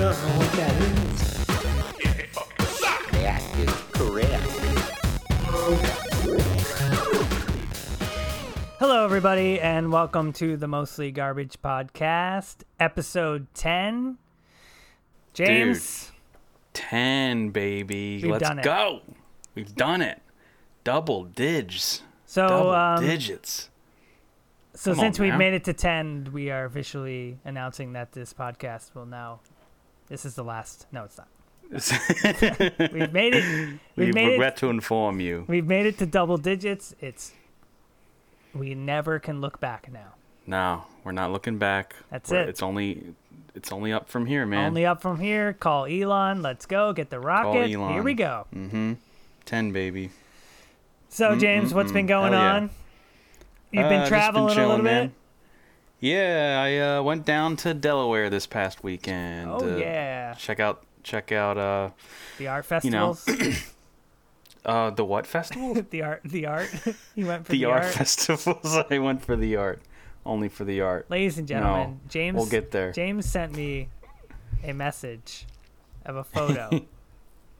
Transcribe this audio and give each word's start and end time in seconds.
don't 0.00 0.16
know 0.22 0.38
what 0.38 0.52
that 0.52 0.72
is. 0.80 1.44
That 3.12 3.42
is 3.58 3.70
correct. 3.92 4.46
Hello, 8.78 9.04
everybody, 9.04 9.60
and 9.60 9.92
welcome 9.92 10.32
to 10.32 10.56
the 10.56 10.66
Mostly 10.66 11.10
Garbage 11.10 11.60
Podcast, 11.62 12.62
episode 12.78 13.46
10. 13.52 14.16
James, 15.34 16.12
10, 16.72 17.50
baby. 17.50 18.22
We've 18.22 18.40
Let's 18.40 18.64
go. 18.64 19.02
We've 19.54 19.74
done 19.76 20.00
it. 20.00 20.22
Double 20.82 21.24
digs. 21.24 22.00
so 22.24 22.48
Double 22.48 22.70
um, 22.70 23.04
digits. 23.04 23.68
so 24.72 24.92
come 24.92 25.00
on, 25.00 25.04
since 25.04 25.18
we've 25.18 25.28
man. 25.28 25.38
made 25.38 25.52
it 25.52 25.64
to 25.64 25.74
10, 25.74 26.30
we 26.32 26.50
are 26.50 26.64
officially 26.64 27.36
announcing 27.44 27.92
that 27.92 28.12
this 28.12 28.32
podcast 28.32 28.94
will 28.94 29.04
now. 29.04 29.40
This 30.10 30.26
is 30.26 30.34
the 30.34 30.44
last. 30.44 30.86
No, 30.92 31.04
it's 31.04 31.16
not. 31.16 31.28
We've 32.92 33.12
made 33.12 33.34
it. 33.34 33.78
We've 33.96 34.08
we 34.08 34.12
made 34.12 34.32
regret 34.32 34.54
it. 34.54 34.56
to 34.58 34.70
inform 34.70 35.20
you. 35.20 35.44
We've 35.48 35.66
made 35.66 35.86
it 35.86 35.96
to 35.98 36.06
double 36.06 36.36
digits. 36.36 36.94
It's. 37.00 37.32
We 38.54 38.74
never 38.74 39.18
can 39.20 39.40
look 39.40 39.60
back 39.60 39.90
now. 39.92 40.14
No, 40.46 40.82
we're 41.04 41.12
not 41.12 41.30
looking 41.30 41.58
back. 41.58 41.94
That's 42.10 42.30
We're- 42.30 42.42
it. 42.42 42.48
It's 42.48 42.62
only 42.62 43.14
it's 43.54 43.70
only 43.70 43.92
up 43.92 44.08
from 44.08 44.26
here, 44.26 44.44
man. 44.46 44.66
Only 44.66 44.84
up 44.84 45.00
from 45.00 45.20
here. 45.20 45.52
Call 45.52 45.86
Elon. 45.86 46.42
Let's 46.42 46.66
go. 46.66 46.92
Get 46.92 47.10
the 47.10 47.20
rocket. 47.20 47.68
Here 47.68 47.78
Elon. 47.78 48.02
we 48.04 48.14
go. 48.14 48.46
mm-hmm. 48.54 48.94
10, 49.46 49.72
baby. 49.72 50.10
So, 51.08 51.34
James, 51.36 51.72
what's 51.74 51.90
been 51.92 52.06
going 52.06 52.32
Hell 52.32 52.40
yeah. 52.42 52.54
on? 52.54 52.70
You've 53.72 53.84
Uh, 53.86 53.88
been 53.88 54.00
just 54.00 54.08
traveling 54.08 54.44
a 54.44 54.46
little 54.48 54.78
chilling, 54.78 54.82
bit. 54.84 55.10
Yeah, 56.00 56.62
I 56.64 56.78
uh, 56.78 57.02
went 57.02 57.26
down 57.26 57.56
to 57.56 57.74
Delaware 57.74 58.30
this 58.30 58.46
past 58.46 58.82
weekend. 58.82 59.50
Oh 59.50 59.74
uh, 59.74 59.76
yeah, 59.76 60.34
Check 60.38 60.58
out 60.58 60.82
check 61.02 61.32
out 61.32 61.56
uh 61.56 61.90
the 62.38 62.48
art 62.48 62.66
you 62.82 62.90
know, 62.90 63.16
uh 64.64 64.90
the 64.90 65.04
what 65.04 65.26
festival? 65.26 65.74
the 65.90 66.02
art, 66.02 66.22
the 66.24 66.46
art. 66.46 66.70
you 67.14 67.26
went 67.26 67.44
for 67.44 67.52
the, 67.52 67.58
the, 67.58 67.64
art, 67.66 67.84
festivals. 67.84 68.76
I 68.90 68.98
went 68.98 69.22
for 69.22 69.36
the 69.36 69.56
art. 69.56 69.82
Only 70.24 70.48
for 70.48 70.64
the 70.64 70.80
art. 70.80 71.10
Ladies 71.10 71.38
and 71.38 71.46
gentlemen, 71.46 71.90
No, 71.90 72.00
James. 72.08 72.36
We'll 72.36 72.46
get 72.46 72.70
there. 72.70 72.92
James 72.92 73.26
sent 73.26 73.54
me 73.54 73.88
a 74.64 74.72
message 74.72 75.46
of 76.04 76.16
a 76.16 76.24
photo, 76.24 76.68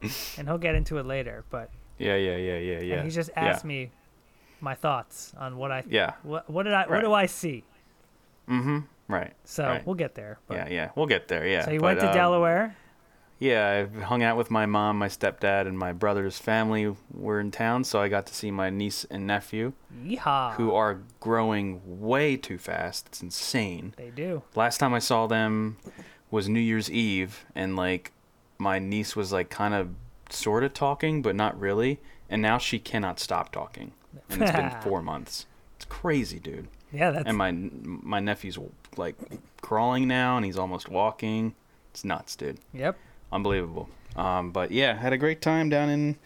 and 0.01 0.47
he'll 0.47 0.59
get 0.59 0.75
into 0.75 0.97
it 0.97 1.05
later. 1.05 1.43
But 1.49 1.69
Yeah, 1.97 2.15
yeah, 2.15 2.37
yeah, 2.37 2.57
yeah, 2.57 2.79
yeah. 2.79 2.95
and 2.95 3.05
he 3.05 3.11
just 3.11 3.31
yeah. 3.35 3.45
asked 3.45 3.65
me 3.65 3.91
my 4.61 4.73
thoughts 4.73 5.33
on 5.37 5.57
what 5.57 5.71
I. 5.71 5.83
Yeah. 5.87 6.13
What, 6.23 6.49
what 6.49 6.63
did 6.63 6.73
I? 6.73 6.87
What 6.87 7.01
do 7.01 7.13
I 7.13 7.27
see? 7.27 7.63
Mm-hmm. 8.49 8.79
Right. 9.07 9.33
So 9.43 9.65
Right. 9.65 9.85
we'll 9.85 9.95
get 9.95 10.15
there. 10.15 10.39
But, 10.47 10.57
Yeah, 10.57 10.69
yeah. 10.69 10.89
We'll 10.95 11.05
get 11.07 11.27
there. 11.27 11.45
Yeah. 11.45 11.65
So 11.65 11.71
you 11.71 11.79
but, 11.79 11.85
went 11.85 11.99
to 12.01 12.09
um, 12.09 12.15
Delaware. 12.15 12.75
Yeah, 13.39 13.87
I 13.97 14.03
hung 14.03 14.21
out 14.21 14.37
with 14.37 14.51
my 14.51 14.67
mom, 14.67 14.99
my 14.99 15.07
stepdad, 15.07 15.65
and 15.65 15.75
my 15.77 15.93
brother's 15.93 16.37
family 16.37 16.95
were 17.11 17.39
in 17.39 17.49
town, 17.49 17.83
so 17.83 17.99
I 17.99 18.07
got 18.07 18.27
to 18.27 18.35
see 18.35 18.51
my 18.51 18.69
niece 18.69 19.03
and 19.09 19.25
nephew, 19.25 19.73
Yeehaw! 20.05 20.53
who 20.53 20.75
are 20.75 20.99
growing 21.19 21.81
way 21.99 22.37
too 22.37 22.59
fast. 22.59 23.07
It's 23.07 23.23
insane. 23.23 23.95
they 23.97 24.11
do. 24.11 24.43
Last 24.53 24.77
time 24.77 24.93
I 24.93 24.99
saw 24.99 25.25
them 25.25 25.77
was 26.29 26.47
New 26.47 26.59
Year's 26.59 26.91
Eve, 26.91 27.43
and 27.55 27.75
like 27.75 28.11
my 28.59 28.77
niece 28.77 29.15
was 29.15 29.31
like 29.33 29.49
kind 29.49 29.73
of 29.73 29.89
sort 30.29 30.63
of 30.63 30.75
talking, 30.75 31.23
but 31.23 31.35
not 31.35 31.59
really, 31.59 31.99
and 32.29 32.43
now 32.43 32.59
she 32.59 32.77
cannot 32.77 33.19
stop 33.19 33.51
talking, 33.51 33.93
and 34.29 34.43
it's 34.43 34.51
been 34.51 34.69
four 34.83 35.01
months. 35.01 35.47
It's 35.77 35.85
crazy, 35.85 36.37
dude. 36.37 36.67
Yeah, 36.91 37.11
that's 37.11 37.27
and 37.27 37.37
my 37.37 37.51
my 37.51 38.19
nephew's 38.19 38.57
like 38.97 39.15
crawling 39.61 40.07
now, 40.07 40.37
and 40.37 40.45
he's 40.45 40.57
almost 40.57 40.89
walking. 40.89 41.55
It's 41.91 42.03
nuts, 42.05 42.35
dude. 42.35 42.57
yep. 42.73 42.97
Unbelievable. 43.31 43.89
Um, 44.15 44.51
but 44.51 44.71
yeah, 44.71 44.95
had 44.97 45.13
a 45.13 45.17
great 45.17 45.41
time 45.41 45.69
down 45.69 45.89
in 45.89 46.17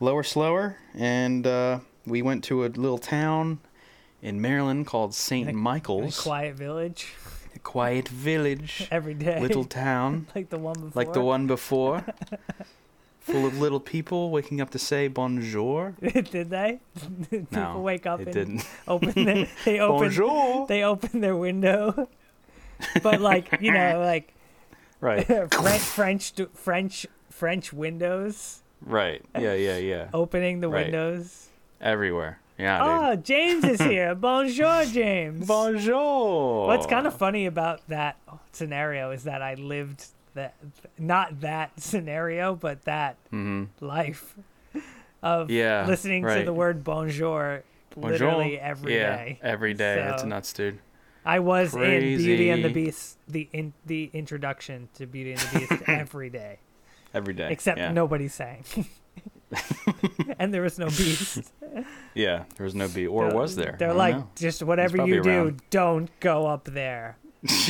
Lower 0.00 0.22
Slower, 0.22 0.76
and 0.94 1.46
uh, 1.46 1.80
we 2.06 2.22
went 2.22 2.44
to 2.44 2.64
a 2.64 2.68
little 2.68 2.98
town 2.98 3.60
in 4.20 4.40
Maryland 4.40 4.86
called 4.86 5.14
St. 5.14 5.52
Michael's, 5.52 6.20
Quiet 6.20 6.54
village 6.54 7.08
a 7.54 7.58
quiet 7.58 8.08
village, 8.08 8.88
every 8.90 9.14
day. 9.14 9.40
little 9.40 9.64
town 9.64 10.26
like 10.34 10.50
the 10.50 10.58
one 10.58 10.74
before. 10.74 10.92
like 10.94 11.12
the 11.12 11.20
one 11.22 11.46
before, 11.46 12.04
full 13.22 13.46
of 13.46 13.58
little 13.58 13.80
people 13.80 14.30
waking 14.30 14.60
up 14.60 14.70
to 14.70 14.78
say 14.78 15.08
bonjour. 15.08 15.94
Did 16.00 16.50
they? 16.50 16.80
Did 17.30 17.50
No, 17.52 17.66
people 17.66 17.82
wake 17.82 18.06
up 18.06 18.20
it 18.20 18.26
and 18.28 18.34
didn't. 18.34 18.68
open 18.88 19.24
their, 19.24 19.48
they 19.64 19.80
open 19.80 20.08
bonjour. 20.08 20.66
they 20.66 20.82
open 20.84 21.20
their 21.20 21.36
window, 21.36 22.08
but 23.02 23.20
like 23.20 23.58
you 23.60 23.72
know 23.72 24.00
like 24.00 24.34
Right, 25.00 25.26
French 25.26 25.82
French 25.82 26.32
French 26.54 27.06
French 27.30 27.72
windows 27.72 28.62
right. 28.84 29.24
Yeah, 29.38 29.54
yeah, 29.54 29.78
yeah. 29.78 30.08
opening 30.14 30.60
the 30.60 30.68
Right. 30.68 30.84
windows. 30.86 31.48
Everywhere. 31.80 32.38
Yeah, 32.58 32.78
dude. 32.78 32.88
Oh, 32.88 33.16
James 33.22 33.64
is 33.64 33.80
here. 33.80 34.14
Bonjour, 34.14 34.84
James. 34.84 35.46
Bonjour. 35.46 36.66
What's 36.68 36.86
kind 36.86 37.06
of 37.08 37.14
funny 37.16 37.46
about 37.46 37.80
that 37.88 38.16
scenario 38.52 39.10
is 39.10 39.24
that 39.24 39.42
I 39.42 39.54
lived 39.54 40.06
that 40.34 40.54
not 40.98 41.40
that 41.40 41.80
scenario, 41.80 42.54
but 42.54 42.82
that 42.84 43.16
hmm 43.30 43.64
life 43.80 44.34
of 45.22 45.50
Yeah, 45.50 45.86
listening 45.86 46.24
to 46.24 46.42
the 46.44 46.52
word 46.52 46.82
bonjour, 46.84 47.62
Bonjour. 47.94 48.10
literally 48.10 48.58
every 48.58 48.92
day. 48.92 49.38
yeah, 49.40 49.48
every 49.48 49.74
day. 49.74 49.96
That's 49.96 50.22
So- 50.22 50.28
nuts, 50.28 50.52
dude. 50.52 50.78
I 51.24 51.38
was 51.38 51.72
in 51.76 52.16
Beauty 52.16 52.50
and 52.50 52.64
the 52.64 52.68
Beast, 52.70 53.16
the 53.28 53.48
in 53.52 53.72
the 53.86 54.10
introduction 54.12 54.88
to 54.94 55.06
Beauty 55.06 55.32
and 55.32 55.40
the 55.40 55.58
Beast 55.60 55.82
every 55.86 56.30
day, 56.30 56.58
Every 57.14 57.32
day. 57.32 57.48
except 57.52 57.78
yeah. 57.78 57.92
nobody 57.92 58.26
sang, 58.26 58.64
and 60.40 60.52
there 60.52 60.62
was 60.62 60.80
no 60.80 60.86
beast. 60.86 61.52
Yeah, 62.14 62.42
there 62.56 62.64
was 62.64 62.74
no 62.74 62.88
beast. 62.88 63.08
or 63.08 63.28
They're- 63.28 63.38
was 63.38 63.54
there? 63.54 63.76
They're 63.78 63.94
like, 63.94 64.16
know. 64.16 64.28
just 64.34 64.64
whatever 64.64 65.06
you 65.06 65.22
do, 65.22 65.30
around. 65.30 65.62
don't 65.70 66.10
go 66.18 66.46
up 66.46 66.64
there 66.64 67.18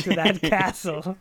to 0.01 0.15
that 0.15 0.41
castle. 0.41 1.15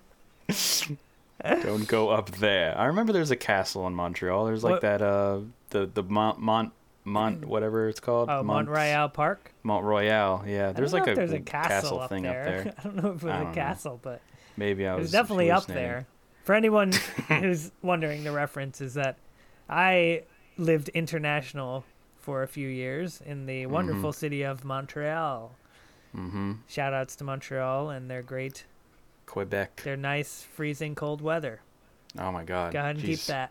Don't 1.44 1.86
go 1.88 2.08
up 2.10 2.30
there. 2.32 2.76
I 2.78 2.86
remember 2.86 3.12
there's 3.12 3.30
a 3.30 3.36
castle 3.36 3.86
in 3.86 3.94
Montreal. 3.94 4.44
There's 4.46 4.62
like 4.64 4.72
What- 4.74 4.82
that 4.82 5.02
uh 5.02 5.40
the 5.70 5.86
the 5.86 6.02
Mont 6.02 6.38
Mont 6.38 6.72
Mont 7.04 7.44
whatever 7.44 7.88
it's 7.88 7.98
called. 8.00 8.28
Oh, 8.30 8.42
Mont 8.42 8.68
Royal 8.68 9.08
Park. 9.08 9.52
Mont 9.64 9.84
Royal. 9.84 10.44
Yeah, 10.46 10.70
there's 10.72 10.92
like 10.92 11.08
a, 11.08 11.14
there's 11.14 11.32
a 11.32 11.40
castle, 11.40 11.68
castle, 11.98 12.00
up 12.00 12.08
thing 12.10 12.22
there. 12.22 12.40
up 12.40 12.64
there. 12.64 12.74
I 12.78 12.82
don't 12.84 12.96
know 12.96 13.08
if 13.10 13.22
it 13.22 13.24
was 13.24 13.24
a 13.24 13.26
don't 13.38 13.44
know. 13.48 13.52
castle, 13.54 14.00
but 14.02 14.20
Maybe 14.56 14.86
I 14.86 14.94
was. 14.94 15.02
was 15.04 15.10
definitely 15.12 15.50
up 15.50 15.66
there. 15.66 16.06
For 16.44 16.54
anyone 16.54 16.92
who's 17.28 17.72
wondering, 17.82 18.22
the 18.24 18.32
reference 18.32 18.80
is 18.80 18.94
that 18.94 19.16
I 19.68 20.22
lived 20.58 20.90
international 20.90 21.84
for 22.18 22.42
a 22.44 22.48
few 22.48 22.68
years 22.68 23.20
in 23.24 23.46
the 23.46 23.62
Mm-hmm. 23.62 23.72
wonderful 23.72 24.12
city 24.12 24.42
of 24.42 24.64
Montreal. 24.64 25.52
Mm-hmm. 26.16 26.52
Shout 26.68 26.92
outs 26.94 27.16
to 27.16 27.24
Montreal 27.24 27.90
and 27.90 28.10
their 28.10 28.22
great, 28.22 28.64
Quebec. 29.32 29.82
their 29.82 29.96
nice 29.96 30.42
freezing 30.54 30.94
cold 30.94 31.20
weather. 31.22 31.60
Oh 32.18 32.30
my 32.30 32.44
God. 32.44 32.74
Go 32.74 32.78
ahead 32.80 32.96
and 32.96 33.04
keep 33.04 33.20
that. 33.20 33.50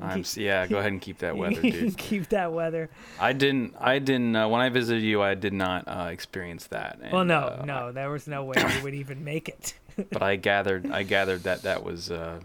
I'm 0.00 0.24
yeah. 0.36 0.66
Go 0.66 0.78
ahead 0.78 0.92
and 0.92 1.00
keep 1.00 1.18
that 1.18 1.36
weather, 1.42 1.60
dude. 1.60 1.96
keep 2.08 2.30
that 2.30 2.50
weather. 2.52 2.88
I 3.20 3.34
didn't. 3.34 3.74
I 3.78 3.98
didn't. 3.98 4.34
Uh, 4.34 4.48
when 4.48 4.62
I 4.62 4.70
visited 4.70 5.02
you, 5.02 5.20
I 5.22 5.34
did 5.34 5.52
not 5.52 5.86
uh, 5.86 6.08
experience 6.10 6.66
that. 6.68 6.98
well, 7.12 7.24
no, 7.26 7.40
uh, 7.60 7.64
no, 7.66 7.92
there 7.92 8.08
was 8.10 8.26
no 8.26 8.44
way 8.44 8.54
we 8.76 8.82
would 8.82 8.94
even 8.94 9.22
make 9.24 9.48
it. 9.48 9.74
But 10.10 10.22
I 10.22 10.36
gathered. 10.36 10.90
I 10.90 11.02
gathered 11.02 11.42
that 11.42 11.62
that 11.62 11.84
was. 11.84 12.10
Uh, 12.10 12.40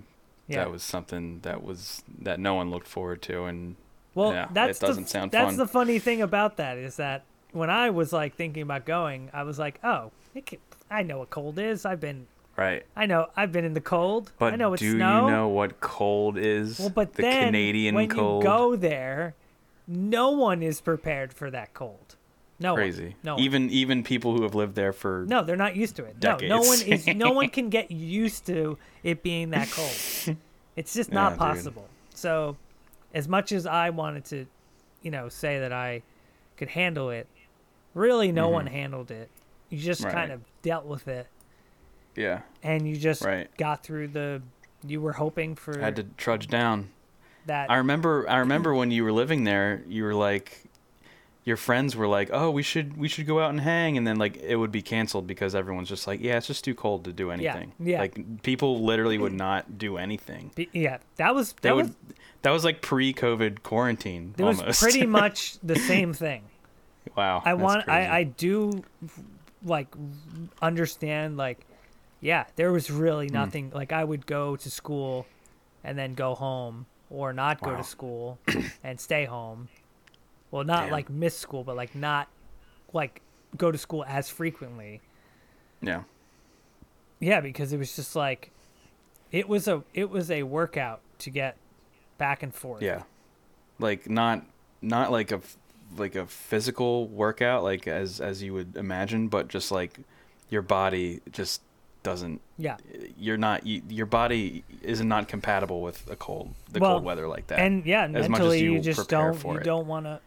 Yeah. 0.50 0.64
That 0.64 0.72
was 0.72 0.84
something 0.84 1.40
that 1.44 1.64
was 1.64 2.04
that 2.24 2.40
no 2.42 2.54
one 2.56 2.70
looked 2.70 2.88
forward 2.88 3.22
to, 3.24 3.46
and 3.46 3.78
Well, 4.16 4.34
Yeah, 4.34 4.48
that's 4.52 4.80
doesn't 4.80 5.04
the, 5.06 5.10
sound 5.10 5.32
that's 5.32 5.52
fun. 5.52 5.58
the 5.58 5.68
funny 5.68 6.00
thing 6.00 6.22
about 6.22 6.58
that 6.58 6.78
is 6.78 6.98
that 6.98 7.24
when 7.54 7.70
I 7.70 7.90
was 7.90 8.12
like 8.12 8.36
thinking 8.36 8.64
about 8.64 8.86
going, 8.86 9.30
I 9.34 9.44
was 9.44 9.58
like, 9.60 9.80
oh, 9.84 10.12
it 10.36 10.46
can, 10.46 10.60
I 10.92 11.04
know 11.04 11.20
what 11.20 11.30
cold 11.30 11.58
is. 11.60 11.86
I've 11.86 12.00
been, 12.02 12.28
right. 12.58 12.86
I 12.96 13.06
know, 13.06 13.28
I've 13.36 13.52
been 13.52 13.66
in 13.66 13.74
the 13.74 13.82
cold. 13.82 14.32
But 14.40 14.54
I 14.54 14.56
know 14.56 14.74
it's 14.74 14.82
do 14.82 14.96
snow. 14.98 15.26
you 15.26 15.32
know 15.32 15.48
what 15.50 15.80
cold 15.80 16.38
is? 16.38 16.80
well, 16.80 16.90
but 16.90 17.14
the 17.14 17.22
then 17.22 17.46
Canadian 17.48 17.96
when 17.96 18.10
cold. 18.10 18.44
you 18.44 18.50
go 18.50 18.76
there, 18.76 19.36
no 19.88 20.32
one 20.32 20.62
is 20.64 20.82
prepared 20.82 21.34
for 21.34 21.50
that 21.52 21.74
cold. 21.74 22.16
No 22.60 22.74
one. 22.74 22.82
crazy. 22.82 23.16
No 23.24 23.36
one. 23.36 23.44
Even 23.44 23.70
even 23.70 24.04
people 24.04 24.36
who 24.36 24.42
have 24.44 24.56
lived 24.56 24.74
there 24.76 24.92
for 24.92 25.26
No, 25.28 25.44
they're 25.44 25.56
not 25.56 25.76
used 25.76 25.96
to 25.98 26.06
it. 26.06 26.16
No, 26.22 26.38
no 26.38 26.62
one 26.62 26.82
is. 26.82 27.06
No 27.08 27.32
one 27.32 27.50
can 27.58 27.70
get 27.70 27.92
used 27.92 28.48
to 28.48 28.78
it 29.04 29.22
being 29.24 29.52
that 29.52 29.70
cold. 29.72 30.38
It's 30.76 30.94
just 30.94 31.10
Yeah, 31.10 31.16
not 31.16 31.30
dude. 31.32 31.40
possible. 31.40 31.88
So, 32.14 32.56
as 33.14 33.28
much 33.28 33.52
as 33.52 33.66
I 33.66 33.90
wanted 33.90 34.26
to, 34.26 34.46
you 35.02 35.10
know, 35.10 35.28
say 35.28 35.60
that 35.60 35.72
I 35.74 36.04
could 36.56 36.68
handle 36.70 37.10
it, 37.10 37.26
really, 37.96 38.32
no 38.32 38.50
one 38.50 38.68
handled 38.68 39.10
it. 39.10 39.30
You 39.70 39.80
just 39.80 40.02
Mm-hmm. 40.02 40.08
Right. 40.08 40.16
kind 40.16 40.32
of 40.32 40.42
dealt 40.62 40.86
with 40.86 41.08
it, 41.08 41.28
yeah, 42.18 42.42
and 42.64 42.86
you 42.88 42.98
just 42.98 43.24
Right. 43.24 43.48
got 43.58 43.84
through 43.84 44.10
the. 44.10 44.42
You 44.86 45.00
were 45.02 45.14
hoping 45.14 45.56
for 45.56 45.80
I 45.82 45.86
had 45.86 45.96
to 45.96 46.04
trudge 46.18 46.48
down. 46.48 46.90
that. 47.46 47.72
I 47.72 47.78
remember 47.78 48.26
I 48.30 48.38
remember 48.46 48.74
when 48.74 48.92
you 48.92 49.04
were 49.04 49.12
living 49.14 49.44
there, 49.46 49.84
you 49.88 50.04
were 50.04 50.14
like 50.14 50.64
your 51.46 51.56
friends 51.58 51.96
were 51.96 52.08
like, 52.08 52.30
"Oh, 52.34 52.52
we 52.52 52.62
should 52.62 52.98
we 52.98 53.08
should 53.08 53.26
go 53.26 53.40
out 53.40 53.50
and 53.52 53.62
hang," 53.62 53.98
and 53.98 54.06
then 54.06 54.18
like 54.18 54.36
it 54.38 54.56
would 54.58 54.72
be 54.72 54.82
canceled 54.82 55.26
because 55.28 55.56
everyone's 55.56 55.88
just 55.90 56.06
like, 56.08 56.20
"Yeah, 56.22 56.38
it's 56.38 56.48
just 56.48 56.64
too 56.66 56.76
cold 56.76 57.06
to 57.06 57.14
do 57.14 57.32
anything." 57.32 57.72
yeah. 57.80 57.92
yeah. 57.94 58.00
Like 58.02 58.44
people 58.44 58.84
literally 58.84 59.18
would 59.18 59.34
not 59.48 59.78
do 59.78 59.98
anything. 59.98 60.52
Be- 60.56 60.70
yeah, 60.74 60.98
that 61.16 61.34
was 61.34 61.54
They 61.62 61.70
that 61.70 61.76
would. 61.78 61.86
was 61.88 61.96
That 62.44 62.52
was 62.52 62.64
like 62.66 62.82
pre-COVID 62.82 63.64
quarantine. 63.64 64.36
it 64.38 64.44
was 64.44 64.62
pretty 64.80 65.06
much 65.22 65.58
the 65.64 65.76
same 65.78 66.14
thing. 66.14 66.44
wow. 67.16 67.42
I 67.46 67.54
want. 67.56 67.88
I 67.90 68.20
I 68.20 68.24
do 68.24 68.84
like 69.64 69.88
understand 70.62 71.38
like 71.38 71.60
yeah, 72.22 72.46
there 72.56 72.72
was 72.72 72.88
Hmm. 72.88 72.98
really 73.00 73.28
nothing 73.30 73.72
like 73.74 73.92
I 73.92 74.04
would 74.04 74.26
go 74.26 74.56
to 74.56 74.70
school 74.72 75.26
and 75.84 75.98
then 75.98 76.14
go 76.14 76.36
home 76.36 76.86
or 77.10 77.32
not 77.34 77.62
go 77.62 77.72
Wow. 77.72 77.78
to 77.78 77.84
school 77.84 78.40
and 78.84 79.00
stay 79.00 79.26
home. 79.26 79.70
Well, 80.52 80.64
not 80.64 80.84
Damn. 80.84 80.92
like 80.92 81.10
miss 81.10 81.38
school, 81.38 81.64
but 81.64 81.76
like 81.76 81.94
not 81.96 82.28
like 82.94 83.22
go 83.58 83.72
to 83.72 83.78
school 83.78 84.04
as 84.08 84.30
frequently. 84.30 85.02
Yeah. 85.82 86.04
Yeah, 87.20 87.42
because 87.42 87.74
it 87.74 87.78
was 87.78 87.96
just 87.96 88.16
like 88.16 88.52
it 89.32 89.48
was 89.50 89.68
a 89.68 89.84
it 89.94 90.10
was 90.10 90.32
a 90.32 90.44
workout 90.44 91.02
to 91.20 91.30
get 91.30 91.58
back 92.18 92.44
and 92.44 92.54
forth. 92.54 92.82
Yeah. 92.82 93.04
Like 93.80 94.10
not 94.10 94.44
not 94.82 95.12
like 95.12 95.32
a 95.32 95.42
like 95.98 96.16
a 96.16 96.26
physical 96.26 97.08
workout 97.08 97.64
like 97.64 97.88
as 97.88 98.20
as 98.22 98.44
you 98.44 98.54
would 98.54 98.76
imagine, 98.76 99.28
but 99.28 99.48
just 99.48 99.72
like 99.72 100.00
your 100.50 100.62
body 100.62 101.22
just 101.32 101.62
doesn't 102.04 102.42
Yeah. 102.58 102.78
you're 103.18 103.38
not 103.38 103.66
you, 103.66 103.82
your 103.90 104.06
body 104.06 104.64
is 104.82 105.02
not 105.02 105.28
compatible 105.28 105.82
with 105.82 106.10
a 106.10 106.16
cold 106.16 106.54
the 106.72 106.80
Well, 106.80 106.92
cold 106.94 107.04
weather 107.04 107.28
like 107.28 107.48
that. 107.48 107.60
And 107.60 107.86
yeah, 107.86 108.06
as 108.14 108.30
much 108.30 108.42
as 108.42 108.62
you, 108.62 108.74
you 108.74 108.80
just 108.80 109.10
don't 109.10 109.44
you 109.44 109.58
it. 109.58 109.64
don't 109.64 109.88
want 109.88 110.06
to 110.06 110.20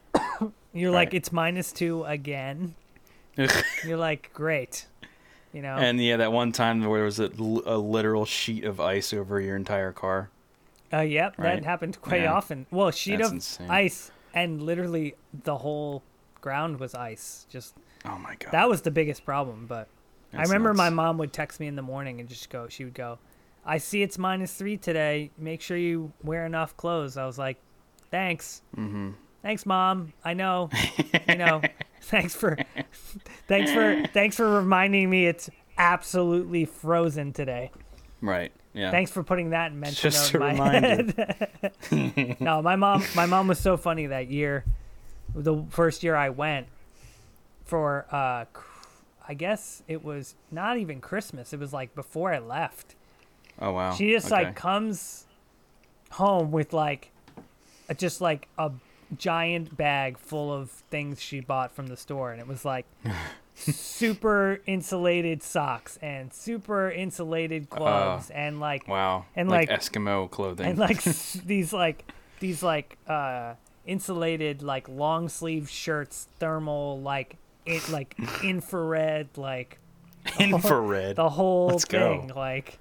you're 0.73 0.91
like 0.91 1.15
it's 1.15 1.33
minus 1.33 1.73
2 1.73 2.05
again. 2.05 2.75
You're 3.87 3.97
like 3.97 4.31
great. 4.35 4.87
You 5.53 5.63
know. 5.63 5.77
and 5.77 6.01
yeah, 6.01 6.19
that 6.19 6.33
one 6.33 6.53
time 6.53 6.85
where 6.85 6.99
there 7.01 7.05
was 7.07 7.19
a 7.19 7.29
literal 7.79 8.25
sheet 8.27 8.65
of 8.65 8.79
ice 8.81 9.13
over 9.13 9.41
your 9.41 9.57
entire 9.57 9.93
car. 9.93 10.29
uh 10.93 11.01
yep, 11.01 11.35
right. 11.39 11.57
that 11.57 11.65
happened 11.65 12.01
quite 12.03 12.23
Yeah. 12.23 12.35
often. 12.35 12.67
Well, 12.71 12.89
a 12.89 12.93
sheet 12.93 13.17
That's 13.19 13.29
of 13.29 13.35
insane. 13.35 13.71
ice 13.71 14.11
and 14.35 14.63
literally 14.63 15.15
the 15.33 15.59
whole 15.59 16.03
ground 16.41 16.79
was 16.79 16.95
ice. 16.95 17.47
Just 17.51 17.75
Oh 18.05 18.19
my 18.19 18.35
god. 18.37 18.53
that 18.53 18.69
was 18.69 18.83
the 18.83 18.91
biggest 18.91 19.25
problem, 19.25 19.67
but 19.67 19.89
I 20.33 20.39
That's 20.39 20.51
remember 20.51 20.75
my 20.75 20.91
mom 20.91 21.19
would 21.19 21.33
text 21.33 21.59
me 21.61 21.67
in 21.67 21.77
the 21.77 21.83
morning 21.83 22.21
and 22.21 22.29
just 22.29 22.51
go, 22.51 22.69
she 22.69 22.85
would 22.85 22.95
go, 22.95 23.19
I 23.65 23.79
see 23.79 24.03
it's 24.03 24.17
minus 24.19 24.55
three 24.55 24.77
today. 24.77 25.31
Make 25.37 25.61
sure 25.61 25.77
you 25.77 26.13
wear 26.23 26.47
enough 26.47 26.77
clothes. 26.77 27.17
I 27.17 27.27
was 27.27 27.39
like, 27.39 27.57
thanks. 28.11 28.63
Mm-hmm. 28.77 29.11
Thanks, 29.43 29.67
mom. 29.67 30.13
I 30.25 30.35
know. 30.35 30.71
you 31.29 31.37
know, 31.37 31.63
thanks 32.03 32.35
for, 32.35 32.57
thanks 33.49 33.73
for, 33.73 34.03
thanks 34.13 34.37
for 34.37 34.49
reminding 34.49 35.11
me 35.11 35.27
it's 35.27 35.51
absolutely 35.79 36.65
frozen 36.65 37.33
today. 37.33 37.71
Right. 38.21 38.53
Yeah. 38.73 38.91
Thanks 38.93 39.11
for 39.11 39.25
putting 39.25 39.51
that 39.51 39.73
in 39.73 39.81
mention 39.81 40.11
Just 40.11 40.33
note 40.33 40.43
a 40.43 40.47
in 40.47 40.57
my 40.59 40.75
reminder. 40.75 41.35
head. 41.91 42.37
no, 42.41 42.63
my 42.63 42.77
mom, 42.77 43.03
my 43.17 43.27
mom 43.27 43.49
was 43.49 43.59
so 43.59 43.77
funny 43.77 44.07
that 44.07 44.29
year. 44.31 44.65
The 45.35 45.65
first 45.71 46.03
year 46.03 46.15
I 46.15 46.29
went 46.29 46.69
for, 47.65 48.07
uh, 48.11 48.45
I 49.29 49.35
guess 49.35 49.83
it 49.89 50.05
was 50.05 50.35
not 50.51 50.79
even 50.79 51.01
Christmas. 51.01 51.53
It 51.53 51.61
was 51.61 51.73
like 51.73 51.95
before 51.95 52.33
I 52.33 52.39
left. 52.39 52.95
Oh 53.61 53.73
wow. 53.73 53.93
She 53.95 54.11
just 54.13 54.27
Okay. 54.33 54.45
like 54.45 54.57
comes 54.57 55.27
home 56.13 56.51
with 56.51 56.73
like, 56.73 57.11
a, 57.89 57.95
just 57.95 58.21
like 58.21 58.49
a 58.59 58.73
giant 59.17 59.77
bag 59.77 60.19
full 60.19 60.53
of 60.53 60.71
things 60.71 61.21
she 61.21 61.41
bought 61.41 61.73
from 61.73 61.87
the 61.89 61.97
store, 61.97 62.33
and 62.33 62.41
it 62.41 62.47
was 62.47 62.65
like 62.65 62.87
super 63.55 64.61
insulated 64.67 65.43
socks 65.43 65.99
and 66.03 66.33
super 66.33 66.91
insulated 66.91 67.69
gloves 67.71 68.31
and 68.31 68.61
like 68.61 68.89
Wow. 68.89 69.27
and, 69.37 69.49
like, 69.49 69.69
like- 69.71 69.81
Eskimo 69.81 70.31
clothing. 70.31 70.67
and 70.67 70.79
like 70.79 71.03
these 71.45 71.73
like 71.73 72.11
these 72.41 72.63
like 72.63 72.97
uh 73.07 73.55
insulated 73.87 74.63
like 74.63 74.89
long 74.89 75.29
sleeve 75.29 75.69
shirts 75.69 76.29
thermal 76.39 77.01
like 77.01 77.37
it 77.67 77.89
like 77.91 78.15
infrared 78.45 79.29
like 79.37 79.79
infrared. 80.39 81.17
the 81.17 81.29
whole 81.29 81.69
Let's 81.69 81.85
go. 81.85 82.19
thing 82.21 82.33
like 82.35 82.79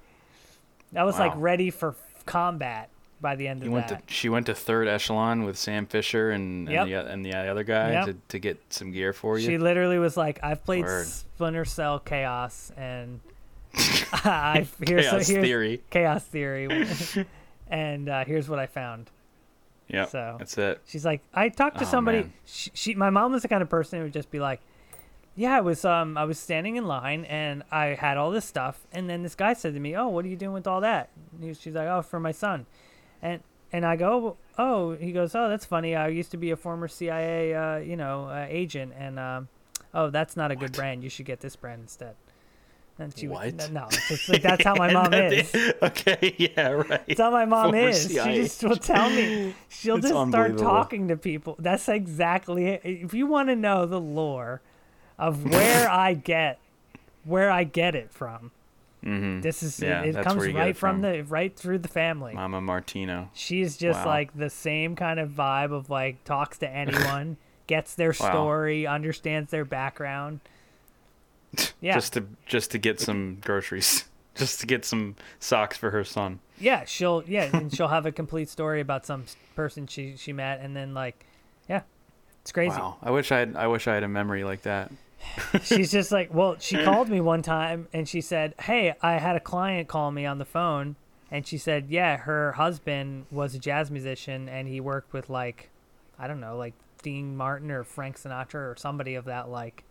that 0.92 1.04
was 1.04 1.18
like 1.18 1.32
ready 1.36 1.70
for 1.70 1.94
combat 2.26 2.88
by 3.20 3.36
the 3.36 3.48
end 3.48 3.60
You 3.62 3.68
of 3.68 3.72
went 3.74 3.88
that 3.88 4.06
to 4.06 4.12
she 4.14 4.28
went 4.28 4.46
to 4.46 4.54
third 4.54 4.88
echelon 4.88 5.44
with 5.44 5.56
Sam 5.58 5.86
Fisher 5.86 6.30
and 6.30 6.68
and, 6.68 6.88
Yep. 6.88 7.04
the, 7.06 7.12
and 7.12 7.24
the 7.24 7.34
other 7.34 7.64
guy 7.64 7.92
Yep. 7.92 8.04
to, 8.06 8.16
to 8.28 8.38
get 8.38 8.60
some 8.70 8.92
gear 8.92 9.12
for 9.12 9.38
you. 9.38 9.46
she 9.46 9.58
literally 9.58 9.98
was 9.98 10.16
like 10.16 10.38
i've 10.42 10.64
played 10.64 10.84
Word. 10.84 11.06
splinter 11.06 11.64
cell 11.64 11.98
chaos 11.98 12.72
and 12.76 13.20
i 14.12 14.66
here's 14.84 15.06
Chaos 15.08 15.28
here's 15.28 15.44
theory. 15.44 15.82
chaos 15.90 16.24
theory 16.24 16.86
and 17.70 18.08
uh, 18.08 18.24
here's 18.24 18.48
what 18.48 18.58
i 18.58 18.66
found 18.66 19.10
Yeah, 19.88 20.06
so- 20.06 20.36
that's 20.38 20.56
it. 20.58 20.80
She's 20.86 21.04
like, 21.04 21.20
I 21.34 21.48
talked 21.48 21.78
to 21.78 21.84
Oh, 21.84 21.88
somebody. 21.88 22.30
She, 22.46 22.70
she, 22.74 22.94
my 22.94 23.10
mom 23.10 23.32
was 23.32 23.42
the 23.42 23.48
kind 23.48 23.60
of 23.62 23.68
person 23.68 23.98
who 23.98 24.04
would 24.04 24.12
just 24.12 24.30
be 24.30 24.38
like, 24.38 24.60
Yeah, 25.40 25.56
I 25.56 25.60
was, 25.62 25.86
um, 25.86 26.18
I 26.18 26.24
was 26.24 26.38
standing 26.38 26.76
in 26.76 26.86
line 26.86 27.24
and 27.24 27.62
I 27.70 27.86
had 27.94 28.18
all 28.18 28.30
this 28.30 28.44
stuff, 28.44 28.86
and 28.92 29.08
then 29.08 29.22
this 29.22 29.34
guy 29.34 29.54
said 29.54 29.72
to 29.72 29.80
me, 29.80 29.96
Oh, 29.96 30.06
what 30.08 30.26
are 30.26 30.28
you 30.28 30.36
doing 30.36 30.52
with 30.52 30.66
all 30.66 30.82
that? 30.82 31.08
He, 31.40 31.54
she's 31.54 31.74
like, 31.74 31.88
Oh, 31.88 32.02
for 32.02 32.20
my 32.20 32.30
son, 32.32 32.66
and 33.22 33.40
and 33.72 33.86
I 33.86 33.96
go, 33.96 34.36
Oh, 34.58 34.96
he 34.96 35.12
goes, 35.12 35.34
Oh, 35.34 35.48
that's 35.48 35.64
funny. 35.64 35.96
I 35.96 36.08
used 36.08 36.30
to 36.32 36.36
be 36.36 36.50
a 36.50 36.56
former 36.56 36.88
CIA, 36.88 37.54
uh, 37.54 37.76
you 37.78 37.96
know, 37.96 38.26
uh, 38.26 38.46
agent, 38.50 38.92
and 38.98 39.18
um, 39.18 39.48
oh, 39.94 40.10
that's 40.10 40.36
not 40.36 40.50
a 40.50 40.56
good 40.56 40.72
brand. 40.72 41.02
You 41.02 41.08
should 41.08 41.24
get 41.24 41.40
this 41.40 41.56
brand 41.56 41.80
instead. 41.80 42.16
And 42.98 43.16
she 43.16 43.26
would- 43.26 43.36
What? 43.58 43.70
no, 43.72 43.86
it's 43.90 44.28
like 44.28 44.42
that's 44.42 44.62
how 44.62 44.74
my 44.74 44.92
mom 44.98 45.14
is. 45.14 45.54
okay, 45.82 46.34
yeah, 46.36 46.68
right. 46.68 47.06
That's 47.06 47.18
how 47.18 47.30
my 47.30 47.46
mom 47.46 47.70
Former 47.70 47.88
is. 47.88 48.08
CIA. 48.08 48.34
She 48.34 48.42
just 48.42 48.62
will 48.62 48.76
tell 48.76 49.08
me. 49.08 49.54
She'll 49.70 49.96
It's 49.96 50.10
just 50.10 50.28
start 50.28 50.58
talking 50.58 51.08
to 51.08 51.16
people. 51.16 51.56
That's 51.58 51.88
exactly 51.88 52.66
it. 52.66 52.82
If 52.84 53.14
you 53.14 53.26
want 53.26 53.48
to 53.48 53.56
know 53.56 53.86
the 53.86 53.98
lore 53.98 54.60
of 55.20 55.44
where 55.50 55.88
I 55.88 56.14
get 56.14 56.58
where 57.24 57.50
I 57.50 57.64
get 57.64 57.94
it 57.94 58.10
from, 58.10 58.50
hmm 59.04 59.40
this 59.42 59.62
is 59.62 59.78
Yeah, 59.80 60.02
it, 60.02 60.16
it 60.16 60.24
comes 60.24 60.38
where 60.38 60.46
you 60.46 60.52
get 60.54 60.58
right 60.58 60.70
it 60.70 60.76
from. 60.76 61.02
from. 61.02 61.12
the 61.12 61.22
right 61.24 61.54
through 61.54 61.78
the 61.78 61.88
family. 61.88 62.34
Mama 62.34 62.60
Martino. 62.60 63.30
She's 63.34 63.76
just 63.76 64.00
Wow. 64.04 64.10
like 64.12 64.36
the 64.36 64.50
same 64.50 64.96
kind 64.96 65.20
of 65.20 65.30
vibe 65.30 65.72
of 65.72 65.90
like 65.90 66.24
talks 66.24 66.58
to 66.58 66.68
anyone, 66.70 67.36
gets 67.66 67.94
their 67.94 68.10
Wow. 68.10 68.14
story, 68.30 68.86
understands 68.86 69.50
their 69.50 69.64
background. 69.64 70.40
Yeah. 71.80 71.94
Just 71.94 72.12
to 72.14 72.26
just 72.46 72.70
to 72.72 72.78
get 72.78 73.00
some 73.00 73.38
groceries. 73.40 74.04
Just 74.36 74.60
to 74.60 74.66
get 74.66 74.84
some 74.84 75.16
socks 75.40 75.76
for 75.76 75.90
her 75.90 76.04
son. 76.04 76.38
Yeah, 76.60 76.84
she'll 76.84 77.24
yeah, 77.26 77.42
and 77.44 77.74
she'll 77.74 77.88
have 77.88 78.06
a 78.06 78.12
complete 78.12 78.48
story 78.48 78.80
about 78.80 79.04
some 79.04 79.24
person 79.56 79.88
she 79.88 80.14
she 80.16 80.32
met, 80.32 80.60
and 80.60 80.74
then 80.76 80.94
like, 80.94 81.26
yeah, 81.68 81.82
it's 82.40 82.52
crazy. 82.52 82.78
Wow. 82.78 82.96
I 83.02 83.10
wish 83.10 83.32
I 83.32 83.38
had 83.40 83.56
I 83.56 83.66
wish 83.66 83.88
I 83.88 83.94
had 83.94 84.04
a 84.04 84.08
memory 84.08 84.44
like 84.44 84.62
that. 84.62 84.92
She's 85.62 85.90
just 85.92 86.10
like, 86.12 86.32
well, 86.34 86.56
she 86.58 86.82
called 86.82 87.08
me 87.08 87.20
one 87.20 87.42
time 87.42 87.88
and 87.92 88.08
she 88.08 88.20
said, 88.20 88.54
hey, 88.62 88.94
I 89.02 89.14
had 89.18 89.36
a 89.36 89.40
client 89.40 89.88
call 89.88 90.10
me 90.10 90.26
on 90.26 90.38
the 90.38 90.44
phone, 90.44 90.96
and 91.30 91.46
she 91.46 91.58
said, 91.58 91.86
yeah, 91.88 92.16
her 92.18 92.52
husband 92.52 93.26
was 93.30 93.54
a 93.54 93.58
jazz 93.58 93.90
musician 93.90 94.48
and 94.48 94.66
he 94.66 94.80
worked 94.80 95.12
with 95.12 95.30
like, 95.30 95.68
I 96.18 96.26
don't 96.26 96.40
know, 96.40 96.56
like 96.56 96.74
Dean 97.02 97.36
Martin 97.36 97.70
or 97.70 97.84
Frank 97.84 98.18
Sinatra 98.18 98.54
or 98.54 98.74
somebody 98.76 99.14
of 99.14 99.26
that 99.26 99.48
like, 99.48 99.84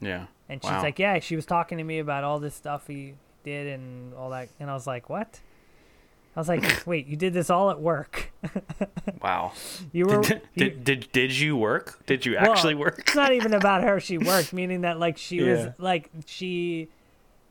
Yeah. 0.00 0.26
and 0.48 0.62
she's 0.62 0.70
Wow. 0.70 0.82
like, 0.82 0.98
yeah, 0.98 1.18
she 1.20 1.36
was 1.36 1.46
talking 1.46 1.78
to 1.78 1.84
me 1.84 1.98
about 1.98 2.24
all 2.24 2.38
this 2.40 2.54
stuff 2.54 2.86
he 2.86 3.14
did 3.44 3.66
and 3.68 4.14
all 4.14 4.30
that, 4.30 4.48
and 4.58 4.70
I 4.70 4.74
was 4.74 4.86
like, 4.86 5.08
what? 5.08 5.40
I 6.36 6.40
was 6.40 6.48
like, 6.48 6.82
wait, 6.86 7.06
you 7.06 7.16
did 7.16 7.32
this 7.32 7.50
all 7.50 7.70
at 7.70 7.80
work. 7.80 8.30
Wow. 9.22 9.52
You 9.92 10.04
were 10.06 10.20
Did, 10.20 10.42
you- 10.54 10.64
did, 10.70 10.84
did 10.84 11.12
did 11.12 11.38
you 11.38 11.56
work? 11.56 12.04
Did 12.04 12.26
you 12.26 12.36
Well, 12.40 12.52
actually 12.52 12.74
work? 12.74 12.98
It's 12.98 13.14
not 13.14 13.32
even 13.32 13.54
about 13.54 13.82
her. 13.82 13.98
She 14.00 14.18
worked, 14.32 14.52
meaning 14.52 14.82
that 14.82 14.98
like 14.98 15.16
she 15.16 15.42
was 15.42 15.68
like 15.78 16.10
she, 16.26 16.88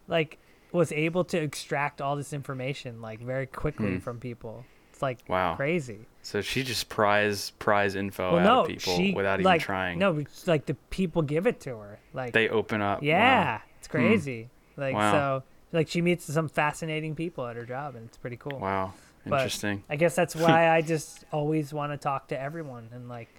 like 0.08 0.38
was 0.72 0.92
able 0.92 1.24
to 1.26 1.38
extract 1.40 2.00
all 2.02 2.16
this 2.16 2.32
information 2.34 3.02
like 3.02 3.20
very 3.22 3.48
quickly 3.48 3.94
Hmm. 3.94 4.00
from 4.00 4.20
people. 4.20 4.66
It's 4.92 5.02
like 5.02 5.20
Wow. 5.28 5.56
crazy. 5.56 6.06
So 6.22 6.42
she 6.42 6.64
just 6.64 6.90
prize 6.90 7.50
prize 7.58 7.96
info 7.96 8.34
well, 8.34 8.40
out 8.40 8.44
no, 8.44 8.62
of 8.62 8.68
people 8.68 8.96
she 8.96 9.14
without 9.14 9.40
even 9.40 9.46
like 9.46 9.62
trying. 9.62 9.98
no, 9.98 10.24
like 10.46 10.68
the 10.68 10.76
people 10.92 11.22
give 11.24 11.48
it 11.48 11.60
to 11.62 11.76
her. 11.78 12.00
Like 12.14 12.34
They 12.34 12.50
open 12.50 12.82
up. 12.82 13.00
Wow. 13.02 13.08
yeah, 13.08 13.62
it's 13.80 13.88
crazy. 13.88 14.50
Like 14.78 14.94
Wow. 14.94 15.12
so, 15.12 15.44
like 15.74 15.90
she 15.90 16.02
meets 16.02 16.32
some 16.32 16.48
fascinating 16.48 17.16
people 17.16 17.46
at 17.46 17.56
her 17.56 17.66
job, 17.66 17.96
and 17.96 18.08
it's 18.08 18.18
pretty 18.18 18.38
cool. 18.38 18.60
Wow. 18.60 18.94
But- 19.26 19.42
Interesting. 19.42 19.84
I 19.90 19.96
guess 19.96 20.16
that's 20.16 20.36
why 20.36 20.70
I 20.70 20.82
just 20.82 21.26
always 21.32 21.74
want 21.74 21.92
to 21.92 21.98
talk 21.98 22.28
to 22.30 22.40
everyone, 22.40 22.90
and 22.94 23.10
like 23.10 23.30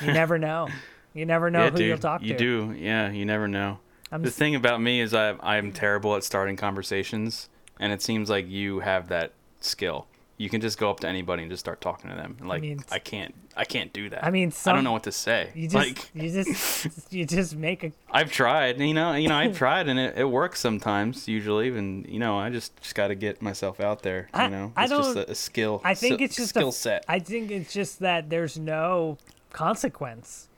you 0.00 0.12
never 0.12 0.38
know, 0.38 0.68
you 1.14 1.26
never 1.26 1.50
know 1.50 1.64
yeah, 1.64 1.70
who 1.70 1.76
dude. 1.76 1.86
you'll 1.88 1.98
talk 1.98 2.22
you 2.22 2.28
to. 2.36 2.44
You 2.44 2.72
do. 2.72 2.78
Yeah, 2.78 3.10
you 3.10 3.24
never 3.24 3.48
know. 3.48 3.78
I'm 4.10 4.22
the 4.22 4.28
just, 4.28 4.38
thing 4.38 4.54
about 4.54 4.80
me 4.80 5.00
is 5.00 5.14
I 5.14 5.34
I'm 5.40 5.72
terrible 5.72 6.16
at 6.16 6.24
starting 6.24 6.56
conversations, 6.56 7.48
and 7.80 7.92
it 7.92 8.02
seems 8.02 8.28
like 8.30 8.48
you 8.48 8.80
have 8.80 9.08
that 9.08 9.32
skill. 9.60 10.06
You 10.42 10.50
can 10.50 10.60
just 10.60 10.76
go 10.78 10.90
up 10.90 11.00
to 11.00 11.08
anybody 11.08 11.42
and 11.42 11.50
just 11.50 11.60
start 11.60 11.80
talking 11.80 12.10
to 12.10 12.16
them. 12.16 12.36
And 12.40 12.48
like, 12.48 12.58
I, 12.58 12.66
mean, 12.66 12.78
can't, 13.04 13.34
I 13.56 13.64
can't 13.64 13.92
do 13.92 14.10
that. 14.10 14.24
I 14.24 14.30
mean, 14.30 14.52
I 14.66 14.72
don't 14.72 14.82
know 14.82 14.92
what 14.92 15.04
to 15.04 15.12
say. 15.12 15.50
You 15.54 15.68
just, 15.68 15.74
like, 15.74 16.10
you 16.14 16.30
just, 16.30 17.12
you 17.12 17.24
just 17.24 17.54
make 17.56 17.84
a. 17.84 17.92
I've 18.10 18.32
tried, 18.32 18.80
you 18.80 18.92
know, 18.94 19.12
you 19.12 19.28
know, 19.28 19.36
I've 19.36 19.56
tried, 19.64 19.88
and 19.88 19.98
it, 19.98 20.18
it 20.18 20.24
works 20.24 20.58
sometimes, 20.58 21.28
usually, 21.28 21.68
and 21.68 22.06
you 22.08 22.18
know, 22.18 22.38
I 22.38 22.50
just 22.50 22.76
just 22.82 22.94
got 22.94 23.08
to 23.08 23.14
get 23.14 23.40
myself 23.40 23.78
out 23.80 24.02
there. 24.02 24.28
You 24.34 24.40
I- 24.40 24.48
know, 24.48 24.72
I 24.76 24.82
it's 24.84 24.90
just 24.92 25.14
don't- 25.14 25.28
a, 25.28 25.30
a 25.30 25.34
skill. 25.34 25.80
I 25.84 25.94
think 25.94 26.20
it's 26.20 26.36
just 26.36 26.46
a- 26.46 26.58
skill 26.58 26.72
set. 26.72 27.04
I 27.08 27.18
think 27.20 27.50
it's 27.50 27.72
just 27.72 28.00
that 28.00 28.28
there's 28.28 28.58
no 28.58 29.18
consequence. 29.52 30.48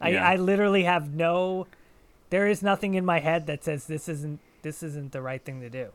I, 0.00 0.16
I 0.16 0.36
literally 0.36 0.84
have 0.84 1.12
no. 1.14 1.66
There 2.30 2.46
is 2.46 2.62
nothing 2.62 2.94
in 2.94 3.04
my 3.04 3.18
head 3.20 3.46
that 3.48 3.64
says 3.64 3.86
this 3.86 4.08
isn't 4.08 4.38
this 4.62 4.82
isn't 4.82 5.12
the 5.12 5.20
right 5.20 5.42
thing 5.44 5.60
to 5.62 5.68
do. 5.70 5.88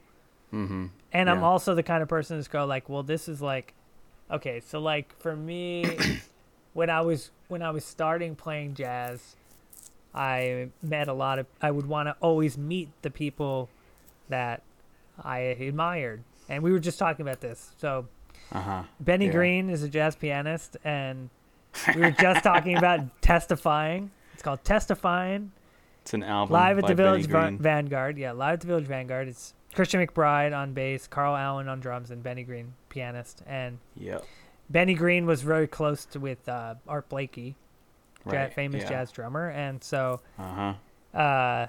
mm-hmm. 0.54 0.86
And 1.16 1.30
I'm 1.30 1.44
also 1.44 1.76
the 1.76 1.84
kind 1.84 2.04
of 2.04 2.10
person 2.10 2.38
that's 2.38 2.48
go 2.48 2.66
like, 2.66 2.90
well, 2.90 3.04
this 3.04 3.30
is 3.30 3.42
like, 3.42 3.74
okay, 4.30 4.60
so 4.60 4.80
like 4.80 5.18
for 5.18 5.36
me, 5.36 5.98
when 6.74 6.90
I 6.90 7.02
was 7.02 7.32
when 7.48 7.62
I 7.62 7.72
was 7.72 7.86
starting 7.86 8.36
playing 8.36 8.74
jazz, 8.74 9.36
I 10.14 10.70
met 10.84 11.08
a 11.08 11.14
lot 11.14 11.40
of. 11.40 11.48
I 11.62 11.72
would 11.72 11.86
want 11.88 12.08
to 12.08 12.16
always 12.20 12.58
meet 12.58 12.90
the 13.02 13.10
people 13.10 13.70
that 14.30 14.62
I 15.24 15.40
admired, 15.40 16.24
and 16.50 16.62
we 16.62 16.72
were 16.72 16.80
just 16.80 17.00
talking 17.00 17.26
about 17.26 17.42
this. 17.42 17.72
So 17.78 18.08
Uh 18.52 18.62
huh. 18.62 18.84
Benny 19.00 19.28
Yeah. 19.28 19.32
Green 19.32 19.70
is 19.70 19.84
a 19.84 19.90
jazz 19.90 20.16
pianist, 20.16 20.78
and 20.84 21.30
we 21.96 22.02
were 22.02 22.12
just 22.12 22.44
talking 22.44 22.78
about 22.78 23.00
testifying. 23.22 24.12
It's 24.34 24.44
called 24.44 24.64
Testifying. 24.64 25.52
It's 26.02 26.14
an 26.14 26.24
album 26.24 26.54
Live 26.54 26.78
at 26.78 26.88
the 26.88 26.94
Village 26.94 27.26
Va- 27.26 27.56
Vanguard. 27.58 28.18
Yeah, 28.18 28.34
live 28.34 28.56
at 28.56 28.60
the 28.62 28.68
Village 28.68 28.86
Vanguard. 28.86 29.28
It's 29.28 29.55
Christian 29.76 30.06
McBride 30.06 30.56
on 30.58 30.74
bass, 30.74 31.06
Carl 31.08 31.36
Allen 31.36 31.68
on 31.68 31.80
drums, 31.82 32.10
and 32.10 32.24
Benny 32.24 32.44
Green 32.44 32.74
pianist. 32.90 33.44
And 33.46 33.78
Yep. 33.98 34.26
Benny 34.70 34.94
Green 34.96 35.26
was 35.26 35.42
very 35.44 35.68
close 35.68 36.06
to 36.06 36.20
with 36.20 36.48
uh, 36.50 36.76
Art 36.88 37.08
Blakey, 37.10 37.56
Right. 38.26 38.52
famous 38.52 38.82
yeah. 38.84 38.90
jazz 38.90 39.12
drummer, 39.12 39.50
and 39.50 39.84
so 39.84 40.22
Uh 40.40 40.74
huh. 41.14 41.18
uh 41.20 41.68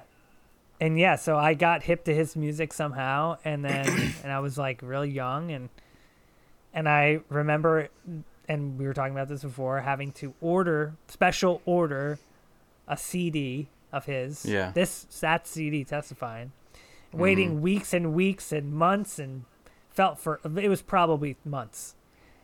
and 0.80 0.98
yeah 0.98 1.16
so 1.16 1.36
i 1.38 1.54
got 1.54 1.82
hip 1.84 2.04
to 2.04 2.14
his 2.14 2.36
music 2.36 2.70
somehow 2.72 3.38
and 3.46 3.64
then 3.64 3.86
and 4.22 4.30
i 4.30 4.38
was 4.40 4.58
like 4.58 4.80
really 4.82 5.08
young 5.10 5.50
and 5.50 5.70
and 6.74 6.86
i 6.86 7.18
remember 7.30 7.88
and 8.46 8.78
we 8.78 8.86
were 8.86 8.92
talking 8.92 9.14
about 9.14 9.26
this 9.28 9.42
before 9.42 9.80
having 9.80 10.12
to 10.12 10.34
order 10.42 10.92
special 11.08 11.62
order 11.64 12.18
a 12.88 12.94
cd 12.96 13.68
of 13.90 14.04
his 14.04 14.44
Yeah. 14.44 14.70
this 14.74 15.04
that 15.20 15.46
cd 15.46 15.82
testifying 15.84 16.52
waiting 17.18 17.50
mm-hmm. 17.52 17.60
weeks 17.62 17.92
and 17.94 18.12
weeks 18.14 18.52
and 18.52 18.72
months 18.72 19.18
and 19.18 19.44
felt 19.90 20.18
for 20.18 20.40
it 20.44 20.68
was 20.68 20.82
probably 20.82 21.36
months 21.44 21.94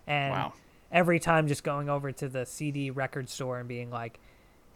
and 0.07 0.33
Wow. 0.33 0.53
every 0.91 1.19
time 1.21 1.47
just 1.49 1.63
going 1.65 1.89
over 1.89 2.13
to 2.13 2.29
the 2.29 2.45
CD 2.47 2.91
record 2.91 3.29
store 3.29 3.59
and 3.59 3.69
being 3.69 3.91
like, 3.91 4.19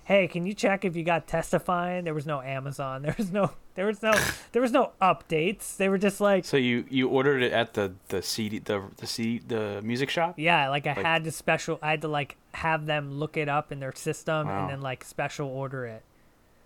"Hey, 0.05 0.29
can 0.29 0.47
you 0.47 0.55
check 0.55 0.85
if 0.85 0.95
you 0.95 1.03
got 1.03 1.27
testifying?" 1.27 2.05
There 2.05 2.15
was 2.15 2.27
no 2.27 2.41
Amazon. 2.43 3.03
There 3.07 3.15
was 3.19 3.33
no 3.33 3.51
there 3.75 3.87
was 3.87 4.03
no 4.03 4.13
there 4.53 4.63
was 4.63 4.73
no 4.73 4.93
updates. 5.03 5.77
They 5.77 5.89
were 5.89 5.99
just 5.99 6.21
like, 6.21 6.45
So 6.45 6.57
you 6.57 6.85
you 6.89 7.09
ordered 7.09 7.43
it 7.43 7.53
at 7.53 7.75
the 7.75 7.95
the 8.09 8.23
CD 8.23 8.59
the 8.59 8.83
the 8.99 9.07
CD 9.07 9.43
the 9.47 9.81
music 9.83 10.11
shop? 10.11 10.35
yeah, 10.37 10.69
like 10.69 10.87
I 10.87 10.95
Like- 10.95 11.05
had 11.05 11.25
to 11.25 11.31
special 11.33 11.79
I 11.83 11.91
had 11.91 12.03
to 12.03 12.09
like 12.09 12.37
have 12.55 12.87
them 12.87 13.13
look 13.19 13.37
it 13.37 13.49
up 13.49 13.73
in 13.73 13.81
their 13.81 13.95
system 13.95 14.47
Wow. 14.49 14.61
and 14.63 14.71
then 14.71 14.81
like 14.81 15.03
special 15.05 15.49
order 15.49 15.85
it. 15.87 16.03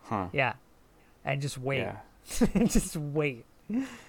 Huh. 0.03 0.29
Yeah. 0.33 0.55
And 1.25 1.41
just 1.43 1.59
wait. 1.59 1.79
Yeah. 1.81 1.97
just 2.67 2.97
wait. 2.97 3.45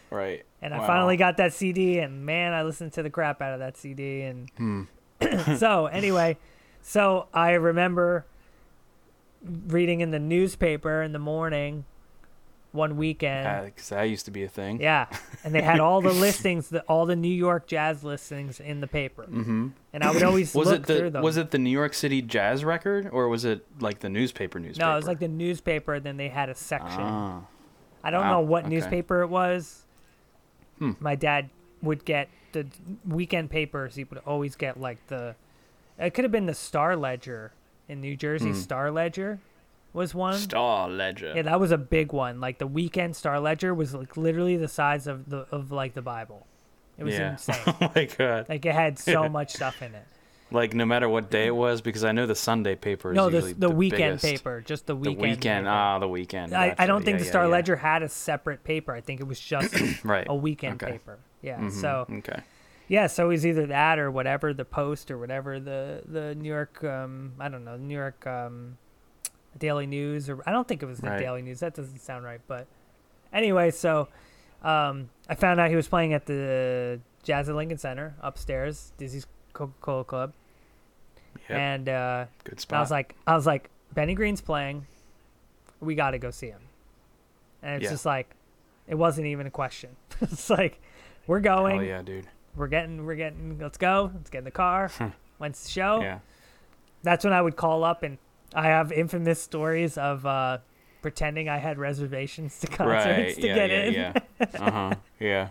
Right. 0.09 0.43
And 0.61 0.73
I 0.73 0.79
Wow. 0.79 0.87
finally 0.87 1.17
got 1.17 1.37
that 1.37 1.53
CD, 1.53 1.99
and 1.99 2.25
man, 2.25 2.53
I 2.53 2.63
listened 2.63 2.93
to 2.93 3.03
the 3.03 3.09
crap 3.09 3.41
out 3.41 3.53
of 3.53 3.59
that 3.59 3.77
CD. 3.77 4.21
And 4.23 4.49
Hmm. 4.57 4.83
so, 5.57 5.85
anyway, 5.87 6.37
so 6.81 7.27
I 7.33 7.51
remember 7.51 8.25
reading 9.67 10.01
in 10.01 10.11
the 10.11 10.19
newspaper 10.19 11.01
in 11.01 11.13
the 11.13 11.19
morning 11.19 11.85
one 12.71 12.95
weekend. 12.95 13.65
Because 13.65 13.89
that 13.89 14.03
used 14.03 14.25
to 14.25 14.31
be 14.31 14.43
a 14.43 14.47
thing. 14.47 14.79
yeah, 14.81 15.07
and 15.43 15.53
they 15.53 15.61
had 15.61 15.79
all 15.79 15.99
the 16.01 16.11
listings, 16.13 16.69
the, 16.69 16.81
all 16.83 17.05
the 17.05 17.15
New 17.15 17.27
York 17.33 17.67
jazz 17.67 18.03
listings 18.03 18.59
in 18.59 18.79
the 18.81 18.87
paper, 18.87 19.23
Mm-hmm. 19.23 19.67
and 19.93 20.03
I 20.03 20.11
would 20.11 20.23
always 20.23 20.53
Was 20.55 20.69
look 20.69 20.81
it 20.81 20.85
through 20.85 20.97
the 21.05 21.09
them. 21.11 21.23
was 21.23 21.37
it 21.37 21.51
the 21.51 21.57
New 21.57 21.69
York 21.69 21.93
City 21.93 22.21
Jazz 22.21 22.63
Record 22.63 23.09
or 23.11 23.27
was 23.27 23.43
it 23.45 23.65
like 23.81 23.99
the 23.99 24.09
newspaper 24.09 24.59
newspaper? 24.59 24.85
no, 24.87 24.93
it 24.93 24.95
was 24.97 25.07
like 25.07 25.19
the 25.19 25.27
newspaper. 25.27 25.99
Then 25.99 26.15
they 26.17 26.29
had 26.29 26.49
a 26.49 26.55
section. 26.55 27.01
Ah. 27.01 27.41
I 28.03 28.11
don't 28.11 28.21
Wow, 28.21 28.31
know 28.31 28.41
what 28.41 28.65
okay. 28.65 28.75
newspaper 28.75 29.21
it 29.21 29.27
was. 29.27 29.83
Hmm. 30.79 30.91
My 30.99 31.15
dad 31.15 31.49
would 31.81 32.05
get 32.05 32.29
the 32.51 32.65
weekend 33.07 33.49
papers. 33.49 33.95
He 33.95 34.03
would 34.03 34.19
always 34.25 34.55
get 34.55 34.79
like 34.79 35.05
the. 35.07 35.35
It 35.99 36.13
could 36.13 36.23
have 36.25 36.31
been 36.31 36.45
the 36.47 36.53
Star 36.55 36.95
Ledger 36.95 37.51
in 37.87 38.01
New 38.01 38.15
Jersey. 38.15 38.49
Hmm. 38.49 38.55
Star 38.55 38.91
Ledger 38.91 39.39
was 39.93 40.15
one. 40.15 40.35
Star 40.37 40.89
Ledger. 40.89 41.33
yeah, 41.35 41.41
that 41.43 41.59
was 41.59 41.71
a 41.71 41.77
big 41.77 42.11
one. 42.13 42.39
Like 42.39 42.57
the 42.57 42.67
weekend 42.67 43.15
Star 43.15 43.39
Ledger 43.39 43.73
was 43.73 43.93
like 43.93 44.17
literally 44.17 44.57
the 44.57 44.67
size 44.67 45.05
of 45.07 45.29
the 45.29 45.45
of 45.51 45.71
like 45.71 45.93
the 45.93 46.01
Bible. 46.01 46.47
It 46.97 47.03
was 47.03 47.13
Yeah. 47.15 47.31
insane. 47.33 47.55
oh 47.67 47.91
my 47.95 48.05
god. 48.05 48.49
like 48.49 48.65
it 48.65 48.73
had 48.73 48.97
so 48.97 49.29
much 49.37 49.53
stuff 49.53 49.81
in 49.81 49.93
it. 49.93 50.05
Like 50.51 50.73
no 50.73 50.85
matter 50.85 51.07
what 51.07 51.29
day 51.31 51.47
it 51.47 51.55
was, 51.55 51.81
because 51.81 52.03
I 52.03 52.11
know 52.11 52.25
the 52.25 52.35
Sunday 52.35 52.75
paper 52.75 53.11
is 53.11 53.15
No, 53.15 53.29
the 53.29 53.35
usually 53.37 53.53
the, 53.53 53.69
weekend 53.69 54.21
biggest. 54.21 54.43
paper, 54.43 54.61
just 54.61 54.85
the 54.85 54.95
weekend. 54.95 55.17
The 55.17 55.21
weekend. 55.21 55.65
paper. 55.65 55.69
Ah, 55.75 55.99
the 55.99 56.07
weekend. 56.09 56.53
I, 56.53 56.75
I 56.77 56.87
don't 56.87 57.03
think 57.05 57.15
Yeah, 57.15 57.23
the 57.23 57.29
Star 57.29 57.43
yeah. 57.45 57.49
Ledger 57.51 57.75
had 57.77 58.03
a 58.03 58.09
separate 58.09 58.63
paper. 58.63 58.93
I 58.93 58.99
think 59.01 59.21
it 59.21 59.27
was 59.27 59.39
just 59.53 59.73
Right. 60.03 60.27
a 60.29 60.35
weekend 60.35 60.81
Okay. 60.83 60.93
paper. 60.93 61.19
Yeah. 61.41 61.59
Mhm, 61.59 61.71
So 61.71 62.05
Okay. 62.09 62.41
Yeah, 62.87 63.07
so 63.07 63.25
it 63.25 63.29
was 63.29 63.45
either 63.45 63.67
that 63.67 63.97
or 63.99 64.11
whatever 64.11 64.53
the 64.53 64.65
Post 64.65 65.09
or 65.09 65.17
whatever 65.17 65.59
the 65.61 66.01
the 66.05 66.35
New 66.35 66.49
York 66.49 66.83
um 66.83 67.31
I 67.39 67.47
don't 67.47 67.63
know 67.63 67.77
New 67.77 67.95
York 67.95 68.27
um 68.27 68.77
Daily 69.57 69.85
News 69.87 70.29
or 70.29 70.41
I 70.45 70.51
don't 70.51 70.67
think 70.67 70.83
it 70.83 70.85
was 70.85 70.99
the 70.99 71.09
Right. 71.09 71.19
Daily 71.19 71.41
News 71.41 71.61
that 71.61 71.73
doesn't 71.73 71.99
sound 71.99 72.25
right 72.25 72.41
but 72.47 72.67
anyway 73.31 73.71
so 73.71 74.09
um 74.63 75.09
I 75.29 75.35
found 75.35 75.59
out 75.61 75.69
he 75.69 75.75
was 75.77 75.87
playing 75.87 76.13
at 76.13 76.25
the 76.25 76.99
Jazz 77.23 77.47
at 77.47 77.55
Lincoln 77.55 77.77
Center 77.77 78.15
upstairs 78.21 78.91
Dizzy's 78.97 79.25
Coca 79.53 79.73
Cola 79.79 80.03
Club 80.03 80.33
Yep. 81.49 81.57
and 81.59 81.89
uh, 81.89 82.25
Good 82.43 82.65
I 82.71 82.79
was 82.79 82.91
like 82.91 83.15
I 83.27 83.35
was 83.35 83.45
like 83.45 83.69
Benny 83.93 84.15
Green's 84.15 84.41
playing 84.41 84.85
we 85.79 85.95
got 85.95 86.11
to 86.11 86.19
go 86.19 86.31
see 86.31 86.47
him 86.47 86.61
and 87.63 87.75
it's 87.75 87.83
Yeah. 87.85 87.89
just 87.91 88.05
like 88.05 88.29
it 88.87 88.95
wasn't 88.95 89.27
even 89.27 89.47
a 89.47 89.51
question 89.51 89.89
it's 90.21 90.49
like 90.49 90.79
we're 91.27 91.39
going 91.39 91.77
Hell 91.77 91.85
yeah, 91.85 92.01
dude. 92.01 92.27
we're 92.55 92.67
getting 92.67 93.05
we're 93.05 93.15
getting 93.15 93.57
let's 93.59 93.77
go 93.77 94.11
let's 94.13 94.29
get 94.29 94.39
in 94.39 94.43
the 94.45 94.51
car 94.51 94.91
when's 95.39 95.63
the 95.63 95.69
show 95.69 96.01
Yeah. 96.01 96.19
that's 97.03 97.23
when 97.23 97.33
i 97.33 97.41
would 97.41 97.55
call 97.55 97.83
up 97.83 98.03
and 98.03 98.17
i 98.53 98.67
have 98.67 98.91
infamous 98.91 99.41
stories 99.41 99.97
of 99.97 100.25
uh 100.25 100.59
pretending 101.01 101.49
i 101.49 101.57
had 101.57 101.77
reservations 101.79 102.59
to 102.59 102.67
concerts 102.79 103.05
Right. 103.05 103.35
to 103.35 103.47
yeah, 103.47 103.55
get 103.55 103.69
yeah, 103.69 103.81
in 103.83 103.93
yeah. 103.93 104.13
Uh 104.59 104.71
huh. 104.71 104.95
Yeah. 105.19 105.47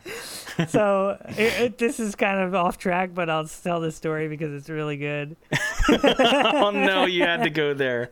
so 0.69 1.17
it, 1.31 1.61
it, 1.61 1.79
this 1.79 2.01
is 2.01 2.15
kind 2.15 2.41
of 2.41 2.55
off 2.55 2.79
track 2.79 3.11
but 3.15 3.29
i'll 3.31 3.47
tell 3.47 3.81
this 3.81 3.97
story 3.97 4.29
because 4.29 4.53
it's 4.53 4.69
really 4.69 4.97
good 4.97 5.37
oh 6.05 6.71
no, 6.73 7.05
you 7.07 7.23
had 7.23 7.43
to 7.45 7.51
go 7.51 7.75
there. 7.75 8.11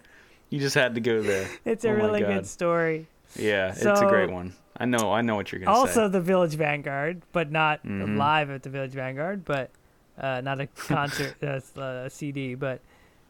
You 0.50 0.58
just 0.60 0.74
had 0.74 0.94
to 0.94 1.00
go 1.00 1.20
there. 1.22 1.46
it's 1.64 1.84
a 1.84 1.90
Oh 1.90 1.92
really 1.92 2.20
good 2.20 2.46
story 2.46 3.06
Yeah, 3.36 3.68
it's 3.70 3.84
a 3.84 4.06
great 4.08 4.30
one. 4.30 4.54
I 4.80 4.84
know. 4.86 5.12
I 5.12 5.20
know 5.22 5.34
what 5.34 5.50
you're 5.52 5.60
gonna 5.60 5.70
also 5.76 5.92
say. 5.92 6.00
Also, 6.02 6.08
the 6.08 6.20
village 6.20 6.54
vanguard 6.54 7.22
but 7.32 7.50
not 7.50 7.84
Mhm. 7.84 8.16
live 8.16 8.50
at 8.50 8.62
the 8.62 8.70
village 8.70 8.92
vanguard 8.92 9.44
but 9.44 9.70
uh, 10.18 10.40
not 10.40 10.60
a 10.60 10.66
concert 10.66 11.34
uh, 11.42 11.80
a 12.06 12.10
cd 12.10 12.54
but 12.54 12.80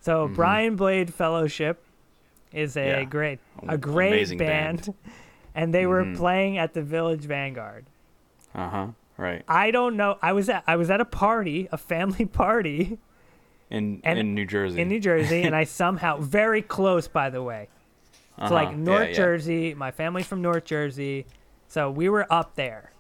so 0.01 0.29
Mhm. 0.29 0.35
brian 0.35 0.77
blade 0.77 1.13
fellowship 1.13 1.83
is 2.53 2.77
a 2.77 2.87
Yeah. 2.87 3.05
great 3.05 3.39
a 3.69 3.77
great 3.79 4.13
amazing 4.13 4.39
band, 4.39 4.83
band. 4.87 4.95
and 5.55 5.75
they 5.75 5.87
were 5.87 6.05
Mhm. 6.05 6.17
playing 6.17 6.59
at 6.59 6.73
the 6.75 6.83
village 6.83 7.25
vanguard 7.25 7.85
Uh 8.55 8.69
huh. 8.69 8.87
Right. 9.17 9.43
i 9.49 9.71
don't 9.71 9.97
know 9.97 10.17
i 10.23 10.33
was 10.33 10.49
at 10.49 10.63
i 10.67 10.77
was 10.77 10.91
at 10.91 11.01
a 11.01 11.05
party 11.05 11.69
a 11.73 11.77
family 11.77 12.25
party 12.45 12.99
In 13.71 14.01
And- 14.05 14.19
in 14.19 14.35
New 14.35 14.47
Jersey. 14.47 14.81
in 14.81 14.89
new 14.89 15.01
jersey 15.01 15.43
and 15.43 15.55
i 15.55 15.65
somehow 15.83 16.19
very 16.19 16.63
close 16.63 17.07
by 17.09 17.29
the 17.31 17.43
way 17.43 17.69
uh-huh. 18.39 18.49
so 18.49 18.55
like 18.55 18.77
north 18.77 19.09
yeah. 19.11 19.15
jersey 19.15 19.75
my 19.75 19.91
family's 19.91 20.27
from 20.27 20.41
north 20.41 20.65
jersey 20.65 21.27
so 21.67 21.91
we 21.91 22.09
were 22.09 22.27
up 22.33 22.55
there 22.55 22.93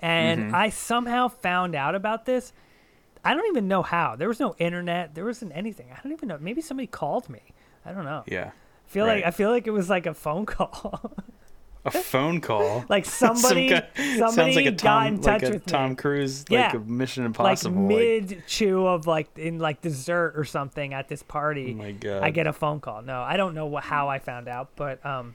and 0.00 0.52
Mhm. 0.52 0.54
i 0.54 0.68
somehow 0.68 1.28
found 1.28 1.74
out 1.74 1.94
about 1.94 2.24
this 2.26 2.52
i 3.24 3.34
don't 3.34 3.46
even 3.48 3.66
know 3.68 3.82
how 3.82 4.14
there 4.16 4.28
was 4.28 4.38
no 4.40 4.54
internet 4.58 5.14
there 5.14 5.24
wasn't 5.24 5.50
anything 5.54 5.86
i 5.92 5.98
don't 6.02 6.12
even 6.12 6.28
know 6.28 6.38
maybe 6.40 6.60
somebody 6.60 6.86
called 6.86 7.28
me 7.28 7.40
i 7.84 7.92
don't 7.92 8.04
know 8.04 8.22
Yeah. 8.26 8.50
I 8.86 8.90
feel 8.92 9.06
like 9.06 9.24
i 9.24 9.30
feel 9.30 9.50
like 9.50 9.66
it 9.66 9.70
was 9.70 9.88
like 9.90 10.06
a 10.06 10.14
phone 10.14 10.46
call 10.46 11.12
A 11.84 11.90
phone 11.90 12.40
call. 12.40 12.84
like 12.88 13.04
Some 13.04 13.34
somebody 13.36 13.68
guy- 13.70 13.88
somebody 13.96 14.32
sounds 14.34 14.54
like 14.56 14.66
a 14.66 14.70
got 14.70 15.06
in 15.08 15.20
touch 15.20 15.42
like 15.42 15.50
a 15.50 15.54
with 15.54 15.66
Tom 15.66 15.90
me 15.90 15.96
Cruise, 15.96 16.44
Yeah. 16.48 16.66
like 16.66 16.74
a 16.74 16.78
Mission 16.78 17.24
Impossible. 17.24 17.82
like- 17.82 17.88
mid 17.88 18.42
chew 18.46 18.86
of 18.86 19.08
like 19.08 19.36
in 19.36 19.58
like 19.58 19.80
dessert 19.80 20.34
or 20.36 20.44
something 20.44 20.94
at 20.94 21.08
this 21.08 21.24
party 21.24 21.72
oh 21.72 21.82
my 21.82 21.90
god. 21.90 22.22
I 22.22 22.30
get 22.30 22.46
a 22.46 22.52
phone 22.52 22.78
call. 22.78 23.02
No, 23.02 23.20
I 23.22 23.36
don't 23.36 23.54
know 23.54 23.68
wh- 23.74 23.82
how 23.82 24.08
I 24.08 24.20
found 24.20 24.46
out, 24.46 24.68
but 24.76 25.04
um, 25.04 25.34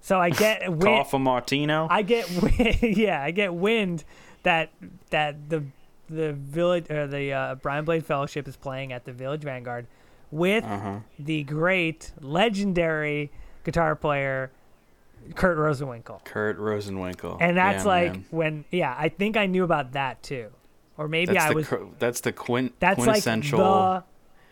so 0.00 0.20
I 0.20 0.30
get 0.30 0.68
wind. 0.68 0.82
call 0.82 1.02
for 1.04 1.18
Martino. 1.18 1.88
I 1.90 2.02
get 2.02 2.30
wind, 2.42 2.78
yeah, 2.82 3.20
I 3.20 3.32
get 3.32 3.52
wind 3.52 4.04
that 4.44 4.70
that 5.10 5.48
the 5.50 5.64
the 6.08 6.32
village 6.32 6.88
or 6.92 7.08
the 7.08 7.32
uh, 7.32 7.54
Brian 7.56 7.84
Blade 7.84 8.06
Fellowship 8.06 8.46
is 8.46 8.54
playing 8.56 8.92
at 8.92 9.04
the 9.04 9.12
Village 9.12 9.42
Vanguard 9.42 9.88
with 10.32 10.64
Uh-huh. 10.64 10.98
the 11.18 11.44
great 11.44 12.10
legendary 12.20 13.30
guitar 13.64 13.94
player 13.94 14.50
Kurt 15.36 15.56
Rosenwinkel. 15.56 16.24
Kurt 16.24 16.58
Rosenwinkel. 16.58 17.36
And 17.40 17.56
that's 17.56 17.84
Yeah, 17.84 17.88
like 17.88 18.12
man. 18.12 18.24
when 18.30 18.64
yeah, 18.72 18.96
I 18.98 19.08
think 19.08 19.36
I 19.36 19.46
knew 19.46 19.62
about 19.62 19.92
that 19.92 20.20
too. 20.24 20.48
Or 20.98 21.06
maybe 21.06 21.32
that's 21.34 21.44
I 21.44 21.48
the 21.50 21.54
was 21.54 21.68
that's 22.00 22.20
the 22.22 22.32
quint- 22.32 22.74
that's 22.80 22.98
like 22.98 23.06
quintessential 23.06 23.58
the 23.58 24.04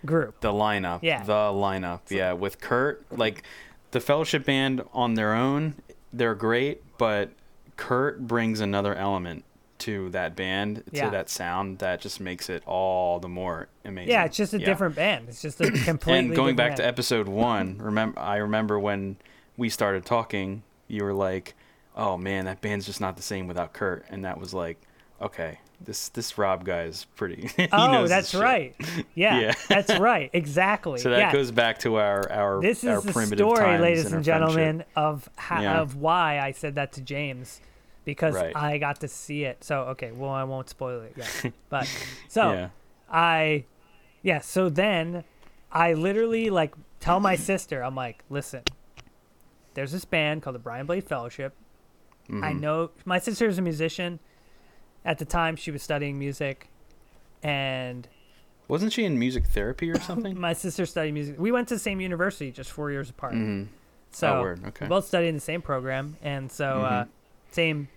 group. 0.07 0.41
the 0.41 0.53
lineup. 0.53 1.01
Yeah. 1.03 1.25
The 1.25 1.33
lineup. 1.33 2.01
Yeah, 2.09 2.35
with 2.35 2.61
Kurt, 2.61 3.05
like 3.11 3.43
the 3.91 4.01
Fellowship 4.01 4.45
Band 4.45 4.83
on 4.93 5.15
their 5.15 5.35
own, 5.35 5.75
they're 6.13 6.37
great, 6.37 6.83
but 6.99 7.31
Kurt 7.77 8.27
brings 8.29 8.61
another 8.61 8.95
element 8.95 9.45
to 9.81 10.09
that 10.11 10.37
band, 10.37 10.85
Yeah. 10.93 11.07
to 11.07 11.11
that 11.11 11.29
sound 11.29 11.79
that 11.79 12.01
just 12.01 12.21
makes 12.21 12.49
it 12.49 12.63
all 12.67 13.19
the 13.21 13.29
more 13.29 13.69
amazing. 13.85 14.11
Yeah, 14.11 14.25
it's 14.25 14.37
just 14.37 14.55
a 14.55 14.59
different 14.59 14.95
band. 14.95 15.29
It's 15.29 15.43
just 15.43 15.61
a 15.61 15.71
completely 15.85 16.19
And 16.19 16.35
going 16.37 16.57
back 16.57 16.73
different 16.73 16.77
to 16.79 16.87
episode 16.87 17.29
one, 17.29 17.79
remember 17.79 18.19
I 18.19 18.37
remember 18.37 18.79
when 18.79 19.17
we 19.57 19.69
started 19.69 20.05
talking, 20.05 20.63
you 20.89 21.05
were 21.05 21.15
like, 21.15 21.55
"Oh 21.97 22.17
man, 22.17 22.45
that 22.47 22.61
band's 22.61 22.87
just 22.87 23.01
not 23.01 23.17
the 23.17 23.23
same 23.23 23.47
without 23.47 23.73
Kurt," 23.73 24.05
and 24.11 24.25
that 24.25 24.39
was 24.39 24.55
like, 24.55 24.79
"Okay, 25.21 25.59
this 25.81 26.09
this 26.11 26.37
Rob 26.39 26.65
guy 26.65 26.83
is 26.85 27.07
pretty." 27.17 27.51
Oh, 27.73 28.07
that's 28.07 28.35
right. 28.35 28.75
Yeah, 29.15 29.39
Yeah. 29.41 29.55
that's 29.69 29.99
right. 29.99 30.31
Exactly. 30.35 30.99
So 31.01 31.11
that 31.11 31.19
yeah. 31.19 31.33
goes 31.33 31.51
back 31.51 31.79
to 31.81 31.97
our 31.97 32.31
our 32.31 32.61
This 32.63 32.85
our 32.85 32.99
is 32.99 33.05
the 33.05 33.13
primitive 33.13 33.47
story, 33.49 33.79
ladies 33.79 34.07
and 34.07 34.15
and 34.17 34.25
gentlemen, 34.25 34.77
friendship. 34.79 34.89
of 34.97 35.29
how, 35.37 35.61
Yeah. 35.63 35.81
of 35.81 35.97
why 35.97 36.39
I 36.41 36.53
said 36.53 36.75
that 36.77 36.93
to 36.93 37.01
James, 37.03 37.61
because 38.15 38.35
Right. 38.35 38.57
I 38.57 38.79
got 38.79 39.01
to 39.01 39.09
see 39.09 39.45
it. 39.45 39.63
So 39.65 39.83
okay, 39.95 40.11
well 40.13 40.31
I 40.31 40.45
won't 40.45 40.69
spoil 40.69 41.01
it 41.03 41.15
yet. 41.17 41.53
But 41.69 41.89
so 42.29 42.53
Yeah. 42.53 42.69
I, 43.11 43.65
yeah. 44.23 44.41
So 44.41 44.69
then 44.69 45.25
I 45.73 45.95
literally 45.95 46.51
like 46.51 46.75
tell 47.01 47.21
my 47.21 47.37
sister, 47.51 47.83
I'm 47.83 47.95
like, 47.95 48.25
listen, 48.29 48.63
there's 49.75 49.93
this 49.93 50.05
band 50.05 50.43
called 50.43 50.55
the 50.57 50.61
Brian 50.61 50.87
Blade 50.87 51.05
Fellowship. 51.05 51.55
I 52.29 52.33
Mhm. 52.53 52.61
know 52.61 52.91
my 53.05 53.19
sister 53.19 53.47
is 53.49 53.59
a 53.59 53.63
musician. 53.63 54.19
At 55.05 55.19
the 55.19 55.25
time, 55.25 55.57
she 55.57 55.71
was 55.71 55.83
studying 55.83 56.19
music, 56.19 56.69
and 57.43 58.07
Wasn't 58.69 58.93
she 58.93 59.05
in 59.05 59.19
music 59.19 59.47
therapy 59.47 59.91
or 59.91 59.99
something? 59.99 60.39
my 60.49 60.53
sister 60.53 60.85
studied 60.87 61.13
music. 61.13 61.37
We 61.39 61.51
went 61.53 61.69
to 61.69 61.75
the 61.75 61.81
same 61.81 62.01
university, 62.01 62.51
just 62.53 62.71
four 62.71 62.91
years 62.91 63.09
apart. 63.11 63.33
hmm 63.35 63.65
So 64.13 64.29
oh. 64.29 64.69
Okay. 64.69 64.85
we 64.85 64.89
both 64.89 65.07
studied 65.07 65.29
in 65.29 65.35
the 65.37 65.41
same 65.41 65.63
program, 65.63 66.17
and 66.23 66.51
so 66.53 66.83
uh, 66.83 67.05
Mhm. 67.05 67.09
same 67.53 67.89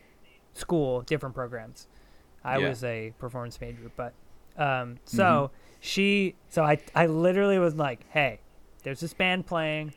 school, 0.53 1.01
different 1.01 1.35
programs. 1.35 1.87
I 2.43 2.57
Yeah. 2.57 2.69
was 2.69 2.83
a 2.83 3.13
performance 3.19 3.59
major, 3.61 3.91
but 3.95 4.13
um, 4.57 4.97
so 5.05 5.51
she, 5.79 6.35
so 6.49 6.63
I, 6.63 6.77
I 6.93 7.07
literally 7.07 7.57
was 7.57 7.75
like, 7.75 8.05
"Hey, 8.11 8.39
there's 8.83 8.99
this 8.99 9.13
band 9.13 9.45
playing, 9.47 9.93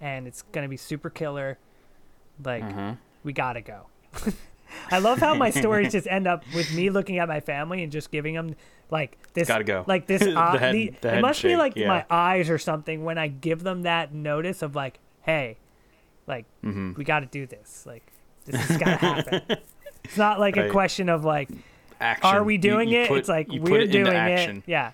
and 0.00 0.26
it's 0.26 0.42
gonna 0.52 0.68
be 0.68 0.76
super 0.76 1.10
killer. 1.10 1.58
Like, 2.42 2.62
uh-huh. 2.64 2.94
we 3.24 3.32
gotta 3.32 3.60
go." 3.60 3.86
I 4.90 5.00
love 5.00 5.18
how 5.18 5.34
my 5.34 5.50
stories 5.50 5.92
just 5.92 6.06
end 6.06 6.26
up 6.26 6.44
with 6.54 6.72
me 6.72 6.88
looking 6.88 7.18
at 7.18 7.28
my 7.28 7.40
family 7.40 7.82
and 7.82 7.92
just 7.92 8.10
giving 8.10 8.34
them 8.34 8.56
like 8.90 9.18
this, 9.34 9.48
Gotta 9.48 9.64
go. 9.64 9.84
like 9.86 10.06
this. 10.06 10.22
The 10.24 10.58
head- 10.58 10.74
the- 10.74 10.94
the 11.00 11.18
it 11.18 11.20
must 11.20 11.42
be 11.42 11.56
like 11.56 11.76
yeah. 11.76 11.88
my 11.88 12.06
eyes 12.10 12.48
or 12.48 12.58
something 12.58 13.04
when 13.04 13.18
I 13.18 13.28
give 13.28 13.62
them 13.62 13.82
that 13.82 14.14
notice 14.14 14.62
of 14.62 14.74
like, 14.74 14.98
"Hey, 15.22 15.58
like." 16.26 16.46
mm-hmm. 16.64 16.92
we 16.96 17.04
got 17.04 17.20
to 17.20 17.26
do 17.26 17.46
this. 17.46 17.84
Like, 17.86 18.06
this 18.46 18.56
has 18.60 18.76
got 18.78 18.84
to 18.86 18.96
happen. 18.96 19.56
It's 20.04 20.16
not 20.16 20.40
like 20.40 20.56
a 20.56 20.68
question 20.70 21.08
of 21.08 21.24
like, 21.24 21.48
Action. 22.00 22.30
are 22.30 22.42
we 22.42 22.58
doing 22.58 22.88
you 22.88 23.00
it? 23.00 23.08
put- 23.08 23.18
it's 23.18 23.28
like 23.28 23.48
we're 23.48 23.80
it 23.82 23.92
doing 23.92 24.08
action. 24.08 24.58
it. 24.58 24.64
Yeah. 24.70 24.92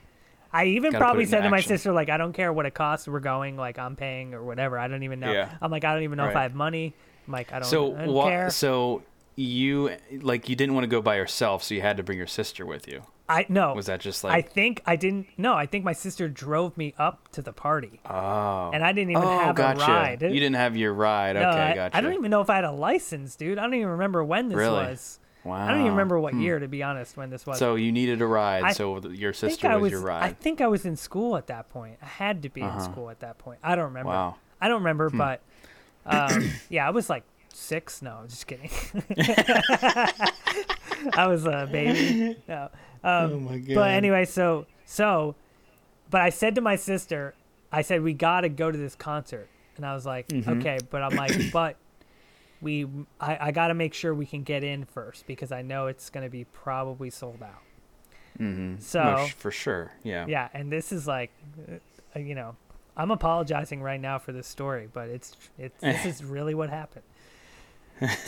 I 0.53 0.65
even 0.67 0.93
Gotta 0.93 1.05
probably 1.05 1.27
said 1.27 1.39
into 1.39 1.49
to 1.49 1.51
my 1.51 1.61
sister, 1.61 1.93
like, 1.93 2.09
I 2.09 2.17
don't 2.17 2.33
care 2.33 2.51
what 2.53 2.65
it 2.65 2.73
costs. 2.73 3.07
We're 3.07 3.21
going. 3.21 3.57
Like, 3.59 3.79
I'm 3.79 3.97
paying 3.97 4.33
or 4.33 4.43
whatever. 4.43 4.79
I 4.79 4.89
don't 4.89 5.03
even 5.03 5.21
know. 5.21 5.31
Yeah. 5.31 5.51
I'm 5.61 5.71
like, 5.71 5.85
I 5.85 5.93
don't 5.93 6.05
even 6.05 6.17
know 6.17 6.27
if 6.27 6.37
I 6.37 6.43
have 6.43 6.55
money. 6.55 6.95
I'm 7.27 7.33
like, 7.33 7.53
I 7.53 7.59
don't, 7.59 7.69
care. 7.69 7.71
So 7.71 7.95
I 7.95 8.05
don't 8.07 8.15
what? 8.15 8.29
care. 8.29 8.51
So 8.51 9.03
you 9.39 9.97
like 10.21 10.49
you 10.49 10.57
didn't 10.57 10.75
want 10.75 10.83
to 10.83 10.89
go 10.89 11.01
by 11.01 11.17
yourself, 11.17 11.63
so 11.63 11.75
you 11.75 11.81
had 11.81 11.97
to 11.99 12.03
bring 12.03 12.19
your 12.19 12.27
sister 12.27 12.67
with 12.67 12.89
you. 12.89 13.03
I 13.29 13.47
no. 13.49 13.73
Was 13.75 13.87
that 13.87 14.01
just 14.01 14.25
like 14.25 14.33
I 14.33 14.43
think 14.43 14.83
I 14.85 14.97
didn't. 14.97 15.29
No, 15.37 15.55
I 15.55 15.67
think 15.67 15.85
my 15.85 15.93
sister 15.93 16.29
drove 16.29 16.77
me 16.77 16.93
up 16.99 17.29
to 17.33 17.43
the 17.43 17.53
party, 17.53 18.01
oh. 18.05 18.71
and 18.73 18.83
I 18.83 18.93
didn't 18.93 19.11
even 19.13 19.23
oh, 19.23 19.39
have 19.39 19.55
gotcha. 19.55 19.85
a 19.85 19.87
ride. 19.87 20.23
You 20.23 20.41
didn't 20.41 20.57
have 20.57 20.77
your 20.77 20.93
ride. 20.93 21.37
No, 21.37 21.51
okay, 21.51 21.59
I, 21.59 21.75
gotcha. 21.75 21.97
I 21.97 22.01
don't 22.01 22.15
even 22.15 22.31
know 22.33 22.41
if 22.41 22.51
I 22.51 22.57
had 22.57 22.65
a 22.65 22.73
license, 22.73 23.37
dude. 23.37 23.59
I 23.59 23.63
don't 23.63 23.75
even 23.75 23.89
remember 23.89 24.25
when 24.25 24.49
this 24.49 24.57
Really? 24.57 24.75
was. 24.75 25.21
Wow. 25.45 25.67
I 25.67 25.69
don't 25.69 25.81
even 25.81 25.93
remember 25.93 26.19
what 26.19 26.35
year, 26.35 26.59
to 26.59 26.67
be 26.67 26.83
honest, 26.83 27.17
when 27.17 27.31
this 27.31 27.47
was. 27.47 27.59
So 27.59 27.77
you 27.77 27.93
needed 27.93 28.21
a 28.21 28.27
ride. 28.27 28.65
I 28.65 28.73
so 28.73 29.01
your 29.09 29.31
I 29.31 29.35
sister 29.35 29.69
was, 29.79 29.93
was. 29.93 30.03
your 30.03 30.11
I 30.11 30.33
think 30.33 30.61
I 30.61 30.67
was 30.67 30.85
in 30.85 30.97
school 30.97 31.37
at 31.37 31.47
that 31.47 31.71
point. 31.71 31.99
I 32.03 32.07
had 32.07 32.43
to 32.43 32.49
be 32.49 32.61
in 32.61 32.67
Uh-huh. 32.67 32.81
school 32.81 33.09
at 33.09 33.21
that 33.21 33.39
point. 33.39 33.61
I 33.63 33.77
don't 33.77 33.85
remember. 33.85 34.11
Wow. 34.11 34.37
I 34.61 34.67
don't 34.67 34.81
remember, 34.81 35.11
but 35.11 35.43
um, 36.05 36.51
yeah, 36.69 36.87
I 36.87 36.91
was 36.91 37.09
like 37.09 37.23
six. 37.59 38.01
No, 38.03 38.21
just 38.29 38.47
kidding. 38.47 38.71
I 41.15 41.27
was 41.27 41.45
a 41.45 41.69
baby. 41.71 42.37
No. 42.49 42.69
Um, 43.05 43.33
oh 43.33 43.41
my 43.41 43.59
god. 43.59 43.75
but 43.75 43.91
anyway, 43.91 44.25
so 44.25 44.67
so, 44.85 45.35
but 46.11 46.21
I 46.21 46.31
said 46.31 46.55
to 46.57 46.61
my 46.61 46.77
sister, 46.77 47.35
I 47.71 47.83
said 47.83 48.03
we 48.03 48.15
got 48.15 48.41
to 48.43 48.49
go 48.49 48.71
to 48.71 48.79
this 48.79 48.95
concert, 48.95 49.49
and 49.77 49.85
I 49.87 49.95
was 49.95 50.05
like, 50.07 50.29
Mhm. 50.29 50.61
okay, 50.61 50.79
but 50.91 51.03
I'm 51.03 51.15
like, 51.17 51.33
but 51.53 51.77
we, 52.61 52.87
I, 53.21 53.39
I 53.49 53.51
got 53.53 53.69
to 53.69 53.75
make 53.75 53.95
sure 53.95 54.13
we 54.15 54.27
can 54.27 54.43
get 54.43 54.65
in 54.65 54.85
first 54.85 55.27
because 55.27 55.53
I 55.53 55.63
know 55.63 55.87
it's 55.87 56.11
gonna 56.11 56.29
be 56.31 56.45
probably 56.45 57.11
sold 57.11 57.43
out. 57.43 57.63
Mm-hmm. 58.41 58.81
So- 58.81 59.29
for 59.37 59.51
sure. 59.51 59.93
Yeah. 60.03 60.27
Yeah, 60.27 60.49
and 60.53 60.71
this 60.73 60.91
is 60.93 61.07
like, 61.07 61.31
uh, 62.17 62.19
you 62.19 62.35
know, 62.35 62.57
I'm 62.97 63.13
apologizing 63.13 63.81
right 63.81 64.01
now 64.01 64.19
for 64.19 64.33
this 64.33 64.49
story, 64.49 64.89
but 64.93 65.09
it's 65.09 65.37
it's 65.57 65.81
this 65.81 66.05
is 66.05 66.25
really 66.25 66.55
what 66.55 66.69
happened. 66.71 67.05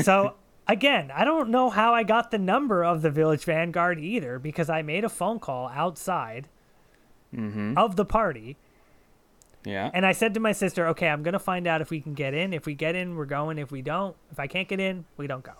So 0.02 0.34
again, 0.68 1.10
I 1.14 1.24
don't 1.24 1.50
know 1.50 1.70
how 1.70 1.94
I 1.94 2.02
got 2.02 2.30
the 2.30 2.38
number 2.38 2.84
of 2.84 3.02
the 3.02 3.10
Village 3.10 3.44
Vanguard 3.44 3.98
either 4.00 4.38
because 4.38 4.68
I 4.70 4.82
made 4.82 5.04
a 5.04 5.08
phone 5.08 5.38
call 5.38 5.68
outside 5.68 6.48
Mm-hmm. 7.34 7.78
of 7.78 7.94
the 7.94 8.04
party 8.04 8.56
Yeah. 9.64 9.88
and 9.94 10.04
I 10.04 10.10
said 10.10 10.34
to 10.34 10.40
my 10.40 10.50
sister, 10.50 10.88
"Okay, 10.88 11.06
I'm 11.08 11.22
going 11.22 11.34
to 11.34 11.38
find 11.38 11.68
out 11.68 11.80
if 11.80 11.88
we 11.90 12.00
can 12.00 12.14
get 12.14 12.34
in. 12.34 12.52
If 12.52 12.66
we 12.66 12.74
get 12.74 12.96
in, 12.96 13.14
we're 13.14 13.24
going. 13.24 13.56
If 13.58 13.70
we 13.70 13.82
don't, 13.82 14.16
if 14.32 14.40
I 14.40 14.48
can't 14.48 14.66
get 14.66 14.80
in, 14.80 15.04
we 15.16 15.28
don't 15.28 15.44
go." 15.44 15.52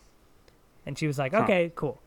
And 0.84 0.98
she 0.98 1.06
was 1.06 1.16
like, 1.16 1.32
Huh. 1.32 1.42
"Okay, 1.42 1.70
cool." 1.76 2.00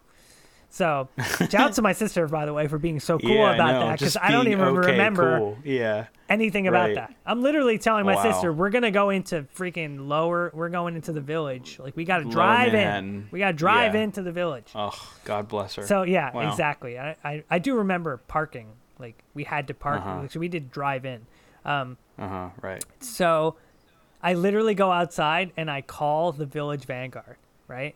So, 0.73 1.07
shout 1.37 1.53
out 1.53 1.73
to 1.73 1.83
my 1.83 1.93
sister, 1.93 2.27
by 2.27 2.47
the 2.47 2.53
way, 2.53 2.67
for 2.67 2.79
being 2.79 2.99
so 2.99 3.19
cool 3.19 3.29
yeah, 3.29 3.53
about 3.53 3.73
know, 3.73 3.79
that 3.89 3.99
because 3.99 4.17
I 4.17 4.31
don't 4.31 4.47
even 4.47 4.65
okay, 4.69 4.89
remember 4.93 5.37
Cool. 5.37 5.57
Yeah. 5.63 6.07
anything 6.29 6.67
about 6.67 6.87
Right. 6.87 6.95
that. 6.95 7.13
I'm 7.27 7.43
literally 7.43 7.77
telling 7.77 8.07
my 8.07 8.15
Wow. 8.15 8.23
sister 8.23 8.51
we're 8.51 8.71
gonna 8.71 8.89
go 8.89 9.11
into 9.11 9.43
freaking 9.55 10.07
lower. 10.07 10.49
We're 10.51 10.69
going 10.69 10.95
into 10.95 11.11
the 11.11 11.21
village. 11.21 11.77
Like 11.77 11.95
we 11.95 12.05
got 12.05 12.23
to 12.23 12.25
drive 12.25 12.73
in. 12.73 13.27
We 13.29 13.37
got 13.37 13.49
to 13.49 13.53
drive 13.53 13.93
Yeah. 13.93 14.01
into 14.01 14.23
the 14.23 14.31
village. 14.31 14.71
Oh, 14.73 14.97
God 15.25 15.47
bless 15.47 15.75
her. 15.75 15.83
So 15.85 16.01
yeah, 16.01 16.33
Wow. 16.33 16.49
exactly. 16.49 16.97
I, 16.97 17.17
I 17.23 17.43
I 17.51 17.59
do 17.59 17.75
remember 17.75 18.17
parking. 18.27 18.69
Like 18.97 19.21
we 19.35 19.43
had 19.43 19.67
to 19.67 19.75
park. 19.75 19.99
Uh-huh. 20.01 20.21
Like, 20.21 20.31
so 20.31 20.39
we 20.39 20.47
did 20.47 20.71
drive 20.71 21.05
in. 21.05 21.27
Um, 21.65 21.97
uh 22.17 22.27
huh. 22.27 22.49
Right. 22.63 22.83
so 22.99 23.57
I 24.23 24.33
literally 24.33 24.73
go 24.73 24.91
outside 24.91 25.51
and 25.55 25.69
I 25.69 25.81
call 25.81 26.31
the 26.31 26.47
village 26.47 26.85
vanguard, 26.85 27.35
right? 27.67 27.93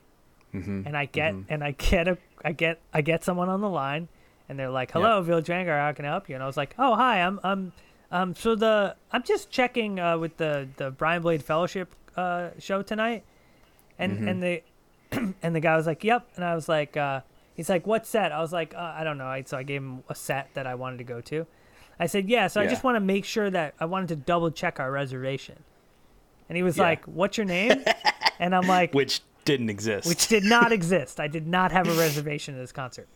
Mm-hmm. 0.54 0.84
And 0.86 0.96
I 0.96 1.06
get 1.06 1.34
and 1.50 1.64
I 1.64 1.72
get 1.72 2.08
a 2.08 2.18
I 2.44 2.52
get 2.52 2.80
I 2.94 3.02
get 3.02 3.24
someone 3.24 3.50
on 3.50 3.62
the 3.62 3.70
line 3.70 4.08
and 4.50 4.58
they're 4.58 4.70
like, 4.70 4.92
"Hello, 4.92 5.22
village 5.22 5.48
vanguard, 5.48 5.80
how 5.80 5.92
can 5.94 6.06
I 6.06 6.10
help 6.10 6.30
you?" 6.30 6.36
And 6.36 6.44
I 6.44 6.48
was 6.48 6.58
like, 6.58 6.76
"Oh, 6.78 6.96
hi. 6.96 7.22
I'm 7.22 7.40
um 7.44 7.72
um 8.12 8.36
so 8.36 8.56
the 8.56 8.96
I'm 9.12 9.24
just 9.24 9.50
checking 9.50 10.00
uh, 10.00 10.18
with 10.18 10.38
the 10.38 10.68
the 10.78 10.92
Brian 10.92 11.22
Blade 11.22 11.44
Fellowship 11.44 11.94
uh 12.16 12.50
show 12.60 12.82
tonight." 12.82 13.24
And 14.00 14.20
Mhm. 14.20 14.30
and 14.30 14.44
the 14.44 14.64
and 15.42 15.56
the 15.56 15.60
guy 15.60 15.76
was 15.76 15.88
like, 15.88 16.04
"Yep." 16.04 16.28
And 16.36 16.46
I 16.46 16.54
was 16.56 16.70
like 16.70 16.96
uh 16.98 17.22
he's 17.56 17.70
like, 17.70 17.86
"What 17.88 18.06
set?" 18.06 18.32
I 18.32 18.40
was 18.40 18.54
like, 18.54 18.74
uh, 18.76 18.94
"I 18.96 19.04
don't 19.04 19.18
know." 19.18 19.26
I, 19.28 19.44
so 19.44 19.58
I 19.58 19.64
gave 19.64 19.82
him 19.82 20.04
a 20.10 20.16
set 20.16 20.50
that 20.54 20.68
I 20.68 20.76
wanted 20.76 20.98
to 21.00 21.04
go 21.04 21.22
to. 21.22 21.46
I 22.00 22.06
said, 22.06 22.30
"Yeah, 22.30 22.48
so 22.48 22.62
I 22.62 22.68
just 22.68 22.84
want 22.84 22.96
to 22.96 23.00
make 23.00 23.26
sure 23.26 23.50
that 23.50 23.74
I 23.80 23.86
wanted 23.86 24.10
to 24.10 24.16
double 24.16 24.52
check 24.52 24.80
our 24.80 24.92
reservation." 24.92 25.64
And 26.50 26.56
he 26.56 26.62
was 26.64 26.78
Yeah. 26.78 26.84
like, 26.84 27.06
"What's 27.06 27.38
your 27.38 27.46
name?" 27.46 27.84
and 28.40 28.56
I'm 28.56 28.68
like, 28.68 28.94
Which 28.94 29.22
didn't 29.48 29.70
exist. 29.72 30.08
which 30.08 30.28
did 30.28 30.44
not 30.44 30.72
exist. 30.72 31.20
I 31.20 31.28
did 31.28 31.48
not 31.48 31.72
have 31.72 31.88
a 31.88 31.94
reservation 32.00 32.54
at 32.54 32.60
this 32.60 32.72
concert. 32.72 33.08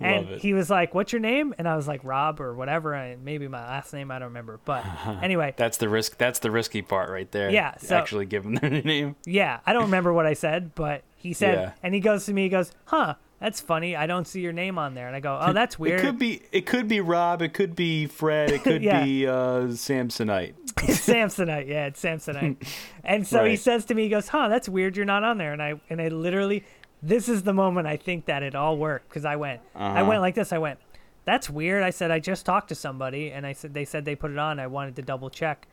And 0.00 0.26
he 0.40 0.54
was 0.54 0.70
like, 0.70 0.92
"What's 0.92 1.12
your 1.12 1.20
name?" 1.20 1.54
And 1.56 1.68
I 1.68 1.76
was 1.76 1.86
like, 1.86 2.00
"Rob" 2.02 2.40
or 2.40 2.52
whatever. 2.54 2.94
And 2.94 3.24
maybe 3.24 3.46
my 3.46 3.64
last 3.64 3.92
name, 3.92 4.10
I 4.10 4.18
don't 4.18 4.28
remember. 4.28 4.58
But 4.64 4.84
anyway, 5.22 5.54
That's 5.56 5.76
the 5.76 5.88
risk. 5.88 6.18
That's 6.18 6.40
the 6.40 6.50
risky 6.50 6.82
part 6.82 7.10
right 7.10 7.30
there. 7.30 7.48
Yeah, 7.50 7.76
so- 7.78 7.96
actually 7.96 8.26
giving 8.26 8.54
their 8.56 8.70
name. 8.82 9.14
yeah, 9.24 9.60
I 9.64 9.72
don't 9.72 9.84
remember 9.84 10.12
what 10.12 10.26
I 10.26 10.34
said, 10.34 10.74
but 10.74 11.02
he 11.16 11.32
said, 11.32 11.54
Yeah. 11.54 11.72
and 11.82 11.94
he 11.94 12.00
goes 12.00 12.26
to 12.26 12.32
me, 12.32 12.42
he 12.42 12.48
goes, 12.48 12.72
"Huh, 12.86 13.14
that's 13.40 13.60
funny. 13.60 13.94
I 13.96 14.06
don't 14.06 14.26
see 14.26 14.40
your 14.40 14.52
name 14.52 14.78
on 14.78 14.94
there." 14.94 15.06
And 15.06 15.14
I 15.16 15.20
go, 15.20 15.38
"Oh, 15.40 15.52
that's 15.52 15.78
weird." 15.78 16.00
It 16.00 16.02
could 16.02 16.18
be. 16.18 16.42
It 16.52 16.66
could 16.66 16.88
be 16.88 17.00
Rob. 17.00 17.42
It 17.42 17.52
could 17.54 17.74
be 17.76 18.06
Fred. 18.06 18.50
It 18.50 18.62
could 18.62 18.82
Yeah. 18.90 19.04
be 19.04 19.26
uh, 19.26 19.32
Samsonite. 19.72 20.54
Samsonite. 20.76 21.68
Yeah, 21.68 21.86
it's 21.86 22.02
Samsonite. 22.02 22.56
and 23.04 23.26
so 23.26 23.44
he 23.44 23.56
says 23.56 23.84
to 23.86 23.94
me, 23.94 24.04
he 24.04 24.08
goes, 24.08 24.28
"Huh, 24.28 24.48
that's 24.48 24.68
weird. 24.68 24.96
You're 24.96 25.06
not 25.06 25.24
on 25.24 25.38
there." 25.38 25.52
And 25.52 25.62
I 25.62 25.80
and 25.90 26.00
I 26.00 26.08
literally 26.08 26.64
this 27.02 27.28
is 27.28 27.42
the 27.42 27.52
moment 27.52 27.86
I 27.86 27.98
think 27.98 28.24
that 28.26 28.42
it 28.42 28.54
all 28.54 28.78
worked 28.78 29.08
because 29.10 29.26
I 29.26 29.36
went, 29.36 29.60
I 29.74 30.00
Uh-huh. 30.00 30.08
went 30.08 30.20
like 30.22 30.34
this. 30.34 30.54
I 30.54 30.58
went, 30.58 30.78
that's 31.26 31.50
weird. 31.50 31.82
I 31.82 31.90
said 31.90 32.10
I 32.10 32.18
just 32.18 32.46
talked 32.46 32.68
to 32.70 32.74
somebody, 32.74 33.30
and 33.30 33.46
I 33.46 33.52
said 33.52 33.74
they 33.74 33.84
said 33.84 34.06
they 34.06 34.14
put 34.16 34.30
it 34.30 34.38
on. 34.38 34.58
I 34.58 34.68
wanted 34.68 34.96
to 34.96 35.02
double 35.02 35.28
check, 35.28 35.66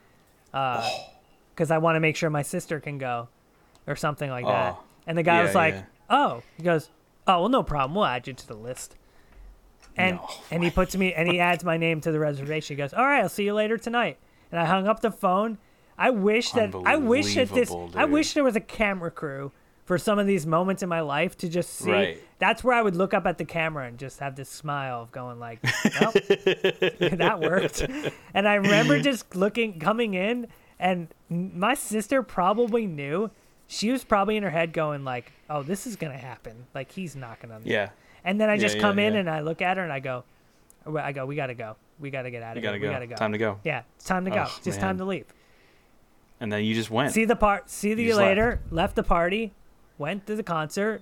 because 0.52 1.71
I 1.71 1.78
want 1.78 1.95
to 1.95 2.00
make 2.02 2.15
sure 2.17 2.30
my 2.30 2.41
sister 2.41 2.80
can 2.82 2.97
go, 2.97 3.30
or 3.88 3.95
something 3.95 4.30
like 4.30 4.45
that. 4.45 4.76
Oh, 4.78 4.84
And 5.08 5.17
the 5.17 5.24
guy 5.24 5.38
yeah, 5.38 5.43
was 5.43 5.56
like, 5.56 5.74
yeah. 5.76 5.84
oh, 6.10 6.43
he 6.58 6.63
goes, 6.63 6.89
oh 7.32 7.41
well, 7.41 7.50
no 7.50 7.63
problem. 7.63 7.96
We'll 7.96 8.06
add 8.06 8.28
you 8.28 8.34
to 8.34 8.48
the 8.48 8.56
list. 8.56 8.96
And 9.98 10.17
No 10.17 10.30
and 10.52 10.63
he 10.63 10.70
puts 10.70 10.96
me 10.96 11.13
and 11.13 11.30
he 11.30 11.39
adds 11.52 11.63
my 11.63 11.78
name 11.78 12.02
to 12.02 12.12
the 12.12 12.20
reservation. 12.20 12.76
He 12.76 12.78
goes, 12.78 12.94
all 12.94 13.06
right, 13.06 13.22
I'll 13.22 13.30
see 13.30 13.44
you 13.44 13.54
later 13.54 13.78
tonight. 13.78 14.17
And 14.52 14.60
I 14.60 14.65
hung 14.65 14.88
up 14.88 15.02
the 15.02 15.12
phone. 15.12 15.58
I 15.98 16.10
wish 16.10 16.52
that 16.52 16.74
I 16.86 16.96
wish 16.96 17.36
that 17.36 17.50
this 17.50 17.70
Unbelievable, 17.70 18.00
I 18.00 18.06
wish 18.06 18.34
there 18.34 18.44
was 18.44 18.56
a 18.56 18.62
camera 18.62 19.12
crew 19.12 19.52
for 19.86 19.98
some 19.98 20.20
of 20.20 20.26
these 20.26 20.48
moments 20.48 20.82
in 20.82 20.89
my 20.89 21.02
life 21.02 21.38
to 21.38 21.50
just 21.50 21.72
see. 21.72 21.91
Right. 21.91 22.17
That's 22.39 22.63
where 22.63 22.76
I 22.76 22.82
would 22.82 22.96
look 22.96 23.13
up 23.13 23.26
at 23.26 23.38
the 23.38 23.46
camera 23.46 23.88
and 23.88 23.98
just 24.00 24.20
have 24.20 24.36
this 24.36 24.50
smile 24.50 25.02
of 25.02 25.12
going 25.12 25.39
like, 25.39 25.60
well, 26.00 26.12
that 26.13 27.39
worked. 27.41 27.86
And 28.34 28.48
I 28.48 28.56
remember 28.56 29.00
just 29.00 29.36
looking, 29.36 29.80
coming 29.80 30.13
in, 30.13 30.48
and 30.80 31.13
my 31.30 31.74
sister 31.74 32.24
probably 32.24 32.88
knew. 32.88 33.30
She 33.73 33.89
was 33.89 34.03
probably 34.03 34.36
in 34.36 34.43
her 34.43 34.49
head 34.49 34.73
going 34.73 35.05
like, 35.05 35.31
"Oh, 35.49 35.63
this 35.63 35.88
is 35.88 35.95
gonna 35.95 36.17
happen. 36.17 36.65
Like 36.75 36.91
he's 36.91 37.15
knocking 37.15 37.51
on." 37.51 37.63
the 37.63 37.69
Yeah. 37.69 37.89
And 38.25 38.39
then 38.39 38.49
I 38.49 38.55
Yeah, 38.55 38.60
just 38.62 38.75
yeah, 38.75 38.81
come 38.81 38.99
in 38.99 39.13
yeah. 39.13 39.21
and 39.21 39.29
I 39.29 39.39
look 39.39 39.62
at 39.62 39.77
her 39.77 39.84
and 39.84 39.93
I 39.93 39.99
go, 40.01 40.25
I 40.86 41.12
go, 41.13 41.25
we 41.25 41.36
gotta 41.38 41.53
go. 41.53 41.77
We 41.99 42.10
gotta 42.12 42.29
get 42.31 42.43
out 42.43 42.55
You 42.55 42.60
of 42.60 42.63
gotta 42.63 42.77
here. 42.77 42.88
go. 42.88 42.89
We 42.89 42.93
gotta 42.93 43.07
go. 43.07 43.15
Time 43.15 43.31
to 43.31 43.38
go. 43.38 43.60
Yeah, 43.63 43.84
it's 43.95 44.03
time 44.05 44.25
to 44.25 44.31
go. 44.31 44.43
Oh, 44.47 44.60
just 44.63 44.81
time 44.81 44.97
to 44.97 45.05
leave. 45.05 45.25
And 46.41 46.51
then 46.51 46.65
you 46.65 46.73
just 46.75 46.91
went. 46.91 47.13
See 47.13 47.23
the 47.25 47.36
part. 47.38 47.69
See 47.69 47.91
You 47.91 47.95
you 47.95 48.15
later. 48.15 48.60
Left. 48.71 48.95
the 48.95 49.03
party. 49.03 49.53
Went 49.97 50.27
to 50.27 50.36
the 50.36 50.43
concert. 50.43 51.01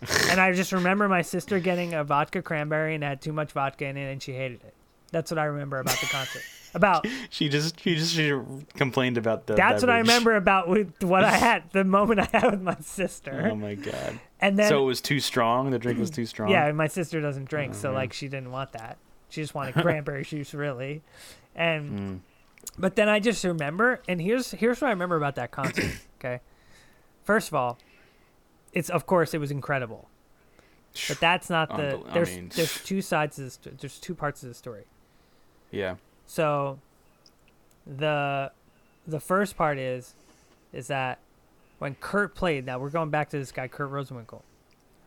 and 0.30 0.40
I 0.40 0.52
just 0.52 0.72
remember 0.72 1.08
my 1.08 1.22
sister 1.22 1.58
getting 1.58 1.92
a 1.94 2.04
vodka 2.04 2.40
cranberry 2.42 2.94
and 2.94 3.02
had 3.02 3.20
too 3.22 3.32
much 3.32 3.52
vodka 3.52 3.86
in 3.86 3.96
it 3.96 4.12
and 4.12 4.22
she 4.22 4.32
hated 4.34 4.62
it. 4.62 4.74
That's 5.10 5.30
what 5.30 5.38
I 5.38 5.44
remember 5.46 5.80
about 5.80 5.96
the 5.98 6.06
concert. 6.06 6.42
About 6.76 7.06
she 7.30 7.48
just 7.48 7.80
she 7.80 7.96
just 7.96 8.12
she 8.14 8.32
complained 8.74 9.16
about 9.18 9.46
the. 9.46 9.54
that's 9.54 9.82
what 9.82 9.90
I 9.90 9.98
remember 9.98 10.36
about 10.36 10.68
with 10.68 11.02
what 11.02 11.24
I 11.24 11.30
had 11.32 11.64
the 11.72 11.84
moment 11.84 12.20
I 12.20 12.28
had 12.30 12.50
with 12.52 12.60
my 12.62 12.76
sister. 12.82 13.48
Oh 13.50 13.56
my 13.56 13.74
god. 13.74 14.20
and 14.40 14.58
then 14.58 14.68
so 14.68 14.82
it 14.82 14.86
was 14.86 15.00
too 15.00 15.18
strong. 15.20 15.70
The 15.70 15.78
drink 15.78 15.98
was 15.98 16.10
too 16.10 16.26
strong. 16.32 16.50
Yeah, 16.50 16.70
my 16.72 16.86
sister 16.86 17.20
doesn't 17.20 17.46
drink, 17.48 17.72
Oh, 17.74 17.78
so 17.78 17.88
man. 17.88 17.94
like 17.96 18.12
she 18.12 18.28
didn't 18.28 18.52
want 18.52 18.72
that. 18.72 18.98
She 19.30 19.40
just 19.40 19.54
wanted 19.54 19.74
cranberry 19.82 20.22
juice, 20.24 20.52
really. 20.54 21.02
And 21.54 21.98
Mm. 21.98 22.20
but 22.78 22.94
then 22.94 23.08
I 23.08 23.18
just 23.20 23.42
remember, 23.42 24.02
and 24.06 24.20
here's 24.20 24.50
here's 24.50 24.80
what 24.82 24.88
I 24.88 24.90
remember 24.90 25.16
about 25.16 25.36
that 25.36 25.50
concert. 25.50 25.98
okay, 26.20 26.40
first 27.24 27.48
of 27.48 27.54
all, 27.54 27.78
it's 28.74 28.90
of 28.90 29.06
course 29.06 29.32
it 29.32 29.38
was 29.38 29.50
incredible, 29.50 30.10
but 31.08 31.18
that's 31.20 31.48
not 31.48 31.70
the. 31.70 31.82
Unbel- 31.98 32.10
I 32.10 32.12
There's 32.12 32.36
mean, 32.36 32.50
there's 32.54 32.84
two 32.84 33.00
sides 33.00 33.36
to 33.36 33.42
this. 33.44 33.58
There's 33.80 33.98
two 33.98 34.14
parts 34.14 34.42
of 34.42 34.50
the 34.50 34.54
story. 34.54 34.84
Yeah. 35.70 35.94
So 36.26 36.78
the 37.86 38.50
the 39.06 39.20
first 39.20 39.56
part 39.56 39.78
is 39.78 40.14
is 40.72 40.88
that 40.88 41.18
when 41.78 41.94
Kurt 41.96 42.34
played. 42.34 42.66
Now 42.66 42.78
we're 42.78 42.90
going 42.90 43.10
back 43.10 43.30
to 43.30 43.38
this 43.38 43.52
guy, 43.52 43.68
Kurt 43.68 43.90
Rosenwinkel. 43.90 44.42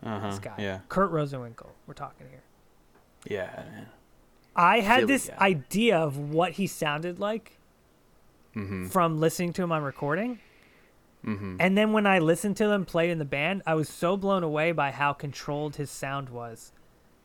Uh 0.03 0.19
huh. 0.19 0.29
This 0.29 0.39
guy, 0.39 0.55
Yeah. 0.57 0.79
Kurt 0.87 1.11
Rosenwinkel. 1.11 1.67
We're 1.87 1.93
talking 1.93 2.27
here. 2.29 2.41
Yeah. 3.27 3.63
man. 3.71 3.87
I 4.55 4.79
had 4.79 5.07
this 5.07 5.27
guy. 5.29 5.35
idea 5.47 5.97
of 5.97 6.17
what 6.17 6.53
he 6.53 6.67
sounded 6.67 7.19
like 7.19 7.55
Mm-hmm. 8.55 8.87
from 8.87 9.19
listening 9.19 9.53
to 9.53 9.63
him 9.63 9.71
on 9.71 9.83
recording. 9.83 10.39
Mm-hmm. 11.23 11.57
And 11.59 11.77
then 11.77 11.93
when 11.93 12.07
I 12.07 12.17
listened 12.17 12.57
to 12.57 12.71
him 12.71 12.83
play 12.83 13.11
in 13.11 13.19
the 13.19 13.25
band, 13.25 13.61
I 13.67 13.75
was 13.75 13.87
so 13.87 14.17
blown 14.17 14.41
away 14.41 14.71
by 14.71 14.89
how 14.89 15.13
controlled 15.13 15.75
his 15.75 15.91
sound 15.91 16.29
was. 16.29 16.71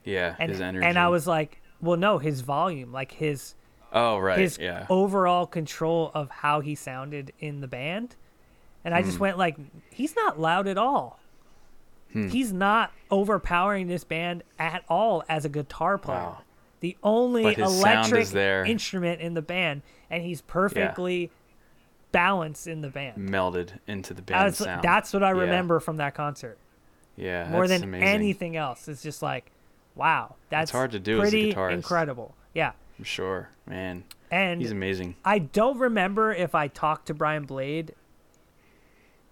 Yeah. 0.05 0.37
And 0.39 0.51
his 0.51 0.61
energy. 0.61 0.85
and 0.85 0.99
I 0.99 1.09
was 1.09 1.27
like, 1.27 1.63
well 1.81 1.97
no, 1.97 2.19
his 2.19 2.43
volume, 2.43 2.93
like 2.93 3.13
his 3.13 3.55
Oh 3.95 4.19
right. 4.19 4.39
his 4.39 4.59
yeah. 4.59 4.87
overall 4.91 5.47
control 5.47 6.11
of 6.15 6.29
how 6.31 6.61
he 6.61 6.75
sounded 6.75 7.33
in 7.39 7.61
the 7.61 7.69
band. 7.69 8.17
And 8.85 8.93
I 8.95 9.03
just 9.03 9.17
Hmm. 9.17 9.23
went 9.23 9.39
like, 9.39 9.57
he's 9.91 10.15
not 10.17 10.39
loud 10.39 10.67
at 10.67 10.77
all. 10.77 11.19
Hmm. 12.13 12.29
He's 12.29 12.53
not 12.53 12.93
overpowering 13.11 13.87
this 13.87 14.05
band 14.05 14.43
at 14.59 14.85
all 14.89 15.23
as 15.29 15.45
a 15.45 15.49
guitar 15.49 15.97
player. 15.97 16.19
Wow. 16.19 16.39
The 16.81 16.97
only 17.03 17.45
But 17.45 17.55
his 17.57 17.81
sound 17.81 18.13
electric 18.13 18.69
instrument 18.69 19.21
in 19.23 19.35
the 19.35 19.41
band, 19.43 19.83
and 20.11 20.23
he's 20.23 20.43
perfectly 20.43 21.31
balanced 22.13 22.67
in 22.67 22.81
the 22.83 22.89
band. 22.91 23.17
Melded 23.29 23.79
into 23.87 24.13
the 24.15 24.23
band 24.23 24.45
was- 24.45 24.59
sound. 24.59 24.83
that's 24.83 25.13
what 25.13 25.23
I 25.23 25.29
Yeah. 25.33 25.41
remember 25.41 25.81
from 25.81 25.97
that 25.97 26.15
concert. 26.15 26.59
Yeah. 27.17 27.49
More 27.49 27.67
than 27.67 27.83
amazing. 27.85 28.07
anything 28.09 28.57
else, 28.57 28.87
it's 28.89 29.03
just 29.03 29.23
like, 29.23 29.51
wow, 29.95 30.35
that's 30.51 30.71
hard 30.71 30.91
to 30.93 31.01
do 31.01 31.23
as 31.23 31.29
a 31.29 31.31
pretty 31.31 31.53
guitarist. 31.55 31.73
incredible. 31.73 32.35
Yeah, 32.53 32.73
I'm 32.99 33.05
sure. 33.05 33.51
Man. 33.67 34.05
and 34.31 34.61
He's 34.61 34.71
amazing. 34.71 35.17
I 35.25 35.39
don't 35.41 35.79
remember 35.79 36.33
if 36.33 36.55
I 36.55 36.69
talked 36.69 37.07
to 37.07 37.15
Brian 37.15 37.45
Blade 37.45 37.95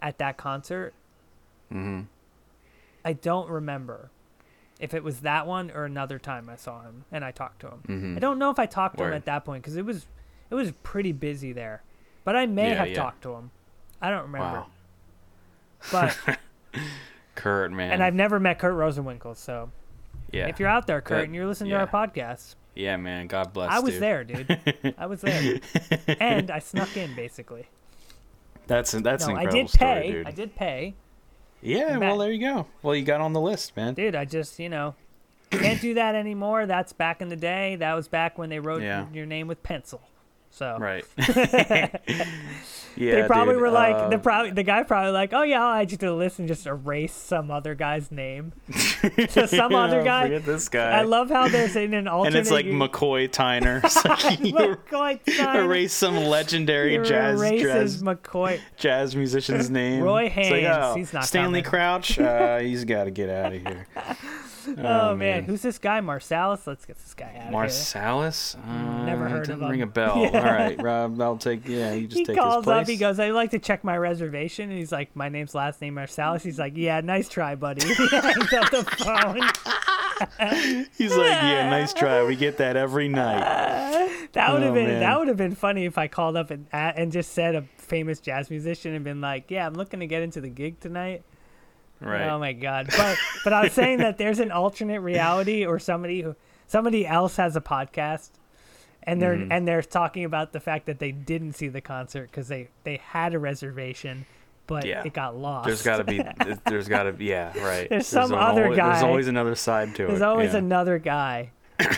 at 0.00 0.18
that 0.18 0.36
concert. 0.36 0.94
Mm-hmm. 1.72 2.02
I 3.04 3.12
don't 3.12 3.48
remember 3.48 4.10
if 4.80 4.94
it 4.94 5.04
was 5.04 5.20
that 5.20 5.46
one 5.46 5.70
or 5.70 5.84
another 5.84 6.18
time 6.18 6.48
I 6.50 6.56
saw 6.56 6.82
him 6.82 7.04
and 7.12 7.24
I 7.24 7.30
talked 7.30 7.60
to 7.60 7.68
him. 7.68 7.82
Mhm. 7.86 8.16
I 8.16 8.18
don't 8.20 8.38
know 8.38 8.50
if 8.50 8.58
I 8.58 8.66
talked 8.66 8.98
to 8.98 9.04
him 9.04 9.12
at 9.12 9.24
that 9.26 9.44
point 9.44 9.62
because 9.62 9.76
it 9.76 9.84
was 9.84 10.06
it 10.50 10.54
was 10.54 10.72
pretty 10.82 11.12
busy 11.12 11.52
there, 11.52 11.82
but 12.24 12.36
I 12.36 12.46
may 12.46 12.70
Yeah, 12.70 12.74
have 12.74 12.88
yeah. 12.88 12.94
talked 12.94 13.22
to 13.22 13.32
him. 13.34 13.50
I 14.00 14.10
don't 14.10 14.22
remember, 14.22 14.58
Wow. 14.58 14.66
but 15.92 16.38
Kurt, 17.36 17.70
man. 17.72 17.92
and 17.92 18.02
I've 18.02 18.14
never 18.14 18.38
met 18.40 18.58
Kurt 18.58 18.74
Rosenwinkel. 18.74 19.36
So 19.36 19.70
yeah. 20.32 20.48
if 20.48 20.58
you're 20.60 20.68
out 20.68 20.86
there, 20.86 21.00
Kurt, 21.00 21.18
That- 21.18 21.24
and 21.26 21.34
you're 21.34 21.46
listening 21.46 21.70
yeah. 21.70 21.84
to 21.84 21.90
our 21.92 22.06
podcast, 22.08 22.56
Yeah, 22.74 22.96
man. 22.96 23.26
God 23.26 23.52
bless. 23.52 23.70
I 23.70 23.80
was 23.80 23.94
dude. 23.94 24.02
there, 24.02 24.24
dude. 24.24 24.94
I 24.98 25.06
was 25.06 25.20
there, 25.20 25.60
and 26.20 26.50
I 26.50 26.58
snuck 26.58 26.96
in 26.96 27.14
basically. 27.14 27.66
That's 28.66 28.92
that's 28.92 29.26
no, 29.26 29.32
an 29.34 29.38
I 29.38 29.42
incredible 29.42 29.62
did 29.62 29.70
story, 29.70 30.00
pay. 30.00 30.12
dude. 30.12 30.26
I 30.26 30.30
did 30.30 30.56
pay. 30.56 30.94
Yeah, 31.60 31.98
well, 31.98 32.18
there 32.18 32.32
you 32.32 32.40
go. 32.40 32.66
Well, 32.82 32.94
you 32.96 33.04
got 33.04 33.20
on 33.20 33.32
the 33.34 33.40
list, 33.40 33.76
man. 33.76 33.94
dude 33.94 34.14
i 34.16 34.24
just 34.24 34.58
you 34.58 34.68
know 34.68 34.94
can't 35.50 35.80
do 35.80 35.94
that 35.94 36.14
anymore 36.14 36.64
that's 36.66 36.92
back 36.92 37.20
in 37.20 37.28
the 37.28 37.36
day 37.36 37.76
that 37.76 37.92
was 37.94 38.08
back 38.08 38.38
when 38.38 38.48
they 38.48 38.58
wrote 38.58 38.82
Yeah. 38.82 39.06
your 39.12 39.26
name 39.26 39.46
with 39.48 39.62
pencil 39.62 40.00
so 40.52 40.76
Right. 40.78 41.04
yeah. 42.94 43.22
they 43.22 43.26
probably 43.26 43.54
dude, 43.54 43.62
were 43.62 43.70
like 43.70 43.94
uh, 43.96 44.08
the 44.10 44.18
probably 44.18 44.50
the 44.50 44.62
guy 44.62 44.82
probably 44.82 45.12
like 45.12 45.32
oh 45.32 45.42
yeah 45.42 45.64
i'll 45.64 45.80
add 45.80 45.90
you 45.90 45.96
to 45.96 46.06
the 46.06 46.12
list 46.12 46.38
and 46.38 46.46
just 46.46 46.66
erase 46.66 47.14
some 47.14 47.50
other 47.50 47.74
guy's 47.74 48.12
name 48.12 48.52
to 49.30 49.48
some 49.48 49.74
other 49.74 50.04
guy 50.04 50.24
Forget 50.24 50.44
this 50.44 50.68
guy. 50.68 50.90
i 50.90 51.02
love 51.02 51.30
how 51.30 51.48
there's 51.48 51.74
in 51.74 51.94
an 51.94 52.06
alternate 52.06 52.36
and 52.36 52.40
it's 52.42 52.50
like 52.50 52.66
McCoy 52.66 53.30
Tyner. 53.30 53.82
It's 53.82 54.04
like 54.04 54.40
you 54.40 54.52
McCoy 54.52 55.24
Tyner. 55.24 55.64
erase 55.64 55.92
some 55.94 56.16
legendary 56.16 56.98
jazz 56.98 57.40
jazz, 57.40 58.02
McCoy. 58.02 58.60
jazz 58.76 59.16
musician's 59.16 59.70
name. 59.70 60.02
Roy 60.02 60.24
It's 60.26 60.36
like, 60.36 60.62
Haynes, 60.62 60.76
oh, 60.78 60.94
he's 60.94 61.12
not 61.12 61.24
Stanley 61.24 61.62
coming. 61.62 61.70
Crouch. 61.70 62.18
Uh, 62.18 62.58
he's 62.58 62.84
got 62.84 63.04
to 63.04 63.10
get 63.10 63.30
out 63.30 63.52
of 63.54 63.62
here. 63.62 63.86
Oh, 64.78 65.14
man. 65.16 65.44
who's 65.44 65.62
this 65.62 65.78
guy? 65.78 66.00
Marsalis. 66.00 66.66
Let's 66.66 66.84
get 66.86 66.98
this 66.98 67.14
guy 67.14 67.26
out 67.36 67.36
of 67.36 67.42
here. 67.44 67.52
Marsalis? 67.52 68.56
Uh, 68.56 69.04
Never 69.04 69.28
heard 69.28 69.40
doesn't 69.40 69.54
of 69.54 69.62
him. 69.62 69.70
ring 69.70 69.82
a 69.82 69.86
bell. 69.86 70.16
Yeah. 70.32 70.38
All 70.38 70.44
right, 70.54 70.80
Rob. 70.82 71.20
I'll 71.20 71.36
take. 71.36 71.66
Yeah, 71.68 71.92
you 71.94 72.06
just 72.06 72.18
he 72.18 72.24
take 72.24 72.36
calls 72.36 72.56
his 72.56 72.64
place. 72.64 72.86
He 72.88 72.96
calls 72.98 73.18
up. 73.18 73.20
He 73.20 73.24
goes, 73.24 73.30
"I'd 73.30 73.34
like 73.34 73.50
to 73.52 73.58
check 73.58 73.82
my 73.84 73.96
reservation." 73.96 74.70
And 74.70 74.78
he's 74.78 74.92
like, 74.92 75.14
"My 75.16 75.28
name's 75.28 75.54
last 75.54 75.80
name 75.80 75.94
Marsalis." 75.96 76.42
He's 76.42 76.58
like, 76.58 76.72
"Yeah, 76.76 77.00
nice 77.00 77.28
try, 77.28 77.54
buddy." 77.54 77.86
he 77.86 77.94
hangs 78.08 78.52
up 78.52 78.70
the 78.70 78.84
phone. 78.98 79.40
He's 80.96 81.10
like, 81.16 81.26
yeah, 81.30 81.68
nice 81.68 81.92
try. 81.92 82.22
We 82.24 82.36
get 82.36 82.58
that 82.58 82.76
every 82.76 83.08
night. 83.08 84.18
That 84.32 84.52
would 84.54 84.62
have 84.62 84.70
Oh, 84.70 84.74
been 84.74 84.86
man. 84.86 85.00
that 85.00 85.18
would 85.18 85.28
have 85.28 85.36
been 85.36 85.54
funny 85.54 85.84
if 85.84 85.98
I 85.98 86.08
called 86.08 86.36
up 86.38 86.50
and 86.50 86.66
and 86.72 87.12
just 87.12 87.32
said 87.32 87.54
a 87.54 87.62
famous 87.76 88.18
jazz 88.18 88.48
musician 88.48 88.94
and 88.94 89.04
been 89.04 89.20
like, 89.20 89.50
"Yeah, 89.50 89.66
I'm 89.66 89.74
looking 89.74 90.00
to 90.00 90.06
get 90.06 90.22
into 90.22 90.40
the 90.40 90.48
gig 90.48 90.80
tonight." 90.80 91.22
Right. 92.04 92.28
Oh 92.28 92.38
my 92.38 92.52
god! 92.52 92.88
But 92.96 93.18
but 93.44 93.52
I 93.52 93.62
was 93.62 93.72
saying 93.72 93.98
that 93.98 94.18
there's 94.18 94.38
an 94.40 94.50
alternate 94.50 95.00
reality 95.00 95.64
or 95.64 95.78
somebody 95.78 96.22
who 96.22 96.34
somebody 96.66 97.06
else 97.06 97.36
has 97.36 97.56
a 97.56 97.60
podcast, 97.60 98.30
and 99.02 99.20
they're 99.20 99.36
Mm-hmm. 99.36 99.52
and 99.52 99.66
they're 99.68 99.82
talking 99.82 100.24
about 100.24 100.52
the 100.52 100.60
fact 100.60 100.86
that 100.86 100.98
they 100.98 101.12
didn't 101.12 101.52
see 101.54 101.68
the 101.68 101.80
concert 101.80 102.30
because 102.30 102.48
they 102.48 102.68
they 102.84 102.96
had 102.98 103.34
a 103.34 103.38
reservation, 103.38 104.26
but 104.66 104.84
Yeah. 104.84 105.02
it 105.04 105.12
got 105.12 105.36
lost. 105.36 105.66
There's 105.66 105.82
got 105.82 105.98
to 105.98 106.04
be. 106.04 106.22
There's 106.66 106.88
got 106.88 107.04
to 107.04 107.12
be. 107.12 107.26
Yeah, 107.26 107.56
right. 107.64 107.88
There's 107.88 108.06
some 108.06 108.32
al- 108.32 108.52
other 108.52 108.64
There's 108.64 108.76
guy. 108.76 109.02
always 109.02 109.28
another 109.28 109.54
side 109.54 109.94
to 109.96 110.04
it. 110.04 110.08
There's 110.08 110.22
always 110.22 110.52
yeah. 110.52 110.58
another 110.58 110.98
guy, 110.98 111.50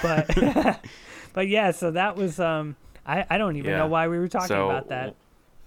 but 0.02 0.80
but 1.32 1.48
yeah. 1.48 1.70
So 1.70 1.90
that 1.92 2.16
was 2.16 2.38
um. 2.40 2.76
I, 3.06 3.26
I 3.28 3.36
don't 3.36 3.56
even 3.56 3.70
Yeah. 3.70 3.78
know 3.80 3.86
why 3.86 4.08
we 4.08 4.18
were 4.18 4.28
talking 4.28 4.48
so, 4.48 4.70
about 4.70 4.88
that. 4.88 5.14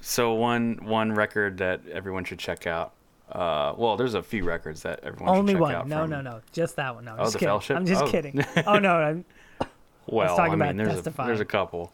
So 0.01 0.33
one 0.33 0.79
one 0.83 1.13
record 1.13 1.59
that 1.59 1.81
everyone 1.91 2.23
should 2.23 2.39
check 2.39 2.65
out. 2.65 2.93
Uh, 3.31 3.73
well, 3.77 3.97
there's 3.97 4.13
a 4.13 4.23
few 4.23 4.43
records 4.45 4.83
that 4.83 5.01
everyone 5.03 5.35
Only 5.37 5.53
should 5.53 5.57
check 5.57 5.61
one. 5.61 5.75
out. 5.75 5.87
No, 5.87 6.01
from- 6.01 6.09
no, 6.11 6.21
no. 6.21 6.41
Just 6.53 6.75
that 6.77 6.95
one. 6.95 7.05
No, 7.05 7.11
I'm 7.13 7.19
Oh, 7.19 7.23
just 7.23 7.33
the 7.33 7.39
kidding. 7.39 7.49
Fellowship? 7.49 7.77
I'm 7.77 7.85
just 7.85 8.03
Oh. 8.03 8.07
kidding. 8.07 8.45
Oh 8.67 8.79
no, 8.79 8.93
I'm, 8.95 9.25
Well, 10.07 10.39
I 10.39 10.47
about 10.47 10.59
mean, 10.59 10.77
there's 10.77 11.05
a, 11.05 11.09
there's 11.11 11.39
a 11.41 11.45
couple. 11.45 11.91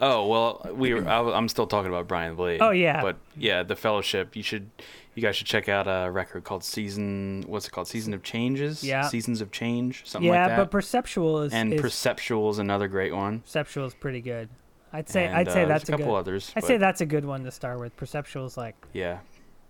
Oh 0.00 0.26
well, 0.26 0.66
we 0.74 0.94
were. 0.94 1.08
I, 1.08 1.36
am 1.38 1.48
still 1.48 1.66
talking 1.66 1.88
about 1.88 2.08
Brian 2.08 2.34
Blade. 2.34 2.60
Oh, 2.60 2.70
yeah. 2.70 3.02
But 3.02 3.16
yeah, 3.36 3.62
the 3.62 3.76
Fellowship. 3.76 4.34
You 4.34 4.42
should. 4.42 4.68
You 5.14 5.22
guys 5.22 5.36
should 5.36 5.46
check 5.46 5.68
out 5.68 5.86
a 5.86 6.10
record 6.10 6.42
called 6.44 6.64
Season. 6.64 7.44
What's 7.46 7.68
it 7.68 7.70
called? 7.70 7.86
Season 7.86 8.14
of 8.14 8.22
Changes. 8.22 8.82
Yeah. 8.82 9.02
Seasons 9.02 9.40
of 9.40 9.50
Change. 9.52 10.02
Something 10.06 10.28
yeah, 10.32 10.40
like 10.40 10.48
that. 10.48 10.52
Yeah, 10.54 10.64
but 10.64 10.70
perceptual 10.70 11.42
is 11.42 11.52
and 11.52 11.74
is, 11.74 11.80
Perceptual 11.80 12.50
is 12.50 12.58
another 12.58 12.88
great 12.88 13.14
one. 13.14 13.40
perceptual 13.40 13.84
is 13.86 13.94
pretty 13.94 14.20
good. 14.22 14.48
I'd 14.92 15.08
say 15.08 15.26
And, 15.26 15.36
I'd 15.36 15.48
uh, 15.48 15.52
say 15.52 15.58
there's 15.60 15.68
that's 15.68 15.88
a 15.88 15.92
couple 15.92 16.06
good. 16.06 16.14
others. 16.18 16.52
I'd 16.56 16.60
but 16.62 16.66
say 16.66 16.76
that's 16.78 17.00
a 17.00 17.06
good 17.06 17.24
one 17.24 17.44
to 17.44 17.50
start 17.50 17.78
with. 17.78 17.94
Perceptual 17.96 18.46
is 18.46 18.56
like 18.56 18.74
Yeah. 18.92 19.18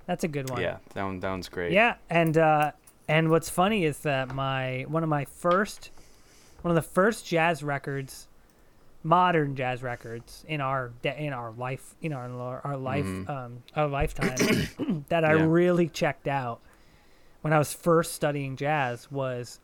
That's 0.07 0.25
a 0.25 0.29
good 0.29 0.51
one. 0.51 0.61
Yeah. 0.61 0.79
That 0.95 1.03
one. 1.05 1.21
That 1.21 1.31
one's 1.31 1.49
great. 1.49 1.73
Yeah, 1.73 1.95
and 2.11 2.37
uh, 2.37 2.73
and 3.09 3.31
what's 3.31 3.49
funny 3.51 3.85
is 3.85 3.99
that 4.01 4.35
my 4.35 4.85
one 4.89 5.03
of 5.03 5.09
my 5.09 5.25
first 5.25 5.91
one 6.63 6.71
of 6.71 6.77
the 6.77 6.89
first 6.89 7.27
jazz 7.27 7.63
records, 7.63 8.29
modern 9.03 9.57
jazz 9.57 9.83
records 9.83 10.45
in 10.49 10.61
our 10.61 10.93
de- 11.03 11.21
in 11.23 11.33
our 11.33 11.51
life 11.53 11.95
in 12.03 12.13
our 12.13 12.61
our 12.65 12.77
life 12.77 13.05
Mhm. 13.05 13.29
um 13.29 13.63
our 13.75 13.89
lifetime 13.89 15.05
that 15.09 15.25
I 15.25 15.35
Yeah. 15.35 15.47
really 15.47 15.89
checked 15.89 16.29
out 16.29 16.61
when 17.41 17.53
I 17.53 17.59
was 17.59 17.73
first 17.75 18.13
studying 18.15 18.57
jazz 18.57 19.11
was 19.11 19.59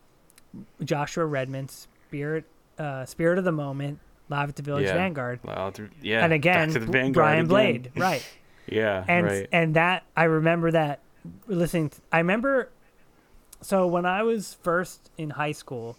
Joshua 0.82 1.24
Redman's 1.26 1.86
Spirit 2.08 2.44
uh, 2.78 3.04
Spirit 3.04 3.38
of 3.38 3.44
the 3.44 3.52
Moment 3.52 3.98
live 4.28 4.48
at 4.48 4.56
the 4.56 4.62
Village 4.62 4.84
Yeah. 4.86 4.94
Vanguard. 4.94 5.40
Well, 5.44 5.72
yeah. 6.02 6.24
and 6.24 6.32
again, 6.32 6.68
back 6.68 6.72
to 6.74 6.78
the 6.80 6.86
Vanguard 6.92 7.14
Brian 7.14 7.38
again. 7.40 7.48
Blade, 7.48 7.90
right? 7.96 8.26
Yeah. 8.72 9.04
and 9.08 9.26
right. 9.26 9.48
and 9.52 9.74
that 9.74 10.04
I 10.16 10.24
remember 10.24 10.70
that 10.72 11.00
listening. 11.46 11.90
To, 11.90 12.00
I 12.12 12.18
remember. 12.18 12.70
So 13.60 13.86
when 13.86 14.06
I 14.06 14.22
was 14.22 14.54
first 14.62 15.10
in 15.18 15.30
high 15.30 15.52
school, 15.52 15.96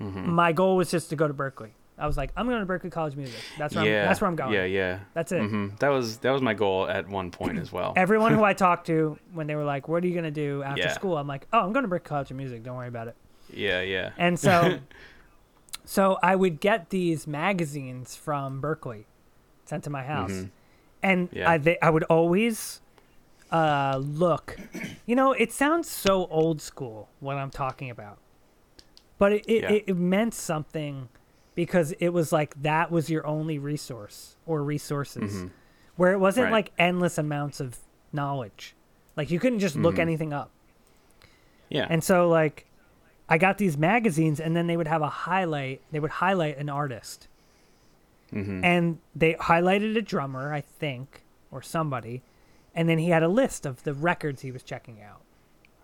Mhm. 0.00 0.26
my 0.26 0.52
goal 0.52 0.76
was 0.76 0.90
just 0.90 1.10
to 1.10 1.16
go 1.16 1.28
to 1.28 1.34
Berklee. 1.34 1.70
I 1.96 2.06
was 2.08 2.16
like, 2.16 2.32
I'm 2.36 2.48
going 2.48 2.58
to 2.58 2.66
Berklee 2.66 2.90
College 2.90 3.12
of 3.12 3.18
Music. 3.18 3.38
That's 3.56 3.74
where 3.76 3.84
yeah. 3.84 4.00
I'm, 4.02 4.08
that's 4.08 4.20
where 4.20 4.28
I'm 4.28 4.34
going. 4.34 4.52
Yeah. 4.54 4.64
Yeah. 4.64 4.98
That's 5.12 5.30
it. 5.30 5.40
hmm 5.42 5.68
That 5.78 5.90
was 5.90 6.16
that 6.18 6.30
was 6.32 6.42
my 6.42 6.54
goal 6.54 6.88
at 6.88 7.08
one 7.08 7.30
point 7.30 7.58
as 7.58 7.70
well. 7.70 7.92
Everyone 7.96 8.32
who 8.34 8.42
I 8.50 8.52
talked 8.54 8.86
to 8.88 9.16
when 9.32 9.46
they 9.46 9.54
were 9.54 9.62
like, 9.64 9.86
"What 9.86 10.02
are 10.02 10.06
you 10.06 10.12
going 10.14 10.24
to 10.24 10.30
do 10.32 10.62
after 10.64 10.82
Yeah. 10.82 10.92
school?" 10.92 11.16
I'm 11.18 11.28
like, 11.28 11.46
"Oh, 11.52 11.60
I'm 11.60 11.72
going 11.72 11.84
to 11.88 11.90
Berklee 11.90 12.04
College 12.04 12.30
of 12.32 12.36
Music. 12.36 12.62
Don't 12.64 12.76
worry 12.76 12.88
about 12.88 13.08
it." 13.08 13.16
yeah. 13.52 13.82
Yeah. 13.82 14.10
And 14.18 14.38
so, 14.40 14.78
so 15.84 16.18
I 16.22 16.34
would 16.34 16.60
get 16.60 16.90
these 16.90 17.26
magazines 17.26 18.16
from 18.16 18.60
Berkeley 18.60 19.06
sent 19.66 19.84
to 19.84 19.90
my 19.90 20.02
house, 20.02 20.32
Mhm. 20.32 20.50
And 21.04 21.28
Yeah. 21.32 21.50
I 21.50 21.58
they, 21.58 21.78
I 21.80 21.90
would 21.90 22.04
always 22.04 22.80
uh, 23.52 24.00
look. 24.02 24.56
You 25.06 25.14
know, 25.14 25.32
it 25.32 25.52
sounds 25.52 25.88
so 25.88 26.26
old 26.26 26.60
school 26.60 27.08
what 27.20 27.36
I'm 27.36 27.50
talking 27.50 27.90
about, 27.90 28.18
but 29.18 29.32
it 29.32 29.44
it, 29.46 29.62
Yeah. 29.62 29.70
it, 29.72 29.84
it 29.88 29.96
meant 29.96 30.34
something 30.34 31.08
because 31.54 31.92
it 32.00 32.08
was 32.08 32.32
like 32.32 32.60
that 32.62 32.90
was 32.90 33.08
your 33.08 33.24
only 33.26 33.58
resource 33.58 34.36
or 34.46 34.62
resources, 34.64 35.32
Mhm. 35.44 35.50
where 35.96 36.12
it 36.12 36.18
wasn't 36.18 36.44
Right. 36.46 36.52
like 36.52 36.72
endless 36.78 37.16
amounts 37.18 37.60
of 37.60 37.78
knowledge. 38.12 38.74
Like 39.16 39.30
you 39.30 39.38
couldn't 39.38 39.60
just 39.60 39.76
look 39.76 39.94
Mhm. 39.96 40.00
anything 40.00 40.32
up. 40.32 40.50
Yeah. 41.68 41.86
And 41.88 42.02
so 42.02 42.28
like 42.28 42.66
I 43.28 43.38
got 43.38 43.58
these 43.58 43.78
magazines 43.78 44.40
and 44.40 44.54
then 44.56 44.66
they 44.66 44.76
would 44.76 44.88
have 44.88 45.00
a 45.02 45.08
highlight, 45.08 45.80
they 45.92 46.00
would 46.00 46.10
highlight 46.10 46.58
an 46.58 46.68
artist. 46.68 47.28
Hmm 48.34 48.64
And 48.64 48.98
they 49.14 49.34
highlighted 49.34 49.96
a 49.96 50.02
drummer, 50.02 50.52
I 50.52 50.60
think, 50.60 51.22
or 51.50 51.62
somebody, 51.62 52.22
and 52.74 52.88
then 52.88 52.98
he 52.98 53.08
had 53.10 53.22
a 53.22 53.28
list 53.28 53.64
of 53.64 53.82
the 53.84 53.94
records 53.94 54.42
he 54.42 54.50
was 54.52 54.62
checking 54.62 55.00
out. 55.02 55.22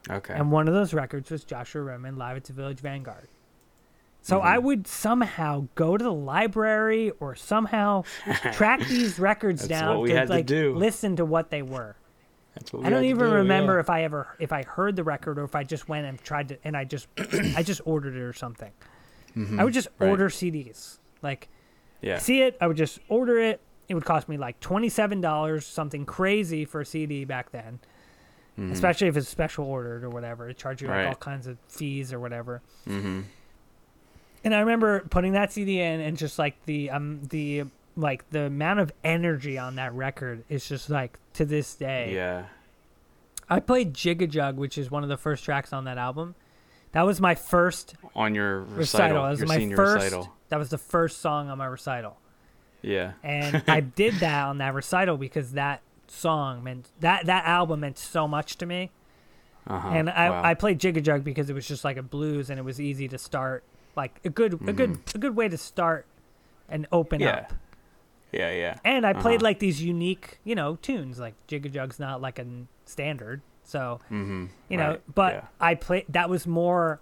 Okay. 0.08 0.34
And 0.34 0.50
one 0.50 0.66
of 0.68 0.74
those 0.74 0.92
records 0.94 1.30
was 1.30 1.44
Joshua 1.44 1.82
Redman 1.82 2.16
live 2.16 2.36
at 2.36 2.44
the 2.44 2.52
Village 2.52 2.80
Vanguard. 2.80 3.28
So 4.22 4.38
Mm-hmm. 4.38 4.46
I 4.48 4.58
would 4.58 4.86
somehow 4.86 5.66
go 5.74 5.96
to 5.96 6.02
the 6.04 6.12
library 6.12 7.10
or 7.20 7.34
somehow 7.34 8.02
track 8.52 8.80
these 8.86 9.18
records 9.18 9.66
down 9.66 10.06
to 10.06 10.12
to 10.12 10.26
like 10.26 10.46
do. 10.46 10.74
listen 10.74 11.16
to 11.16 11.24
what 11.24 11.50
they 11.50 11.62
were. 11.62 11.96
That's 12.54 12.72
what 12.72 12.82
we 12.82 12.86
I 12.88 12.90
don't 12.90 13.02
to 13.02 13.08
even 13.08 13.28
do, 13.30 13.34
remember 13.36 13.74
yeah. 13.74 13.80
if 13.80 13.88
I 13.88 14.02
ever 14.04 14.36
if 14.38 14.52
I 14.52 14.62
heard 14.64 14.96
the 14.96 15.04
record 15.04 15.38
or 15.38 15.44
if 15.44 15.54
I 15.54 15.62
just 15.64 15.88
went 15.88 16.06
and 16.06 16.20
tried 16.22 16.48
to 16.48 16.58
and 16.64 16.76
I 16.76 16.84
just 16.84 17.06
I 17.56 17.62
just 17.62 17.80
ordered 17.84 18.14
it 18.16 18.20
or 18.22 18.32
something. 18.34 18.72
I 19.58 19.64
would 19.64 19.72
just 19.72 19.88
Mm-hmm. 19.92 20.04
right. 20.04 20.10
order 20.10 20.28
CDs. 20.28 20.98
Like 21.22 21.48
Yeah. 22.02 22.18
see 22.18 22.42
it, 22.42 22.56
I 22.60 22.66
would 22.66 22.76
just 22.76 22.98
order 23.08 23.38
it. 23.38 23.60
It 23.88 23.94
would 23.94 24.04
cost 24.04 24.28
me 24.28 24.36
like 24.36 24.58
twenty 24.60 24.88
seven 24.88 25.20
dollars, 25.20 25.66
something 25.66 26.04
crazy 26.06 26.64
for 26.64 26.80
a 26.82 26.86
CD 26.86 27.24
back 27.24 27.50
then. 27.52 27.80
Especially 28.72 29.06
if 29.08 29.16
it's 29.16 29.26
special 29.26 29.64
ordered 29.64 30.04
or 30.04 30.10
whatever. 30.10 30.46
It 30.50 30.58
charge 30.58 30.82
you 30.82 30.88
like 30.88 30.96
Mm-hmm. 30.96 31.04
Right. 31.06 31.08
all 31.08 31.14
kinds 31.14 31.46
of 31.46 31.56
fees 31.68 32.12
or 32.12 32.20
whatever. 32.20 32.60
Mm-hmm. 32.86 33.20
And 34.44 34.54
I 34.54 34.60
remember 34.60 35.00
putting 35.08 35.32
that 35.32 35.50
CD 35.50 35.80
in 35.80 36.00
and 36.00 36.18
just 36.18 36.38
like 36.38 36.62
the 36.66 36.90
um 36.90 37.20
the 37.30 37.64
like 37.96 38.28
the 38.30 38.42
amount 38.42 38.80
of 38.80 38.92
energy 39.02 39.56
on 39.56 39.76
that 39.76 39.94
record 39.94 40.44
is 40.50 40.68
just 40.68 40.90
like 40.90 41.18
to 41.34 41.46
this 41.46 41.74
day. 41.74 42.12
Yeah. 42.14 42.44
I 43.48 43.60
played 43.60 43.94
Jig 43.94 44.20
a 44.20 44.26
Jug, 44.26 44.56
which 44.58 44.76
is 44.76 44.90
one 44.90 45.02
of 45.02 45.08
the 45.08 45.16
first 45.16 45.42
tracks 45.42 45.72
on 45.72 45.84
that 45.84 45.96
album. 45.98 46.34
That 46.92 47.02
was 47.06 47.20
my 47.20 47.34
first 47.34 47.94
On 48.16 48.34
your 48.34 48.60
recital. 48.62 48.76
recital, 48.76 49.22
That 49.22 49.30
was 49.30 49.38
your 49.40 49.48
my 49.70 49.76
first. 49.76 50.04
recital. 50.04 50.32
That 50.48 50.58
was 50.58 50.70
the 50.70 50.78
first 50.78 51.20
song 51.20 51.48
on 51.48 51.58
my 51.58 51.66
recital, 51.66 52.16
Yeah. 52.82 53.12
and 53.22 53.62
I 53.68 53.80
did 53.80 54.14
that 54.16 54.46
on 54.48 54.58
that 54.58 54.74
recital 54.74 55.16
because 55.16 55.52
that 55.52 55.82
song 56.08 56.64
meant 56.64 56.88
that 56.98 57.26
that 57.26 57.44
album 57.46 57.80
meant 57.80 57.96
so 57.98 58.26
much 58.26 58.56
to 58.58 58.66
me. 58.66 58.90
Uh-huh. 59.68 59.88
And 59.90 60.10
I, 60.10 60.30
wow. 60.30 60.42
I 60.42 60.54
played 60.54 60.80
Jig 60.80 60.96
a 60.96 61.00
Jug 61.00 61.22
because 61.22 61.48
it 61.48 61.52
was 61.52 61.68
just 61.68 61.84
like 61.84 61.96
a 61.96 62.02
blues 62.02 62.50
and 62.50 62.58
it 62.58 62.62
was 62.64 62.80
easy 62.80 63.06
to 63.08 63.18
start, 63.18 63.62
like 63.94 64.18
a 64.24 64.30
good 64.30 64.54
a 64.68 64.72
good 64.72 64.98
a 65.14 65.18
good 65.18 65.36
way 65.36 65.48
to 65.48 65.56
start 65.58 66.06
and 66.68 66.88
open 66.90 67.20
Mm-hmm. 67.20 67.28
Yeah. 67.28 67.34
up. 67.42 67.52
Yeah. 68.32 68.50
Yeah. 68.52 68.78
And 68.84 69.06
I 69.06 69.12
played 69.12 69.36
Uh-huh. 69.36 69.44
like 69.44 69.58
these 69.60 69.80
unique, 69.82 70.38
you 70.42 70.56
know, 70.56 70.76
tunes. 70.82 71.20
Like 71.20 71.34
Jig 71.46 71.66
a 71.66 71.68
Jug's 71.68 72.00
not 72.00 72.20
like 72.20 72.40
a 72.40 72.46
standard, 72.86 73.42
so 73.70 74.00
Mm-hmm. 74.10 74.46
you 74.68 74.76
know. 74.76 74.88
Right. 74.90 75.14
But 75.14 75.32
yeah. 75.34 75.44
I 75.60 75.74
played 75.74 76.04
that 76.10 76.28
was 76.28 76.46
more 76.46 77.00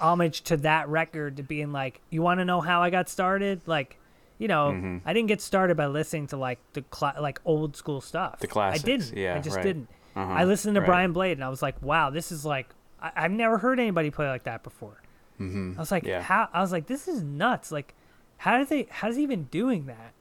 homage 0.00 0.42
to 0.42 0.56
that 0.58 0.88
record 0.88 1.36
to 1.38 1.42
being 1.42 1.72
like, 1.72 2.00
you 2.10 2.22
want 2.22 2.38
to 2.40 2.44
know 2.44 2.60
how 2.60 2.82
I 2.82 2.90
got 2.90 3.08
started? 3.08 3.62
Like, 3.66 3.98
you 4.38 4.46
know, 4.48 4.70
Mhm. 4.72 5.00
I 5.06 5.12
didn't 5.14 5.28
get 5.28 5.40
started 5.40 5.76
by 5.76 5.86
listening 5.86 6.26
to 6.28 6.36
like 6.36 6.58
the 6.74 6.82
cla- 6.82 7.16
like 7.20 7.40
old 7.44 7.76
school 7.76 8.00
stuff. 8.00 8.38
The 8.40 8.46
classics, 8.46 8.84
I 8.84 8.86
didn't. 8.86 9.16
yeah, 9.16 9.34
I 9.36 9.38
just 9.40 9.56
right. 9.56 9.62
didn't. 9.62 9.88
Uh-huh. 10.14 10.32
I 10.32 10.44
listened 10.44 10.74
to 10.74 10.80
right. 10.80 10.86
Brian 10.86 11.12
Blade 11.12 11.32
and 11.38 11.44
I 11.44 11.48
was 11.48 11.62
like, 11.62 11.80
wow, 11.82 12.10
this 12.10 12.30
is 12.32 12.44
like 12.44 12.68
I- 13.00 13.12
I've 13.16 13.30
never 13.32 13.58
heard 13.58 13.78
anybody 13.80 14.10
play 14.10 14.28
like 14.28 14.44
that 14.44 14.62
before. 14.62 15.00
Mhm. 15.40 15.76
I 15.76 15.80
was 15.80 15.90
like, 15.90 16.04
Yeah. 16.04 16.22
how? 16.22 16.48
I 16.52 16.60
was 16.62 16.72
like, 16.72 16.86
this 16.86 17.08
is 17.08 17.22
nuts. 17.22 17.70
Like, 17.72 17.94
how 18.38 18.58
did 18.58 18.68
they? 18.68 18.86
How's 18.90 19.16
he 19.16 19.22
even 19.22 19.44
doing 19.44 19.86
that? 19.86 20.12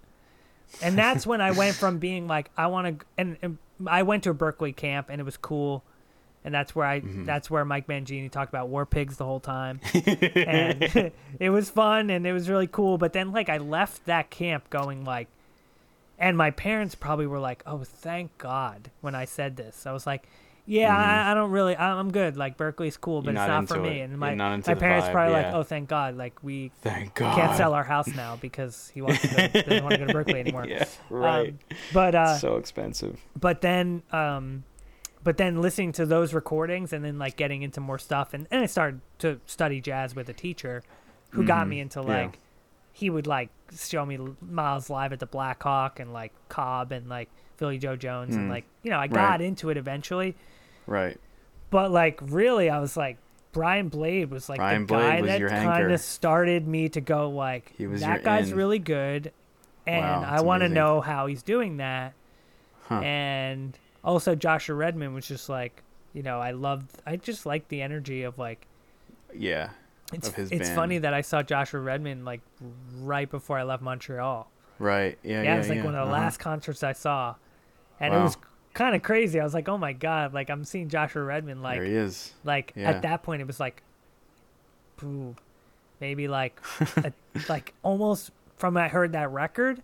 And 0.81 0.97
that's 0.97 1.25
when 1.25 1.41
I 1.41 1.51
went 1.51 1.75
from 1.75 1.99
being 1.99 2.27
like, 2.27 2.49
I 2.57 2.67
want 2.67 2.99
to, 2.99 3.05
and, 3.17 3.37
and 3.41 3.57
I 3.87 4.03
went 4.03 4.23
to 4.23 4.29
a 4.31 4.33
Berklee 4.33 4.75
camp 4.75 5.07
and 5.09 5.21
it 5.21 5.23
was 5.23 5.37
cool, 5.37 5.83
and 6.43 6.53
that's 6.53 6.75
where 6.75 6.85
I, 6.85 6.99
Mm-hmm. 6.99 7.25
that's 7.25 7.49
where 7.49 7.63
Mike 7.65 7.87
Mangini 7.87 8.29
talked 8.29 8.49
about 8.49 8.67
war 8.69 8.85
pigs 8.85 9.17
the 9.17 9.25
whole 9.25 9.39
time, 9.39 9.79
and 9.93 11.11
it 11.39 11.49
was 11.49 11.69
fun 11.69 12.09
and 12.09 12.25
it 12.27 12.33
was 12.33 12.49
really 12.49 12.67
cool. 12.67 12.97
But 12.97 13.13
then 13.13 13.31
like 13.31 13.49
I 13.49 13.57
left 13.57 14.05
that 14.05 14.29
camp 14.29 14.69
going 14.69 15.03
like, 15.05 15.27
and 16.19 16.37
my 16.37 16.51
parents 16.51 16.95
probably 16.95 17.27
were 17.27 17.39
like, 17.39 17.63
oh, 17.65 17.83
thank 17.83 18.37
God 18.37 18.91
when 19.01 19.15
I 19.15 19.25
said 19.25 19.55
this. 19.57 19.85
I 19.85 19.91
was 19.91 20.05
like. 20.07 20.27
Yeah, 20.67 20.95
I, 20.95 21.31
I 21.31 21.33
don't 21.35 21.51
really. 21.51 21.75
I- 21.75 21.93
I'm 21.99 22.11
good. 22.11 22.37
Like 22.37 22.57
Berklee's 22.57 22.97
cool, 22.97 23.21
but 23.21 23.35
Mm-hmm. 23.35 23.43
It's 23.43 23.47
not 23.47 23.67
for 23.67 23.79
me. 23.81 23.99
it. 23.99 24.09
And 24.09 24.17
my 24.17 24.33
my 24.33 24.59
parents 24.59 25.07
vibe, 25.07 25.11
probably 25.11 25.33
like, 25.33 25.53
oh, 25.53 25.63
thank 25.63 25.87
God. 25.89 26.17
Like 26.17 26.43
we 26.43 26.71
Thank 26.81 27.13
God. 27.15 27.35
can't 27.35 27.55
sell 27.55 27.73
our 27.73 27.83
house 27.83 28.07
now 28.07 28.35
because 28.35 28.89
he 28.93 29.01
wants 29.01 29.21
to 29.21 29.27
go, 29.27 29.47
doesn't 29.61 29.83
want 29.83 29.95
to 29.95 29.99
go 29.99 30.07
to 30.07 30.13
Berklee 30.13 30.39
anymore. 30.39 30.65
Yeah. 30.67 30.85
Right. 31.09 31.49
Um, 31.49 31.59
but 31.93 32.15
uh, 32.15 32.37
so 32.39 32.55
expensive. 32.57 33.19
but 33.39 33.61
then 33.61 34.01
um, 34.11 34.63
but 35.23 35.37
then 35.37 35.61
listening 35.61 35.91
to 35.93 36.05
those 36.05 36.33
recordings 36.33 36.93
and 36.93 37.05
then 37.05 37.17
like 37.19 37.35
getting 37.35 37.61
into 37.61 37.79
more 37.79 37.97
stuff 37.99 38.33
and, 38.33 38.47
and 38.51 38.61
I 38.61 38.65
started 38.67 39.01
to 39.19 39.39
study 39.45 39.81
jazz 39.81 40.15
with 40.15 40.29
a 40.29 40.33
teacher 40.33 40.83
who 41.31 41.43
got 41.45 41.65
Mhm. 41.65 41.69
me 41.69 41.79
into 41.81 41.99
Yeah. 42.01 42.05
like 42.23 42.39
he 42.93 43.09
would 43.09 43.27
like 43.27 43.49
show 43.77 44.05
me 44.05 44.17
Miles 44.41 44.89
live 44.89 45.13
at 45.13 45.19
the 45.19 45.25
Black 45.25 45.61
Hawk 45.61 45.99
and 45.99 46.13
like 46.13 46.31
Cobb 46.49 46.91
and 46.91 47.09
like 47.09 47.29
Philly 47.57 47.77
Joe 47.77 47.95
Jones 47.95 48.35
and 48.35 48.47
Mm. 48.47 48.51
like 48.51 48.65
you 48.83 48.91
know 48.91 48.99
I 48.99 49.07
got 49.07 49.29
Right. 49.31 49.41
into 49.41 49.69
it 49.69 49.77
eventually 49.77 50.35
Right. 50.87 51.17
but 51.69 51.91
like 51.91 52.19
really 52.21 52.69
I 52.69 52.79
was 52.79 52.95
like 52.97 53.17
Brian 53.51 53.87
Blade 53.89 54.29
was 54.31 54.49
like 54.49 54.57
Brian 54.59 54.81
the 54.81 54.93
Blade 54.93 55.25
guy 55.25 55.37
that 55.39 55.49
kind 55.49 55.91
of 55.91 55.99
started 56.01 56.67
me 56.67 56.89
to 56.89 57.01
go 57.01 57.29
like 57.29 57.73
that 57.77 58.23
guy's 58.23 58.51
in. 58.51 58.57
really 58.57 58.79
good 58.79 59.31
and 59.87 60.03
Wow, 60.03 60.27
I 60.29 60.41
want 60.41 60.61
to 60.63 60.69
know 60.69 60.99
how 61.01 61.27
he's 61.27 61.43
doing 61.43 61.77
that 61.77 62.13
Huh. 62.89 62.99
and 62.99 63.77
also 64.03 64.35
Joshua 64.35 64.75
Redman 64.75 65.13
was 65.13 65.27
just 65.27 65.47
like 65.49 65.81
you 66.13 66.21
know 66.23 66.39
I 66.39 66.51
loved 66.51 66.91
I 67.05 67.15
just 67.15 67.45
liked 67.45 67.69
the 67.69 67.81
energy 67.81 68.23
of 68.23 68.37
like 68.37 68.67
Yeah. 69.33 69.69
it's 70.13 70.27
Of 70.27 70.35
his 70.35 70.51
it's 70.51 70.67
band. 70.69 70.75
funny 70.75 70.97
that 70.99 71.13
I 71.13 71.21
saw 71.21 71.41
Joshua 71.41 71.79
Redman 71.79 72.25
like 72.25 72.41
right 73.01 73.29
before 73.29 73.57
I 73.57 73.63
left 73.63 73.81
Montreal 73.81 74.49
Right. 74.77 75.17
Yeah. 75.23 75.37
yeah, 75.37 75.43
Yeah. 75.43 75.55
it 75.55 75.57
was 75.59 75.69
like 75.69 75.77
yeah. 75.77 75.85
one 75.85 75.95
of 75.95 76.07
the 76.07 76.11
uh-huh. 76.13 76.21
last 76.23 76.37
concerts 76.39 76.83
I 76.83 76.91
saw 76.93 77.35
and 77.99 78.13
it 78.13 78.17
was 78.17 78.37
kind 78.73 78.95
of 78.95 79.01
crazy 79.03 79.39
I 79.39 79.43
was 79.43 79.53
like 79.53 79.69
oh 79.69 79.77
my 79.77 79.93
god 79.93 80.33
like 80.33 80.49
I'm 80.49 80.63
seeing 80.65 80.89
Joshua 80.89 81.23
Redman 81.23 81.61
like 81.61 81.79
there 81.79 81.85
he 81.87 81.95
is. 81.95 82.33
like 82.43 82.73
Yeah. 82.75 82.89
at 82.89 83.01
that 83.03 83.23
point 83.23 83.41
it 83.41 83.47
was 83.47 83.59
like 83.59 83.81
ooh, 85.03 85.35
maybe 86.01 86.27
like 86.27 86.59
a, 86.97 87.11
like 87.49 87.73
almost 87.83 88.31
from 88.57 88.75
I 88.77 88.87
heard 88.87 89.11
that 89.13 89.31
record 89.31 89.81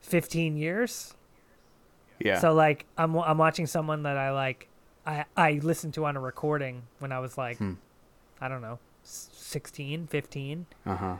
15 0.00 0.56
years. 0.56 1.14
Yeah. 2.18 2.38
So 2.38 2.52
like 2.52 2.86
I'm 2.98 3.16
I'm 3.16 3.38
watching 3.38 3.66
someone 3.66 4.02
that 4.04 4.16
I 4.16 4.30
like 4.30 4.68
I 5.06 5.24
I 5.36 5.52
listened 5.62 5.94
to 5.94 6.04
on 6.06 6.16
a 6.16 6.20
recording 6.20 6.82
when 7.00 7.10
I 7.12 7.18
was 7.20 7.36
like 7.38 7.58
Hmm. 7.58 7.74
I 8.40 8.48
don't 8.48 8.60
know, 8.62 8.78
s- 9.04 9.28
16, 9.32 10.08
15. 10.08 10.66
uh 10.86 10.96
huh. 10.96 11.16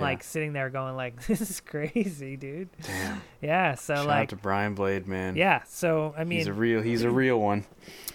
Like 0.00 0.22
sitting 0.22 0.52
there 0.52 0.70
going 0.70 0.96
like 0.96 1.26
this 1.26 1.40
is 1.40 1.60
crazy, 1.60 2.36
dude. 2.36 2.68
damn. 2.82 3.22
Yeah, 3.40 3.74
so 3.74 3.94
Shout 3.94 4.02
out 4.04 4.08
like 4.08 4.28
to 4.30 4.36
Brian 4.36 4.74
Blade, 4.74 5.06
man. 5.06 5.36
yeah, 5.36 5.62
so 5.66 6.14
I 6.16 6.24
mean 6.24 6.38
he's 6.38 6.46
a 6.48 6.52
real. 6.52 6.82
He's 6.82 7.02
a 7.02 7.10
real 7.10 7.40
one. 7.40 7.64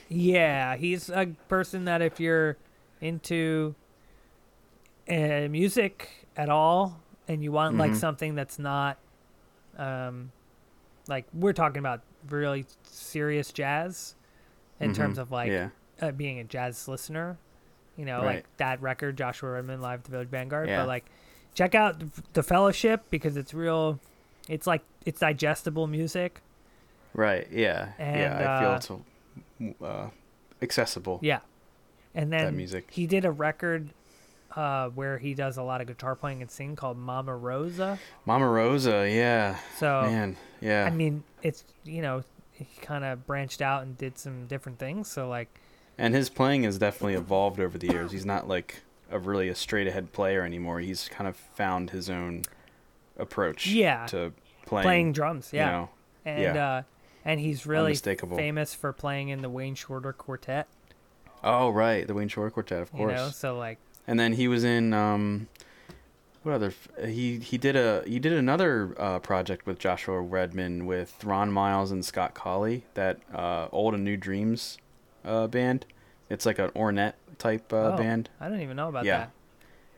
Yeah, 0.09 0.75
he's 0.75 1.09
a 1.09 1.27
person 1.47 1.85
that 1.85 2.01
if 2.01 2.19
you're 2.19 2.57
into 2.99 3.75
uh, 5.09 5.47
music 5.49 6.27
at 6.37 6.49
all 6.49 6.99
and 7.27 7.43
you 7.43 7.51
want 7.51 7.77
like 7.77 7.91
Mhm. 7.91 7.95
something 7.97 8.35
that's 8.35 8.59
not 8.59 8.97
um 9.77 10.31
like 11.07 11.25
we're 11.33 11.53
talking 11.53 11.79
about 11.79 12.01
really 12.29 12.65
serious 12.83 13.51
jazz 13.51 14.15
in 14.79 14.93
terms 14.93 15.17
Mhm. 15.17 15.21
of 15.21 15.31
like 15.31 15.49
yeah. 15.49 15.69
uh, 16.01 16.11
being 16.11 16.39
a 16.39 16.43
jazz 16.43 16.87
listener, 16.87 17.37
you 17.97 18.05
know, 18.05 18.17
Right. 18.17 18.35
like 18.37 18.57
that 18.57 18.81
record 18.81 19.17
Joshua 19.17 19.51
Redman 19.51 19.81
live 19.81 19.99
at 19.99 20.03
the 20.05 20.11
Village 20.11 20.29
Vanguard, 20.29 20.69
Yeah. 20.69 20.81
but 20.81 20.87
like 20.87 21.05
check 21.53 21.75
out 21.75 22.01
the, 22.33 22.43
Fellowship 22.43 23.03
because 23.09 23.37
it's 23.37 23.53
real 23.53 23.99
it's 24.47 24.67
like 24.67 24.81
it's 25.05 25.19
digestible 25.19 25.87
music. 25.87 26.41
Right. 27.13 27.47
Yeah. 27.51 27.89
And, 27.99 28.19
yeah. 28.19 28.39
I 28.39 28.43
uh, 28.43 28.79
feel 28.79 29.01
it's 29.67 29.83
uh, 29.83 30.09
accessible. 30.61 31.19
Yeah. 31.21 31.39
And 32.13 32.31
then 32.31 32.55
music. 32.55 32.87
he 32.91 33.07
did 33.07 33.25
a 33.25 33.31
record 33.31 33.89
uh, 34.55 34.89
where 34.89 35.17
he 35.17 35.33
does 35.33 35.57
a 35.57 35.63
lot 35.63 35.81
of 35.81 35.87
guitar 35.87 36.15
playing 36.15 36.41
and 36.41 36.51
singing 36.51 36.75
called 36.75 36.97
Mama 36.97 37.35
Rosa. 37.35 37.99
Mama 38.25 38.47
Rosa. 38.47 39.09
Yeah. 39.09 39.57
So 39.77 40.01
Man. 40.03 40.37
Yeah. 40.59 40.85
I 40.85 40.89
mean, 40.89 41.23
it's 41.41 41.63
you 41.83 42.01
know 42.01 42.23
he 42.51 42.67
kind 42.81 43.03
of 43.03 43.25
branched 43.25 43.61
out 43.61 43.83
and 43.83 43.97
did 43.97 44.17
some 44.17 44.47
different 44.47 44.79
things. 44.79 45.07
So 45.07 45.27
like 45.27 45.59
and 45.97 46.13
his 46.13 46.29
playing 46.29 46.63
has 46.63 46.77
definitely 46.77 47.13
evolved 47.13 47.59
over 47.59 47.77
the 47.77 47.87
years. 47.87 48.11
He's 48.11 48.25
not 48.25 48.47
like 48.47 48.81
a 49.11 49.19
really 49.19 49.49
a 49.49 49.55
straight 49.55 49.87
ahead 49.87 50.11
player 50.13 50.43
anymore. 50.43 50.79
He's 50.79 51.07
kind 51.09 51.27
of 51.27 51.35
found 51.35 51.89
his 51.91 52.09
own 52.09 52.43
approach. 53.17 53.67
Yeah. 53.67 54.05
To 54.07 54.31
playing. 54.65 54.83
playing, 54.83 55.13
drums, 55.13 55.49
yeah, 55.53 55.65
You 55.65 55.71
know. 55.71 55.89
and 56.25 56.41
yeah. 56.55 56.67
uh, 56.77 56.81
and 57.25 57.39
he's 57.39 57.65
really 57.65 57.93
famous 57.95 58.73
for 58.73 58.93
playing 58.93 59.29
in 59.29 59.41
the 59.41 59.49
Wayne 59.49 59.75
Shorter 59.75 60.13
Quartet. 60.13 60.67
Oh 61.43 61.69
right, 61.69 62.05
the 62.07 62.13
Wayne 62.13 62.27
Shorter 62.27 62.51
Quartet, 62.51 62.81
of 62.81 62.89
You 62.93 62.97
course. 62.99 63.15
know, 63.15 63.29
so 63.29 63.57
like 63.57 63.77
And 64.07 64.19
then 64.19 64.33
he 64.33 64.47
was 64.47 64.63
in 64.63 64.93
um, 64.93 65.47
what 66.43 66.53
other? 66.55 66.67
f- 66.67 67.07
He 67.09 67.39
he 67.39 67.57
did 67.57 67.75
a 67.75 68.03
he 68.07 68.17
did 68.19 68.33
another 68.33 68.95
uh, 68.97 69.19
project 69.19 69.65
with 69.67 69.77
Joshua 69.79 70.19
Redman 70.21 70.85
with 70.85 71.23
Ron 71.23 71.51
Miles 71.51 71.91
and 71.91 72.03
Scott 72.05 72.33
Colley. 72.33 72.85
That 72.95 73.19
uh, 73.33 73.67
old 73.71 73.93
and 73.93 74.03
new 74.03 74.17
dreams 74.17 74.77
uh, 75.25 75.47
band. 75.47 75.85
It's 76.31 76.45
like 76.45 76.59
an 76.59 76.69
Ornette 76.71 77.13
type 77.37 77.71
uh, 77.73 77.91
oh, 77.93 77.97
band. 77.97 78.29
I 78.39 78.47
don't 78.49 78.61
even 78.61 78.77
know 78.77 78.87
about 78.89 79.05
Yeah. 79.05 79.17
that. 79.17 79.31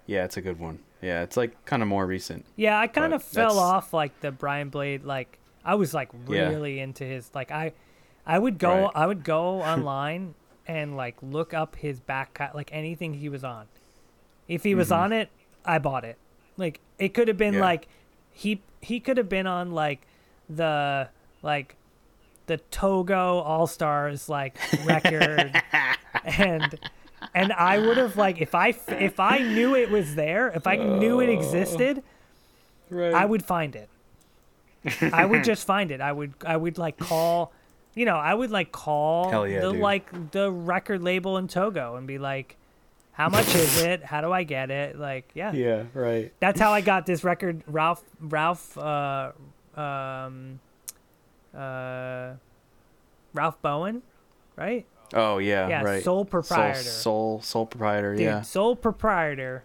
Yeah, 0.07 0.25
it's 0.25 0.35
a 0.37 0.41
good 0.41 0.59
one. 0.59 0.79
Yeah, 1.01 1.21
it's 1.21 1.37
like 1.37 1.63
kind 1.65 1.81
of 1.81 1.87
more 1.87 2.05
recent. 2.05 2.45
Yeah, 2.55 2.79
I 2.79 2.87
kind 2.87 3.13
of 3.13 3.23
fell 3.23 3.55
that's- 3.55 3.61
off 3.63 3.93
like 3.93 4.19
the 4.21 4.31
Brian 4.31 4.69
Blade. 4.69 5.03
Like 5.03 5.37
I 5.63 5.75
was 5.75 5.93
like 5.93 6.09
Yeah. 6.27 6.49
really 6.49 6.79
into 6.79 7.03
his. 7.03 7.29
Like 7.35 7.51
I, 7.51 7.73
I 8.25 8.39
would 8.39 8.57
go. 8.57 8.83
Right. 8.85 8.91
I 8.95 9.05
would 9.07 9.23
go 9.23 9.61
online 9.61 10.33
and 10.67 10.97
like 10.97 11.15
look 11.21 11.53
up 11.53 11.75
his 11.75 11.99
back 11.99 12.39
like 12.53 12.69
anything 12.73 13.13
he 13.15 13.29
was 13.29 13.43
on. 13.43 13.67
If 14.47 14.63
he 14.63 14.75
was 14.75 14.89
Mhm. 14.89 14.97
on 14.97 15.13
it, 15.13 15.29
I 15.65 15.77
bought 15.77 16.03
it. 16.03 16.17
Like 16.57 16.79
it 16.99 17.13
could 17.13 17.27
have 17.27 17.37
been 17.37 17.55
Yeah. 17.55 17.61
like 17.61 17.87
he 18.31 18.61
he 18.81 18.99
could 18.99 19.17
have 19.17 19.29
been 19.29 19.45
on 19.47 19.71
like 19.71 20.01
the 20.49 21.09
like 21.41 21.75
the 22.47 22.57
Togo 22.57 23.39
All 23.39 23.67
Stars 23.67 24.27
like 24.29 24.57
record 24.85 25.61
and 26.25 26.75
and 27.33 27.53
I 27.53 27.79
would 27.79 27.97
have 27.97 28.17
like 28.17 28.41
if 28.41 28.53
I 28.53 28.73
if 28.89 29.19
I 29.19 29.39
knew 29.39 29.75
it 29.75 29.89
was 29.89 30.15
there, 30.15 30.49
if 30.49 30.67
I 30.67 30.75
knew 30.75 31.19
it 31.21 31.29
existed, 31.29 32.03
Right. 32.89 33.13
I 33.13 33.25
would 33.25 33.43
find 33.43 33.75
it. 33.75 33.89
I 35.13 35.25
would 35.25 35.43
just 35.43 35.65
find 35.65 35.89
it. 35.91 36.01
I 36.01 36.11
would 36.11 36.33
I 36.45 36.57
would 36.57 36.77
like 36.77 36.97
call, 36.97 37.53
you 37.95 38.05
know, 38.05 38.17
I 38.17 38.33
would 38.33 38.51
like 38.51 38.71
call 38.71 39.47
yeah, 39.47 39.61
the 39.61 39.71
dude. 39.71 39.81
like 39.81 40.31
the 40.31 40.51
record 40.51 41.01
label 41.01 41.37
in 41.37 41.47
Togo 41.47 41.95
and 41.95 42.05
be 42.05 42.17
like, 42.17 42.57
how 43.13 43.29
much 43.29 43.47
is 43.55 43.81
it? 43.81 44.03
How 44.03 44.21
do 44.21 44.31
I 44.31 44.43
get 44.43 44.69
it? 44.69 44.99
Like, 44.99 45.29
yeah. 45.33 45.53
Yeah. 45.53 45.83
Right. 45.93 46.33
That's 46.39 46.59
how 46.59 46.73
I 46.73 46.81
got 46.81 47.05
this 47.05 47.23
record. 47.23 47.63
Ralph 47.67 48.03
Ralph 48.19 48.77
uh 48.77 49.31
um 49.75 50.59
uh 51.55 52.33
Ralph 53.33 53.61
Bowen, 53.61 54.01
right? 54.55 54.85
Oh 55.13 55.37
yeah. 55.37 55.67
Yeah, 55.67 55.83
right. 55.83 56.03
Soul 56.03 56.25
Proprietor. 56.25 56.79
Sole, 56.79 57.39
sole 57.39 57.41
Soul 57.41 57.65
Proprietor. 57.67 58.13
Dude, 58.15 58.21
yeah. 58.23 58.41
Soul 58.41 58.75
Proprietor. 58.75 59.63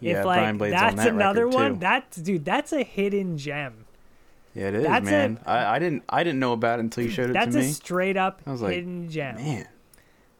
Yeah. 0.00 0.20
if 0.20 0.26
like 0.26 0.38
Brian 0.40 0.58
Blade's 0.58 0.72
that's 0.74 0.90
on 0.92 0.96
that 0.96 1.08
another 1.08 1.46
record, 1.46 1.54
one, 1.56 1.72
Too. 1.74 1.80
that's 1.80 2.16
dude, 2.18 2.44
that's 2.44 2.72
a 2.72 2.82
hidden 2.82 3.38
gem. 3.38 3.86
Yeah, 4.54 4.68
it 4.68 4.74
is, 4.74 4.84
that's 4.84 5.04
man. 5.04 5.40
a- 5.46 5.50
I, 5.50 5.76
I 5.76 5.78
didn't 5.78 6.04
I 6.08 6.22
didn't 6.24 6.40
know 6.40 6.52
about 6.52 6.78
it 6.78 6.82
until 6.82 7.04
you 7.04 7.10
showed 7.10 7.30
it 7.30 7.32
to 7.34 7.38
me. 7.46 7.52
That's 7.52 7.56
a 7.56 7.72
straight 7.74 8.16
up 8.16 8.40
I 8.46 8.52
was 8.52 8.62
like, 8.62 8.74
hidden 8.74 9.08
gem. 9.08 9.36
Man. 9.36 9.68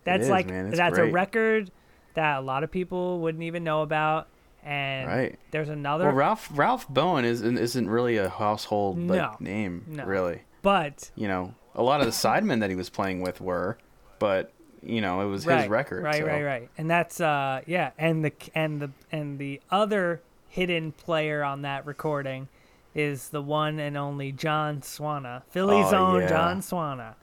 that's 0.04 0.24
is, 0.24 0.28
like 0.30 0.46
man. 0.46 0.70
That's 0.70 0.98
a 0.98 1.06
record 1.10 1.70
that 2.14 2.38
a 2.38 2.40
lot 2.40 2.62
of 2.62 2.70
people 2.70 3.20
wouldn't 3.20 3.42
even 3.44 3.64
know 3.64 3.82
about. 3.82 4.28
And 4.62 5.08
Right. 5.08 5.38
there's 5.50 5.68
another, 5.68 6.06
Well, 6.06 6.14
Ralph 6.14 6.48
Ralph 6.54 6.88
Bowen 6.88 7.24
isn't 7.26 7.58
isn't 7.58 7.88
really 7.90 8.16
a 8.16 8.28
household 8.30 8.98
like 8.98 9.40
name, 9.40 9.84
No. 9.88 10.04
really. 10.04 10.42
But 10.64 11.10
You 11.14 11.28
know, 11.28 11.54
a 11.76 11.82
lot 11.84 12.00
of 12.00 12.06
the 12.06 12.12
sidemen 12.12 12.58
that 12.60 12.70
he 12.70 12.76
was 12.76 12.90
playing 12.90 13.20
with 13.20 13.40
were, 13.40 13.78
but 14.18 14.50
you 14.82 15.00
know, 15.00 15.20
it 15.22 15.26
was 15.26 15.46
right, 15.46 15.60
his 15.60 15.68
record. 15.68 16.02
right, 16.02 16.16
so. 16.16 16.26
right, 16.26 16.42
right. 16.42 16.68
And 16.76 16.90
that's 16.90 17.20
uh, 17.20 17.60
yeah, 17.66 17.92
and 17.96 18.24
the 18.24 18.32
and 18.54 18.82
the 18.82 18.90
and 19.12 19.38
the 19.38 19.60
other 19.70 20.20
hidden 20.48 20.90
player 20.92 21.42
on 21.44 21.62
that 21.62 21.86
recording 21.86 22.48
is 22.94 23.28
the 23.30 23.40
one 23.42 23.78
and 23.80 23.96
only 23.96 24.30
John 24.32 24.80
Swana, 24.80 25.42
Philly's 25.50 25.92
Oh, 25.92 25.96
own 26.14 26.20
yeah. 26.22 26.28
John 26.28 26.60
Swana. 26.60 27.14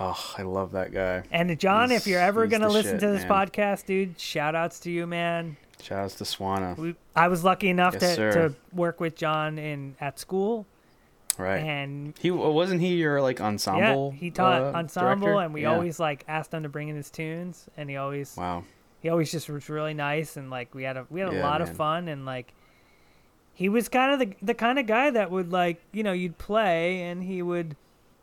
Oh, 0.00 0.34
I 0.36 0.42
love 0.42 0.72
that 0.72 0.92
guy. 0.92 1.22
And 1.30 1.56
John, 1.60 1.92
if 1.92 2.06
you're 2.06 2.20
ever 2.20 2.46
gonna 2.48 2.68
listen 2.68 2.92
shit, 2.94 3.00
to 3.00 3.08
this 3.08 3.24
man. 3.24 3.30
podcast, 3.48 3.86
dude, 3.86 4.18
shout 4.18 4.54
outs 4.56 4.80
to 4.80 4.90
you, 4.90 5.06
man. 5.06 5.56
Shout 5.82 5.98
outs 6.00 6.14
to 6.16 6.24
Swana. 6.24 6.76
We, 6.76 6.96
I 7.14 7.28
was 7.28 7.44
lucky 7.44 7.68
enough 7.68 7.92
Yes, 7.94 8.02
to, 8.02 8.14
sir. 8.16 8.32
to 8.48 8.54
work 8.74 8.98
with 8.98 9.14
John 9.14 9.58
in 9.58 9.94
at 10.00 10.18
school, 10.18 10.66
Right. 11.38 11.60
and 11.62 12.14
he 12.18 12.30
wasn't 12.30 12.80
he 12.80 12.94
your 12.96 13.20
like 13.22 13.40
ensemble? 13.40 14.12
yeah, 14.14 14.18
he 14.20 14.30
taught 14.30 14.62
uh, 14.62 14.76
ensemble, 14.78 15.26
director? 15.28 15.44
and 15.44 15.54
we 15.54 15.62
Yeah. 15.62 15.72
always 15.72 15.98
like 16.00 16.24
asked 16.28 16.52
him 16.54 16.62
to 16.62 16.68
bring 16.68 16.88
in 16.88 16.96
his 16.96 17.10
tunes, 17.10 17.68
and 17.76 17.88
he 17.90 17.96
always 17.96 18.36
Wow. 18.36 18.64
he 19.00 19.08
always 19.08 19.30
just 19.30 19.48
was 19.48 19.68
really 19.68 19.94
nice, 19.94 20.36
and 20.36 20.50
like 20.50 20.74
we 20.74 20.82
had 20.84 20.96
a 20.96 21.06
we 21.10 21.20
had 21.20 21.28
a 21.30 21.34
Yeah, 21.34 21.42
lot 21.42 21.60
man. 21.60 21.68
of 21.70 21.76
fun, 21.76 22.08
and 22.08 22.24
like 22.24 22.54
he 23.52 23.68
was 23.68 23.88
kind 23.88 24.12
of 24.12 24.18
the 24.28 24.36
the 24.42 24.54
kind 24.54 24.78
of 24.78 24.86
guy 24.86 25.10
that 25.10 25.30
would 25.30 25.52
like 25.52 25.80
you 25.92 26.02
know 26.02 26.12
you'd 26.12 26.38
play, 26.38 27.02
and 27.02 27.22
he 27.24 27.42
would. 27.42 27.76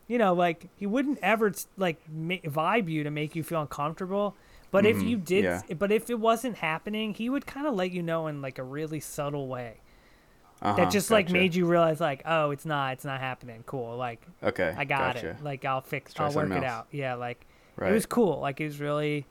You 0.07 0.17
know, 0.17 0.33
like 0.33 0.67
he 0.75 0.85
wouldn't 0.85 1.19
ever 1.21 1.53
like 1.77 2.01
ma- 2.11 2.35
vibe 2.43 2.89
you 2.89 3.01
to 3.05 3.09
make 3.09 3.33
you 3.33 3.43
feel 3.43 3.61
uncomfortable. 3.61 4.35
But 4.69 4.85
if 4.85 4.97
Mhm, 4.97 5.07
you 5.07 5.17
did, 5.17 5.43
yeah. 5.45 5.61
but 5.77 5.89
if 5.89 6.09
it 6.09 6.19
wasn't 6.19 6.57
happening, 6.57 7.13
he 7.13 7.29
would 7.29 7.45
kind 7.45 7.65
of 7.65 7.75
let 7.75 7.91
you 7.91 8.03
know 8.03 8.27
in 8.27 8.41
like 8.41 8.59
a 8.59 8.63
really 8.63 8.99
subtle 8.99 9.47
way. 9.47 9.77
Uh-huh, 10.61 10.75
that 10.77 10.91
just 10.91 11.09
like 11.09 11.29
made 11.31 11.55
you 11.55 11.65
realize 11.65 11.99
like 11.99 12.21
oh 12.25 12.51
it's 12.51 12.65
not 12.65 12.93
it's 12.93 13.03
not 13.05 13.19
happening 13.19 13.63
cool 13.65 13.97
like 13.97 14.21
Okay. 14.43 14.73
i 14.77 14.85
got 14.85 15.15
gotcha. 15.15 15.29
it 15.31 15.43
like 15.43 15.65
i'll 15.65 15.81
fix 15.81 16.13
Try 16.13 16.25
i'll 16.27 16.33
work 16.33 16.49
something 16.49 16.63
it 16.63 16.67
out 16.67 16.87
yeah 16.91 17.15
like 17.15 17.45
Right. 17.77 17.89
it 17.89 17.93
was 17.95 18.05
cool 18.05 18.39
like 18.39 18.61
it 18.61 18.65
was 18.65 18.79
really 18.79 19.17
it 19.17 19.25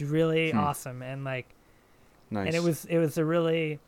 was 0.00 0.10
really 0.10 0.50
Hmm. 0.50 0.58
awesome 0.58 1.02
and 1.02 1.22
like 1.24 1.46
nice. 2.30 2.48
and 2.48 2.56
it 2.56 2.62
was 2.64 2.84
it 2.86 2.98
was 2.98 3.16
a 3.16 3.24
really 3.24 3.78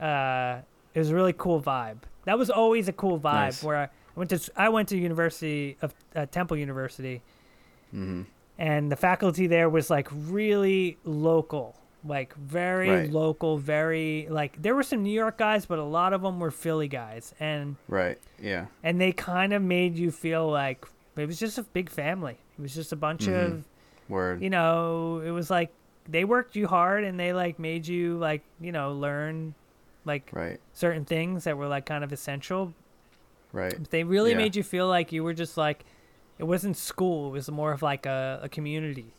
uh 0.00 0.60
it 0.94 0.98
was 0.98 1.10
a 1.10 1.14
really 1.14 1.34
cool 1.34 1.60
vibe 1.60 1.98
that 2.24 2.38
was 2.38 2.48
always 2.48 2.88
a 2.88 2.92
cool 2.92 3.18
vibe 3.18 3.34
Nice. 3.34 3.62
where 3.62 3.76
i 3.76 3.88
went 4.14 4.30
to 4.30 4.40
i 4.56 4.68
went 4.70 4.88
to 4.88 4.96
university 4.96 5.76
of 5.82 5.92
uh, 6.16 6.24
temple 6.26 6.56
university 6.56 7.20
hmm 7.90 8.22
and 8.58 8.90
the 8.92 8.96
faculty 8.96 9.46
there 9.46 9.68
was 9.68 9.90
like 9.90 10.08
really 10.10 10.96
local 11.04 11.76
like 12.04 12.34
very 12.36 12.88
Right. 12.90 13.10
local 13.10 13.58
very 13.58 14.26
like 14.30 14.60
there 14.62 14.74
were 14.74 14.82
some 14.82 15.02
new 15.02 15.12
york 15.12 15.36
guys 15.36 15.66
but 15.66 15.78
a 15.78 15.84
lot 15.84 16.12
of 16.14 16.22
them 16.22 16.40
were 16.40 16.50
philly 16.50 16.88
guys 16.88 17.34
and 17.38 17.76
Right. 17.88 18.18
Yeah. 18.40 18.66
and 18.82 18.98
they 19.00 19.12
kind 19.12 19.52
of 19.52 19.60
made 19.62 19.96
you 19.96 20.10
feel 20.10 20.48
like 20.50 20.86
it 21.16 21.26
was 21.26 21.38
just 21.38 21.58
a 21.58 21.62
big 21.62 21.90
family. 21.90 22.38
It 22.58 22.62
was 22.62 22.74
just 22.74 22.92
a 22.92 22.96
bunch 22.96 23.26
Mhm. 23.26 23.44
of, 23.44 23.64
Word. 24.08 24.40
you 24.42 24.48
know, 24.48 25.20
it 25.24 25.30
was 25.30 25.50
like 25.50 25.70
they 26.08 26.24
worked 26.24 26.56
you 26.56 26.66
hard 26.66 27.04
and 27.04 27.20
they 27.20 27.32
like 27.34 27.58
made 27.58 27.86
you 27.86 28.16
like, 28.16 28.42
you 28.60 28.72
know, 28.72 28.92
learn 28.94 29.54
like 30.06 30.30
Right. 30.32 30.58
certain 30.72 31.04
things 31.04 31.44
that 31.44 31.58
were 31.58 31.68
like 31.68 31.84
kind 31.84 32.02
of 32.02 32.12
essential. 32.12 32.72
Right. 33.52 33.74
But 33.78 33.90
they 33.90 34.04
really 34.04 34.30
Yeah. 34.30 34.38
made 34.38 34.56
you 34.56 34.62
feel 34.62 34.88
like 34.88 35.12
you 35.12 35.22
were 35.22 35.34
just 35.34 35.58
like 35.58 35.84
it 36.38 36.44
wasn't 36.44 36.78
school, 36.78 37.28
it 37.28 37.32
was 37.32 37.50
more 37.50 37.72
of 37.72 37.82
like 37.82 38.06
a, 38.06 38.40
a 38.42 38.48
community. 38.48 39.12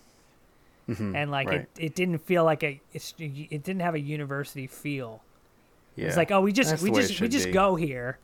Mhm, 0.92 1.16
And 1.16 1.32
like 1.32 1.48
right. 1.48 1.62
it, 1.62 1.70
it 1.78 1.96
didn't 1.96 2.20
feel 2.20 2.44
like 2.44 2.64
a 2.64 2.82
it's, 2.94 3.14
it 3.18 3.64
didn't 3.64 3.82
have 3.82 3.96
a 3.96 4.00
university 4.00 4.68
feel. 4.68 5.24
Yeah. 5.96 6.08
It's 6.08 6.18
like, 6.18 6.32
oh, 6.32 6.42
we 6.42 6.52
just 6.52 6.70
That's 6.70 6.82
we 6.82 6.89
the 6.89 6.96
way 6.98 7.04
it 7.04 7.08
just 7.08 7.22
we 7.22 7.28
just 7.28 7.46
be. 7.48 7.52
go 7.52 7.76
here 7.76 8.18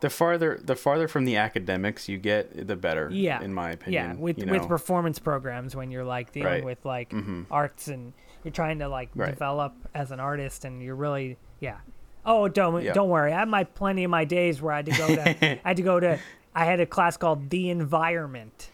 the 0.00 0.08
farther 0.10 0.60
the 0.62 0.76
farther 0.76 1.08
from 1.08 1.24
the 1.24 1.36
academics 1.36 2.08
you 2.08 2.18
get, 2.18 2.66
the 2.68 2.76
better. 2.76 3.08
Yeah. 3.12 3.42
in 3.42 3.52
my 3.52 3.70
opinion. 3.72 4.10
Yeah, 4.10 4.16
with 4.16 4.38
you 4.38 4.46
with 4.46 4.68
performance 4.68 5.18
programs 5.18 5.74
when 5.74 5.90
you're 5.90 6.04
like 6.04 6.30
dealing 6.32 6.52
Right. 6.52 6.64
with 6.64 6.84
like 6.84 7.10
Mhm. 7.10 7.46
arts 7.50 7.88
and 7.88 8.12
you're 8.44 8.52
trying 8.52 8.78
to 8.78 8.88
like 8.88 9.08
Right. 9.16 9.30
develop 9.30 9.74
as 9.94 10.12
an 10.12 10.20
artist 10.20 10.64
and 10.64 10.80
you're 10.82 10.94
really 10.94 11.36
yeah. 11.60 11.78
Oh, 12.24 12.46
don't 12.46 12.84
Yeah. 12.84 12.92
don't 12.92 13.08
worry. 13.08 13.32
I 13.32 13.40
had 13.40 13.48
my 13.48 13.64
plenty 13.64 14.04
of 14.04 14.10
my 14.10 14.24
days 14.24 14.62
where 14.62 14.72
I 14.72 14.76
had 14.76 14.86
to 14.86 14.92
go 14.92 15.06
to 15.16 15.22
I 15.64 15.68
had 15.68 15.76
to 15.78 15.82
go 15.82 15.98
to 15.98 16.18
I 16.54 16.64
had 16.64 16.78
a 16.80 16.86
class 16.86 17.16
called 17.16 17.50
the 17.50 17.68
environment. 17.70 18.70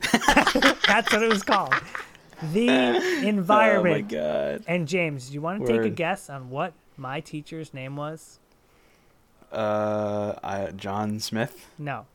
That's 0.12 1.10
what 1.12 1.22
it 1.22 1.28
was 1.30 1.42
called. 1.42 1.74
The 2.52 2.68
environment. 3.26 3.86
Oh 4.12 4.16
my 4.16 4.22
god. 4.52 4.64
And 4.66 4.86
James, 4.88 5.28
do 5.28 5.34
you 5.34 5.40
want 5.40 5.66
to 5.66 5.72
take 5.72 5.84
a 5.86 5.90
guess 5.90 6.28
on 6.30 6.50
what 6.50 6.72
my 6.96 7.20
teacher's 7.20 7.72
name 7.74 7.96
was? 7.96 8.38
Uh, 9.52 10.34
I, 10.42 10.72
John 10.76 11.18
Smith, 11.20 11.70
No. 11.78 12.06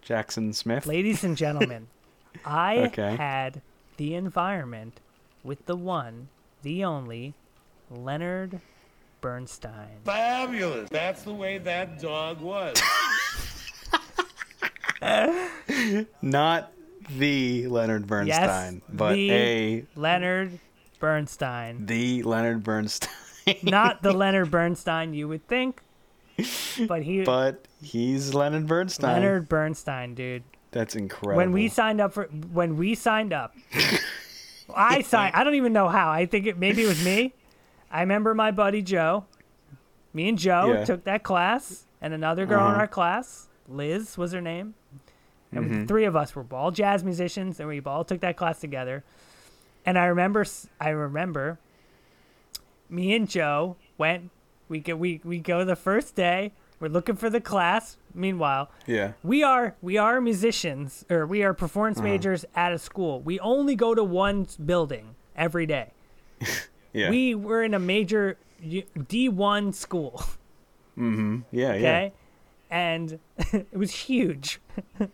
Jackson 0.00 0.52
Smith. 0.52 0.86
Ladies 0.86 1.22
and 1.24 1.36
gentlemen, 1.36 1.88
I 2.46 2.78
Okay. 2.86 3.16
had 3.16 3.60
the 3.98 4.14
environment 4.14 5.00
with 5.44 5.66
the 5.66 5.76
one, 5.76 6.28
the 6.62 6.84
only, 6.84 7.34
Leonard 7.90 8.60
Bernstein. 9.20 9.98
Fabulous. 10.04 10.88
That's 10.90 11.22
the 11.22 11.34
way 11.34 11.58
that 11.58 12.00
dog 12.00 12.40
was. 12.40 12.80
Not 16.22 16.72
the 17.10 17.66
Leonard 17.68 18.06
Bernstein, 18.06 18.82
but 18.88 19.14
the- 19.14 19.30
a 19.32 19.84
Leonard 19.96 20.58
Bernstein. 20.98 21.86
the 21.86 22.22
Leonard 22.22 22.62
Bernstein. 22.62 23.10
Not 23.62 24.02
the 24.02 24.12
Leonard 24.12 24.50
Bernstein 24.50 25.14
you 25.14 25.26
would 25.28 25.46
think, 25.48 25.80
but 26.86 27.02
he 27.02 27.22
but 27.24 27.66
he's 27.82 28.34
Leonard 28.34 28.66
Bernstein. 28.66 29.12
Leonard 29.14 29.48
Bernstein, 29.48 30.14
dude. 30.14 30.44
That's 30.70 30.94
incredible. 30.96 31.36
When 31.36 31.52
we 31.52 31.68
signed 31.68 32.00
up 32.00 32.12
for 32.14 32.24
when 32.52 32.76
we 32.76 32.94
signed 32.94 33.32
up, 33.32 33.54
I 34.74 35.02
signed. 35.02 35.34
I 35.34 35.44
don't 35.44 35.54
even 35.56 35.72
know 35.72 35.88
how. 35.88 36.10
I 36.10 36.26
think 36.26 36.46
it 36.46 36.58
maybe 36.58 36.82
it 36.84 36.88
was 36.88 37.04
me. 37.04 37.34
I 37.90 38.00
remember 38.00 38.34
my 38.34 38.50
buddy 38.52 38.80
Joe. 38.80 39.26
Me 40.14 40.28
and 40.28 40.38
Joe 40.38 40.72
Yeah. 40.72 40.84
took 40.84 41.04
that 41.04 41.22
class, 41.22 41.84
and 42.00 42.14
another 42.14 42.46
girl 42.46 42.60
in 42.60 42.72
Uh-huh. 42.72 42.80
our 42.80 42.88
class, 42.88 43.48
Liz 43.68 44.16
was 44.16 44.32
her 44.32 44.40
name. 44.40 44.74
And 45.52 45.64
Mm-hmm. 45.66 45.80
the 45.82 45.86
three 45.86 46.04
of 46.06 46.16
us 46.16 46.34
were 46.34 46.46
all 46.50 46.70
jazz 46.70 47.04
musicians, 47.04 47.60
and 47.60 47.68
we 47.68 47.80
all 47.82 48.04
took 48.04 48.20
that 48.20 48.36
class 48.36 48.58
together. 48.60 49.04
And 49.84 49.98
I 49.98 50.06
remember, 50.06 50.44
I 50.80 50.88
remember, 50.90 51.58
me 52.88 53.14
and 53.14 53.28
Joe 53.28 53.76
went. 53.98 54.30
We 54.68 54.80
go, 54.80 54.96
we 54.96 55.20
we 55.24 55.38
go 55.38 55.64
the 55.64 55.76
first 55.76 56.14
day. 56.14 56.52
We're 56.80 56.88
looking 56.88 57.16
for 57.16 57.28
the 57.30 57.40
class. 57.40 57.96
Meanwhile, 58.14 58.70
yeah, 58.86 59.12
we 59.22 59.42
are 59.42 59.74
we 59.82 59.98
are 59.98 60.20
musicians 60.20 61.04
or 61.10 61.26
we 61.26 61.42
are 61.42 61.52
performance 61.54 61.98
Uh-huh. 61.98 62.08
majors 62.08 62.44
at 62.54 62.72
a 62.72 62.78
school. 62.78 63.20
We 63.20 63.38
only 63.40 63.74
go 63.76 63.94
to 63.94 64.02
one 64.04 64.46
building 64.64 65.14
every 65.36 65.66
day. 65.66 65.92
yeah, 66.92 67.10
We 67.10 67.34
were 67.34 67.62
in 67.62 67.74
a 67.74 67.78
major 67.78 68.36
D 69.08 69.28
one 69.28 69.72
school, 69.72 70.22
yeah, 70.96 71.40
yeah. 71.52 71.72
okay, 71.74 72.12
and 72.72 73.18
it 73.52 73.76
was 73.76 73.92
huge. 73.92 74.60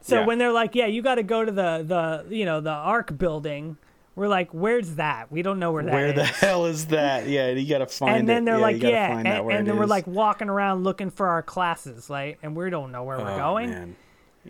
so 0.00 0.20
Yeah. 0.20 0.26
when 0.26 0.38
they're 0.38 0.52
like, 0.52 0.74
"Yeah, 0.74 0.86
you 0.86 1.02
got 1.02 1.16
to 1.16 1.22
go 1.22 1.44
to 1.44 1.50
the 1.50 1.82
the 2.28 2.34
you 2.36 2.44
know 2.44 2.60
the 2.60 2.70
Arc 2.70 3.16
building," 3.18 3.76
we're 4.14 4.28
like, 4.28 4.50
"Where's 4.52 4.96
that? 4.96 5.32
We 5.32 5.42
don't 5.42 5.58
know 5.58 5.72
where 5.72 5.82
that 5.82 5.88
is." 5.88 5.94
Where 5.94 6.12
the 6.12 6.24
hell 6.24 6.66
is 6.66 6.86
that? 6.86 7.26
Yeah, 7.34 7.50
you 7.50 7.68
gotta 7.68 7.86
find 7.86 8.16
and 8.16 8.28
then 8.28 8.44
they're 8.44 8.56
yeah, 8.56 8.62
like, 8.62 8.80
gotta 8.80 8.92
"Yeah," 8.92 9.18
and, 9.18 9.26
and 9.28 9.50
it 9.50 9.64
then 9.66 9.76
we're 9.78 9.86
like 9.86 10.06
walking 10.06 10.48
around 10.48 10.84
looking 10.84 11.10
for 11.10 11.26
our 11.28 11.42
classes, 11.42 12.08
like, 12.10 12.38
and 12.42 12.54
we 12.54 12.68
don't 12.70 12.92
know 12.92 13.02
where 13.02 13.18
we're 13.18 13.32
Oh, 13.34 13.38
going. 13.38 13.70
man. 13.70 13.96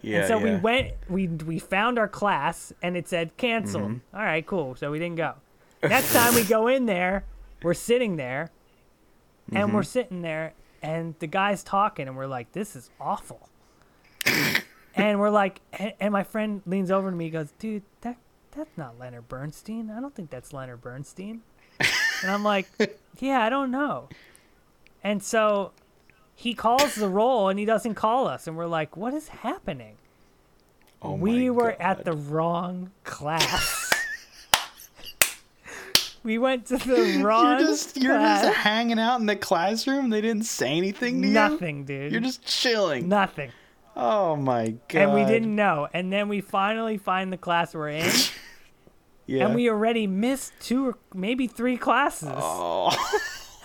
Yeah, 0.03 0.19
and 0.21 0.27
so 0.29 0.39
we 0.39 0.57
went, 0.57 0.91
we 1.09 1.29
we 1.29 1.61
found 1.61 2.01
our 2.01 2.09
class, 2.09 2.73
and 2.83 2.97
it 2.97 3.07
said 3.09 3.37
canceled. 3.37 3.91
Mm-hmm. 3.93 4.17
All 4.17 4.25
right, 4.25 4.45
cool. 4.45 4.75
So 4.75 4.91
we 4.91 4.99
didn't 4.99 5.17
go. 5.17 5.35
Next 5.85 6.13
time 6.13 6.35
we 6.35 6.43
go 6.43 6.67
in 6.67 6.87
there, 6.87 7.23
we're 7.63 7.75
sitting 7.75 8.17
there, 8.17 8.51
and 9.53 9.67
Mm-hmm. 9.69 9.77
we're 9.77 9.83
sitting 9.85 10.23
there, 10.23 10.53
and 10.85 11.15
the 11.19 11.27
guy's 11.27 11.65
talking, 11.65 12.07
and 12.07 12.17
we're 12.17 12.27
like, 12.27 12.53
"This 12.53 12.77
is 12.77 12.91
awful." 13.01 13.49
and 14.95 15.19
we're 15.19 15.31
like, 15.31 15.63
and, 15.73 15.95
and 15.99 16.13
my 16.13 16.23
friend 16.23 16.61
leans 16.67 16.91
over 16.91 17.11
to 17.11 17.17
me, 17.17 17.25
he 17.25 17.31
goes, 17.31 17.53
"Dude, 17.59 17.83
that 18.03 18.19
that's 18.51 18.77
not 18.77 18.99
Leonard 18.99 19.27
Bernstein. 19.27 19.91
I 19.91 20.01
don't 20.01 20.15
think 20.15 20.29
that's 20.29 20.53
Leonard 20.53 20.83
Bernstein." 20.83 21.41
and 21.81 22.31
I'm 22.31 22.45
like, 22.45 22.69
"Yeah, 23.19 23.43
I 23.43 23.49
don't 23.49 23.71
know." 23.71 24.11
And 25.03 25.23
so 25.23 25.73
he 26.35 26.53
calls 26.53 26.97
the 26.97 27.09
roll, 27.09 27.49
and 27.49 27.59
he 27.59 27.65
doesn't 27.65 27.95
call 27.95 28.29
us, 28.29 28.47
and 28.47 28.55
we're 28.55 28.67
like, 28.67 28.95
"What 28.95 29.15
is 29.15 29.29
happening?" 29.29 29.97
Oh 31.01 31.15
we 31.15 31.49
were 31.49 31.71
God. 31.73 31.81
at 31.81 32.05
the 32.05 32.13
wrong 32.13 32.91
class. 33.05 33.84
We 36.25 36.39
went 36.39 36.67
to 36.67 36.79
the 36.79 37.21
wrong 37.25 37.61
You're 37.61 37.69
just 37.69 37.97
you're 37.97 38.17
class. 38.17 38.43
just 38.43 38.57
hanging 38.57 38.99
out 38.99 39.21
in 39.21 39.27
the 39.27 39.37
classroom. 39.37 40.11
They 40.11 40.21
didn't 40.21 40.47
say 40.47 40.77
anything 40.77 41.23
to 41.23 41.29
you. 41.29 41.35
Nothing, 41.35 41.85
dude. 41.85 42.11
You're 42.11 42.21
just 42.21 42.45
chilling. 42.45 43.09
nothing. 43.09 43.53
Oh 43.97 44.35
my 44.35 44.75
god. 44.89 45.03
And 45.03 45.15
we 45.15 45.25
didn't 45.25 45.55
know. 45.55 45.87
And 45.95 46.13
then 46.13 46.29
we 46.29 46.41
finally 46.41 46.99
find 46.99 47.33
the 47.33 47.37
class 47.37 47.75
we're 47.75 47.91
in, 47.91 48.11
Yeah. 49.27 49.47
and 49.47 49.55
we 49.55 49.71
already 49.71 50.09
missed 50.09 50.53
two 50.61 50.89
or 50.89 50.99
maybe 51.15 51.47
three 51.47 51.77
classes. 51.77 52.29
Oh. 52.33 52.91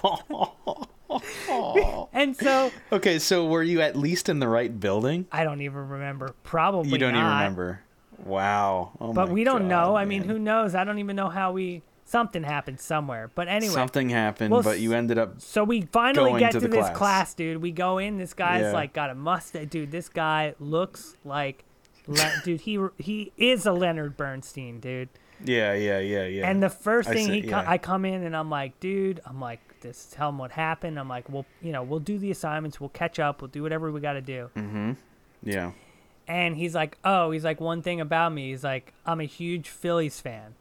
and 2.13 2.35
so 2.37 2.71
okay, 2.91 3.19
so 3.19 3.47
were 3.47 3.63
you 3.63 3.81
at 3.81 3.95
least 3.95 4.29
in 4.29 4.39
the 4.39 4.47
right 4.47 4.77
building? 4.79 5.25
I 5.31 5.43
don't 5.43 5.61
even 5.61 5.87
remember. 5.89 6.35
Probably 6.43 6.89
not. 6.89 6.93
You 6.93 6.97
don't 6.99 7.15
even 7.15 7.25
remember. 7.27 7.81
Wow. 8.23 8.91
Oh 8.99 9.13
But 9.13 9.29
we 9.29 9.43
don't 9.43 9.67
God, 9.67 9.69
know. 9.69 9.95
I 9.95 10.05
mean, 10.05 10.23
who 10.23 10.37
knows? 10.37 10.75
I 10.75 10.83
don't 10.83 10.99
even 10.99 11.15
know 11.15 11.29
how 11.29 11.51
we. 11.53 11.81
Something 12.09 12.43
happened 12.43 12.79
somewhere. 12.79 13.29
But 13.35 13.47
anyway. 13.47 13.71
Something 13.73 14.09
happened, 14.09 14.51
Well, 14.51 14.63
but 14.63 14.79
you 14.79 14.93
ended 14.93 15.19
up. 15.19 15.39
So 15.41 15.63
we 15.63 15.81
finally 15.83 16.39
get 16.39 16.53
to 16.53 16.59
to, 16.59 16.67
this 16.67 16.85
class. 16.87 16.97
class. 16.97 17.33
dude. 17.35 17.61
We 17.61 17.71
go 17.71 17.99
in. 17.99 18.17
This 18.17 18.33
guy's 18.33 18.63
Yeah. 18.63 18.71
like 18.71 18.93
got 18.93 19.11
a 19.11 19.15
mustache, 19.15 19.67
dude. 19.69 19.91
This 19.91 20.09
guy 20.09 20.55
looks 20.59 21.15
like, 21.23 21.65
Le- 22.07 22.31
dude. 22.43 22.61
He 22.61 22.79
he 22.97 23.31
is 23.37 23.65
a 23.67 23.71
Leonard 23.73 24.17
Bernstein, 24.17 24.79
dude. 24.79 25.09
Yeah, 25.45 25.73
yeah, 25.73 25.99
yeah, 25.99 26.25
yeah. 26.25 26.49
And 26.49 26.61
the 26.63 26.69
first 26.69 27.07
thing 27.09 27.27
see- 27.27 27.41
he 27.41 27.41
co- 27.43 27.61
yeah. 27.61 27.63
I 27.69 27.77
come 27.77 28.05
in 28.05 28.23
and 28.23 28.35
I'm 28.35 28.49
like, 28.49 28.79
dude, 28.79 29.21
I'm 29.25 29.39
like, 29.39 29.59
this 29.81 30.07
tell 30.11 30.29
him 30.29 30.37
what 30.39 30.51
happened. 30.51 30.99
I'm 30.99 31.07
like, 31.07 31.29
well, 31.29 31.45
you 31.61 31.71
know, 31.71 31.83
we'll 31.83 31.99
do 32.01 32.17
the 32.17 32.31
assignments, 32.31 32.79
we'll 32.81 32.89
catch 32.89 33.19
up, 33.19 33.41
we'll 33.41 33.47
do 33.49 33.61
whatever 33.63 33.91
we 33.91 34.01
got 34.01 34.13
to 34.13 34.21
do. 34.21 34.49
Mm-hmm. 34.57 34.93
Yeah. 35.43 35.71
And 36.27 36.57
he's 36.57 36.75
like, 36.75 36.97
oh, 37.05 37.31
he's 37.31 37.43
like, 37.45 37.61
one 37.61 37.81
thing 37.81 38.01
about 38.01 38.33
me, 38.33 38.49
he's 38.49 38.63
like, 38.63 38.93
I'm 39.05 39.21
a 39.21 39.25
huge 39.25 39.69
Phillies 39.69 40.19
fan. 40.19 40.55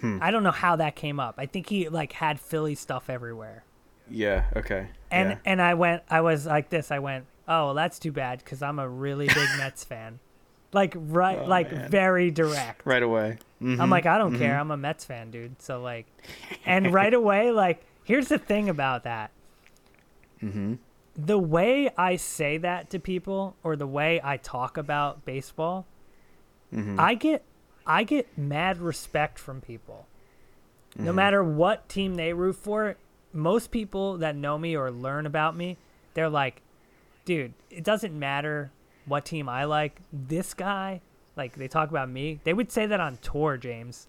Hmm. 0.00 0.18
I 0.20 0.30
don't 0.30 0.42
know 0.42 0.50
how 0.50 0.76
that 0.76 0.96
came 0.96 1.20
up. 1.20 1.34
I 1.38 1.46
think 1.46 1.68
he 1.68 1.88
like 1.88 2.12
had 2.12 2.40
Philly 2.40 2.74
stuff 2.74 3.08
everywhere. 3.08 3.64
Yeah. 4.10 4.44
Okay. 4.56 4.88
And 5.10 5.30
yeah. 5.30 5.38
and 5.44 5.62
I 5.62 5.74
went, 5.74 6.02
I 6.10 6.20
was 6.20 6.46
like 6.46 6.68
this. 6.68 6.90
I 6.90 6.98
went, 6.98 7.24
oh, 7.48 7.66
well, 7.66 7.74
that's 7.74 7.98
too 7.98 8.12
bad 8.12 8.38
because 8.40 8.60
I'm 8.62 8.78
a 8.78 8.88
really 8.88 9.26
big 9.28 9.48
Mets 9.58 9.84
fan. 9.84 10.18
Like 10.72 10.94
right, 10.96 11.46
like 11.46 11.72
Oh, 11.72 11.76
man. 11.76 11.90
very 11.90 12.30
direct. 12.32 12.82
right 12.84 13.02
away. 13.02 13.38
Mhm. 13.62 13.80
I'm 13.80 13.90
like, 13.90 14.06
I 14.06 14.18
don't 14.18 14.36
care. 14.36 14.58
I'm 14.58 14.70
a 14.72 14.76
Mets 14.76 15.04
fan, 15.04 15.30
dude. 15.30 15.62
So 15.62 15.80
like, 15.80 16.06
and 16.66 16.92
right 16.92 17.14
away, 17.14 17.52
like, 17.52 17.84
here's 18.02 18.26
the 18.28 18.38
thing 18.38 18.68
about 18.68 19.04
that. 19.04 19.30
Mm-hmm. 20.42 20.74
The 21.16 21.38
way 21.38 21.90
I 21.96 22.16
say 22.16 22.58
that 22.58 22.90
to 22.90 22.98
people, 22.98 23.54
or 23.62 23.76
the 23.76 23.86
way 23.86 24.20
I 24.22 24.36
talk 24.36 24.76
about 24.76 25.24
baseball, 25.24 25.86
Mm-hmm. 26.74 26.98
I 26.98 27.14
get, 27.14 27.44
I 27.86 28.04
get 28.04 28.36
mad 28.38 28.78
respect 28.80 29.38
from 29.38 29.60
people. 29.60 30.06
No 30.96 31.06
Mm-hmm. 31.06 31.16
matter 31.16 31.44
what 31.44 31.88
team 31.88 32.14
they 32.14 32.32
root 32.32 32.56
for, 32.56 32.96
most 33.32 33.70
people 33.70 34.18
that 34.18 34.36
know 34.36 34.56
me 34.58 34.76
or 34.76 34.90
learn 34.90 35.26
about 35.26 35.56
me, 35.56 35.76
they're 36.14 36.28
like, 36.28 36.62
dude, 37.24 37.52
it 37.70 37.82
doesn't 37.82 38.16
matter 38.16 38.70
what 39.06 39.24
team 39.24 39.48
I 39.48 39.64
like. 39.64 40.00
This 40.12 40.54
guy, 40.54 41.00
like 41.36 41.56
they 41.56 41.66
talk 41.68 41.90
about 41.90 42.08
me. 42.08 42.40
They 42.44 42.54
would 42.54 42.70
say 42.70 42.86
that 42.86 43.00
on 43.00 43.18
tour, 43.22 43.56
James. 43.56 44.06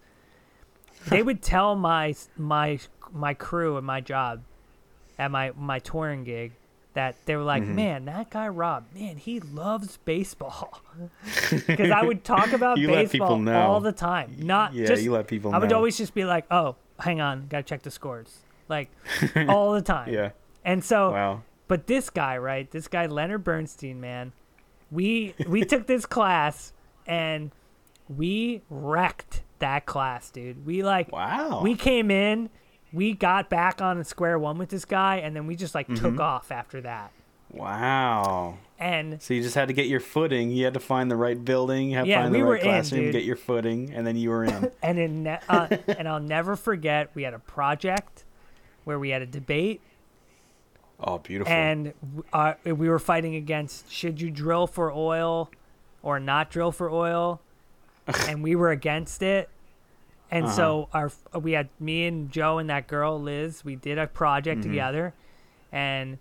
They 1.08 1.24
would 1.24 1.42
tell 1.42 1.76
my 1.76 2.16
my 2.38 2.80
my 3.12 3.34
crew 3.34 3.78
and 3.78 3.86
my 3.86 4.00
job 4.02 4.44
at 5.18 5.32
my 5.32 5.52
my 5.58 5.80
touring 5.80 6.24
gig 6.24 6.54
that 6.96 7.16
they 7.26 7.36
were 7.36 7.44
like, 7.44 7.62
Mm-hmm. 7.64 7.76
man, 7.76 8.06
that 8.06 8.30
guy 8.32 8.48
Rob, 8.48 8.86
man, 8.96 9.18
he 9.18 9.40
loves 9.40 9.98
baseball. 10.06 10.82
Because 11.68 11.92
I 11.92 12.02
would 12.04 12.24
talk 12.24 12.52
about 12.54 12.78
baseball 12.78 13.48
all 13.50 13.80
the 13.82 13.92
time. 13.92 14.36
Not 14.40 14.74
Yeah, 14.74 14.88
just 14.88 15.04
you 15.04 15.12
let 15.12 15.28
people 15.28 15.52
Know. 15.52 15.58
I 15.58 15.60
would 15.60 15.72
always 15.74 15.98
just 15.98 16.14
be 16.14 16.26
like, 16.26 16.46
oh, 16.52 16.76
hang 17.00 17.22
on, 17.22 17.48
gotta 17.48 17.64
check 17.64 17.84
the 17.84 17.92
scores, 17.92 18.40
like 18.70 18.90
all 19.48 19.74
the 19.74 19.82
time. 19.82 20.12
Yeah. 20.12 20.32
And 20.64 20.84
so, 20.84 21.12
Wow. 21.12 21.44
but 21.68 21.86
this 21.88 22.10
guy, 22.10 22.38
right? 22.38 22.70
This 22.72 22.88
guy 22.88 23.06
Leonard 23.06 23.44
Bernstein, 23.44 24.00
man. 24.02 24.32
We 24.92 25.36
we 25.48 25.66
took 25.66 25.88
this 25.88 26.06
class 26.06 26.72
and 27.06 27.52
we 28.08 28.62
wrecked 28.70 29.42
that 29.60 29.86
class, 29.86 30.30
dude. 30.30 30.66
We 30.66 30.84
like 30.84 31.12
Wow. 31.12 31.62
we 31.62 31.76
came 31.76 32.10
in, 32.12 32.50
we 32.96 33.14
got 33.14 33.50
back 33.50 33.82
on 33.82 34.04
square 34.04 34.40
one 34.40 34.58
with 34.58 34.70
this 34.70 34.86
guy, 34.86 35.18
and 35.18 35.36
then 35.36 35.46
we 35.48 35.56
just 35.56 35.76
like 35.76 35.88
Mm-hmm. 35.88 36.04
took 36.04 36.20
off 36.20 36.52
after 36.52 36.82
that. 36.82 37.12
Wow. 37.52 38.58
And 38.80 39.22
So 39.22 39.34
you 39.34 39.42
just 39.42 39.56
had 39.56 39.68
to 39.70 39.74
get 39.74 39.88
your 39.88 40.00
footing. 40.00 40.52
You 40.52 40.66
had 40.66 40.74
to 40.74 40.80
find 40.80 41.10
the 41.10 41.16
right 41.16 41.44
building, 41.44 41.92
have 41.92 42.06
Yeah, 42.08 42.22
find 42.24 42.34
we 42.34 42.40
the 42.40 42.46
right 42.46 42.62
in, 42.62 42.68
classroom, 42.68 43.02
dude. 43.04 43.14
get 43.14 43.24
your 43.24 43.36
footing, 43.38 43.92
and 43.94 44.06
then 44.06 44.16
you 44.18 44.30
were 44.30 44.44
in. 44.44 44.72
and 44.84 45.00
in 45.00 45.24
ne- 45.24 45.40
uh, 45.48 45.68
and 45.88 46.08
I'll 46.08 46.20
never 46.20 46.56
forget 46.56 47.10
we 47.14 47.24
had 47.24 47.34
a 47.34 47.40
project 47.40 48.24
where 48.84 49.00
we 49.00 49.10
had 49.10 49.22
a 49.22 49.26
debate 49.28 49.82
Oh, 51.00 51.18
beautiful. 51.20 51.52
and 51.52 51.94
uh, 52.32 52.54
we 52.66 52.88
were 52.90 53.00
fighting 53.00 53.36
against 53.36 53.92
should 53.92 54.22
you 54.22 54.32
drill 54.32 54.66
for 54.68 54.92
oil 54.92 55.50
or 56.04 56.20
not 56.22 56.50
drill 56.50 56.72
for 56.72 56.90
oil 56.90 57.42
and 58.30 58.42
we 58.44 58.56
were 58.56 58.70
against 58.72 59.22
it 59.22 59.50
and 60.32 60.50
so 60.50 60.90
our 60.94 61.12
we 61.40 61.52
had 61.54 61.70
me 61.80 62.06
and 62.08 62.32
joe 62.32 62.58
and 62.58 62.70
that 62.70 62.88
girl 62.88 63.22
liz 63.22 63.64
we 63.64 63.76
did 63.76 63.98
a 63.98 64.08
project 64.08 64.64
together 64.64 65.14
and 65.72 66.18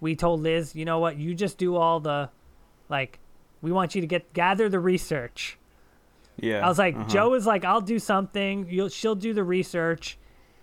we 0.00 0.14
told 0.14 0.40
liz 0.40 0.74
you 0.74 0.84
know 0.84 0.98
what 0.98 1.16
you 1.16 1.34
just 1.34 1.58
do 1.58 1.76
all 1.76 1.98
the 2.00 2.28
like 2.88 3.18
we 3.60 3.72
want 3.72 3.94
you 3.94 4.00
to 4.00 4.06
get 4.06 4.32
gather 4.32 4.68
the 4.68 4.80
research 4.80 5.58
yeah. 6.38 6.64
I 6.64 6.68
was 6.68 6.78
like, 6.78 6.96
uh-huh. 6.96 7.08
Joe 7.08 7.34
is 7.34 7.46
like, 7.46 7.62
I'll 7.62 7.82
do 7.82 7.98
something. 7.98 8.66
You'll, 8.70 8.88
she'll 8.88 9.14
do 9.14 9.34
the 9.34 9.44
research, 9.44 10.16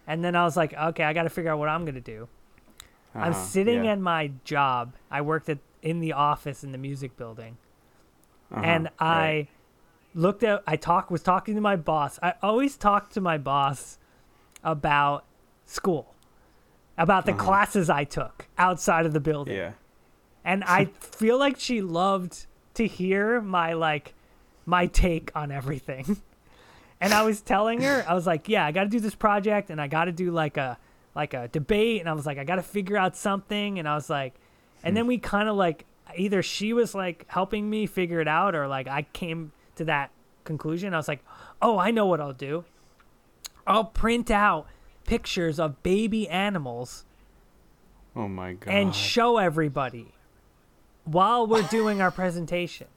and 0.08 0.24
then 0.24 0.36
I 0.36 0.44
was 0.44 0.58
like, 0.58 0.74
okay, 0.74 1.04
I 1.04 1.14
got 1.14 1.24
to 1.24 1.30
figure 1.30 1.52
out 1.52 1.60
what 1.60 1.70
I'm 1.70 1.86
gonna 1.86 2.02
do. 2.02 2.28
I'm 3.14 3.32
Uh-huh, 3.34 3.44
sitting 3.46 3.86
yeah. 3.86 3.92
at 3.92 4.00
my 4.00 4.32
job. 4.44 4.96
I 5.12 5.22
worked 5.22 5.48
at 5.48 5.60
in 5.84 6.00
the 6.00 6.14
office 6.14 6.64
in 6.64 6.72
the 6.72 6.80
music 6.80 7.16
building, 7.18 7.58
Uh-huh, 8.52 8.62
and 8.66 8.90
I 9.00 9.16
right. 9.16 9.48
Looked 10.20 10.44
at. 10.44 10.64
I 10.68 10.76
talk 10.76 11.10
was 11.10 11.22
talking 11.24 11.56
to 11.56 11.62
my 11.62 11.76
boss. 11.76 12.20
I 12.22 12.34
always 12.42 12.78
talk 12.78 13.10
to 13.12 13.22
my 13.22 13.38
boss 13.38 13.98
about 14.64 15.24
school, 15.66 16.14
about 16.98 17.26
the 17.26 17.34
classes 17.34 17.90
I 17.90 18.04
took 18.04 18.48
outside 18.58 19.06
of 19.06 19.14
the 19.14 19.20
building 19.20 19.56
Uh-huh. 19.58 19.68
Yeah. 19.70 20.52
and 20.52 20.64
I 20.66 20.86
feel 21.00 21.38
like 21.38 21.60
she 21.60 21.82
loved 21.82 22.46
to 22.76 22.86
hear 22.88 23.42
my 23.42 23.74
like 23.74 24.14
my 24.66 24.86
take 24.88 25.32
on 25.36 25.52
everything. 25.52 26.18
And 27.02 27.14
I 27.14 27.22
was 27.24 27.40
telling 27.40 27.80
her, 27.84 28.04
I 28.10 28.14
was 28.14 28.28
like, 28.28 28.50
"Yeah, 28.50 28.66
I 28.66 28.74
got 28.74 28.84
to 28.84 28.90
do 28.90 29.00
this 29.00 29.16
project, 29.16 29.70
and 29.70 29.80
I 29.80 29.88
got 29.88 30.06
to 30.06 30.12
do 30.12 30.32
like 30.32 30.58
a 30.58 30.78
like 31.16 31.34
a 31.34 31.48
debate." 31.48 32.02
And 32.02 32.10
I 32.10 32.14
was 32.14 32.26
like, 32.26 32.38
"I 32.38 32.44
got 32.44 32.58
to 32.58 32.62
figure 32.62 32.98
out 32.98 33.16
something." 33.16 33.80
And 33.80 33.88
I 33.88 33.96
was 33.96 34.10
like, 34.10 34.34
and 34.84 34.98
then 34.98 35.08
we 35.08 35.18
kind 35.18 35.48
of 35.48 35.56
like 35.56 35.86
either 36.18 36.44
she 36.44 36.74
was 36.74 36.94
like 36.94 37.24
helping 37.30 37.70
me 37.70 37.86
figure 37.86 38.20
it 38.20 38.28
out, 38.28 38.54
or 38.54 38.68
like 38.68 38.90
I 38.90 39.04
came 39.14 39.54
to 39.80 39.86
that 39.86 40.12
conclusion. 40.44 40.94
I 40.94 40.98
was 40.98 41.08
like, 41.08 41.24
"Oh, 41.62 41.78
I 41.78 41.92
know 41.92 42.06
what 42.06 42.22
I'll 42.22 42.34
do. 42.34 42.64
I'll 43.68 43.84
print 43.86 44.30
out 44.32 44.68
pictures 45.06 45.60
of 45.60 45.82
baby 45.84 46.28
animals 46.30 47.04
Oh 48.16 48.28
my 48.28 48.54
god. 48.54 48.72
and 48.72 48.94
show 48.96 49.38
everybody 49.38 50.14
while 51.06 51.46
we're 51.48 51.64
doing 51.64 52.02
our 52.02 52.12
presentation. 52.12 52.88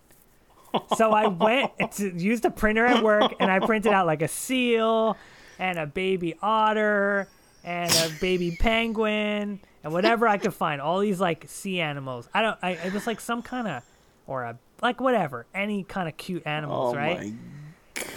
So 0.96 1.10
I 1.12 1.26
went 1.28 1.72
to 1.96 2.10
use 2.10 2.40
the 2.40 2.50
printer 2.50 2.84
at 2.86 3.02
work 3.02 3.32
and 3.40 3.50
I 3.50 3.58
printed 3.60 3.92
out 3.92 4.06
like 4.06 4.22
a 4.22 4.28
seal 4.28 5.16
and 5.58 5.78
a 5.78 5.86
baby 5.86 6.34
otter 6.42 7.28
and 7.64 7.90
a 7.90 8.10
baby 8.20 8.56
penguin 8.58 9.60
and 9.84 9.92
whatever 9.92 10.26
I 10.26 10.38
could 10.38 10.54
find. 10.54 10.80
All 10.80 11.00
these 11.00 11.20
like 11.20 11.44
sea 11.48 11.80
animals. 11.80 12.28
I 12.32 12.40
don't. 12.42 12.58
I 12.62 12.70
it 12.72 12.92
was 12.94 13.06
like 13.06 13.20
some 13.20 13.42
kind 13.42 13.68
of 13.68 13.82
or 14.26 14.44
a 14.44 14.58
like 14.82 15.00
whatever 15.00 15.46
any 15.54 15.84
kind 15.84 16.08
of 16.08 16.16
cute 16.16 16.42
animals, 16.46 16.92
oh 16.94 16.96
right? 16.96 17.20
my 17.20 17.34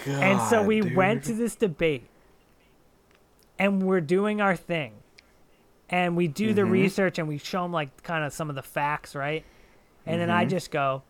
god. 0.06 0.22
and 0.22 0.40
so 0.50 0.62
we 0.62 0.80
dude. 0.80 0.94
went 0.96 1.24
to 1.24 1.32
this 1.32 1.54
debate 1.56 2.08
and 3.58 3.82
we're 3.82 4.00
doing 4.00 4.40
our 4.40 4.56
thing 4.56 4.92
and 5.88 6.16
we 6.16 6.26
do 6.28 6.52
the 6.52 6.62
Mm-hmm. 6.62 6.70
research 6.72 7.18
and 7.18 7.28
we 7.28 7.38
show 7.38 7.62
them 7.62 7.72
like 7.72 8.02
kind 8.02 8.24
of 8.24 8.32
some 8.32 8.48
of 8.50 8.56
the 8.56 8.62
facts 8.62 9.14
right 9.14 9.44
and 10.04 10.20
then 10.20 10.30
i 10.30 10.42
Mm-hmm. 10.42 10.50
just 10.50 10.70
go 10.70 11.02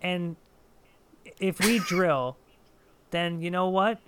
and 0.00 0.36
if 1.38 1.58
we 1.60 1.78
drill 1.80 2.36
then 3.10 3.40
you 3.42 3.50
know 3.50 3.68
what 3.68 3.98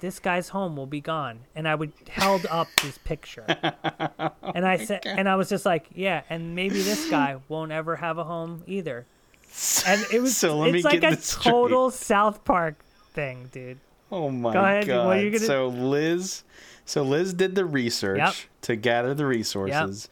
this 0.00 0.18
guy's 0.20 0.48
home 0.50 0.76
will 0.76 0.86
be 0.86 1.00
gone 1.00 1.40
and 1.54 1.68
i 1.68 1.74
would 1.74 1.92
held 2.08 2.46
up 2.50 2.68
this 2.82 2.98
picture 2.98 3.44
and 4.54 4.66
i 4.66 4.76
said 4.76 5.02
and 5.04 5.28
i 5.28 5.36
was 5.36 5.48
just 5.48 5.66
like 5.66 5.86
yeah 5.94 6.22
and 6.30 6.54
maybe 6.54 6.80
this 6.82 7.08
guy 7.10 7.36
won't 7.48 7.72
ever 7.72 7.96
have 7.96 8.16
a 8.18 8.24
home 8.24 8.62
either 8.66 9.06
and 9.86 10.04
it 10.12 10.20
was 10.20 10.36
So 10.36 10.56
let 10.58 10.72
me 10.72 10.78
it's 10.78 10.84
like 10.84 11.00
get 11.00 11.12
a 11.12 11.16
this 11.16 11.26
straight. 11.26 11.52
total 11.52 11.90
south 11.90 12.44
park 12.44 12.76
thing 13.12 13.48
dude 13.52 13.78
Oh 14.10 14.30
my 14.30 14.52
Go 14.54 14.60
ahead, 14.64 14.86
god. 14.86 15.06
what 15.06 15.18
are 15.18 15.20
you 15.22 15.30
gonna- 15.30 15.44
So 15.44 15.68
Liz 15.68 16.44
so 16.86 17.02
Liz 17.02 17.34
did 17.34 17.54
the 17.54 17.64
research 17.66 18.18
Yep. 18.18 18.34
to 18.62 18.76
gather 18.76 19.12
the 19.12 19.26
resources. 19.26 20.08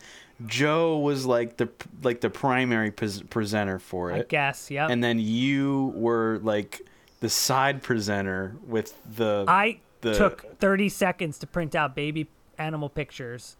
Joe 0.46 0.98
was 0.98 1.24
like 1.24 1.56
the 1.56 1.70
like 2.02 2.20
the 2.20 2.28
primary 2.28 2.90
pres- 2.90 3.22
presenter 3.22 3.78
for 3.78 4.10
it. 4.10 4.14
I 4.14 4.22
guess, 4.28 4.70
yeah. 4.70 4.86
And 4.90 5.02
then 5.02 5.18
you 5.18 5.94
were 5.96 6.38
like 6.42 6.82
the 7.20 7.30
side 7.30 7.82
presenter 7.82 8.54
with 8.66 8.94
the 9.16 9.46
I 9.48 9.78
the- 10.02 10.14
took 10.14 10.58
30 10.58 10.90
seconds 10.90 11.38
to 11.38 11.46
print 11.46 11.74
out 11.74 11.94
baby 11.94 12.28
animal 12.58 12.90
pictures. 12.90 13.56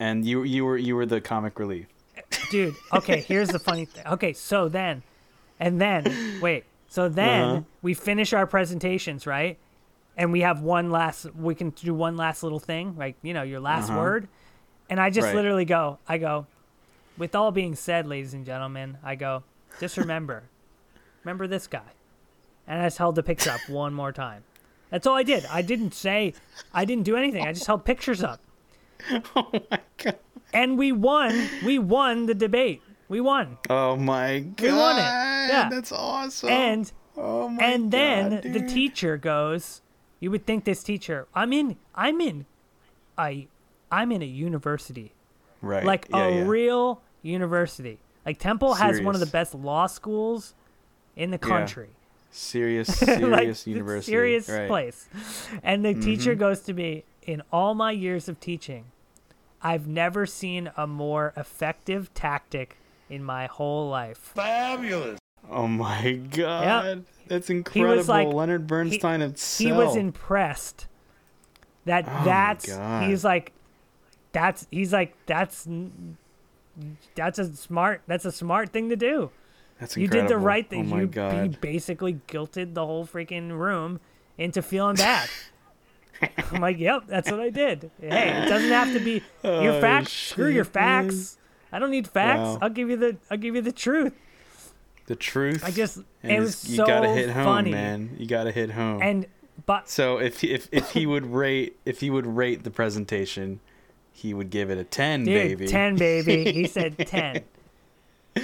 and 0.00 0.24
you 0.24 0.42
you 0.44 0.64
were 0.64 0.78
you 0.78 0.96
were 0.96 1.04
the 1.04 1.20
comic 1.20 1.58
relief. 1.58 1.86
Dude, 2.50 2.76
okay, 2.92 3.20
here's 3.20 3.50
the 3.50 3.58
funny 3.58 3.84
thing. 3.84 4.04
Okay, 4.06 4.32
so 4.32 4.68
then, 4.68 5.02
and 5.58 5.80
then, 5.80 6.18
wait, 6.40 6.64
so 6.88 7.08
then 7.08 7.44
Uh-huh. 7.44 7.60
we 7.82 7.94
finish 7.94 8.32
our 8.32 8.46
presentations, 8.46 9.26
right? 9.26 9.58
And 10.16 10.32
we 10.32 10.40
have 10.40 10.62
one 10.62 10.90
last, 10.90 11.32
we 11.34 11.54
can 11.54 11.70
do 11.70 11.94
one 11.94 12.16
last 12.16 12.42
little 12.42 12.58
thing, 12.58 12.96
like, 12.96 13.16
you 13.22 13.34
know, 13.34 13.42
your 13.42 13.60
last 13.60 13.90
Uh-huh. 13.90 13.98
word. 13.98 14.28
And 14.90 15.00
I 15.00 15.10
just 15.10 15.26
Right. 15.26 15.34
literally 15.34 15.64
go, 15.64 15.98
I 16.08 16.18
go, 16.18 16.46
with 17.16 17.34
all 17.34 17.50
being 17.52 17.74
said, 17.74 18.06
ladies 18.06 18.34
and 18.34 18.44
gentlemen, 18.46 18.98
I 19.02 19.14
go, 19.14 19.44
just 19.78 19.96
remember, 19.98 20.50
remember 21.24 21.46
this 21.46 21.66
guy. 21.66 21.92
And 22.66 22.80
I 22.80 22.86
just 22.86 22.98
held 22.98 23.14
the 23.14 23.22
picture 23.22 23.50
up 23.50 23.68
one 23.68 23.94
more 23.94 24.12
time. 24.12 24.44
That's 24.90 25.06
all 25.06 25.14
I 25.16 25.22
did. 25.22 25.46
I 25.46 25.62
didn't 25.62 25.94
say, 25.94 26.34
I 26.72 26.84
didn't 26.84 27.04
do 27.04 27.16
anything. 27.16 27.46
I 27.46 27.52
just 27.52 27.66
held 27.66 27.84
pictures 27.84 28.22
up. 28.22 28.42
Oh 29.36 29.50
my 29.70 29.80
god. 29.96 30.18
And 30.52 30.78
we 30.78 30.92
won. 30.92 31.48
We 31.64 31.78
won 31.78 32.26
the 32.26 32.34
debate. 32.34 32.82
We 33.08 33.20
won. 33.20 33.58
Oh 33.70 33.96
my 33.96 34.40
god. 34.40 34.62
We 34.62 34.72
won 34.72 34.96
it. 34.96 35.00
Yeah. 35.00 35.68
That's 35.70 35.92
awesome. 35.92 36.48
And 36.50 36.92
oh 37.16 37.48
my 37.48 37.64
and 37.64 37.90
then 37.90 38.30
God, 38.30 38.42
the 38.42 38.66
teacher 38.66 39.16
goes, 39.16 39.80
you 40.20 40.30
would 40.30 40.46
think 40.46 40.64
this 40.64 40.82
teacher, 40.82 41.26
I'm 41.34 41.52
in 41.52 41.76
I'm 41.94 42.20
in 42.20 42.46
I 43.16 43.48
I'm 43.90 44.12
in 44.12 44.22
a 44.22 44.26
university. 44.26 45.12
right. 45.62 45.84
Like 45.84 46.06
yeah, 46.10 46.26
a 46.26 46.30
yeah. 46.36 46.44
real 46.46 47.02
university. 47.22 47.98
Like 48.26 48.38
Temple 48.38 48.74
has 48.74 49.00
one 49.00 49.14
of 49.14 49.20
the 49.20 49.26
best 49.26 49.54
law 49.54 49.86
schools 49.86 50.54
in 51.16 51.30
the 51.30 51.38
country. 51.38 51.88
Yeah. 51.88 52.28
serious 52.30 52.88
serious 52.98 53.66
like 53.66 53.66
university. 53.66 54.12
serious 54.12 54.48
right. 54.48 54.60
Mm-hmm. 54.60 54.68
place. 54.68 55.08
And 55.62 55.84
the 55.84 55.94
teacher 55.94 56.34
goes 56.34 56.60
to 56.60 56.74
me, 56.74 57.04
in 57.22 57.42
all 57.52 57.74
my 57.74 57.90
years 57.92 58.28
of 58.28 58.40
teaching, 58.40 58.84
I've 59.62 59.86
never 59.86 60.26
seen 60.26 60.70
a 60.76 60.86
more 60.86 61.32
effective 61.36 62.12
tactic 62.14 62.78
in 63.10 63.24
my 63.24 63.46
whole 63.46 63.88
life. 63.88 64.18
Fabulous. 64.18 65.18
Oh 65.50 65.66
my 65.66 66.12
god. 66.30 67.04
That's 67.26 67.50
incredible. 67.50 67.50
He 67.50 67.50
incredible. 67.50 67.96
was 67.96 68.08
like 68.08 68.28
Leonard 68.28 68.66
Bernstein 68.66 69.20
he, 69.20 69.26
himself. 69.26 69.66
he 69.66 69.72
was 69.72 69.96
impressed 69.96 70.86
that 71.84 72.04
Oh 72.06 72.24
that's 72.24 72.66
he's 73.06 73.24
like 73.24 73.52
that's 74.32 74.66
he's 74.70 74.92
like 74.92 75.14
that's 75.26 75.66
that's 77.14 77.38
a 77.38 77.56
smart 77.56 78.02
that's 78.06 78.24
a 78.24 78.32
smart 78.32 78.70
thing 78.70 78.90
to 78.90 78.96
do. 78.96 79.30
That's 79.80 79.96
You 79.96 80.08
did 80.08 80.28
the 80.28 80.38
right 80.38 80.68
thing. 80.68 80.92
Oh 80.92 80.96
my 80.96 81.00
you, 81.02 81.06
god. 81.06 81.52
you 81.52 81.58
basically 81.60 82.20
guilted 82.28 82.74
the 82.74 82.84
whole 82.84 83.06
freaking 83.06 83.56
room 83.56 84.00
into 84.36 84.62
feeling 84.62 84.96
bad. 84.96 85.28
I'm 86.52 86.60
like, 86.60 86.78
yep, 86.78 87.02
that's 87.06 87.30
what 87.30 87.40
I 87.40 87.50
did. 87.50 87.90
Hey, 88.00 88.30
it 88.44 88.48
doesn't 88.48 88.70
have 88.70 88.92
to 88.92 89.00
be 89.00 89.22
your 89.44 89.72
Oh, 89.74 89.80
facts. 89.80 90.12
Screw 90.12 90.48
your 90.48 90.64
facts. 90.64 91.36
I 91.72 91.78
don't 91.78 91.90
need 91.90 92.08
facts. 92.08 92.40
Wow. 92.40 92.58
I'll 92.62 92.70
give 92.70 92.88
you 92.90 92.96
the 92.96 93.16
I'll 93.30 93.36
give 93.38 93.54
you 93.54 93.62
the 93.62 93.72
truth. 93.72 94.14
the 95.06 95.16
truth. 95.16 95.62
I 95.64 95.70
just 95.70 95.98
and 96.22 96.32
it 96.32 96.40
was 96.40 96.68
you 96.68 96.76
so 96.76 96.86
gotta 96.86 97.08
hit 97.08 97.30
home, 97.30 97.44
funny. 97.44 97.70
man. 97.70 98.16
You 98.18 98.26
gotta 98.26 98.50
hit 98.52 98.70
home. 98.70 99.00
And 99.02 99.26
but 99.66 99.88
so 99.88 100.18
if 100.18 100.40
he- 100.40 100.52
if 100.52 100.68
if 100.72 100.90
he 100.92 101.06
would 101.06 101.26
rate 101.26 101.76
if 101.84 102.00
he 102.00 102.10
would 102.10 102.26
rate 102.26 102.64
the 102.64 102.70
presentation, 102.70 103.60
he 104.12 104.32
would 104.34 104.50
give 104.50 104.70
it 104.70 104.78
a 104.78 104.84
ten, 104.84 105.24
dude, 105.24 105.34
baby. 105.58 105.66
ten 105.66 105.96
baby. 105.96 106.50
He 106.52 106.66
said 106.68 106.96
ten. 107.06 107.44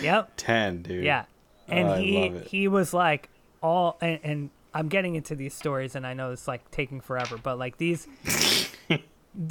Yep. 0.01 0.33
Ten, 0.37 0.83
dude. 0.83 1.05
Yeah. 1.05 1.25
And 1.69 1.89
Oh, 1.89 1.95
he 1.95 2.29
he 2.47 2.69
was 2.69 2.93
like 2.93 3.29
all 3.63 3.97
and, 4.01 4.21
and 4.23 4.51
I'm 4.75 4.89
getting 4.89 5.15
into 5.15 5.35
these 5.35 5.55
stories 5.55 5.95
and 5.95 6.07
I 6.07 6.15
know 6.15 6.33
it's 6.33 6.49
like 6.49 6.71
taking 6.71 7.01
forever, 7.01 7.39
but 7.43 7.59
like 7.59 7.79
these 7.79 8.09
th- 8.89 9.03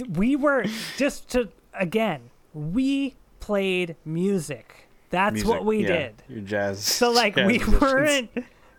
we 0.10 0.36
were 0.36 0.66
just 0.98 1.30
to 1.32 1.50
again, 1.74 2.30
we 2.54 3.16
played 3.40 3.96
music. 4.06 4.88
That's 5.10 5.34
Music, 5.34 5.50
what 5.50 5.64
we 5.64 5.82
yeah. 5.82 5.88
did. 5.88 6.24
Your 6.28 6.42
jazz. 6.42 6.84
So 6.84 7.12
like 7.12 7.36
jazz 7.36 7.46
we 7.46 7.60
musicians. 7.60 7.82
weren't 7.82 8.30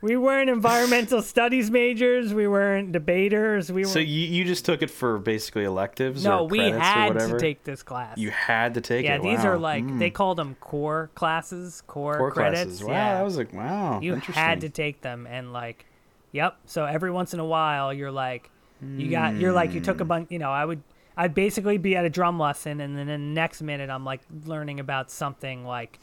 we 0.02 0.16
weren't 0.16 0.50
environmental 0.50 1.22
studies 1.34 1.70
majors. 1.70 2.34
We 2.34 2.46
weren't 2.48 2.92
debaters. 2.92 3.70
We 3.72 3.82
were. 3.82 3.88
So 3.88 4.00
you, 4.00 4.26
you 4.26 4.44
just 4.44 4.64
took 4.64 4.82
it 4.82 4.90
for 4.90 5.18
basically 5.18 5.64
electives 5.64 6.24
no, 6.24 6.40
or 6.40 6.48
we 6.48 6.58
had 6.70 7.18
to 7.18 7.38
take 7.38 7.62
this 7.64 7.82
class. 7.82 8.18
You 8.18 8.30
had 8.32 8.74
to 8.74 8.80
take 8.80 9.04
yeah, 9.04 9.14
it. 9.14 9.24
Yeah, 9.24 9.30
these 9.36 9.44
wow. 9.44 9.52
are 9.52 9.58
like 9.58 9.84
Mm. 9.84 9.98
they 10.00 10.10
called 10.10 10.36
them 10.38 10.56
core 10.60 11.10
classes, 11.14 11.82
core, 11.86 12.18
core 12.18 12.32
credits. 12.32 12.64
classes. 12.64 12.84
Wow, 12.84 12.92
yeah, 12.92 13.14
that 13.14 13.22
was 13.22 13.36
like 13.38 13.52
wow. 13.52 14.00
you 14.00 14.16
had 14.16 14.60
to 14.62 14.68
take 14.68 15.00
them, 15.02 15.26
and 15.26 15.52
like, 15.52 15.86
yep. 16.34 16.58
So 16.66 16.84
every 16.84 17.10
once 17.10 17.32
in 17.32 17.40
a 17.40 17.44
while, 17.46 17.94
you're 17.94 18.12
like, 18.12 18.50
you 18.82 19.10
got, 19.10 19.36
you're 19.36 19.52
like, 19.52 19.72
you 19.72 19.80
took 19.80 19.96
Hmm. 19.96 20.02
a 20.02 20.04
bunch. 20.04 20.30
You 20.30 20.38
know, 20.38 20.50
I 20.50 20.66
would, 20.66 20.82
I'd 21.16 21.32
basically 21.34 21.78
be 21.78 21.96
at 21.96 22.04
a 22.04 22.10
drum 22.10 22.38
lesson, 22.38 22.80
and 22.82 22.98
then 22.98 23.06
the 23.06 23.16
next 23.16 23.62
minute, 23.62 23.88
I'm 23.88 24.04
like 24.04 24.20
learning 24.44 24.80
about 24.80 25.10
something 25.10 25.64
like. 25.64 25.98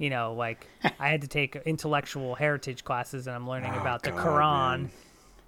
You 0.00 0.10
know, 0.10 0.32
like 0.34 0.64
I 1.00 1.08
had 1.08 1.22
to 1.22 1.26
take 1.26 1.56
intellectual 1.66 2.36
heritage 2.36 2.84
classes, 2.84 3.26
and 3.26 3.34
I'm 3.34 3.48
learning 3.48 3.72
Oh, 3.74 3.80
about 3.80 4.04
the 4.04 4.12
God, 4.12 4.20
Quran, 4.24 4.80
man. 4.82 4.90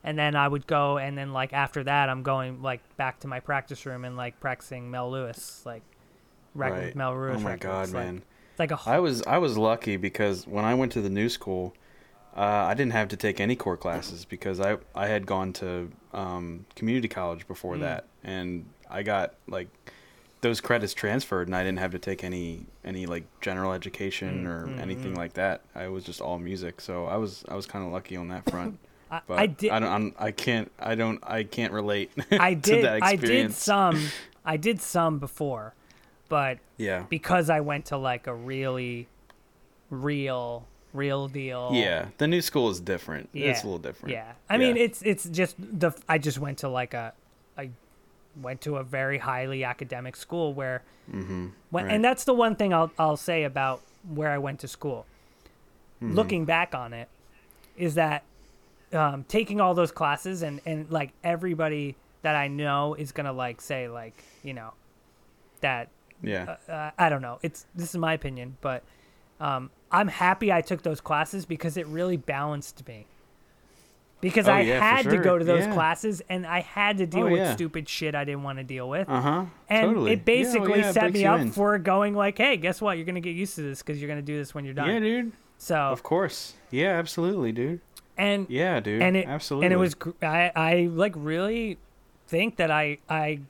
and 0.03 0.19
then 0.19 0.35
I 0.35 0.49
would 0.49 0.67
go, 0.67 0.99
and 0.99 1.17
then 1.17 1.33
like 1.33 1.53
after 1.53 1.85
that, 1.85 2.09
I'm 2.09 2.25
going 2.25 2.61
like 2.61 2.81
back 2.97 3.21
to 3.21 3.29
my 3.29 3.39
practice 3.39 3.87
room 3.87 4.05
and 4.05 4.17
like 4.17 4.41
practicing 4.41 4.91
Mel 4.91 5.09
Lewis, 5.09 5.63
like 5.65 5.83
record 6.57 6.79
Right. 6.87 6.97
Mel 6.97 7.13
Lewis. 7.15 7.37
Oh 7.37 7.41
my 7.45 7.51
records, 7.53 7.63
god, 7.63 7.81
like- 7.91 8.05
man. 8.07 8.23
It's 8.51 8.59
like 8.59 8.73
a 8.73 8.81
I 8.87 8.99
was 8.99 9.23
I 9.23 9.39
was 9.39 9.57
lucky 9.57 9.97
because 9.97 10.49
when 10.49 10.65
I 10.65 10.75
went 10.75 10.91
to 10.93 11.01
the 11.01 11.11
new 11.11 11.29
school, 11.29 11.73
uh, 12.37 12.41
I 12.41 12.75
didn't 12.75 12.93
have 12.93 13.09
to 13.09 13.17
take 13.17 13.41
any 13.41 13.57
core 13.57 13.77
classes 13.77 14.25
because 14.25 14.61
I 14.61 14.77
I 14.95 15.07
had 15.09 15.27
gone 15.27 15.53
to 15.55 15.91
um, 16.13 16.67
community 16.77 17.09
college 17.09 17.47
before 17.49 17.77
Mm. 17.77 17.81
that, 17.81 18.05
and 18.25 18.67
I 18.91 19.03
got 19.03 19.35
like 19.49 19.69
those 20.43 20.61
credits 20.61 20.95
transferred, 20.95 21.49
and 21.49 21.55
I 21.55 21.63
didn't 21.63 21.81
have 21.81 21.93
to 21.93 21.99
take 21.99 22.25
any 22.25 22.67
any 22.85 23.07
like 23.07 23.25
general 23.41 23.73
education 23.73 24.45
Mm, 24.45 24.49
or 24.49 24.67
mm, 24.69 24.81
anything 24.81 25.13
mm. 25.15 25.19
like 25.19 25.35
that. 25.35 25.61
I 25.75 25.89
was 25.89 26.03
just 26.05 26.21
all 26.21 26.39
music, 26.39 26.81
so 26.81 27.07
I 27.07 27.17
was 27.17 27.45
I 27.49 27.55
was 27.57 27.67
kind 27.67 27.85
of 27.85 27.93
lucky 27.93 28.17
on 28.17 28.29
that 28.29 28.49
front. 28.51 28.79
I, 29.11 29.21
But 29.27 29.39
I 29.41 29.47
did. 29.47 29.71
I 29.73 29.81
don't. 29.81 29.91
I'm, 29.93 30.15
I 30.19 30.31
can't. 30.31 30.71
I 30.79 30.95
don't. 30.95 31.19
I 31.25 31.43
can't 31.43 31.73
relate. 31.73 32.13
I 32.31 32.55
to 32.55 32.61
did. 32.61 32.85
I 32.87 33.17
did 33.17 33.53
some. 33.53 34.01
I 34.45 34.57
did 34.57 34.81
some 34.81 35.19
before, 35.19 35.75
but 36.29 36.59
Yeah. 36.79 37.05
because 37.11 37.51
I 37.51 37.61
went 37.61 37.87
to 37.87 37.97
like 37.99 38.27
a 38.29 38.35
really, 38.35 39.09
real, 39.91 40.67
real 40.93 41.29
deal. 41.29 41.71
Yeah. 41.73 42.07
The 42.19 42.27
new 42.29 42.41
school 42.41 42.71
is 42.71 42.81
different. 42.81 43.29
Yeah. 43.33 43.51
It's 43.51 43.63
a 43.63 43.67
little 43.67 43.79
different. 43.79 44.13
Yeah. 44.13 44.33
I 44.49 44.57
mean, 44.59 44.77
it's 44.77 45.03
it's 45.03 45.25
just 45.29 45.57
the. 45.59 45.93
I 46.09 46.19
just 46.19 46.39
went 46.39 46.59
to 46.59 46.69
like 46.69 46.95
a, 46.95 47.13
I 47.57 47.71
went 48.41 48.61
to 48.63 48.77
a 48.77 48.83
very 48.85 49.19
highly 49.19 49.65
academic 49.65 50.17
school 50.17 50.53
where, 50.55 50.83
Mm-hmm. 51.11 51.49
when, 51.71 51.85
Right. 51.87 51.95
and 51.95 52.05
that's 52.05 52.23
the 52.25 52.35
one 52.35 52.55
thing 52.57 52.73
I'll 52.73 52.93
I'll 52.99 53.17
say 53.17 53.43
about 53.45 53.81
where 54.15 54.31
I 54.31 54.39
went 54.39 54.61
to 54.61 54.69
school. 54.69 55.07
Mm-hmm. 56.03 56.15
Looking 56.15 56.45
back 56.45 56.75
on 56.75 56.93
it, 56.93 57.09
is 57.77 57.95
that 57.97 58.23
um, 58.93 59.25
taking 59.29 59.61
all 59.61 59.75
those 59.75 59.91
classes 59.93 60.43
and 60.43 60.61
and 60.65 60.89
like 60.91 61.11
everybody 61.25 61.97
that 62.23 62.37
I 62.37 62.49
know 62.49 62.95
is 62.95 63.13
gonna 63.13 63.33
like 63.33 63.61
say 63.61 63.89
like 63.89 64.23
you 64.45 64.55
know 64.55 64.73
that 65.63 65.89
Yeah. 66.23 66.57
uh, 66.69 66.91
I 66.99 67.09
don't 67.09 67.23
know. 67.23 67.39
It's 67.43 67.67
this 67.75 67.91
is 67.91 67.97
my 67.97 68.13
opinion, 68.15 68.57
but 68.61 68.83
um, 69.41 69.71
I'm 69.93 70.09
happy 70.09 70.53
I 70.53 70.61
took 70.61 70.83
those 70.83 71.01
classes 71.01 71.45
because 71.45 71.77
it 71.77 71.87
really 71.87 72.17
balanced 72.17 72.87
me. 72.87 73.07
Because 74.21 74.49
Oh, 74.49 74.53
I 74.53 74.61
yeah, 74.61 74.79
had 74.97 75.09
to 75.11 75.17
go 75.17 75.39
to 75.39 75.45
those 75.45 75.65
Yeah. 75.65 75.73
classes 75.73 76.21
and 76.29 76.47
I 76.47 76.61
had 76.61 76.99
to 76.99 77.07
deal 77.07 77.25
Oh, 77.27 77.31
with 77.31 77.39
yeah. 77.41 77.55
stupid 77.55 77.89
shit 77.89 78.15
I 78.15 78.25
didn't 78.25 78.43
want 78.43 78.59
to 78.59 78.65
deal 78.65 78.87
with. 78.89 79.09
Uh 79.09 79.21
huh. 79.21 79.45
and 79.69 79.87
totally. 79.89 80.13
it 80.13 80.25
basically 80.27 80.85
oh, 80.85 80.93
set 80.93 81.01
breaks 81.05 81.15
me 81.15 81.25
up 81.25 81.41
in. 81.41 81.51
for 81.53 81.79
going 81.79 82.15
like, 82.15 82.37
hey, 82.37 82.57
guess 82.59 82.83
what? 82.83 82.99
You're 82.99 83.07
gonna 83.07 83.21
get 83.21 83.35
used 83.35 83.55
to 83.55 83.63
this 83.63 83.81
because 83.83 83.99
you're 84.01 84.09
gonna 84.09 84.21
do 84.21 84.37
this 84.37 84.55
when 84.55 84.65
you're 84.67 84.75
done. 84.75 84.89
Yeah, 84.91 84.99
dude. 85.01 85.33
so 85.57 85.75
Of 85.77 86.03
course. 86.03 86.53
Yeah, 86.71 86.91
absolutely, 86.99 87.53
dude. 87.53 87.81
and 88.19 88.47
Yeah, 88.51 88.79
dude. 88.81 89.01
and 89.01 89.17
it 89.17 89.27
absolutely. 89.27 89.67
and 89.67 89.73
it 89.73 89.79
was 89.79 89.97
I 90.23 90.53
I 90.55 90.89
like 90.93 91.15
really 91.17 91.79
think 92.29 92.57
that 92.57 92.71
I 92.71 92.99
I 93.09 93.41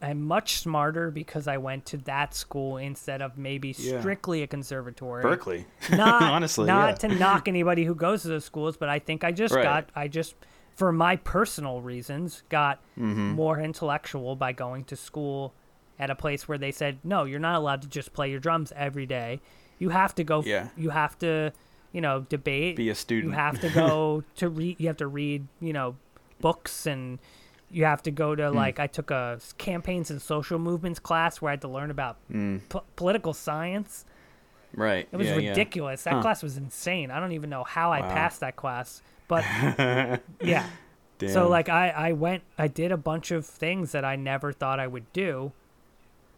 I'm 0.00 0.22
much 0.22 0.58
smarter 0.58 1.10
because 1.10 1.46
I 1.46 1.58
went 1.58 1.86
to 1.86 1.96
that 1.98 2.34
school 2.34 2.76
instead 2.78 3.20
of 3.22 3.36
maybe 3.36 3.74
Yeah. 3.78 4.00
strictly 4.00 4.42
a 4.42 4.46
conservatory. 4.46 5.22
Berklee. 5.24 5.64
Not 5.90 6.22
Honestly, 6.32 6.66
not 6.66 7.02
yeah. 7.02 7.08
to 7.08 7.14
knock 7.16 7.48
anybody 7.48 7.84
who 7.84 7.94
goes 7.94 8.22
to 8.22 8.28
those 8.28 8.44
schools, 8.44 8.76
but 8.76 8.88
I 8.88 8.98
think 8.98 9.22
I 9.24 9.32
just 9.32 9.54
Right. 9.54 9.62
got 9.64 9.90
I 9.94 10.08
just 10.08 10.34
for 10.74 10.92
my 10.92 11.16
personal 11.16 11.80
reasons 11.80 12.42
got 12.48 12.80
Mm-hmm. 12.98 13.30
more 13.32 13.60
intellectual 13.60 14.34
by 14.36 14.52
going 14.52 14.84
to 14.84 14.96
school 14.96 15.52
at 15.98 16.10
a 16.10 16.14
place 16.14 16.48
where 16.48 16.58
they 16.58 16.72
said 16.72 16.98
no, 17.04 17.24
you're 17.24 17.38
not 17.40 17.56
allowed 17.56 17.82
to 17.82 17.88
just 17.88 18.12
play 18.12 18.30
your 18.30 18.40
drums 18.40 18.72
every 18.76 19.06
day. 19.06 19.40
You 19.78 19.90
have 19.90 20.14
to 20.16 20.24
go. 20.24 20.42
Yeah. 20.42 20.68
You 20.76 20.90
have 20.90 21.18
to, 21.18 21.52
you 21.92 22.00
know, 22.00 22.20
debate. 22.28 22.76
Be 22.76 22.88
a 22.88 22.94
student. 22.94 23.32
You 23.32 23.36
have 23.36 23.60
to 23.60 23.68
go 23.68 24.22
to 24.36 24.48
read. 24.48 24.80
You 24.80 24.86
have 24.86 24.96
to 24.98 25.06
read, 25.06 25.46
you 25.60 25.72
know, 25.72 25.96
books 26.40 26.86
and 26.86 27.18
you 27.74 27.84
have 27.84 28.02
to 28.04 28.10
go 28.10 28.30
Hmm. 28.34 28.40
to 28.40 28.50
like 28.50 28.78
I 28.80 28.86
took 28.86 29.10
a 29.10 29.38
campaigns 29.58 30.10
and 30.10 30.20
social 30.22 30.58
movements 30.58 30.98
class 31.00 31.40
where 31.42 31.50
I 31.50 31.52
had 31.52 31.60
to 31.62 31.68
learn 31.68 31.90
about 31.90 32.16
po- 32.68 32.84
political 32.96 33.32
science. 33.34 34.04
Right. 34.74 35.08
It 35.12 35.16
was 35.16 35.28
Hmm. 35.28 35.34
yeah, 35.34 35.40
yeah. 35.40 35.48
ridiculous. 35.50 36.02
That 36.04 36.14
Huh. 36.14 36.22
class 36.22 36.42
was 36.42 36.56
insane. 36.56 37.10
I 37.10 37.20
don't 37.20 37.32
even 37.32 37.50
know 37.50 37.64
how 37.64 37.92
I 37.92 38.00
passed 38.02 38.40
that 38.40 38.56
class, 38.56 39.02
but 39.28 39.42
yeah. 40.40 40.66
Damn. 41.18 41.28
So 41.30 41.48
like 41.48 41.68
I 41.68 41.90
I 41.90 42.12
went 42.12 42.42
I 42.58 42.68
did 42.68 42.90
a 42.92 42.96
bunch 42.96 43.30
of 43.30 43.46
things 43.46 43.92
that 43.92 44.04
I 44.04 44.16
never 44.16 44.52
thought 44.52 44.80
I 44.80 44.86
would 44.86 45.12
do. 45.12 45.52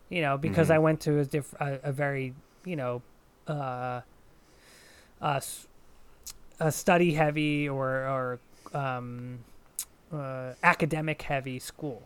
You 0.09 0.23
know, 0.23 0.37
because 0.39 0.67
Mm-hmm. 0.69 0.75
I 0.75 0.79
went 0.79 1.01
to 1.01 1.19
a 1.19 1.25
diff- 1.25 1.55
a, 1.61 1.81
a 1.83 1.93
very, 1.93 2.35
you 2.65 2.77
know, 2.77 3.03
uh 3.49 4.01
a, 5.21 5.37
s- 5.37 5.67
a 6.61 6.71
study 6.71 7.15
heavy 7.15 7.69
or 7.69 7.89
or 8.07 8.39
um 8.75 9.39
uh, 10.13 10.53
academic 10.63 11.23
heavy 11.23 11.59
school. 11.59 12.03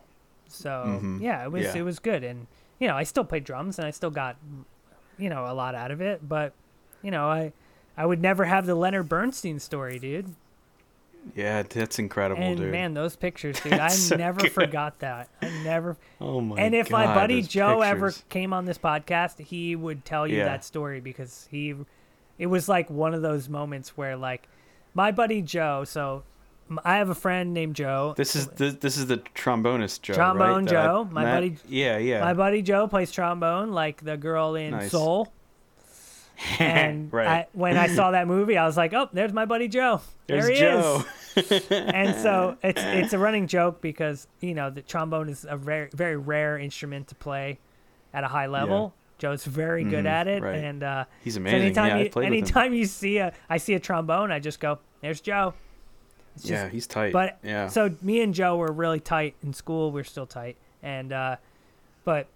So 0.47 0.99
Mhm. 1.01 1.21
yeah, 1.21 1.43
it 1.45 1.51
was 1.51 1.63
Yeah. 1.65 1.77
it 1.77 1.81
was 1.83 1.99
good 1.99 2.23
and 2.23 2.47
you 2.79 2.87
know, 2.87 2.95
I 2.95 3.03
still 3.03 3.23
played 3.23 3.43
drums 3.43 3.77
and 3.79 3.87
I 3.87 3.91
still 3.91 4.09
got 4.11 4.37
you 5.17 5.29
know, 5.29 5.45
a 5.45 5.53
lot 5.53 5.75
out 5.75 5.91
of 5.91 6.01
it, 6.01 6.27
but 6.27 6.53
you 7.01 7.11
know, 7.11 7.29
I 7.29 7.53
I 7.97 8.05
would 8.05 8.21
never 8.21 8.45
have 8.45 8.65
the 8.65 8.75
Leonard 8.75 9.07
Bernstein 9.09 9.59
story, 9.59 9.99
dude. 9.99 10.33
Yeah, 11.35 11.61
that's 11.61 11.99
incredible, 11.99 12.41
And 12.41 12.57
dude. 12.57 12.71
man, 12.71 12.95
those 12.95 13.15
pictures, 13.15 13.59
dude, 13.59 13.73
I 13.79 13.89
so 13.89 14.15
never 14.15 14.39
good. 14.41 14.51
forgot 14.51 14.99
that. 14.99 15.29
I 15.41 15.49
never. 15.63 15.95
oh 16.21 16.41
my 16.41 16.55
God. 16.55 16.61
and 16.63 16.75
if 16.75 16.89
God, 16.89 17.05
my 17.05 17.13
buddy 17.13 17.43
Joe 17.43 17.81
ever 17.81 18.11
came 18.29 18.53
on 18.53 18.65
this 18.65 18.79
podcast, 18.79 19.37
he 19.39 19.75
would 19.75 20.03
tell 20.03 20.25
you 20.27 20.37
Yeah. 20.37 20.45
that 20.45 20.65
story 20.65 20.99
because 20.99 21.47
he, 21.51 21.75
it 22.39 22.47
was 22.47 22.67
like 22.67 22.89
one 22.89 23.13
of 23.13 23.21
those 23.21 23.47
moments 23.49 23.95
where 23.95 24.17
like, 24.17 24.47
my 24.95 25.11
buddy 25.11 25.43
Joe. 25.43 25.83
So, 25.83 26.23
I 26.85 26.97
have 26.97 27.09
a 27.09 27.15
friend 27.15 27.53
named 27.53 27.75
Joe. 27.75 28.13
This 28.17 28.35
is 28.35 28.47
this, 28.47 28.75
this 28.75 28.97
is 28.97 29.07
the 29.07 29.17
trombonist 29.17 30.01
Joe. 30.01 30.13
Trombone 30.13 30.65
right? 30.65 30.69
That 30.69 30.77
I 30.77 30.87
Joe, 30.87 31.07
my 31.11 31.23
met- 31.23 31.35
buddy- 31.35 31.57
Yeah, 31.67 31.97
yeah. 31.97 32.21
My 32.21 32.33
buddy 32.33 32.61
Joe 32.61 32.87
plays 32.87 33.11
trombone, 33.11 33.71
like 33.71 34.03
the 34.03 34.17
girl 34.17 34.55
in 34.55 34.71
Nice. 34.71 34.91
Soul. 34.91 35.31
And 36.59 37.11
Right. 37.13 37.27
I, 37.27 37.47
when 37.53 37.77
I 37.77 37.87
saw 37.87 38.11
that 38.11 38.27
movie, 38.27 38.57
I 38.57 38.65
was 38.65 38.75
like, 38.75 38.93
"Oh, 38.93 39.07
there's 39.13 39.31
my 39.33 39.45
buddy 39.45 39.67
Joe. 39.67 40.01
There's 40.27 40.45
there 40.47 40.53
he 40.53 40.59
Joe. 40.59 41.03
is." 41.35 41.67
and 41.71 42.15
so 42.15 42.57
it's 42.63 42.81
it's 42.81 43.13
a 43.13 43.19
running 43.19 43.45
joke 43.47 43.79
because 43.81 44.27
you 44.39 44.53
know 44.55 44.69
the 44.71 44.81
trombone 44.81 45.29
is 45.29 45.45
a 45.47 45.55
very 45.55 45.89
very 45.93 46.17
rare 46.17 46.57
instrument 46.57 47.07
to 47.09 47.15
play 47.15 47.59
at 48.13 48.23
a 48.23 48.27
high 48.27 48.47
level. 48.47 48.93
Joe's 49.19 49.45
very 49.45 49.83
good 49.83 50.05
Mhm, 50.05 50.09
at 50.09 50.27
it, 50.27 50.41
right. 50.41 50.55
and 50.55 50.81
uh, 50.81 51.05
He's 51.23 51.35
so 51.35 51.41
amazing. 51.41 51.61
anytime 51.61 51.87
yeah, 51.89 51.97
you 51.97 52.05
I 52.05 52.09
played 52.09 52.29
with 52.31 52.37
him. 52.39 52.43
anytime 52.43 52.73
you 52.73 52.85
see 52.85 53.17
a 53.19 53.33
I 53.47 53.57
see 53.57 53.75
a 53.75 53.79
trombone, 53.79 54.31
I 54.31 54.39
just 54.39 54.59
go, 54.59 54.79
"There's 55.01 55.21
Joe." 55.21 55.53
It's 56.35 56.43
just- 56.43 56.51
Yeah, 56.51 56.69
he's 56.69 56.87
tight. 56.87 57.13
but 57.13 57.37
yeah. 57.43 57.67
so 57.67 57.93
me 58.01 58.21
and 58.21 58.33
Joe 58.33 58.57
were 58.57 58.71
really 58.71 58.99
tight 58.99 59.35
in 59.43 59.53
school. 59.53 59.91
We're 59.91 60.03
still 60.03 60.25
tight, 60.25 60.57
and 60.81 61.11
uh, 61.13 61.35
but 62.05 62.27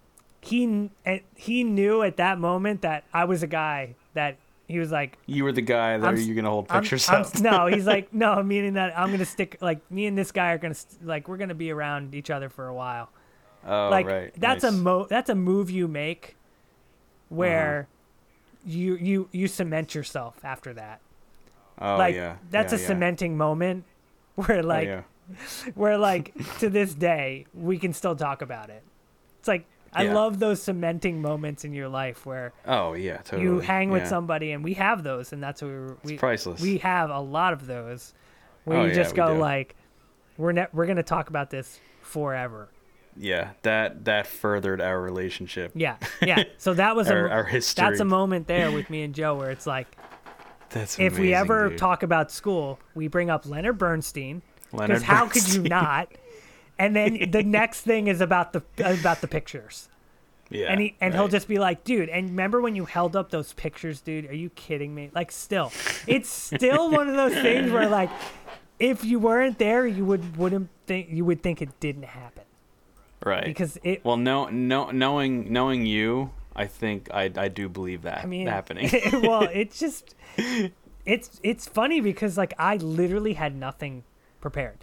he 0.41 0.64
and 1.06 1.22
he 1.36 1.64
knew 1.64 2.02
at 2.04 2.18
that 2.18 2.39
moment 2.39 2.82
that 2.82 3.04
I 3.14 3.26
was 3.26 3.41
a 3.43 3.48
guy 3.48 3.96
that 4.14 4.38
he 4.68 4.80
was 4.80 4.91
like, 4.91 5.18
you 5.28 5.43
were 5.43 5.52
the 5.52 5.62
guy 5.62 5.98
that 5.98 6.08
I'm 6.08 6.18
you're 6.18 6.36
gonna 6.36 6.50
hold 6.50 6.68
I'm- 6.70 6.82
pictures 6.82 7.08
I'm- 7.10 7.26
no, 7.41 7.68
he's 7.74 7.86
like, 7.88 8.14
no, 8.14 8.41
meaning 8.43 8.74
that 8.74 8.98
I'm 8.98 9.12
gonna 9.12 9.26
stick 9.26 9.58
like 9.62 9.80
me 9.91 10.06
and 10.08 10.18
this 10.18 10.32
guy 10.32 10.52
are 10.52 10.58
gonna 10.58 10.74
st- 10.74 11.06
like 11.06 11.28
we're 11.28 11.38
gonna 11.38 11.54
be 11.56 11.72
around 11.72 12.14
each 12.16 12.30
other 12.30 12.50
for 12.50 12.68
a 12.68 12.74
while. 12.74 13.10
oh, 13.66 13.89
like 13.89 14.06
right. 14.08 14.34
that's 14.38 14.64
a 14.64 14.72
nice. 14.72 14.80
mo 14.80 15.08
that's 15.10 15.30
a 15.30 15.36
move 15.36 15.70
you 15.72 15.88
make 15.88 16.36
where 17.30 17.88
you 18.66 18.96
you 18.96 19.30
you 19.32 19.48
cement 19.48 19.96
yourself 19.96 20.36
after 20.43 20.74
that. 20.74 21.00
Oh 21.80 21.97
like 21.97 22.15
yeah. 22.15 22.38
that's 22.49 22.71
yeah, 22.73 22.80
a 22.80 22.82
yeah. 22.82 22.88
cementing 22.88 23.38
moment 23.38 23.84
where 24.36 24.59
Oh, 24.59 24.67
like 24.67 24.88
yeah. 24.88 25.01
where 25.76 25.97
like 25.97 26.34
to 26.59 26.69
this 26.69 26.93
day 26.93 27.45
we 27.53 27.78
can 27.78 27.93
still 27.93 28.15
talk 28.15 28.41
about 28.41 28.69
it. 28.69 28.84
It's 29.39 29.47
like 29.47 29.65
I 29.97 30.03
love 30.07 30.39
those 30.39 30.61
cementing 30.61 31.21
moments 31.21 31.63
in 31.63 31.73
your 31.73 31.88
life 31.88 32.26
where 32.26 32.51
Oh 32.65 32.93
yeah, 32.93 33.17
totally. 33.17 33.43
you 33.43 33.59
hang 33.61 33.89
with 33.91 34.05
somebody 34.07 34.51
and 34.51 34.61
we 34.63 34.73
have 34.73 35.03
those 35.03 35.32
and 35.32 35.41
that's 35.41 35.61
what 35.61 35.71
we 36.03 36.13
It's 36.13 36.19
priceless. 36.19 36.59
we 36.61 36.80
have 36.80 37.09
a 37.09 37.19
lot 37.21 37.53
of 37.53 37.65
those 37.65 38.13
where 38.65 38.80
Oh, 38.80 38.86
you 38.86 38.93
just 38.93 39.13
we 39.13 39.17
go 39.17 39.34
do. 39.36 39.39
like 39.39 39.76
we're 40.38 40.51
ne- 40.51 40.67
we're 40.73 40.86
going 40.86 40.97
to 40.97 41.03
talk 41.03 41.30
about 41.30 41.49
this 41.49 41.80
forever. 42.01 42.67
yeah, 43.15 43.51
that 43.61 44.03
that 44.03 44.28
furthered 44.28 44.82
our 44.82 44.99
relationship. 45.01 45.71
Yeah. 45.76 45.95
Yeah. 46.21 46.43
So 46.57 46.73
that 46.73 46.95
was 46.97 47.07
Our- 47.09 47.28
a 47.28 47.32
our 47.32 47.49
That's 47.51 47.99
a 48.01 48.05
moment 48.05 48.47
there 48.47 48.71
with 48.73 48.89
me 48.89 49.03
and 49.03 49.15
Joe 49.15 49.36
where 49.36 49.49
it's 49.49 49.65
like 49.65 49.88
That's 50.70 50.99
if 50.99 51.18
we 51.18 51.34
ever 51.34 51.70
dude. 51.70 51.78
talk 51.78 52.03
about 52.03 52.32
school, 52.32 52.80
we 52.93 53.07
bring 53.07 53.30
up 53.30 53.45
Leonard 53.45 53.78
Bernstein. 53.78 54.41
Leonard 54.72 54.99
Because 54.99 55.03
how 55.03 55.28
could 55.28 55.53
you 55.53 55.63
not? 55.63 56.09
And 56.78 56.95
then 56.95 57.30
the 57.32 57.43
next 57.43 57.82
thing 57.82 58.07
is 58.07 58.22
about 58.22 58.53
the 58.53 58.63
about 58.80 59.22
the 59.22 59.28
pictures. 59.28 59.89
Yeah. 60.49 60.68
and 60.68 60.80
he 60.80 60.95
and 61.01 61.13
he'll 61.13 61.28
just 61.28 61.47
be 61.47 61.57
like, 61.57 61.84
dude, 61.84 62.07
and 62.07 62.30
remember 62.30 62.61
when 62.61 62.76
you 62.76 62.86
held 62.86 63.16
up 63.16 63.32
those 63.32 63.53
pictures, 63.53 64.01
dude? 64.01 64.30
Are 64.30 64.36
you 64.36 64.51
kidding 64.51 64.93
me? 64.93 65.09
Like, 65.13 65.32
still, 65.32 65.72
it's 66.05 66.30
still 66.30 66.91
one 66.91 67.09
of 67.09 67.16
those 67.16 67.34
things 67.34 67.72
where 67.72 67.89
like, 67.89 68.11
if 68.78 69.03
you 69.03 69.18
weren't 69.18 69.57
there, 69.57 69.88
you 69.88 70.05
would 70.05 70.38
wouldn't 70.38 70.70
think 70.86 71.07
you 71.09 71.26
would 71.26 71.41
think 71.41 71.61
it 71.61 71.80
didn't 71.80 72.03
happen 72.03 72.43
right 73.26 73.43
because 73.43 73.80
it. 73.84 74.05
Well, 74.05 74.18
no, 74.18 74.45
no, 74.49 74.91
knowing 74.91 75.51
knowing 75.51 75.86
you, 75.86 76.32
I 76.56 76.68
think 76.68 77.10
I 77.14 77.32
I 77.36 77.47
do 77.49 77.68
believe 77.70 78.03
that 78.03 78.24
I 78.24 78.26
mean, 78.26 78.47
happening. 78.47 78.89
well, 79.24 79.43
it's 79.53 79.80
just, 79.80 80.16
it's 81.06 81.39
it's 81.43 81.68
funny 81.68 81.99
because 82.01 82.38
like 82.38 82.53
I 82.58 82.78
literally 82.78 83.34
had 83.34 83.56
nothing 83.56 84.03
prepared. 84.41 84.78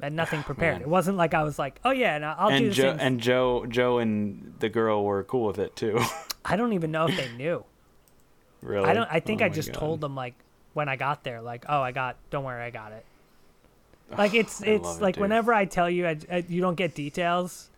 I 0.00 0.06
had 0.06 0.12
nothing 0.12 0.42
prepared. 0.50 0.74
man. 0.76 0.82
It 0.82 0.88
wasn't 0.88 1.16
like 1.16 1.34
I 1.34 1.42
was 1.42 1.58
like, 1.58 1.80
oh 1.84 1.90
yeah, 1.90 2.14
and 2.16 2.24
I'll 2.24 2.48
do 2.50 2.54
and 2.54 2.66
this. 2.66 2.76
Joe 2.76 2.90
thing. 2.92 3.00
and 3.00 3.20
Joe 3.20 3.66
Joe 3.66 3.98
and 3.98 4.54
the 4.60 4.68
girl 4.68 5.04
were 5.04 5.24
cool 5.24 5.46
with 5.46 5.58
it 5.58 5.74
too. 5.76 5.98
I 6.44 6.56
don't 6.56 6.72
even 6.72 6.90
know 6.90 7.06
if 7.06 7.16
they 7.16 7.30
knew. 7.36 7.64
really? 8.62 8.88
I 8.88 8.94
don't. 8.94 9.08
I 9.10 9.20
think 9.20 9.42
Oh 9.42 9.46
I 9.46 9.48
just 9.48 9.72
God. 9.72 9.78
told 9.78 10.00
them 10.00 10.14
like 10.14 10.34
when 10.72 10.88
I 10.88 10.94
got 10.96 11.24
there, 11.24 11.40
like, 11.42 11.64
oh, 11.68 11.80
I 11.82 11.90
got. 11.92 12.16
Don't 12.30 12.44
worry, 12.44 12.62
I 12.62 12.70
got 12.70 12.92
it. 12.92 13.04
Like 14.18 14.34
it's 14.34 14.60
it's 14.62 14.96
it, 14.96 15.02
like 15.02 15.14
dude. 15.16 15.22
whenever 15.22 15.52
I 15.54 15.66
tell 15.66 15.88
you 15.90 16.06
I, 16.08 16.16
I- 16.32 16.44
you 16.48 16.60
don't 16.60 16.74
get 16.76 16.94
details, 16.96 17.70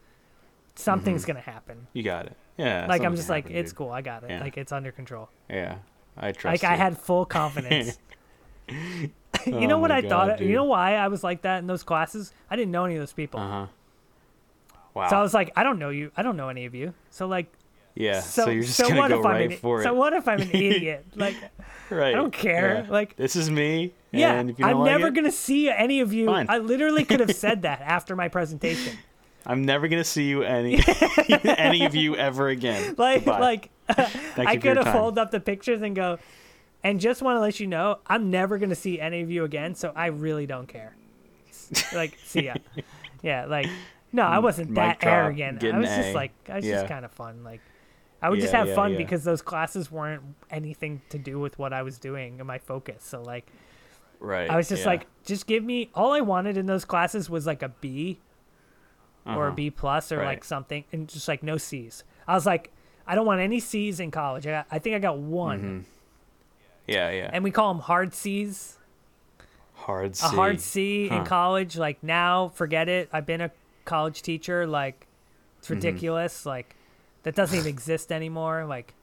something's 0.76 1.22
Mm-hmm. 1.22 1.26
gonna 1.32 1.40
happen. 1.40 1.86
You 1.93 2.03
got 2.03 2.26
it. 2.26 2.36
Yeah. 2.57 2.86
Like 2.88 3.03
I'm 3.03 3.16
just 3.16 3.28
like 3.28 3.44
happened, 3.44 3.59
it's 3.59 3.70
dude. 3.72 3.78
cool, 3.78 3.90
I 3.90 4.03
got 4.03 4.24
it. 4.24 4.30
Yeah. 4.30 4.40
Like 4.40 4.57
it's 4.57 4.72
under 4.72 4.92
control. 4.92 5.28
Yeah, 5.48 5.76
I 6.16 6.32
trust. 6.32 6.62
Like 6.62 6.70
I 6.70 6.76
had 6.76 6.98
full 6.98 7.24
confidence. 7.38 7.98
you 8.68 9.11
Oh 9.46 9.66
know 9.66 9.78
what 9.78 9.90
I 9.90 10.00
God, 10.03 10.09
thought? 10.11 10.40
You 10.40 10.55
know 10.55 10.64
why 10.64 10.94
I 10.96 11.09
was 11.09 11.24
like 11.24 11.42
that 11.42 11.59
in 11.59 11.66
those 11.66 11.82
classes? 11.82 12.32
I 12.50 12.57
didn't 12.57 12.70
know 12.70 12.84
any 12.84 12.94
of 12.96 13.00
those 13.00 13.12
people. 13.12 13.40
Uh 13.40 13.48
huh. 13.48 13.66
Wow. 14.94 15.09
So 15.09 15.16
I 15.16 15.22
was 15.22 15.32
like, 15.34 15.50
I 15.57 15.62
don't 15.62 15.78
know 15.78 15.88
you. 15.90 16.12
I 16.16 16.22
don't 16.22 16.36
know 16.36 16.48
any 16.48 16.66
of 16.66 16.74
you. 16.74 16.92
So 17.11 17.26
like, 17.26 17.50
yeah. 17.94 18.20
so 18.20 18.44
So, 18.44 18.50
you're 18.50 18.62
just 18.62 18.76
so 18.76 18.88
gonna 18.88 19.00
what 19.00 19.09
go 19.09 19.18
if 19.20 19.24
right 19.24 19.44
I'm 19.46 19.50
an, 19.53 19.57
for 19.57 19.82
so 19.82 19.94
what 19.94 20.12
if 20.12 20.28
I'm 20.28 20.40
an 20.40 20.50
idiot? 20.53 21.07
Like 21.14 21.34
right. 21.90 22.09
I 22.09 22.12
don't 22.16 22.32
care, 22.32 22.84
Yeah. 22.84 22.90
like- 22.92 23.16
this 23.16 23.34
is 23.34 23.50
me. 23.50 23.94
Yeah, 24.14 24.40
if 24.42 24.46
you 24.48 24.53
don't 24.57 24.64
I'm 24.68 24.78
like 24.80 24.90
never 24.90 25.07
it, 25.07 25.14
gonna 25.14 25.32
see 25.32 25.70
any 25.70 26.00
of 26.00 26.12
you. 26.12 26.26
Fine. 26.26 26.46
I 26.50 26.59
literally 26.59 27.05
could 27.07 27.20
have 27.20 27.34
said 27.34 27.62
that 27.62 27.80
after 27.80 28.14
my 28.14 28.28
presentation. 28.28 28.98
I'm 29.47 29.64
never 29.64 29.88
gonna 29.88 30.05
see 30.05 30.24
you 30.28 30.43
any 30.43 30.80
any 31.45 31.84
of 31.84 31.95
you 31.95 32.16
ever 32.16 32.49
again. 32.49 32.95
Like, 32.99 33.24
Goodbye. 33.24 33.40
like 33.40 33.70
Thank 33.88 34.49
I 34.49 34.53
you 34.53 34.61
for 34.61 34.66
your 34.66 34.74
could 34.76 34.84
have 34.84 34.95
folded 34.95 35.20
up 35.20 35.30
the 35.30 35.40
pictures 35.40 35.82
and 35.82 35.95
go, 35.97 36.18
and 36.84 37.01
just 37.01 37.20
want 37.22 37.36
to 37.36 37.40
let 37.40 37.61
you 37.61 37.66
know, 37.66 37.99
I'm 38.07 38.30
never 38.30 38.59
gonna 38.59 38.74
see 38.74 39.01
any 39.01 39.22
of 39.22 39.30
you 39.30 39.45
again. 39.45 39.74
So 39.74 39.93
I 39.95 40.07
really 40.07 40.47
don't 40.47 40.66
care. 40.68 40.95
Like, 41.95 42.16
see 42.24 42.45
ya. 42.45 42.55
Yeah, 43.22 43.47
like, 43.47 43.66
no, 44.12 44.22
I 44.22 44.38
wasn't 44.40 44.70
Mic 44.70 45.01
that 45.01 45.05
arrogant. 45.07 45.64
I 45.64 45.78
was 45.78 45.88
just 45.88 46.09
A. 46.11 46.14
like, 46.14 46.32
I 46.49 46.57
was 46.57 46.64
Yeah. 46.64 46.74
just 46.76 46.88
kind 46.88 47.05
of 47.05 47.11
fun. 47.12 47.43
Like, 47.45 47.61
I 48.20 48.30
would 48.30 48.40
just 48.40 48.53
have 48.53 48.68
yeah, 48.68 48.74
fun 48.74 48.93
yeah. 48.93 48.99
because 48.99 49.24
those 49.24 49.43
classes 49.43 49.90
weren't 49.90 50.22
anything 50.51 51.03
to 51.11 51.18
do 51.18 51.40
with 51.40 51.59
what 51.59 51.72
I 51.72 51.82
was 51.82 51.99
doing 51.99 52.38
and 52.38 52.47
my 52.47 52.59
focus. 52.59 53.03
So 53.05 53.20
like, 53.22 53.47
Right. 54.20 54.49
I 54.49 54.57
was 54.57 54.68
just 54.68 54.82
yeah. 54.82 54.88
like, 54.90 55.07
just 55.24 55.47
give 55.49 55.64
me 55.64 55.90
all 55.95 56.12
I 56.12 56.20
wanted 56.20 56.57
in 56.57 56.66
those 56.66 56.84
classes 56.84 57.28
was 57.28 57.47
like 57.47 57.62
a 57.62 57.68
B 57.68 58.20
or 59.26 59.46
Uh-huh. 59.48 59.50
B 59.54 59.70
plus 59.70 60.10
or 60.12 60.24
like 60.24 60.44
something, 60.44 60.84
and 60.92 61.08
just 61.08 61.28
like 61.28 61.42
no 61.42 61.56
C's. 61.56 62.04
I 62.26 62.34
was 62.34 62.46
like, 62.46 62.70
I 63.06 63.14
don't 63.14 63.26
want 63.26 63.40
any 63.40 63.60
C's 63.60 64.00
in 64.00 64.10
college. 64.10 64.46
I, 64.46 64.50
got, 64.50 64.66
I 64.70 64.78
think 64.78 64.96
I 64.96 64.98
got 64.98 65.18
one, 65.18 65.58
Mm-hmm. 65.60 65.80
Yeah, 66.88 67.10
yeah. 67.10 67.30
and 67.32 67.44
we 67.44 67.50
call 67.52 67.72
them 67.72 67.82
hard 67.82 68.12
C's. 68.14 68.76
hard 69.74 70.16
C. 70.16 70.26
A 70.26 70.28
hard 70.30 70.60
C 70.60 71.08
in 71.08 71.24
college. 71.24 71.76
Like 71.76 72.02
now, 72.02 72.48
forget 72.54 72.88
it. 72.88 73.08
I've 73.12 73.26
been 73.26 73.40
a 73.40 73.50
college 73.84 74.22
teacher. 74.22 74.66
Like 74.66 75.06
it's 75.58 75.66
Mm-hmm. 75.68 75.74
ridiculous. 75.74 76.44
Like 76.46 76.74
that 77.22 77.34
doesn't 77.34 77.56
even 77.56 77.68
exist 77.68 78.10
anymore. 78.10 78.64
Like 78.68 78.94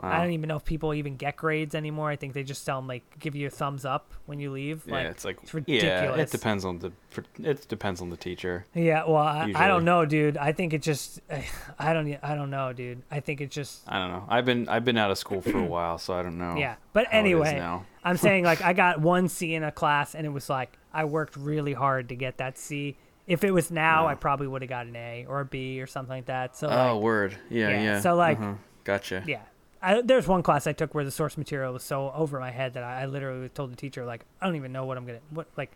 I 0.00 0.20
don't 0.22 0.32
even 0.32 0.48
know 0.48 0.56
if 0.56 0.64
people 0.64 0.92
even 0.92 1.16
get 1.16 1.36
grades 1.36 1.74
anymore. 1.74 2.10
I 2.10 2.16
think 2.16 2.34
they 2.34 2.42
just 2.42 2.66
tell 2.66 2.78
them 2.78 2.88
like 2.88 3.02
give 3.20 3.36
you 3.36 3.46
a 3.46 3.50
thumbs 3.50 3.84
up 3.84 4.12
when 4.26 4.40
you 4.40 4.50
leave. 4.50 4.82
Yeah, 4.86 4.94
Like 4.94 5.06
it's 5.06 5.24
like 5.24 5.38
it's 5.42 5.54
Yeah, 5.54 6.00
ridiculous. 6.00 6.34
it 6.34 6.36
depends 6.36 6.64
on 6.64 6.78
the 6.80 6.92
it 7.40 7.68
depends 7.68 8.00
on 8.02 8.10
the 8.10 8.16
teacher. 8.16 8.66
Yeah, 8.74 9.04
well, 9.06 9.18
I, 9.22 9.52
I 9.54 9.68
don't 9.68 9.84
know, 9.84 10.04
dude. 10.04 10.36
I 10.36 10.50
think 10.52 10.72
it 10.72 10.82
just, 10.82 11.20
I 11.78 11.92
don't, 11.92 12.18
I 12.22 12.34
don't 12.34 12.50
know, 12.50 12.72
dude. 12.72 13.02
I 13.10 13.20
think 13.20 13.40
it 13.40 13.50
just, 13.52 13.82
I 13.86 13.98
don't 14.00 14.10
know. 14.10 14.24
I've 14.28 14.44
been 14.44 14.68
I've 14.68 14.84
been 14.84 14.98
out 14.98 15.10
of 15.12 15.18
school 15.18 15.40
for 15.40 15.56
a 15.58 15.64
while, 15.64 15.98
so 15.98 16.14
I 16.14 16.22
don't 16.22 16.38
know. 16.38 16.56
yeah. 16.56 16.74
But 16.92 17.06
how 17.06 17.18
it 17.18 17.20
is 17.20 17.24
anyway. 17.48 17.80
I'm 18.04 18.16
saying 18.16 18.44
like 18.44 18.62
I 18.62 18.72
got 18.84 19.00
one 19.00 19.28
C 19.28 19.54
in 19.54 19.62
a 19.62 19.70
class, 19.72 20.14
and 20.16 20.26
it 20.26 20.30
was 20.30 20.50
like 20.50 20.76
I 20.92 21.04
worked 21.04 21.36
really 21.36 21.72
hard 21.72 22.08
to 22.08 22.16
get 22.16 22.38
that 22.38 22.58
C. 22.58 22.96
If 23.26 23.42
it 23.44 23.52
was 23.52 23.70
now, 23.70 24.06
I 24.06 24.16
probably 24.16 24.46
would 24.48 24.60
have 24.60 24.68
got 24.68 24.86
an 24.86 24.96
A 24.96 25.24
or 25.26 25.40
a 25.40 25.44
B 25.46 25.80
or 25.80 25.86
something 25.86 26.14
like 26.16 26.26
that. 26.26 26.56
So 26.56 26.68
Oh, 26.68 26.94
like, 26.96 27.02
word. 27.02 27.38
Yeah, 27.48 27.70
yeah, 27.70 27.82
yeah. 27.82 28.00
so, 28.00 28.14
like- 28.16 28.38
uh-huh. 28.38 28.54
gotcha. 28.84 29.22
yeah. 29.26 29.40
I, 29.84 30.00
there's 30.02 30.26
one 30.26 30.42
class 30.42 30.66
I 30.66 30.72
took 30.72 30.94
where 30.94 31.04
the 31.04 31.10
source 31.10 31.36
material 31.36 31.72
was 31.72 31.82
so 31.82 32.10
over 32.14 32.40
my 32.40 32.50
head 32.50 32.74
that 32.74 32.82
I, 32.84 33.02
I 33.02 33.06
literally 33.06 33.48
told 33.48 33.70
the 33.72 33.76
teacher 33.76 34.04
like 34.04 34.24
I 34.40 34.46
don't 34.46 34.56
even 34.56 34.72
know 34.72 34.84
what 34.86 34.96
I'm 34.96 35.04
gonna 35.06 35.20
what 35.30 35.46
like, 35.56 35.72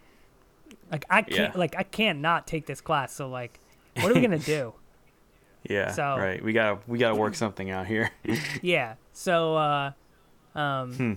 like 0.91 1.05
I 1.11 1.23
can't 1.23 1.55
Yeah. 1.55 1.59
like 1.59 1.75
I 1.77 1.83
can't 1.83 2.21
not 2.21 2.47
take 2.47 2.67
this 2.67 2.81
class. 2.81 3.13
So 3.13 3.29
like, 3.29 3.61
what 3.97 4.11
are 4.11 4.15
we 4.15 4.21
gonna 4.21 4.39
do? 4.39 4.73
Yeah. 5.69 5.91
So- 5.93 6.17
right. 6.17 6.43
We 6.43 6.53
gotta 6.53 6.79
we 6.87 6.99
gotta 6.99 7.17
work 7.17 7.35
something 7.35 7.71
out 7.71 7.87
here. 7.87 8.11
Yeah. 8.63 8.95
So, 9.13 9.57
uh, 9.57 9.93
um, 10.55 10.93
Hmm. 10.95 11.13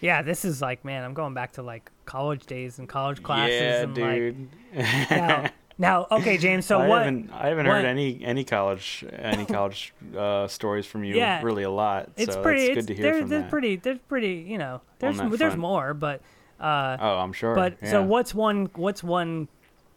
yeah, 0.00 0.22
this 0.22 0.44
is 0.44 0.60
like, 0.60 0.84
man, 0.84 1.04
I'm 1.04 1.14
going 1.14 1.32
back 1.34 1.52
to 1.52 1.62
like 1.62 1.90
college 2.04 2.44
days 2.46 2.78
and 2.80 2.88
college 2.88 3.22
classes 3.22 3.54
yeah, 3.60 3.82
and 3.82 3.94
dude. 3.94 4.48
like 4.74 5.10
now, 5.10 5.50
now, 5.78 6.06
okay, 6.10 6.38
James. 6.38 6.64
So 6.66 6.78
I 6.80 6.88
what? 6.88 6.98
haven't 7.02 7.30
I 7.32 7.48
haven't 7.48 7.66
what- 7.66 7.76
heard 7.76 7.84
any 7.84 8.24
any 8.24 8.44
college 8.44 9.04
any 9.12 9.44
college 9.58 9.92
uh, 10.16 10.46
stories 10.48 10.86
from 10.86 11.04
you 11.04 11.16
Yeah. 11.16 11.42
really 11.42 11.64
a 11.64 11.70
lot. 11.70 12.10
It's 12.16 12.34
so 12.34 12.42
pretty. 12.42 12.66
It's 12.66 12.74
good 12.74 12.86
to 12.88 12.94
hear 12.94 13.02
there, 13.02 13.20
from 13.20 13.28
there's 13.28 13.42
that. 13.42 13.50
pretty. 13.50 13.76
There's 13.76 13.98
pretty. 14.08 14.46
You 14.48 14.58
know, 14.58 14.80
there's 14.98 15.18
there's 15.18 15.38
front. 15.38 15.58
more, 15.58 15.92
but 15.94 16.20
uh, 16.60 16.96
Oh, 17.00 17.18
I'm 17.18 17.32
sure. 17.32 17.54
but 17.54 17.76
so 17.86 18.02
what's 18.02 18.34
one 18.34 18.70
what's 18.74 19.02
one 19.04 19.48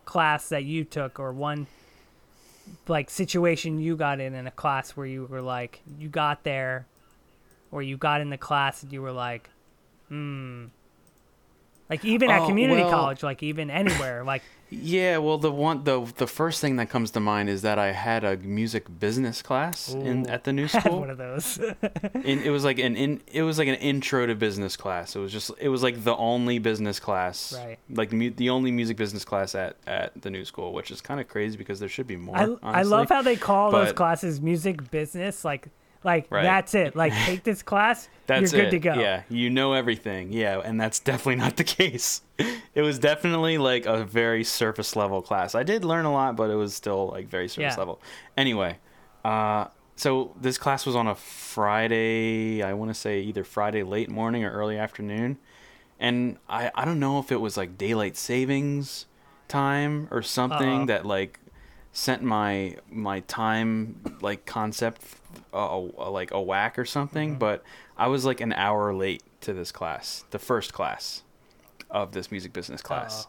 class 0.06 0.50
that 0.50 0.64
you 0.66 0.84
took 0.84 1.20
or 1.20 1.32
one 1.32 1.68
like 2.88 3.10
situation 3.10 3.80
you 3.80 3.96
got 3.96 4.20
in 4.20 4.34
in 4.36 4.48
a 4.48 4.52
class 4.52 4.92
where 4.92 5.06
you 5.06 5.26
were 5.26 5.42
like 5.42 5.82
you 5.98 6.10
got 6.10 6.44
there 6.44 6.86
or 7.72 7.82
you 7.82 7.96
got 7.98 8.20
in 8.22 8.30
the 8.30 8.38
class 8.38 8.84
and 8.84 8.92
you 8.92 9.02
were 9.02 9.12
like 9.12 9.50
hmm 10.08 10.66
like 11.90 12.06
even 12.06 12.30
at 12.30 12.42
Oh, 12.42 12.48
community 12.48 12.82
well- 12.84 12.92
college 12.92 13.24
like 13.24 13.42
even 13.44 13.70
anywhere 13.70 14.24
like 14.24 14.44
Yeah, 14.72 15.18
well, 15.18 15.40
the 15.40 15.50
one 15.52 15.84
the 15.84 16.02
the 16.18 16.28
first 16.28 16.62
thing 16.62 16.76
that 16.76 16.92
comes 16.92 17.10
to 17.12 17.20
mind 17.20 17.50
is 17.50 17.64
that 17.64 17.80
I 17.80 17.92
had 17.92 18.24
a 18.24 18.38
music 18.38 18.86
business 19.00 19.42
class 19.42 19.92
in 19.92 20.30
at 20.30 20.44
the 20.44 20.54
new 20.54 20.68
school 20.76 20.82
had 20.82 20.84
school. 20.90 21.00
one 21.00 21.10
of 21.10 21.18
those 21.18 21.58
and 22.14 22.42
it 22.44 22.52
was 22.52 22.64
like 22.64 22.78
an 22.78 22.96
in 22.96 23.20
it 23.34 23.42
was 23.42 23.58
like 23.58 23.68
an 23.68 23.74
intro 23.82 24.28
to 24.28 24.36
business 24.36 24.78
class. 24.78 25.16
It 25.16 25.20
was 25.22 25.32
just 25.32 25.50
it 25.60 25.70
was 25.70 25.82
like 25.82 26.04
the 26.04 26.16
only 26.16 26.60
business 26.60 27.00
class, 27.00 27.54
Right. 27.58 27.80
Like 27.90 28.12
the 28.12 28.16
mu- 28.18 28.30
the 28.30 28.52
only 28.52 28.70
music 28.70 28.96
business 28.96 29.26
class 29.26 29.56
at 29.56 29.76
at 29.88 30.22
the 30.22 30.30
new 30.30 30.46
school, 30.46 30.72
which 30.72 30.92
is 30.92 31.02
kind 31.02 31.20
of 31.20 31.28
crazy 31.28 31.58
because 31.58 31.80
there 31.80 31.90
should 31.90 32.06
be 32.06 32.16
more. 32.16 32.38
I, 32.38 32.56
I 32.62 32.82
love 32.84 33.10
how 33.10 33.24
they 33.24 33.38
call 33.38 33.72
those 33.72 33.92
classes 33.92 34.40
music 34.40 34.92
business 34.92 35.44
like 35.44 35.70
like 36.04 36.28
Right. 36.30 36.44
that's 36.44 36.74
it 36.76 36.96
like 36.96 37.14
take 37.26 37.44
this 37.44 37.62
class 37.62 38.08
That's 38.28 38.52
you're 38.54 38.62
good 38.62 38.68
it. 38.68 38.72
to 38.72 38.80
go 38.80 38.94
Yeah, 38.94 39.24
you 39.30 39.50
know 39.50 39.74
everything. 39.74 40.32
Yeah, 40.32 40.62
and 40.64 40.80
that's 40.80 41.00
definitely 41.00 41.36
not 41.38 41.58
the 41.58 41.64
case. 41.80 42.22
It 42.74 42.82
was 42.82 43.00
definitely 43.00 43.58
like 43.58 43.86
a 43.86 44.04
very 44.06 44.44
surface 44.44 44.96
level 44.96 45.22
class. 45.22 45.56
I 45.56 45.64
did 45.64 45.84
learn 45.84 46.06
a 46.06 46.14
lot, 46.14 46.36
but 46.36 46.50
it 46.50 46.56
was 46.56 46.74
still 46.74 47.08
like 47.08 47.28
very 47.28 47.48
surface 47.50 47.74
Yeah. 47.74 47.80
level. 47.80 48.00
Anyway, 48.38 48.78
uh, 49.26 49.66
so 49.96 50.34
this 50.40 50.58
class 50.58 50.86
was 50.86 50.96
on 50.96 51.08
a 51.08 51.16
Friday. 51.16 52.64
I 52.64 52.74
want 52.74 52.90
to 52.90 52.94
say 52.96 53.20
either 53.22 53.44
Friday 53.44 53.84
late 53.84 54.10
morning 54.10 54.44
or 54.46 54.52
early 54.52 54.78
afternoon, 54.78 55.38
and 56.00 56.38
I 56.48 56.72
I 56.74 56.86
don't 56.86 57.00
know 57.00 57.20
if 57.20 57.32
it 57.32 57.42
was 57.42 57.58
like 57.58 57.78
daylight 57.78 58.16
savings 58.16 59.06
time 59.50 60.08
or 60.12 60.22
something 60.22 60.82
Uh-oh. 60.82 60.86
that 60.86 61.06
like 61.06 61.40
sent 62.00 62.22
my 62.24 62.76
my 62.90 63.20
time 63.22 64.00
like 64.22 64.46
concept 64.46 65.02
uh, 65.54 65.78
uh, 65.78 66.10
like 66.10 66.32
a 66.32 66.42
whack 66.42 66.80
or 66.80 66.86
something 66.86 67.38
but 67.38 67.64
i 67.98 68.08
was 68.08 68.24
like 68.26 68.40
an 68.40 68.54
hour 68.54 68.94
late 68.94 69.22
to 69.42 69.54
this 69.54 69.72
class 69.72 70.24
the 70.32 70.40
first 70.40 70.74
class 70.74 71.24
of 71.90 72.12
this 72.12 72.32
music 72.32 72.54
business 72.54 72.82
class. 72.82 73.28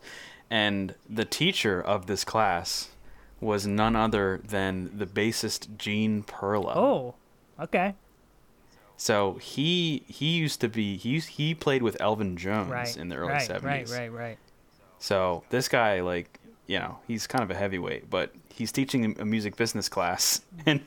And 0.50 0.94
the 1.08 1.24
teacher 1.24 1.80
of 1.80 2.06
this 2.06 2.24
class 2.24 2.90
was 3.40 3.66
none 3.66 3.96
other 3.96 4.40
than 4.44 4.90
the 4.96 5.06
bassist 5.06 5.76
gene 5.78 6.22
perla. 6.22 6.74
Oh 6.76 7.14
okay. 7.58 7.94
So 8.96 9.34
he 9.34 10.02
he 10.08 10.36
used 10.36 10.60
to 10.60 10.68
be 10.68 10.96
he 10.96 11.10
used, 11.10 11.28
he 11.30 11.54
played 11.54 11.82
with 11.82 12.00
elvin 12.00 12.36
jones 12.36 12.70
right 12.70 12.96
in 12.96 13.08
the 13.08 13.16
early 13.16 13.32
right 13.32 13.48
70s 13.48 13.62
right 13.62 13.90
right 13.90 14.12
right. 14.12 14.38
So 14.98 15.44
this 15.48 15.68
guy, 15.68 16.02
like, 16.02 16.38
you 16.66 16.78
know, 16.78 16.98
he's 17.08 17.26
kind 17.26 17.42
of 17.42 17.50
a 17.50 17.54
heavyweight, 17.54 18.10
but 18.10 18.34
he's 18.52 18.72
teaching 18.72 19.16
a 19.20 19.24
music 19.24 19.56
business 19.56 19.88
class, 19.88 20.40
and 20.66 20.80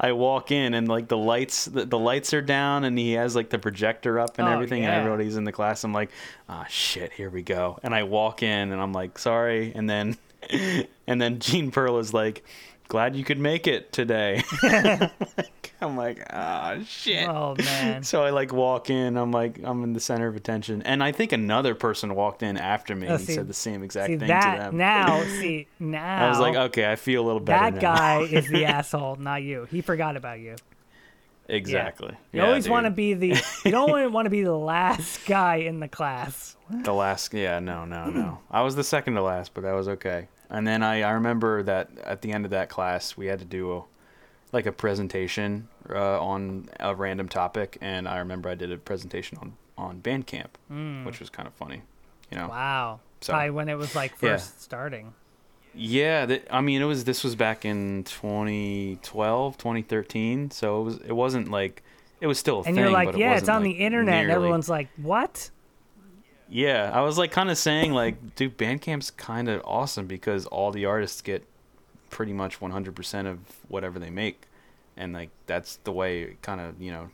I 0.00 0.12
walk 0.12 0.50
in 0.50 0.74
and 0.74 0.88
like 0.88 1.08
the 1.08 1.16
lights, 1.16 1.66
the, 1.66 1.84
the 1.84 1.98
lights 1.98 2.34
are 2.34 2.42
down, 2.42 2.84
and 2.84 2.98
he 2.98 3.12
has 3.12 3.34
like 3.36 3.50
the 3.50 3.58
projector 3.58 4.18
up 4.18 4.38
and 4.38 4.48
Oh, 4.48 4.52
everything, 4.52 4.82
yeah. 4.82 4.90
and 4.90 4.98
everybody's 5.00 5.36
in 5.36 5.44
the 5.44 5.52
class. 5.52 5.84
I'm 5.84 5.92
like, 5.92 6.10
ah, 6.48 6.66
shit, 6.68 7.12
here 7.12 7.30
we 7.30 7.42
go. 7.42 7.78
And 7.82 7.94
I 7.94 8.02
walk 8.04 8.42
in, 8.42 8.72
and 8.72 8.80
I'm 8.80 8.92
like, 8.92 9.18
sorry, 9.18 9.72
and 9.74 9.88
then, 9.88 10.16
and 11.06 11.20
then 11.20 11.38
Gene 11.40 11.70
Perla 11.70 11.98
is 12.00 12.12
like, 12.12 12.44
glad 12.94 13.16
you 13.16 13.24
could 13.24 13.40
make 13.40 13.66
it 13.66 13.90
today. 13.92 14.40
I'm 15.80 15.96
like, 15.96 16.24
ah, 16.30 16.76
shit. 16.86 17.28
Oh 17.28 17.56
man. 17.58 18.04
So 18.04 18.22
I 18.22 18.30
like 18.30 18.52
walk 18.52 18.88
in. 18.88 19.16
I'm 19.16 19.32
like, 19.32 19.58
I'm 19.64 19.82
in 19.82 19.92
the 19.94 19.98
center 20.00 20.28
of 20.28 20.36
attention, 20.36 20.80
and 20.82 21.02
I 21.02 21.10
think 21.10 21.32
another 21.32 21.74
person 21.74 22.14
walked 22.14 22.44
in 22.44 22.56
after 22.56 22.94
me. 22.94 23.08
Oh, 23.08 23.14
and 23.16 23.20
see- 23.20 23.34
said 23.34 23.48
the 23.48 23.52
same 23.52 23.82
exact 23.82 24.06
See 24.12 24.16
thing 24.16 24.28
that 24.28 24.54
to 24.54 24.60
them. 24.62 24.76
now. 24.76 25.24
See 25.40 25.66
now. 25.80 26.26
I 26.26 26.28
was 26.28 26.38
like, 26.38 26.54
okay, 26.54 26.90
I 26.90 26.94
feel 26.94 27.24
a 27.24 27.26
little 27.26 27.40
better. 27.40 27.72
that 27.72 27.82
now. 27.82 27.96
guy 27.96 28.20
is 28.22 28.48
the 28.48 28.64
asshole, 28.76 29.16
not 29.16 29.42
you. 29.42 29.66
He 29.70 29.80
forgot 29.80 30.16
about 30.16 30.38
you. 30.38 30.54
exactly. 31.48 32.12
You 32.32 32.40
Yeah, 32.42 32.46
always 32.46 32.68
want 32.68 32.86
to 32.86 32.90
be 32.90 33.14
the. 33.14 33.42
You 33.64 33.70
don't 33.72 34.12
want 34.12 34.26
to 34.26 34.30
be 34.30 34.44
the 34.44 34.56
last 34.56 35.26
guy 35.26 35.56
in 35.56 35.80
the 35.80 35.88
class. 35.88 36.56
the 36.70 36.94
last. 36.94 37.34
Yeah, 37.34 37.58
no, 37.58 37.84
no, 37.84 38.06
no. 38.08 38.38
I 38.50 38.62
was 38.62 38.76
the 38.76 38.84
second 38.84 39.14
to 39.16 39.22
last, 39.22 39.52
but 39.52 39.62
that 39.64 39.72
was 39.72 39.88
okay. 39.88 40.28
And 40.50 40.66
then 40.66 40.82
I, 40.82 41.02
I 41.02 41.10
remember 41.12 41.62
that 41.62 41.90
at 42.04 42.22
the 42.22 42.32
end 42.32 42.44
of 42.44 42.50
that 42.52 42.68
class, 42.68 43.16
we 43.16 43.26
had 43.26 43.38
to 43.40 43.44
do 43.44 43.72
a, 43.76 43.82
like 44.52 44.66
a 44.66 44.72
presentation 44.72 45.68
uh, 45.90 46.20
on 46.22 46.68
a 46.78 46.94
random 46.94 47.28
topic, 47.28 47.76
and 47.80 48.06
I 48.08 48.18
remember 48.18 48.48
I 48.48 48.54
did 48.54 48.70
a 48.72 48.76
presentation 48.76 49.38
on 49.38 49.54
on 49.76 50.00
Bandcamp, 50.00 51.04
which 51.04 51.18
was 51.18 51.30
kind 51.30 51.48
of 51.48 51.54
funny. 51.54 51.82
You 52.30 52.38
know. 52.38 52.48
Wow. 52.48 53.00
So- 53.20 53.32
Probably 53.32 53.50
when 53.50 53.68
it 53.68 53.74
was 53.74 53.94
like 53.96 54.12
Yeah. 54.22 54.36
first 54.36 54.62
starting. 54.62 55.14
Yeah, 55.76 56.26
th- 56.26 56.44
I 56.52 56.60
mean, 56.60 56.80
it 56.82 56.84
was 56.84 57.02
this 57.04 57.24
was 57.24 57.34
back 57.34 57.64
in 57.64 58.04
2012, 58.04 59.58
2013, 59.58 60.50
so 60.50 60.80
it 60.80 60.84
was 60.84 60.96
it 60.98 61.12
wasn't 61.12 61.50
like 61.50 61.82
it 62.20 62.26
was 62.28 62.38
still 62.38 62.60
a 62.60 62.62
thing. 62.62 62.70
And 62.70 62.76
thing. 62.76 62.84
you're 62.84 62.92
like, 62.92 63.08
but 63.08 63.14
it 63.16 63.20
yeah, 63.20 63.36
it's 63.36 63.48
on 63.48 63.62
the 63.62 63.72
internet. 63.72 64.22
And 64.22 64.30
everyone's 64.30 64.68
like, 64.68 64.88
what? 64.96 65.50
Yeah, 66.54 66.88
I 66.94 67.00
was 67.00 67.18
like 67.18 67.32
kind 67.32 67.50
of 67.50 67.58
saying 67.58 67.92
like, 67.92 68.36
dude, 68.36 68.56
Bandcamp's 68.56 69.10
kind 69.10 69.48
of 69.48 69.60
awesome 69.64 70.06
because 70.06 70.46
all 70.46 70.70
the 70.70 70.84
artists 70.84 71.20
get 71.20 71.44
pretty 72.10 72.32
much 72.32 72.60
100% 72.60 73.26
of 73.26 73.38
whatever 73.66 73.98
they 73.98 74.10
make, 74.10 74.46
and 74.96 75.12
like 75.12 75.30
that's 75.46 75.78
the 75.82 75.90
way 75.90 76.36
kind 76.42 76.60
of 76.60 76.80
you 76.80 76.92
know, 76.92 77.10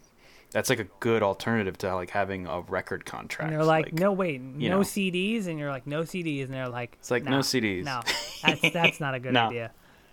that's 0.51 0.69
like 0.69 0.79
a 0.79 0.87
good 1.01 1.23
alternative 1.23 1.79
to 1.79 1.95
like 1.95 2.11
having 2.11 2.47
a 2.47 2.61
record 2.61 3.07
contract. 3.07 3.51
And 3.51 3.59
they're 3.59 3.67
like, 3.67 3.95
no, 3.95 4.13
wait, 4.13 4.43
no 4.43 4.69
know. 4.69 4.81
CDs. 4.81 5.47
And 5.47 5.59
you're 5.59 5.71
like, 5.71 5.87
no 5.87 6.03
CDs. 6.03 6.45
And 6.45 6.53
they're 6.53 6.69
like, 6.69 6.97
It's 7.01 7.11
like, 7.11 7.25
no 7.25 7.39
CDs." 7.39 7.85
No, 7.85 8.03
that's, 8.43 8.75
that's 8.75 9.01
not 9.01 9.15
a 9.15 9.21
good 9.21 9.35
idea. 9.35 9.71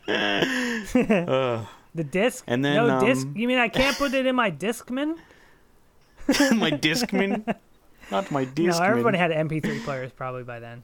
The 1.95 2.03
disc? 2.03 2.43
And 2.45 2.63
then, 2.63 2.75
no 2.75 2.99
disc? 3.03 3.25
um, 3.25 3.35
You 3.35 3.47
mean 3.47 3.57
I 3.57 3.69
can't 3.69 3.97
put 3.97 4.13
it 4.13 4.27
in 4.27 4.35
my 4.35 4.51
Discman? 4.51 5.17
my 6.55 6.69
Discman, 6.69 7.55
not 8.11 8.31
my 8.31 8.45
Discman. 8.45 8.79
No, 8.79 8.85
everybody 8.85 9.17
had 9.17 9.31
MP3 9.31 9.83
players 9.83 10.11
probably 10.11 10.43
by 10.43 10.59
then. 10.59 10.83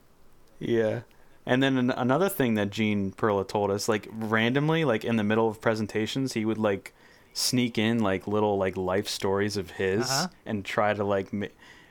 Yeah. 0.59 1.01
And 1.45 1.61
then 1.61 1.77
an- 1.77 1.91
another 1.91 2.29
thing 2.29 2.53
that 2.55 2.69
Gene 2.69 3.11
Perla 3.11 3.43
told 3.45 3.69
us, 3.71 3.89
like 3.89 4.07
randomly, 4.11 4.85
like 4.85 5.03
in 5.03 5.17
the 5.17 5.23
middle 5.23 5.49
of 5.49 5.59
presentations, 5.61 6.33
he 6.33 6.45
would 6.45 6.57
like 6.57 6.93
sneak 7.33 7.77
in 7.77 7.99
like 7.99 8.27
little 8.27 8.57
like 8.57 8.77
life 8.77 9.07
stories 9.07 9.57
of 9.57 9.71
his 9.71 10.09
Uh-huh. 10.09 10.27
and 10.45 10.63
try 10.63 10.93
to 10.93 11.03
like 11.03 11.33
ma- 11.33 11.47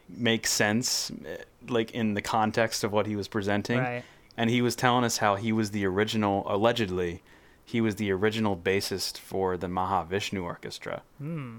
make 0.09 0.47
sense, 0.47 1.11
eh, 1.27 1.37
like 1.69 1.91
in 1.91 2.15
the 2.15 2.23
context 2.23 2.85
of 2.85 2.93
what 2.93 3.07
he 3.07 3.17
was 3.17 3.29
presenting. 3.29 3.79
Right. 3.81 4.05
And 4.37 4.49
he 4.49 4.63
was 4.63 4.75
telling 4.75 5.05
us 5.05 5.19
how 5.19 5.35
he 5.37 5.53
was 5.53 5.73
the 5.73 5.85
original, 5.85 6.45
allegedly, 6.47 7.23
he 7.65 7.81
was 7.83 7.97
the 7.97 8.11
original 8.13 8.57
bassist 8.57 9.19
for 9.19 9.57
the 9.59 9.67
Mahavishnu 9.67 10.43
Orchestra, 10.43 11.03
Hmm. 11.19 11.59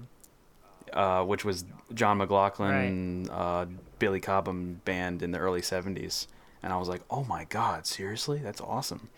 Uh, 0.94 1.22
which 1.24 1.44
was 1.44 1.64
John 1.92 2.18
McLaughlin, 2.18 3.28
uh, 3.30 3.66
Billy 3.98 4.20
Cobham 4.20 4.80
band 4.84 5.22
in 5.22 5.30
the 5.32 5.38
early 5.38 5.60
70s. 5.60 6.26
And 6.62 6.72
I 6.72 6.76
was 6.78 6.88
like, 6.88 7.02
oh 7.10 7.24
my 7.24 7.44
God, 7.44 7.86
seriously? 7.86 8.38
That's 8.42 8.60
awesome. 8.60 9.08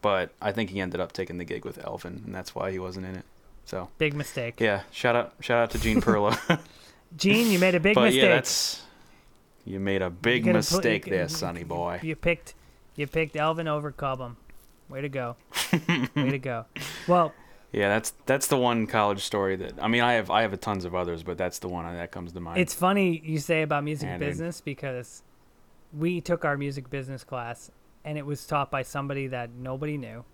But 0.00 0.30
I 0.40 0.52
think 0.52 0.70
he 0.70 0.80
ended 0.80 1.00
up 1.00 1.12
taking 1.12 1.36
the 1.38 1.44
gig 1.44 1.64
with 1.64 1.84
Elvin, 1.84 2.22
and 2.24 2.34
that's 2.34 2.54
why 2.54 2.70
he 2.70 2.78
wasn't 2.78 3.06
in 3.06 3.16
it. 3.16 3.24
So, 3.64 3.88
Big 3.98 4.14
mistake. 4.14 4.60
yeah, 4.60 4.82
shout 4.92 5.16
out 5.16 5.34
shout 5.40 5.58
out 5.58 5.70
to 5.72 5.78
Gene 5.80 6.00
Perla. 6.00 6.38
Gene, 7.16 7.50
you 7.50 7.58
made 7.58 7.74
a 7.74 7.80
big 7.80 7.96
but 7.96 8.02
mistake. 8.04 8.22
yeah, 8.22 8.28
that's. 8.28 8.82
You 9.64 9.80
made 9.80 10.02
a 10.02 10.10
big 10.10 10.44
put- 10.44 10.52
mistake 10.52 11.06
you- 11.06 11.12
there, 11.12 11.28
sonny 11.28 11.64
boy. 11.64 11.98
You 12.02 12.14
picked, 12.14 12.54
you 12.94 13.08
picked 13.08 13.34
Elvin 13.34 13.66
over 13.66 13.90
Cobham. 13.90 14.36
Way 14.88 15.00
to 15.00 15.08
go. 15.08 15.34
Way 16.14 16.30
to 16.30 16.38
go. 16.38 16.66
Well, 17.08 17.32
Yeah, 17.72 17.88
that's 17.88 18.12
that's 18.26 18.46
the 18.46 18.56
one 18.56 18.86
college 18.86 19.22
story 19.24 19.56
that 19.56 19.74
I 19.82 19.88
mean 19.88 20.02
I 20.02 20.14
have 20.14 20.30
I 20.30 20.42
have 20.42 20.52
a 20.52 20.56
tons 20.56 20.84
of 20.84 20.94
others, 20.94 21.22
but 21.22 21.36
that's 21.36 21.58
the 21.58 21.68
one 21.68 21.84
that 21.92 22.10
comes 22.12 22.32
to 22.32 22.40
mind. 22.40 22.58
it's 22.60 22.72
funny 22.74 23.20
you 23.24 23.38
say 23.38 23.62
about 23.62 23.84
music 23.84 24.08
dude. 24.08 24.20
business 24.20 24.60
because 24.60 25.22
we 25.96 26.20
took 26.20 26.44
our 26.44 26.56
music 26.56 26.88
business 26.90 27.24
class 27.24 27.70
and 28.04 28.16
it 28.16 28.24
was 28.24 28.46
taught 28.46 28.70
by 28.70 28.82
somebody 28.82 29.26
that 29.28 29.50
nobody 29.50 29.96
knew. 29.98 30.24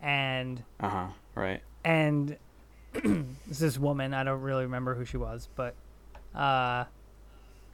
And 0.00 0.62
uh 0.78 0.88
huh 0.88 1.06
right. 1.34 1.62
and 1.84 2.36
this 2.92 3.58
this 3.58 3.78
woman 3.78 4.14
i 4.14 4.22
don't 4.24 4.40
really 4.40 4.62
remember 4.64 4.94
who 4.94 5.04
she 5.04 5.16
was 5.16 5.48
but 5.56 5.74
uh 6.34 6.84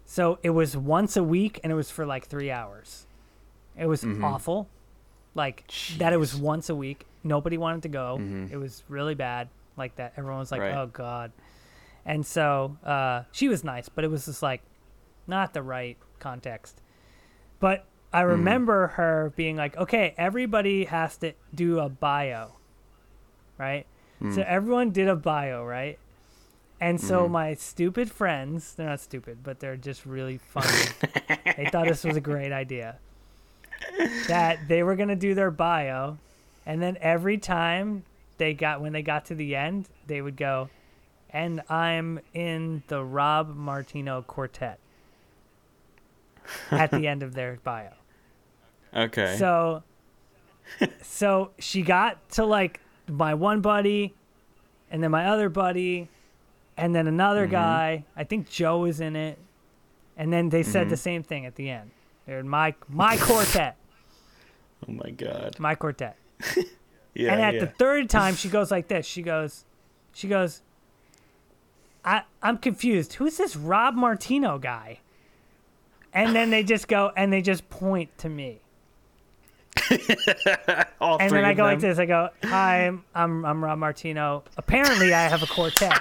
so 0.04 0.38
it 0.42 0.50
was 0.50 0.76
once 0.76 1.16
a 1.16 1.22
week 1.22 1.60
and 1.62 1.72
it 1.72 1.76
was 1.76 1.90
for 1.90 2.04
like 2.06 2.26
three 2.26 2.50
hours 2.50 3.06
it 3.78 3.86
was 3.86 4.02
Mhm. 4.02 4.22
awful 4.24 4.68
like 5.34 5.70
that 5.98 6.12
it 6.12 6.16
was 6.18 6.34
once 6.36 6.68
a 6.68 6.74
week 6.74 7.06
nobody 7.24 7.56
wanted 7.58 7.82
to 7.82 7.88
go 7.88 8.18
Mhm. 8.20 8.50
it 8.50 8.56
was 8.56 8.82
really 8.88 9.14
bad 9.14 9.48
like 9.76 9.96
that 9.96 10.12
everyone 10.16 10.40
was 10.40 10.50
like 10.52 10.60
Right. 10.60 10.74
oh 10.74 10.86
god 10.86 11.32
and 12.04 12.24
so 12.26 12.76
uh 12.84 13.22
she 13.32 13.48
was 13.48 13.62
nice 13.64 13.88
but 13.88 14.04
it 14.04 14.08
was 14.10 14.26
just 14.26 14.42
like 14.42 14.62
not 15.26 15.54
the 15.54 15.62
right 15.62 15.96
context 16.18 16.80
but 17.60 17.86
i 18.12 18.20
remember 18.22 18.88
her 18.88 19.32
being 19.36 19.56
like 19.56 19.76
okay 19.76 20.14
everybody 20.18 20.84
has 20.84 21.16
to 21.18 21.32
do 21.54 21.78
a 21.78 21.88
bio 21.88 22.52
right 23.58 23.86
Mm. 24.20 24.34
so 24.36 24.42
everyone 24.46 24.90
did 24.90 25.08
a 25.08 25.16
bio, 25.16 25.64
right? 25.64 25.98
And 26.80 27.00
so 27.00 27.26
my 27.28 27.54
stupid 27.54 28.08
friends, 28.08 28.74
they're 28.74 28.86
not 28.88 29.00
stupid, 29.00 29.38
but 29.42 29.58
they're 29.58 29.76
just 29.76 30.06
really 30.06 30.38
funny. 30.38 30.68
they 31.56 31.66
thought 31.72 31.88
this 31.88 32.04
was 32.04 32.16
a 32.16 32.20
great 32.20 32.52
idea. 32.52 32.98
That 34.28 34.68
they 34.68 34.82
were 34.82 34.96
going 34.96 35.08
to 35.08 35.16
do 35.16 35.34
their 35.34 35.50
bio, 35.50 36.18
and 36.64 36.80
then 36.80 36.96
every 37.00 37.38
time 37.38 38.04
they 38.38 38.54
got, 38.54 38.80
when 38.80 38.92
they 38.92 39.02
got 39.02 39.24
to 39.26 39.34
the 39.34 39.54
end, 39.56 39.88
they 40.06 40.20
would 40.22 40.36
go, 40.36 40.70
and 41.30 41.60
I'm 41.68 42.20
in 42.32 42.82
the 42.88 43.02
Rob 43.04 43.54
Martino 43.56 44.22
Quartet 44.22 44.78
at 46.70 46.90
the 46.90 47.06
end 47.08 47.22
of 47.22 47.34
their 47.34 47.58
bio. 47.64 47.90
Okay. 48.94 49.36
So, 49.36 49.82
so 51.02 51.50
she 51.58 51.82
got 51.82 52.28
to 52.30 52.44
like 52.44 52.80
my 53.08 53.34
one 53.34 53.60
buddy, 53.60 54.14
and 54.90 55.02
then 55.02 55.10
my 55.10 55.26
other 55.26 55.48
buddy, 55.48 56.08
and 56.76 56.94
then 56.94 57.06
another 57.06 57.42
Mm-hmm. 57.44 57.52
guy. 57.52 58.04
I 58.16 58.24
think 58.24 58.48
Joe 58.48 58.84
is 58.84 59.00
in 59.00 59.16
it, 59.16 59.38
and 60.16 60.32
then 60.32 60.48
they 60.50 60.62
said 60.62 60.88
the 60.88 60.94
Mm-hmm. 60.94 61.02
same 61.02 61.22
thing 61.22 61.44
at 61.46 61.56
the 61.56 61.70
end. 61.70 61.90
They're 62.26 62.38
in 62.40 62.48
my 62.48 62.74
my 62.88 63.16
quartet, 63.16 63.76
oh 64.88 64.92
my 64.92 65.10
god. 65.10 65.56
my 65.58 65.74
quartet. 65.74 66.16
Yeah. 67.14 67.34
and 67.34 67.42
at 67.42 67.52
yeah. 67.52 67.60
the 67.60 67.66
third 67.66 68.08
time, 68.08 68.34
she 68.36 68.48
goes 68.48 68.70
like 68.70 68.88
this. 68.88 69.04
She 69.04 69.20
goes, 69.20 69.66
she 70.14 70.28
goes. 70.28 70.62
I 72.04 72.22
I'm 72.42 72.56
confused. 72.56 73.12
Who's 73.12 73.36
this 73.36 73.54
Rob 73.54 73.94
Martino 73.94 74.58
guy? 74.58 75.00
And 76.14 76.34
then 76.34 76.48
they 76.48 76.62
just 76.62 76.88
go 76.88 77.12
and 77.14 77.30
they 77.30 77.42
just 77.42 77.68
point 77.68 78.16
to 78.18 78.30
me. 78.30 78.60
All 81.00 81.18
And 81.18 81.28
three 81.28 81.38
then 81.38 81.44
I 81.44 81.50
of 81.50 81.56
go 81.56 81.64
like 81.64 81.80
this. 81.80 81.98
I 81.98 82.06
go, 82.06 82.30
"Hi, 82.44 82.86
I'm 82.86 83.04
I'm, 83.14 83.44
I'm 83.44 83.62
Rob 83.62 83.78
Martino. 83.78 84.44
Apparently, 84.56 85.12
I 85.12 85.22
have 85.28 85.42
a 85.42 85.46
quartet." 85.46 86.00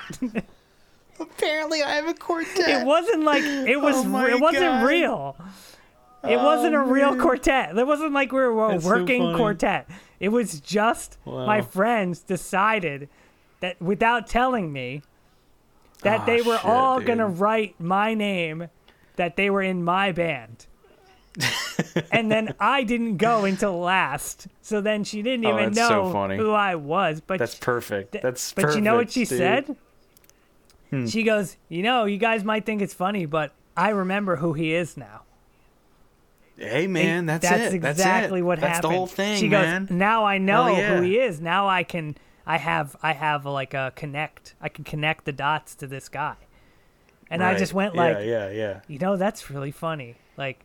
Apparently, 1.19 1.83
I 1.83 1.91
have 1.95 2.07
a 2.07 2.13
quartet. 2.13 2.69
it 2.69 2.85
wasn't 2.85 3.23
like 3.23 3.43
it 3.43 3.75
oh 3.75 3.79
was. 3.79 3.95
Oh 3.97 4.25
it 4.25 4.39
wasn't 4.39 4.63
God. 4.63 4.85
real. 4.85 5.35
It 6.23 6.37
wasn't 6.37 6.75
a 6.75 6.79
real 6.81 7.15
quartet. 7.15 7.77
It 7.77 7.87
wasn't 7.87 8.13
like 8.13 8.31
we 8.31 8.39
were 8.39 8.67
a 8.67 8.71
That's 8.73 8.85
working 8.85 9.21
funny. 9.23 9.37
quartet. 9.37 9.89
It 10.19 10.29
was 10.29 10.59
just 10.59 11.17
my 11.25 11.61
friends 11.61 12.19
decided 12.19 13.09
that 13.61 13.81
without 13.81 14.27
telling 14.27 14.71
me 14.71 15.01
that 16.03 16.21
Ah, 16.21 16.25
they 16.25 16.41
were 16.41 16.57
shit, 16.57 16.65
all 16.65 16.97
dude. 16.99 17.07
gonna 17.07 17.27
write 17.27 17.79
my 17.79 18.13
name, 18.13 18.67
that 19.15 19.35
they 19.35 19.49
were 19.49 19.61
in 19.63 19.83
my 19.83 20.11
band. 20.11 20.65
and 22.11 22.31
then 22.31 22.53
I 22.59 22.83
didn't 22.83 23.17
go 23.17 23.45
until 23.45 23.79
last. 23.79 24.47
So 24.61 24.81
then 24.81 25.03
she 25.03 25.21
didn't 25.21 25.45
Oh, 25.45 25.53
even 25.59 25.73
so 25.73 25.89
know 25.89 26.11
funny. 26.11 26.37
who 26.37 26.51
I 26.51 26.75
was. 26.75 27.21
But 27.21 27.39
That's 27.39 27.55
perfect. 27.55 28.11
Th- 28.11 28.21
That's 28.21 28.51
but 28.53 28.75
you 28.75 28.81
know 28.81 28.95
what 28.95 29.11
she 29.11 29.21
dude. 29.21 29.37
said? 29.37 29.75
Hmm. 30.89 31.05
She 31.07 31.23
goes, 31.23 31.55
"You 31.69 31.83
know, 31.83 32.05
you 32.05 32.17
guys 32.17 32.43
might 32.43 32.65
think 32.65 32.81
it's 32.81 32.93
funny, 32.93 33.25
but 33.25 33.53
I 33.77 33.89
remember 33.89 34.35
who 34.37 34.53
he 34.53 34.73
is 34.73 34.97
now." 34.97 35.21
Hey 36.61 36.87
man, 36.87 37.25
that's, 37.25 37.47
that's 37.47 37.73
it. 37.73 37.75
exactly 37.75 38.41
that's 38.41 38.41
it. 38.41 38.43
what 38.45 38.59
that's 38.59 38.75
happened. 38.77 38.93
the 38.93 38.97
whole 38.97 39.07
thing, 39.07 39.37
she 39.39 39.49
man. 39.49 39.85
goes, 39.85 39.91
now 39.91 40.25
I 40.25 40.37
know 40.37 40.67
yeah. 40.67 40.95
who 40.97 41.01
he 41.01 41.19
is. 41.19 41.41
Now 41.41 41.67
I 41.67 41.83
can, 41.83 42.15
I 42.45 42.57
have, 42.57 42.95
I 43.01 43.13
have 43.13 43.45
like 43.45 43.73
a 43.73 43.91
connect. 43.95 44.55
I 44.61 44.69
can 44.69 44.83
connect 44.83 45.25
the 45.25 45.31
dots 45.31 45.75
to 45.75 45.87
this 45.87 46.07
guy. 46.09 46.35
And 47.29 47.41
I 47.43 47.57
just 47.57 47.73
went 47.73 47.95
like, 47.95 48.17
yeah, 48.17 48.49
yeah. 48.49 48.49
yeah. 48.49 48.79
you 48.87 48.99
know, 48.99 49.15
that's 49.15 49.49
really 49.49 49.71
funny. 49.71 50.15
Like, 50.37 50.59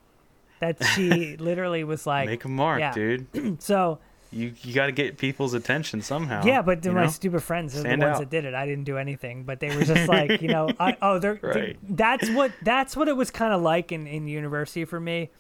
that 0.61 0.83
she 0.95 1.37
literally 1.39 1.85
was 1.85 2.07
like, 2.07 2.27
Make 2.29 2.45
a 2.45 2.49
mark, 2.49 2.81
yeah. 2.81 2.93
dude. 2.93 3.27
So 3.61 3.99
You 4.33 4.53
you 4.63 4.75
got 4.75 4.87
to 4.87 4.93
get 4.93 5.17
people's 5.17 5.55
attention 5.55 6.03
somehow. 6.03 6.45
yeah, 6.45 6.63
but 6.63 6.85
my 6.87 7.05
know? 7.05 7.07
stupid 7.09 7.43
friends 7.43 7.77
are 7.77 7.81
Stand 7.81 8.03
the 8.03 8.07
ones 8.07 8.17
out. 8.17 8.21
that 8.21 8.31
did 8.31 8.45
it. 8.47 8.55
I 8.55 8.67
didn't 8.67 8.85
do 8.85 8.97
anything, 8.99 9.45
but 9.45 9.61
they 9.61 9.75
were 9.77 9.85
just 9.85 10.09
like, 10.09 10.43
you 10.43 10.49
know, 10.49 10.69
I, 10.81 10.97
oh, 11.03 11.19
they're, 11.19 11.39
they- 11.41 11.49
Right. 11.61 11.77
that's 11.89 12.29
what 12.31 12.53
that's 12.63 12.97
what 12.97 13.07
it 13.09 13.17
was 13.17 13.31
kind 13.31 13.53
of 13.53 13.63
like 13.63 13.93
in 13.93 14.07
in 14.07 14.27
university 14.27 14.85
for 14.85 14.99
me. 14.99 15.31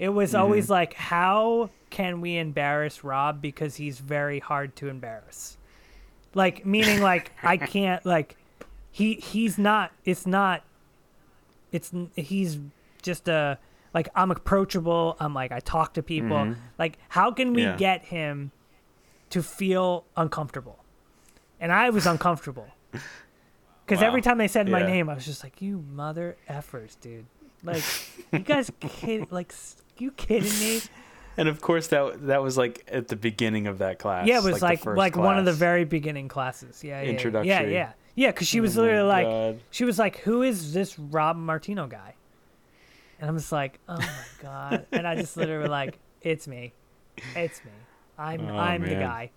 It 0.00 0.08
was 0.08 0.30
Mm-hmm. 0.32 0.40
always 0.42 0.68
like, 0.70 0.94
how 0.94 1.70
can 1.90 2.20
we 2.20 2.36
embarrass 2.38 3.04
Rob 3.04 3.40
because 3.42 3.76
he's 3.76 3.98
very 4.00 4.38
hard 4.38 4.74
to 4.76 4.88
embarrass. 4.88 5.56
Like 6.34 6.64
meaning 6.64 7.00
like 7.02 7.32
I 7.42 7.56
can't 7.74 8.04
like 8.06 8.36
he 8.92 9.14
he's 9.14 9.58
not 9.58 9.92
it's 10.04 10.26
not 10.26 10.62
it's 11.72 11.92
he's 12.16 12.58
just 13.02 13.28
a 13.28 13.58
like 13.92 14.08
I'm 14.14 14.30
approachable. 14.30 15.16
I'm 15.20 15.34
like 15.34 15.50
I 15.52 15.60
talk 15.60 15.94
to 15.94 16.02
people. 16.02 16.54
Like 16.78 16.98
how 17.08 17.30
can 17.32 17.52
we 17.52 17.62
Mm-hmm. 17.62 17.70
Yeah. 17.72 17.76
get 17.76 18.04
him 18.06 18.52
to 19.30 19.42
feel 19.42 20.04
uncomfortable? 20.16 20.78
And 21.60 21.72
I 21.72 21.90
was 21.90 22.06
uncomfortable 22.06 22.68
because 22.92 24.00
Wow. 24.00 24.06
every 24.08 24.22
time 24.22 24.38
they 24.38 24.48
said 24.48 24.68
my 24.68 24.82
name, 24.86 25.10
I 25.10 25.14
was 25.14 25.26
just 25.26 25.42
like, 25.44 25.60
"You 25.60 25.84
mother 25.92 26.36
effers, 26.48 26.96
dude! 27.00 27.26
Like, 27.62 27.82
you 28.32 28.38
guys 28.38 28.70
kid 28.80 29.30
like." 29.32 29.52
You 30.00 30.10
kidding 30.12 30.50
me? 30.60 30.80
And 31.36 31.48
of 31.48 31.60
course 31.62 31.86
that 31.86 32.26
that 32.26 32.42
was 32.42 32.58
like 32.58 32.84
at 32.90 33.08
the 33.08 33.16
beginning 33.16 33.66
of 33.66 33.78
that 33.78 33.98
class. 33.98 34.26
Yeah, 34.26 34.38
it 34.38 34.42
was 34.44 34.60
like 34.60 34.82
first 34.82 34.98
like, 34.98 35.16
one 35.16 35.38
of 35.38 35.44
the 35.46 35.52
very 35.54 35.84
beginning 35.84 36.28
classes. 36.28 36.82
Yeah, 36.84 36.98
yeah, 37.00 37.04
yeah, 37.06 37.10
Introductory. 37.12 37.72
yeah, 37.72 37.92
yeah. 38.14 38.26
Because 38.30 38.46
she 38.48 38.60
was 38.60 38.76
Oh 38.76 38.82
literally 38.82 39.08
like, 39.08 39.26
God. 39.26 39.60
she 39.70 39.84
was 39.84 39.98
like, 39.98 40.18
"Who 40.18 40.42
is 40.42 40.74
this 40.74 40.98
Rob 40.98 41.36
Martino 41.36 41.86
guy?" 41.86 42.14
And 43.20 43.30
I'm 43.30 43.38
just 43.38 43.52
like, 43.52 43.78
"Oh 43.88 43.96
my 43.96 44.08
god!" 44.42 44.86
And 44.92 45.06
I 45.06 45.14
just 45.14 45.34
literally 45.36 45.68
like, 45.68 45.98
"It's 46.20 46.46
me, 46.48 46.74
it's 47.36 47.64
me. 47.64 47.70
I'm 48.18 48.46
Oh, 48.46 48.58
I'm 48.58 48.82
the 48.82 48.96
guy." 48.96 49.30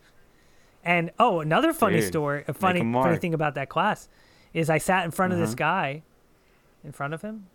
And 0.83 1.11
oh, 1.19 1.39
another 1.39 1.71
funny 1.71 1.99
Dude, 2.01 2.07
story, 2.07 2.43
a 2.47 2.53
funny 2.53 2.81
a 2.81 2.83
funny 2.91 3.17
thing 3.17 3.33
about 3.35 3.53
that 3.55 3.69
class 3.69 4.09
is 4.53 4.69
I 4.69 4.79
sat 4.79 5.05
in 5.05 5.11
front 5.11 5.31
of 5.31 5.39
this 5.39 5.51
Uh-huh. 5.51 5.55
guy, 5.57 6.03
in 6.83 6.91
front 6.91 7.13
of 7.13 7.21
him. 7.21 7.45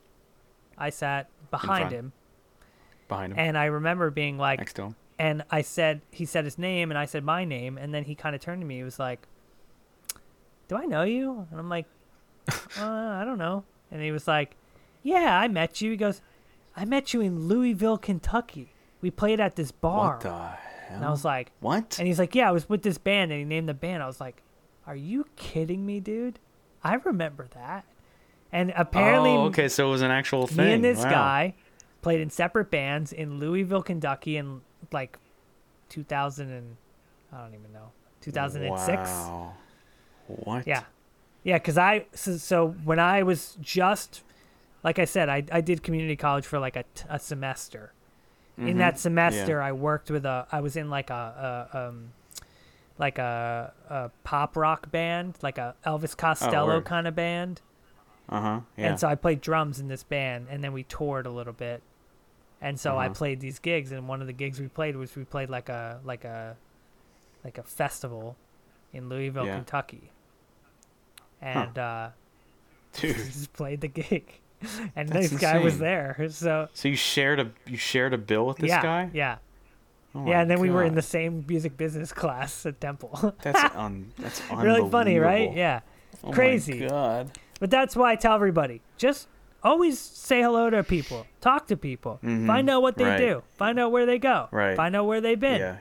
I 0.78 0.88
sat 0.90 1.28
behind 1.50 1.90
him, 1.90 2.12
behind 3.08 3.32
him, 3.32 3.38
and 3.38 3.58
I 3.58 3.66
remember 3.66 4.10
being 4.10 4.38
like, 4.38 4.58
next 4.58 4.74
to 4.74 4.82
him. 4.82 4.96
and 5.18 5.42
I 5.50 5.62
said 5.62 6.00
he 6.10 6.24
said 6.24 6.44
his 6.44 6.58
name 6.58 6.90
and 6.90 6.98
I 6.98 7.04
said 7.06 7.24
my 7.24 7.44
name 7.44 7.76
and 7.78 7.92
then 7.94 8.04
he 8.04 8.14
kind 8.14 8.34
of 8.34 8.40
turned 8.40 8.60
to 8.60 8.66
me 8.66 8.76
he 8.76 8.82
was 8.84 8.98
like 8.98 9.26
do 10.68 10.76
I 10.76 10.84
know 10.84 11.02
you 11.02 11.46
and 11.50 11.58
I'm 11.58 11.68
like 11.68 11.86
uh, 12.48 12.54
I 12.82 13.22
don't 13.24 13.38
know 13.38 13.64
and 13.90 14.02
he 14.02 14.12
was 14.12 14.26
like 14.28 14.56
yeah 15.02 15.38
I 15.38 15.48
met 15.48 15.80
you 15.80 15.90
he 15.92 15.96
goes 15.96 16.20
I 16.76 16.84
met 16.84 17.12
you 17.14 17.20
in 17.20 17.48
Louisville 17.48 17.98
Kentucky 17.98 18.72
we 19.00 19.10
played 19.10 19.40
at 19.40 19.56
this 19.56 19.70
bar 19.72 20.12
What 20.14 20.20
the 20.20 20.28
hell? 20.30 20.58
and 20.96 21.04
I 21.04 21.10
was 21.10 21.24
like 21.24 21.52
what? 21.60 21.96
and 21.98 22.06
he's 22.06 22.18
like 22.18 22.34
yeah 22.34 22.48
I 22.48 22.52
was 22.52 22.68
with 22.68 22.82
this 22.82 22.98
band 22.98 23.30
and 23.32 23.38
he 23.38 23.44
named 23.44 23.68
the 23.68 23.74
band 23.74 24.02
I 24.02 24.06
was 24.06 24.20
like 24.20 24.42
are 24.86 24.96
you 24.96 25.26
kidding 25.36 25.84
me 25.84 26.00
dude 26.00 26.38
I 26.84 26.94
remember 26.94 27.48
that 27.54 27.84
and 28.52 28.72
apparently 28.76 29.30
oh, 29.30 29.46
okay, 29.46 29.68
so 29.68 29.88
it 29.88 29.90
was 29.90 30.00
an 30.00 30.10
actual 30.10 30.46
thing. 30.46 30.56
me 30.64 30.72
and 30.72 30.84
this 30.84 30.98
Wow. 31.04 31.10
guy 31.10 31.54
played 32.08 32.20
in 32.22 32.30
separate 32.30 32.70
bands 32.70 33.12
in 33.12 33.38
Louisville, 33.38 33.82
Kentucky 33.82 34.36
in 34.38 34.62
like 34.92 35.18
2000 35.90 36.50
and 36.50 36.76
I 37.32 37.42
don't 37.42 37.54
even 37.54 37.72
know 37.72 37.90
2006. 38.22 38.96
Wow. 39.10 39.52
What? 40.26 40.66
Yeah, 40.66 40.84
yeah. 41.42 41.58
Because 41.58 41.76
I 41.78 42.06
so, 42.14 42.36
so 42.38 42.68
when 42.84 42.98
I 42.98 43.22
was 43.22 43.56
just 43.60 44.22
like 44.82 44.98
I 44.98 45.04
said, 45.04 45.28
I 45.28 45.44
I 45.52 45.60
did 45.60 45.82
community 45.82 46.16
college 46.16 46.46
for 46.46 46.58
like 46.58 46.76
a, 46.76 46.84
a 47.08 47.18
semester. 47.18 47.92
In 48.56 48.74
Mhm. 48.74 48.78
that 48.78 48.98
semester, 48.98 49.62
I 49.62 49.70
worked 49.72 50.10
with 50.10 50.24
a. 50.26 50.46
I 50.50 50.60
was 50.60 50.74
in 50.76 50.90
like 50.90 51.10
a, 51.10 51.68
a 51.72 51.78
um 51.88 52.12
like 52.98 53.18
a, 53.18 53.72
a 53.88 54.10
pop 54.24 54.56
rock 54.56 54.90
band, 54.90 55.38
like 55.42 55.58
a 55.58 55.74
Elvis 55.86 56.16
Costello 56.16 56.66
word. 56.66 56.84
kind 56.84 57.06
of 57.06 57.14
band. 57.14 57.60
Uh 58.28 58.40
huh. 58.40 58.60
Yeah. 58.76 58.88
And 58.88 59.00
so 59.00 59.06
I 59.08 59.14
played 59.14 59.40
drums 59.40 59.78
in 59.78 59.86
this 59.88 60.02
band, 60.02 60.48
and 60.50 60.62
then 60.64 60.72
we 60.72 60.82
toured 60.82 61.24
a 61.26 61.30
little 61.30 61.52
bit. 61.52 61.82
And 62.60 62.78
so 62.78 62.96
I 62.96 63.06
Uh-huh. 63.06 63.14
played 63.14 63.40
these 63.40 63.58
gigs, 63.58 63.92
and 63.92 64.08
one 64.08 64.20
of 64.20 64.26
the 64.26 64.32
gigs 64.32 64.58
we 64.60 64.66
played 64.68 64.96
was 64.96 65.14
we 65.14 65.24
played 65.24 65.48
like 65.50 65.68
a 65.68 66.00
like 66.04 66.24
a 66.24 66.56
like 67.44 67.56
a 67.58 67.62
festival 67.62 68.36
in 68.92 69.08
Louisville, 69.08 69.46
Yeah. 69.46 69.56
Kentucky. 69.56 70.10
And 71.40 71.78
uh, 71.78 72.08
Dude. 72.94 73.16
just 73.16 73.52
played 73.52 73.80
the 73.80 73.88
gig, 73.88 74.40
and 74.96 75.08
That's 75.08 75.30
this 75.30 75.40
guy 75.40 75.58
was 75.58 75.78
there. 75.78 76.26
So 76.30 76.68
So 76.74 76.88
you 76.88 76.96
shared 76.96 77.38
a 77.40 77.50
you 77.66 77.76
shared 77.76 78.12
a 78.12 78.18
bill 78.18 78.46
with 78.46 78.56
this 78.58 78.70
yeah, 78.70 78.82
guy? 78.82 79.10
yeah, 79.12 79.36
Oh 80.16 80.26
yeah. 80.26 80.40
And 80.40 80.50
then 80.50 80.58
we 80.60 80.70
were 80.70 80.82
in 80.82 80.94
the 80.96 81.02
same 81.02 81.44
music 81.48 81.76
business 81.76 82.12
class 82.22 82.66
at 82.66 82.80
Temple. 82.80 83.34
That's 83.42 83.76
un. 83.76 84.12
That's 84.18 84.42
really 84.50 84.90
funny, 84.90 85.18
right? 85.18 85.52
Yeah. 85.54 85.80
Oh 86.24 86.28
my 86.28 86.34
Crazy. 86.34 86.86
God. 86.88 87.30
But 87.60 87.70
that's 87.70 87.94
why 87.94 88.12
I 88.12 88.16
tell 88.16 88.34
everybody 88.34 88.80
just 88.96 89.28
always 89.62 89.98
say 89.98 90.40
hello 90.42 90.70
to 90.70 90.82
people, 90.84 91.26
talk 91.40 91.66
to 91.68 91.76
people, 91.76 92.18
Mhm. 92.22 92.46
find 92.46 92.68
out 92.70 92.82
what 92.82 92.96
they 92.96 93.04
Right. 93.04 93.18
do, 93.18 93.42
find 93.56 93.78
out 93.78 93.90
where 93.92 94.06
they 94.06 94.18
go, 94.18 94.48
Right. 94.50 94.76
find 94.76 94.94
out 94.96 95.06
where 95.06 95.20
they've 95.20 95.38
been. 95.40 95.60
Yeah. 95.60 95.76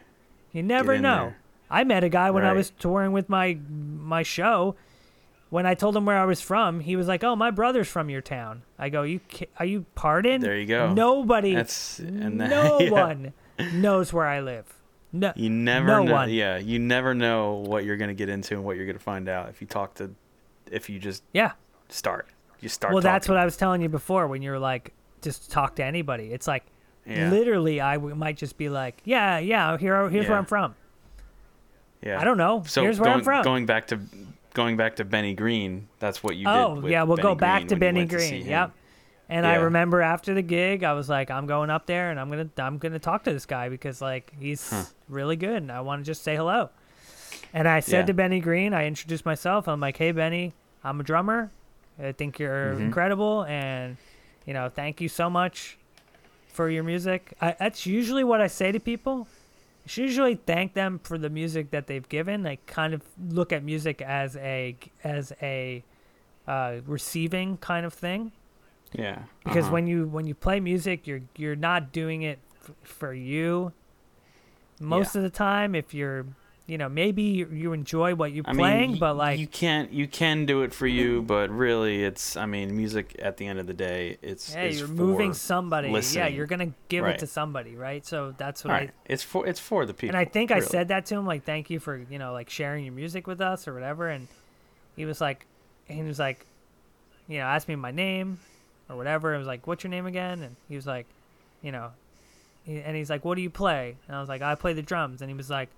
You 0.52 0.64
never 0.64 0.98
know. 0.98 1.18
there. 1.18 1.38
I 1.70 1.84
met 1.84 2.04
a 2.04 2.10
guy 2.10 2.32
when 2.32 2.46
I 2.46 2.54
was 2.54 2.70
touring 2.72 3.12
with 3.12 3.28
my 3.30 3.58
my 3.70 4.24
show. 4.24 4.76
When 5.50 5.66
I 5.66 5.76
told 5.76 5.96
him 5.96 6.06
where 6.06 6.18
I 6.18 6.26
was 6.26 6.42
from, 6.42 6.82
he 6.82 6.96
was 6.98 7.08
like, 7.08 7.24
"Oh, 7.24 7.36
my 7.36 7.52
brother's 7.52 7.88
from 7.88 8.10
your 8.10 8.22
town." 8.22 8.64
I 8.80 8.90
go, 8.90 9.04
"You 9.04 9.20
are 9.60 9.66
you 9.66 9.86
pardon?" 9.96 10.42
There 10.42 10.58
you 10.58 10.66
go. 10.66 10.94
Nobody, 10.94 11.56
That's 11.56 12.00
and 12.00 12.40
that, 12.42 12.50
no 12.58 12.80
yeah. 12.80 12.90
one 12.92 13.34
knows 13.74 14.12
where 14.12 14.26
I 14.28 14.40
live. 14.42 14.74
No, 15.14 15.32
You 15.38 15.50
never 15.50 15.88
no 15.88 16.04
know. 16.04 16.12
one. 16.14 16.30
Yeah, 16.32 16.58
you 16.58 16.80
never 16.80 17.14
know 17.14 17.54
what 17.66 17.86
you're 17.86 17.96
gonna 17.98 18.14
get 18.14 18.28
into 18.30 18.56
and 18.56 18.64
what 18.66 18.76
you're 18.76 18.86
gonna 18.86 19.00
find 19.00 19.30
out 19.30 19.48
if 19.50 19.62
you 19.62 19.68
talk 19.68 19.94
to, 19.96 20.12
if 20.70 20.90
you 20.90 21.00
just 21.00 21.24
yeah. 21.34 21.52
start. 21.90 22.28
You 22.62 22.70
start. 22.70 22.94
Well, 22.94 23.02
that's 23.04 23.28
what 23.30 23.38
I 23.38 23.46
was 23.46 23.56
telling 23.58 23.82
you 23.82 23.90
before 23.90 24.28
when 24.28 24.42
you 24.42 24.52
were 24.52 24.60
like, 24.60 24.94
just 25.22 25.52
talk 25.52 25.76
to 25.76 25.84
anybody. 25.84 26.32
It's 26.34 26.48
like 26.48 26.64
Yeah. 27.06 27.30
literally, 27.30 27.80
I 27.82 27.96
w- 27.96 28.16
might 28.16 28.38
just 28.38 28.58
be 28.58 28.70
like, 28.70 29.02
"Yeah, 29.06 29.38
yeah, 29.40 29.78
here, 29.78 30.10
here's 30.10 30.28
where 30.28 30.38
I'm 30.38 30.46
from." 30.46 30.76
Yeah. 32.02 32.20
I 32.20 32.24
don't 32.24 32.38
know. 32.38 32.64
So 32.68 32.84
here's 32.84 33.00
where 33.00 33.06
going, 33.08 33.20
I'm 33.20 33.24
from. 33.24 33.44
going 33.44 33.66
back 33.66 33.88
to 33.88 34.00
going 34.54 34.78
back 34.78 34.96
to 34.98 35.06
Benny 35.06 35.34
Green, 35.34 35.88
that's 36.00 36.24
what 36.24 36.36
you 36.36 36.46
did. 36.46 36.52
oh 36.52 36.86
yeah, 36.88 37.04
we'll 37.04 37.18
go 37.18 37.36
back 37.36 37.62
Green 37.62 37.68
to 37.70 37.76
Benny 37.76 38.06
to 38.08 38.16
Green. 38.16 38.42
him. 38.44 38.48
Yep. 38.50 38.72
And 39.30 39.46
I 39.46 39.56
remember 39.56 40.02
after 40.02 40.34
the 40.34 40.42
gig, 40.42 40.84
I 40.86 40.94
was 40.94 41.10
like, 41.10 41.30
I'm 41.30 41.48
going 41.48 41.70
up 41.70 41.86
there 41.86 42.12
and 42.12 42.20
I'm 42.20 42.30
gonna 42.30 42.50
I'm 42.58 42.78
gonna 42.78 42.98
talk 43.00 43.24
to 43.26 43.34
this 43.34 43.46
guy 43.46 43.68
because 43.70 44.02
like 44.02 44.32
he's 44.40 44.70
Huh. 44.70 44.84
really 45.10 45.36
good 45.36 45.58
and 45.62 45.72
I 45.72 45.82
want 45.82 46.02
to 46.02 46.06
just 46.06 46.24
say 46.24 46.36
hello. 46.36 46.70
And 47.54 47.68
I 47.68 47.82
said 47.82 48.00
Yeah. 48.02 48.06
to 48.08 48.14
Benny 48.14 48.40
Green, 48.40 48.74
I 48.74 48.86
introduced 48.86 49.26
myself. 49.26 49.68
I'm 49.68 49.80
like, 49.80 49.98
Hey 49.98 50.12
Benny, 50.12 50.54
I'm 50.84 51.00
a 51.00 51.04
drummer. 51.04 51.52
I 52.02 52.12
think 52.12 52.40
you're 52.40 52.74
Mhm. 52.76 52.82
incredible 52.82 53.44
and 53.46 53.98
you 54.46 54.54
know, 54.54 54.70
thank 54.70 55.02
you 55.02 55.10
so 55.10 55.30
much 55.30 55.78
for 56.48 56.70
your 56.70 56.84
music. 56.84 57.34
I, 57.42 57.56
that's 57.60 57.86
usually 57.86 58.24
what 58.24 58.40
I 58.40 58.48
say 58.48 58.72
to 58.72 58.80
people. 58.80 59.28
I 59.86 59.90
should 59.90 60.06
usually 60.06 60.36
thank 60.36 60.74
them 60.74 61.00
for 61.04 61.18
the 61.18 61.30
music 61.30 61.72
that 61.72 61.88
they've 61.88 62.08
given. 62.08 62.46
I 62.48 62.58
kind 62.66 62.94
of 62.94 63.02
look 63.30 63.52
at 63.52 63.64
music 63.64 64.02
as 64.02 64.36
a 64.38 64.76
as 65.04 65.34
a 65.42 65.84
uh, 66.48 66.78
receiving 66.86 67.58
kind 67.58 67.86
of 67.86 67.94
thing 67.94 68.32
Yeah. 68.94 69.24
because 69.44 69.66
uh-huh. 69.66 69.74
when 69.74 69.88
you 69.88 70.08
when 70.08 70.28
you 70.28 70.34
play 70.36 70.60
music, 70.62 71.06
you're 71.08 71.22
you're 71.36 71.56
not 71.58 71.92
doing 71.92 72.22
it 72.22 72.40
f- 72.64 72.72
for 72.84 73.14
you. 73.14 73.74
Most 74.80 75.16
of 75.16 75.24
the 75.24 75.30
time, 75.30 75.76
if 75.76 75.94
you're 75.94 76.26
you 76.68 76.78
know 76.78 76.90
maybe 76.90 77.24
you, 77.24 77.48
you 77.48 77.74
enjoy 77.74 78.14
what 78.14 78.34
you're 78.34 78.44
I 78.48 78.54
playing, 78.54 78.92
y- 78.94 78.98
but 79.00 79.16
like 79.16 79.40
you 79.40 79.48
can't 79.48 79.92
you 79.92 80.08
can 80.08 80.46
do 80.46 80.62
it 80.64 80.74
for 80.74 80.86
you, 80.86 81.22
but 81.22 81.50
really, 81.50 82.04
it's 82.04 82.36
I 82.38 82.46
mean, 82.46 82.76
music 82.76 83.16
at 83.20 83.38
the 83.38 83.48
end 83.48 83.58
of 83.60 83.68
the 83.68 83.74
day, 83.74 84.18
it's 84.22 84.54
yeah, 84.54 84.66
you're 84.66 84.88
moving 84.90 85.34
somebody. 85.34 85.90
Yeah, 86.12 86.28
you're 86.28 86.46
gonna 86.46 86.74
give 86.90 87.06
it 87.06 87.20
to 87.20 87.28
somebody, 87.28 87.76
right? 87.76 88.06
So 88.06 88.36
that's 88.38 88.64
what 88.64 88.72
Right. 88.72 88.90
I 88.90 88.94
It's 89.14 89.24
for 89.24 89.48
it's 89.48 89.60
for 89.60 89.86
the 89.86 89.94
people. 89.94 90.16
and 90.16 90.18
I 90.18 90.30
think 90.30 90.52
I 90.52 90.60
said 90.60 90.90
that 90.90 91.06
to 91.08 91.16
him, 91.16 91.26
like, 91.26 91.46
thank 91.46 91.70
you 91.70 91.80
for, 91.80 91.96
you 91.98 92.20
know, 92.20 92.34
like 92.34 92.50
sharing 92.50 92.84
your 92.86 92.94
music 92.94 93.28
with 93.28 93.40
us 93.42 93.68
or 93.68 93.74
whatever. 93.74 94.10
And 94.10 94.28
he 94.96 95.06
was 95.06 95.22
like, 95.22 95.46
he 95.88 96.02
was 96.04 96.20
like, 96.20 96.46
you 97.30 97.38
know, 97.38 97.46
asked 97.46 97.70
me 97.70 97.76
my 97.76 97.92
name 97.92 98.40
or 98.90 98.98
whatever. 98.98 99.34
I 99.34 99.38
was 99.38 99.48
like, 99.48 99.66
what's 99.68 99.84
your 99.86 99.92
name 99.92 100.06
again? 100.06 100.42
And 100.44 100.56
he 100.68 100.76
was 100.76 100.86
like, 100.86 101.06
you 101.62 101.72
know, 101.72 101.92
and 102.68 102.96
he's 102.98 103.10
like, 103.10 103.24
what 103.24 103.36
do 103.36 103.42
you 103.42 103.50
play? 103.50 103.96
And 104.08 104.18
I 104.18 104.20
was 104.20 104.28
like, 104.28 104.42
I 104.42 104.56
play 104.56 104.74
the 104.74 104.82
drums. 104.82 105.22
And 105.22 105.30
he 105.32 105.36
was 105.38 105.50
like, 105.50 105.70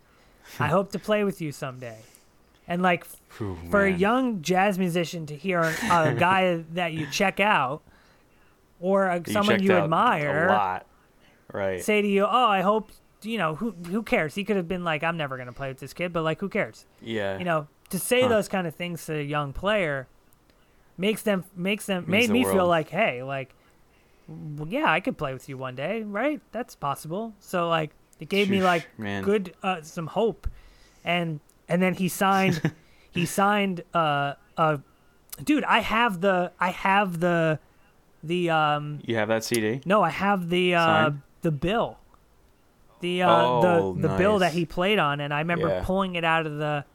I 0.59 0.67
hope 0.67 0.91
to 0.91 0.99
play 0.99 1.23
with 1.23 1.41
you 1.41 1.51
someday. 1.51 1.97
And 2.67 2.81
like, 2.81 3.05
Phew, 3.29 3.57
for 3.71 3.85
a 3.85 3.91
young 3.91 4.41
jazz 4.41 4.77
musician 4.77 5.25
to 5.27 5.35
hear 5.35 5.59
a 5.59 6.15
guy 6.17 6.63
that 6.73 6.93
you 6.93 7.07
check 7.07 7.39
out 7.39 7.81
or 8.79 9.07
a, 9.07 9.17
You 9.17 9.33
someone 9.33 9.61
you 9.61 9.73
admire 9.73 10.45
a 10.45 10.47
lot. 10.49 10.85
Right. 11.51 11.81
say 11.81 12.01
to 12.01 12.07
you, 12.07 12.25
"Oh, 12.25 12.47
I 12.47 12.61
hope 12.61 12.91
you 13.23 13.37
know 13.37 13.55
who 13.55 13.71
who 13.71 14.03
cares." 14.03 14.35
He 14.35 14.43
could 14.43 14.55
have 14.55 14.67
been 14.67 14.83
like, 14.83 15.03
"I'm 15.03 15.17
never 15.17 15.35
gonna 15.37 15.51
play 15.51 15.67
with 15.69 15.79
this 15.79 15.93
kid," 15.93 16.13
but 16.13 16.21
like, 16.23 16.39
who 16.39 16.47
cares? 16.49 16.85
yeah. 17.01 17.37
You 17.39 17.45
know, 17.45 17.67
to 17.89 17.97
say 17.97 18.21
Huh. 18.21 18.27
those 18.29 18.47
kind 18.47 18.67
of 18.67 18.75
things 18.75 19.05
to 19.07 19.15
a 19.19 19.23
young 19.23 19.51
player 19.51 20.07
makes 20.97 21.23
them 21.23 21.43
makes 21.55 21.85
them 21.87 22.03
Means 22.03 22.11
made 22.11 22.29
the 22.29 22.33
me 22.33 22.43
feel 22.43 22.67
like, 22.67 22.89
hey, 22.89 23.23
like, 23.23 23.55
well, 24.27 24.67
yeah, 24.69 24.91
I 24.91 24.99
could 24.99 25.17
play 25.17 25.33
with 25.33 25.49
you 25.49 25.57
one 25.57 25.75
day, 25.75 26.03
right? 26.03 26.39
That's 26.51 26.75
possible. 26.75 27.33
So 27.39 27.67
like, 27.67 27.91
it 28.19 28.29
gave 28.29 28.49
me 28.49 28.61
like 28.61 28.87
man. 28.97 29.23
good 29.23 29.53
uh, 29.63 29.81
some 29.81 30.07
hope, 30.07 30.47
and 31.03 31.39
and 31.67 31.81
then 31.81 31.93
he 31.93 32.07
signed 32.07 32.61
he 33.11 33.25
signed 33.25 33.83
uh 33.93 34.33
uh 34.57 34.77
dude 35.43 35.63
I 35.63 35.79
have 35.79 36.21
the 36.21 36.51
I 36.59 36.69
have 36.71 37.19
the 37.19 37.59
the 38.23 38.49
um 38.49 38.99
You 39.05 39.15
have 39.15 39.29
that 39.29 39.43
CD? 39.43 39.81
no 39.85 40.01
I 40.03 40.09
have 40.09 40.49
the 40.49 40.75
uh 40.75 41.11
the 41.41 41.51
bill 41.51 41.99
the 43.01 43.23
uh 43.23 43.27
Oh, 43.27 43.93
the 43.95 44.01
the 44.09 44.15
bill 44.17 44.39
that 44.39 44.53
he 44.53 44.65
played 44.65 44.99
on 44.99 45.21
and 45.21 45.33
I 45.33 45.39
remember 45.39 45.69
Yeah. 45.69 45.81
pulling 45.83 46.15
it 46.15 46.23
out 46.25 46.45
of 46.45 46.57
the 46.57 46.85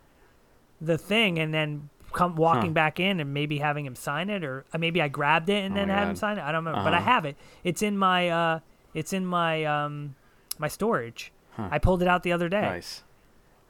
the 0.80 0.98
thing 0.98 1.38
and 1.38 1.54
then 1.54 1.88
come 2.12 2.36
walking 2.36 2.70
Huh. 2.70 2.74
back 2.74 3.00
in 3.00 3.18
and 3.20 3.32
maybe 3.32 3.58
having 3.58 3.86
him 3.86 3.96
sign 3.96 4.28
it 4.30 4.44
or 4.44 4.66
uh, 4.72 4.78
maybe 4.78 5.00
I 5.00 5.08
grabbed 5.08 5.48
it 5.48 5.64
and 5.64 5.72
Oh 5.72 5.76
then 5.78 5.88
had 5.88 6.08
him 6.08 6.16
sign 6.16 6.38
it 6.38 6.42
I 6.42 6.52
don't 6.52 6.64
remember 6.64 6.84
but 6.84 6.94
I 6.94 6.98
Uh-huh. 6.98 7.10
have 7.10 7.24
it 7.24 7.36
it's 7.64 7.80
in 7.82 7.96
my 7.96 8.28
uh 8.28 8.60
it's 8.92 9.12
in 9.14 9.24
my 9.24 9.64
um 9.64 10.14
my 10.58 10.68
storage 10.68 11.32
Huh. 11.52 11.68
I 11.70 11.78
pulled 11.78 12.02
it 12.02 12.08
out 12.08 12.22
the 12.24 12.32
other 12.32 12.48
day 12.48 12.60
Nice. 12.62 13.02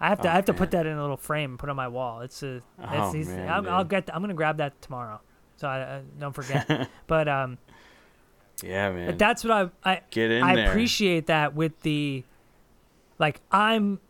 I 0.01 0.09
have 0.09 0.21
to 0.23 0.29
Oh, 0.29 0.33
I 0.33 0.35
have 0.35 0.45
to 0.47 0.55
put 0.55 0.71
that 0.73 0.87
in 0.87 0.97
a 0.97 1.01
little 1.01 1.17
frame 1.17 1.51
and 1.53 1.59
put 1.59 1.69
on 1.69 1.77
my 1.77 1.89
wall. 1.89 2.21
It's 2.23 2.43
a 2.43 2.57
it's, 2.57 2.63
Oh, 2.81 3.13
he's- 3.13 3.29
man, 3.29 3.49
I'll, 3.49 3.69
I'll 3.71 3.85
get 3.85 4.09
I'm 4.15 4.23
gonna 4.23 4.35
grab 4.35 4.57
that 4.59 4.81
tomorrow, 4.83 5.21
so 5.57 5.69
I, 5.69 6.01
don't 6.19 6.33
forget. 6.35 6.89
but 7.07 7.29
um, 7.29 7.59
Yeah, 8.63 8.91
man. 8.93 9.07
but 9.07 9.19
that's 9.19 9.45
what 9.45 9.53
I 9.85 9.91
I 9.93 10.01
Get 10.11 10.31
in 10.31 10.43
I 10.43 10.57
there. 10.57 10.71
appreciate 10.71 11.27
that 11.27 11.55
with 11.55 11.79
the 11.83 12.25
like 13.19 13.41
I'm 13.53 14.01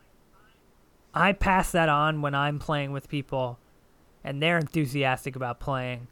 I 1.12 1.32
pass 1.32 1.70
that 1.72 1.88
on 1.88 2.22
when 2.22 2.34
I'm 2.34 2.58
playing 2.58 2.90
with 2.92 3.08
people, 3.08 3.58
and 4.24 4.42
they're 4.42 4.58
enthusiastic 4.58 5.36
about 5.36 5.60
playing, 5.60 6.06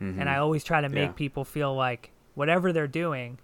Mhm. 0.00 0.20
and 0.20 0.28
I 0.28 0.36
always 0.36 0.62
try 0.64 0.80
to 0.80 0.88
make 0.88 1.08
Yeah. 1.10 1.12
people 1.12 1.44
feel 1.44 1.74
like 1.74 2.10
whatever 2.34 2.72
they're 2.72 2.86
doing. 2.88 3.38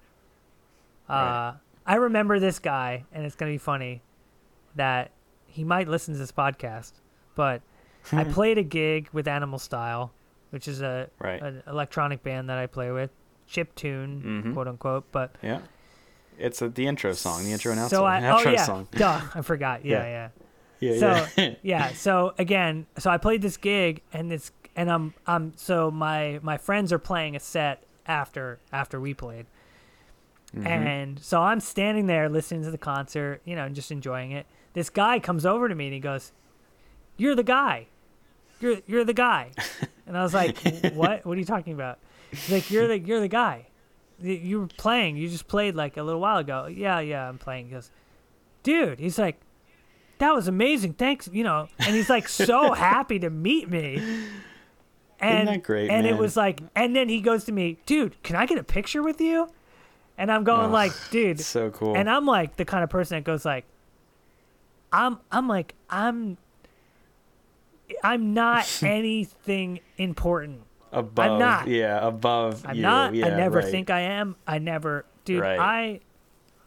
Uh, 1.08 1.12
Right. 1.12 1.54
I 1.88 1.94
remember 1.96 2.38
this 2.38 2.58
guy, 2.60 3.04
and 3.12 3.24
it's 3.24 3.34
gonna 3.34 3.50
be 3.50 3.58
funny 3.58 4.02
that 4.76 5.10
he 5.46 5.64
might 5.64 5.88
listen 5.88 6.14
to 6.14 6.18
this 6.20 6.30
podcast, 6.30 6.92
but 7.34 7.62
I 8.12 8.22
played 8.38 8.58
a 8.58 8.62
gig 8.62 9.08
with 9.12 9.26
Animal 9.26 9.58
Style, 9.58 10.12
which 10.50 10.68
is 10.68 10.82
a 10.82 11.08
Right. 11.18 11.42
an 11.42 11.62
electronic 11.66 12.22
band 12.22 12.48
that 12.50 12.58
I 12.58 12.66
play 12.66 12.90
with, 12.92 13.10
chip 13.46 13.74
tune, 13.74 14.44
Mhm. 14.44 14.52
quote 14.54 14.68
unquote. 14.68 15.10
But 15.10 15.34
Yeah. 15.42 15.60
It's 16.38 16.62
a, 16.62 16.68
the 16.68 16.86
intro 16.86 17.14
song, 17.14 17.42
the 17.42 17.50
intro 17.50 17.72
announcer, 17.72 17.96
so 17.96 18.04
I 18.04 18.20
outro 18.20 18.46
oh 18.46 18.50
yeah, 18.52 18.62
song. 18.64 18.86
duh, 18.92 19.20
I 19.34 19.40
forgot. 19.42 19.84
Yeah, 19.84 20.04
yeah. 20.04 20.28
Yeah, 20.80 20.98
So 21.00 21.26
yeah. 21.42 21.54
yeah, 21.62 21.88
so 21.94 22.34
again, 22.38 22.86
so 22.98 23.10
I 23.10 23.16
played 23.18 23.42
this 23.42 23.56
gig 23.56 24.02
and 24.12 24.30
it's 24.32 24.52
and 24.76 24.88
I'm 24.92 25.14
I'm 25.26 25.54
so 25.56 25.90
my 25.90 26.38
my 26.42 26.56
friends 26.56 26.92
are 26.92 27.00
playing 27.00 27.34
a 27.34 27.40
set 27.40 27.82
after 28.06 28.60
after 28.72 29.00
we 29.00 29.14
played. 29.14 29.46
Mm-hmm. 30.56 30.66
And 30.66 31.20
so 31.20 31.42
I'm 31.42 31.60
standing 31.60 32.06
there 32.06 32.28
listening 32.28 32.62
to 32.64 32.70
the 32.70 32.78
concert, 32.78 33.42
you 33.44 33.54
know, 33.54 33.64
and 33.64 33.74
just 33.74 33.90
enjoying 33.90 34.32
it. 34.32 34.46
This 34.72 34.88
guy 34.90 35.18
comes 35.18 35.44
over 35.44 35.68
to 35.68 35.74
me 35.74 35.86
and 35.86 35.94
he 35.94 36.00
goes, 36.00 36.32
"You're 37.16 37.34
the 37.34 37.42
guy. 37.42 37.86
You're 38.60 38.78
you're 38.86 39.04
the 39.04 39.14
guy." 39.14 39.52
And 40.06 40.16
I 40.16 40.22
was 40.22 40.32
like, 40.32 40.56
"What? 40.94 41.26
What 41.26 41.36
are 41.36 41.38
you 41.38 41.44
talking 41.44 41.74
about?" 41.74 41.98
He's 42.30 42.50
like, 42.50 42.70
"You're 42.70 42.88
the 42.88 42.98
you're 42.98 43.20
the 43.20 43.28
guy. 43.28 43.66
You- 44.22 44.60
were 44.60 44.66
playing. 44.68 45.18
You 45.18 45.28
just 45.28 45.48
played 45.48 45.74
like 45.74 45.98
a 45.98 46.02
little 46.02 46.20
while 46.22 46.38
ago." 46.38 46.64
Yeah, 46.64 47.00
yeah, 47.00 47.28
I'm 47.28 47.36
playing. 47.36 47.66
He 47.66 47.72
goes, 47.72 47.90
"Dude," 48.62 49.00
he's 49.00 49.18
like, 49.18 49.38
"That 50.16 50.34
was 50.34 50.48
amazing. 50.48 50.94
Thanks." 50.94 51.28
You 51.30 51.44
know, 51.44 51.68
and 51.78 51.94
he's 51.94 52.08
like 52.08 52.26
so 52.26 52.72
happy 52.72 53.18
to 53.18 53.28
meet 53.28 53.68
me. 53.68 54.00
And, 55.20 55.48
that 55.48 55.62
great, 55.62 55.90
And 55.90 56.06
it 56.06 56.16
was 56.16 56.34
like, 56.36 56.60
and 56.74 56.96
then 56.96 57.08
he 57.10 57.20
goes 57.20 57.44
to 57.44 57.52
me, 57.52 57.78
dude, 57.86 58.22
can 58.22 58.36
I 58.36 58.46
get 58.46 58.56
a 58.56 58.62
picture 58.62 59.02
with 59.02 59.20
you? 59.20 59.48
And 60.18 60.30
I'm 60.32 60.42
going 60.44 60.66
Ugh, 60.66 60.72
like, 60.72 60.92
dude, 61.10 61.40
so 61.40 61.70
cool. 61.70 61.96
and 61.96 62.10
I'm 62.10 62.26
like 62.26 62.56
the 62.56 62.64
kind 62.66 62.82
of 62.84 62.90
person 62.90 63.16
that 63.16 63.24
goes 63.24 63.44
like, 63.44 63.64
I'm 64.92 65.18
I'm 65.32 65.48
like 65.48 65.74
I'm 65.88 66.36
I'm 68.02 68.34
not 68.34 68.66
anything 68.82 69.80
important. 69.96 70.62
above, 70.92 71.30
I'm 71.32 71.38
not. 71.38 71.68
yeah, 71.68 72.06
above 72.06 72.64
I'm 72.66 72.76
you. 72.76 72.82
not. 72.82 73.14
Yeah, 73.14 73.26
I 73.26 73.30
never 73.30 73.58
right. 73.58 73.70
think 73.70 73.90
I 73.90 74.00
am. 74.00 74.36
I 74.46 74.58
never, 74.58 75.04
dude. 75.24 75.40
Right. 75.40 75.58
I 75.58 76.00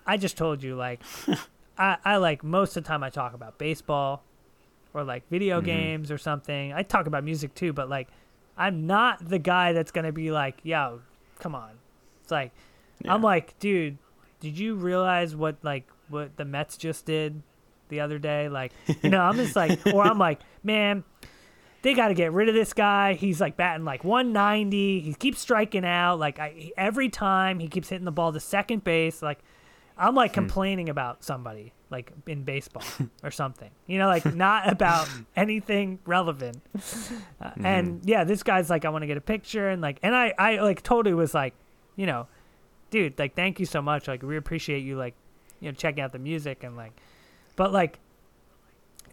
I 0.05 0.17
just 0.17 0.37
told 0.37 0.63
you 0.63 0.75
like 0.75 1.01
I 1.77 1.97
I 2.05 2.17
like 2.17 2.43
most 2.43 2.77
of 2.77 2.83
the 2.83 2.87
time 2.87 3.03
I 3.03 3.09
talk 3.09 3.33
about 3.33 3.57
baseball 3.57 4.23
or 4.93 5.03
like 5.03 5.27
video 5.29 5.57
Mm-hmm. 5.57 5.65
games 5.65 6.11
or 6.11 6.17
something. 6.17 6.73
I 6.73 6.83
talk 6.83 7.05
about 7.07 7.23
music 7.23 7.53
too, 7.53 7.73
but 7.73 7.89
like 7.89 8.07
I'm 8.57 8.87
not 8.87 9.27
the 9.27 9.39
guy 9.39 9.73
that's 9.73 9.91
gonna 9.91 10.11
be 10.11 10.31
like, 10.31 10.59
yo, 10.63 11.01
come 11.39 11.53
on. 11.55 11.71
It's 12.23 12.31
like 12.31 12.51
I'm 13.07 13.21
like, 13.21 13.57
dude, 13.59 13.97
did 14.39 14.57
you 14.57 14.75
realize 14.75 15.35
what 15.35 15.57
like 15.63 15.87
what 16.09 16.35
the 16.37 16.45
Mets 16.45 16.77
just 16.77 17.05
did 17.05 17.41
the 17.89 17.99
other 18.01 18.19
day? 18.19 18.49
Like, 18.49 18.71
you 19.01 19.09
know, 19.09 19.21
I'm 19.21 19.35
just 19.37 19.55
like, 19.55 19.85
or 19.87 20.03
I'm 20.03 20.17
like, 20.17 20.39
man, 20.63 21.03
they 21.83 21.93
got 21.93 22.09
to 22.09 22.13
get 22.13 22.31
rid 22.33 22.47
of 22.49 22.55
this 22.55 22.73
guy. 22.73 23.13
He's 23.13 23.39
like 23.41 23.57
batting 23.57 23.85
like 23.85 24.03
190. 24.03 24.99
He 25.01 25.13
keeps 25.13 25.39
striking 25.39 25.85
out. 25.85 26.19
Like 26.19 26.39
I, 26.39 26.71
every 26.77 27.09
time 27.09 27.59
he 27.59 27.67
keeps 27.67 27.89
hitting 27.89 28.05
the 28.05 28.11
ball 28.11 28.33
to 28.33 28.39
second 28.39 28.83
base. 28.83 29.21
Like 29.21 29.39
I'm 29.97 30.15
like 30.15 30.33
complaining 30.33 30.89
about 30.89 31.23
somebody 31.23 31.73
like 31.89 32.11
in 32.25 32.43
baseball 32.43 32.83
or 33.23 33.31
something. 33.31 33.69
You 33.85 33.99
know, 33.99 34.07
like 34.07 34.25
not 34.33 34.69
about 34.71 35.07
anything 35.35 35.99
relevant. 36.05 36.61
Uh, 37.41 37.51
And 37.63 38.01
yeah, 38.05 38.23
this 38.23 38.43
guy's 38.43 38.69
like, 38.69 38.85
I 38.85 38.89
want 38.89 39.03
to 39.03 39.07
get 39.07 39.17
a 39.17 39.21
picture 39.21 39.69
and 39.69 39.81
like, 39.81 39.99
and 40.01 40.15
I, 40.15 40.33
I 40.37 40.59
like 40.61 40.81
totally 40.83 41.13
was 41.13 41.33
like, 41.33 41.53
you 41.95 42.05
know, 42.05 42.27
dude, 42.91 43.17
like 43.17 43.35
thank 43.35 43.59
you 43.59 43.65
so 43.65 43.81
much. 43.81 44.07
Like 44.07 44.21
we 44.21 44.37
appreciate 44.37 44.83
you 44.83 44.95
like, 44.97 45.15
you 45.59 45.69
know, 45.69 45.73
checking 45.75 46.03
out 46.03 46.11
the 46.11 46.19
music 46.19 46.63
and 46.63 46.77
like, 46.77 46.91
but 47.55 47.73
like 47.73 47.97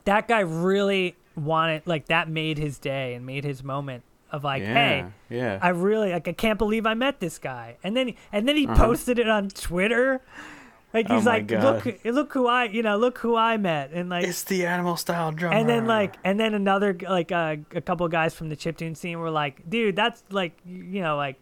that 0.05 0.29
guy 0.29 0.41
really 0.41 1.17
wanted 1.37 1.87
like 1.87 2.07
that 2.09 2.29
made 2.29 2.59
his 2.59 2.79
day 2.79 3.15
and 3.15 3.25
made 3.25 3.45
his 3.45 3.63
moment 3.65 4.03
of 4.31 4.45
like, 4.45 4.63
yeah, 4.63 4.75
hey, 4.75 5.07
yeah. 5.31 5.59
I 5.63 5.71
really 5.71 6.13
like 6.13 6.29
I 6.29 6.33
can't 6.33 6.59
believe 6.59 6.85
I 6.87 6.95
met 6.95 7.21
this 7.21 7.39
guy. 7.39 7.77
And 7.83 7.97
then 7.97 8.15
and 8.33 8.47
then 8.47 8.57
he 8.57 8.67
Uh-huh. 8.67 8.77
posted 8.87 9.19
it 9.19 9.29
on 9.29 9.49
Twitter. 9.49 10.21
Like 10.95 11.07
Oh 11.11 11.17
he's 11.17 11.27
my 11.27 11.33
like, 11.33 11.47
God. 11.49 11.85
look, 11.87 11.99
look 12.05 12.33
who 12.33 12.47
I, 12.47 12.65
you 12.65 12.83
know, 12.83 12.97
look 12.97 13.19
who 13.19 13.37
I 13.37 13.59
met, 13.59 13.91
and 13.93 14.09
like, 14.09 14.25
it's 14.27 14.43
the 14.45 14.65
animal 14.65 14.97
style 14.97 15.33
drummer. 15.33 15.55
and 15.55 15.69
then 15.69 15.87
like, 15.87 16.17
and 16.25 16.41
then 16.41 16.55
another 16.55 16.97
like 17.03 17.31
uh, 17.31 17.57
a 17.75 17.81
couple 17.83 18.07
of 18.07 18.13
guys 18.13 18.35
from 18.35 18.49
the 18.49 18.57
chiptune 18.57 18.97
scene 18.97 19.19
were 19.19 19.31
like, 19.31 19.69
dude, 19.69 19.97
that's 19.97 20.23
like, 20.31 20.55
you 20.65 21.03
know, 21.03 21.17
like, 21.17 21.37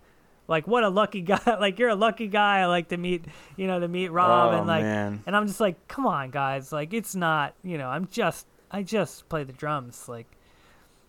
like 0.49 0.67
what 0.67 0.85
a 0.85 0.89
lucky 0.89 1.21
guy, 1.23 1.41
like 1.61 1.79
you're 1.79 1.89
a 1.91 1.95
lucky 1.97 2.29
guy. 2.29 2.59
I 2.61 2.67
like 2.67 2.89
to 2.89 2.97
meet, 2.97 3.25
you 3.57 3.67
know, 3.67 3.81
to 3.81 3.89
meet 3.89 4.09
Rob, 4.11 4.53
Oh, 4.55 4.59
and 4.59 4.67
like, 4.67 4.83
man. 4.83 5.23
and 5.27 5.37
I'm 5.37 5.47
just 5.47 5.61
like, 5.61 5.89
come 5.89 6.07
on, 6.07 6.31
guys, 6.31 6.73
like 6.73 6.93
it's 6.95 7.15
not, 7.17 7.55
you 7.63 7.79
know, 7.79 7.89
I'm 7.89 8.07
just, 8.09 8.47
I 8.71 8.83
just 8.83 9.29
play 9.29 9.45
the 9.45 9.53
drums, 9.53 10.09
like. 10.09 10.27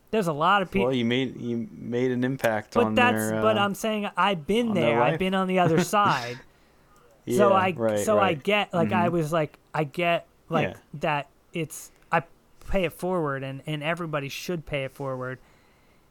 There's 0.10 0.28
a 0.28 0.34
lot 0.34 0.62
of 0.62 0.72
people. 0.72 0.86
well, 0.88 0.96
you 0.96 1.04
made 1.04 1.36
you 1.40 1.68
made 1.70 2.12
an 2.12 2.24
impact 2.24 2.76
But 2.76 2.86
on 2.86 2.96
that's 2.96 3.30
their. 3.30 3.42
but 3.42 3.58
uh, 3.58 3.62
I'm 3.62 3.76
saying 3.76 4.10
I've 4.16 4.48
been 4.48 4.74
there. 4.74 5.02
I've 5.02 5.20
been 5.20 5.34
on 5.36 5.48
the 5.50 5.60
other 5.60 5.84
side. 5.98 6.40
yeah, 7.26 7.38
so 7.38 7.52
I 7.52 7.72
right, 7.76 8.00
so 8.00 8.18
I 8.18 8.34
get 8.34 8.74
like 8.74 8.94
I 8.94 9.10
Mhm. 9.10 9.12
was 9.12 9.34
like 9.34 9.60
I 9.74 9.84
get 9.84 10.26
like 10.48 10.70
Yeah. 10.70 10.78
that 11.02 11.28
it's 11.52 11.92
I 12.10 12.24
pay 12.70 12.86
it 12.86 12.94
forward 12.94 13.44
and 13.44 13.62
and 13.68 13.84
everybody 13.84 14.30
should 14.30 14.66
pay 14.66 14.86
it 14.86 14.92
forward. 14.94 15.40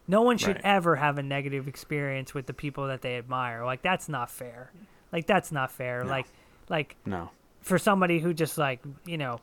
No 0.09 0.23
one 0.23 0.39
should 0.39 0.57
Right. 0.57 0.65
ever 0.65 0.97
have 0.97 1.19
a 1.19 1.23
negative 1.23 1.67
experience 1.67 2.33
with 2.35 2.47
the 2.47 2.55
people 2.55 2.87
that 2.87 3.03
they 3.03 3.17
admire. 3.17 3.65
Like 3.65 3.83
that's 3.83 4.09
not 4.09 4.31
fair. 4.31 4.71
Like 5.13 5.27
that's 5.27 5.51
not 5.51 5.71
fair. 5.73 6.05
No. 6.05 6.11
Like 6.11 6.27
like 6.69 6.97
No. 7.05 7.31
for 7.61 7.79
somebody 7.79 8.21
who 8.21 8.33
just 8.35 8.57
like, 8.59 8.81
you 9.05 9.19
know, 9.19 9.41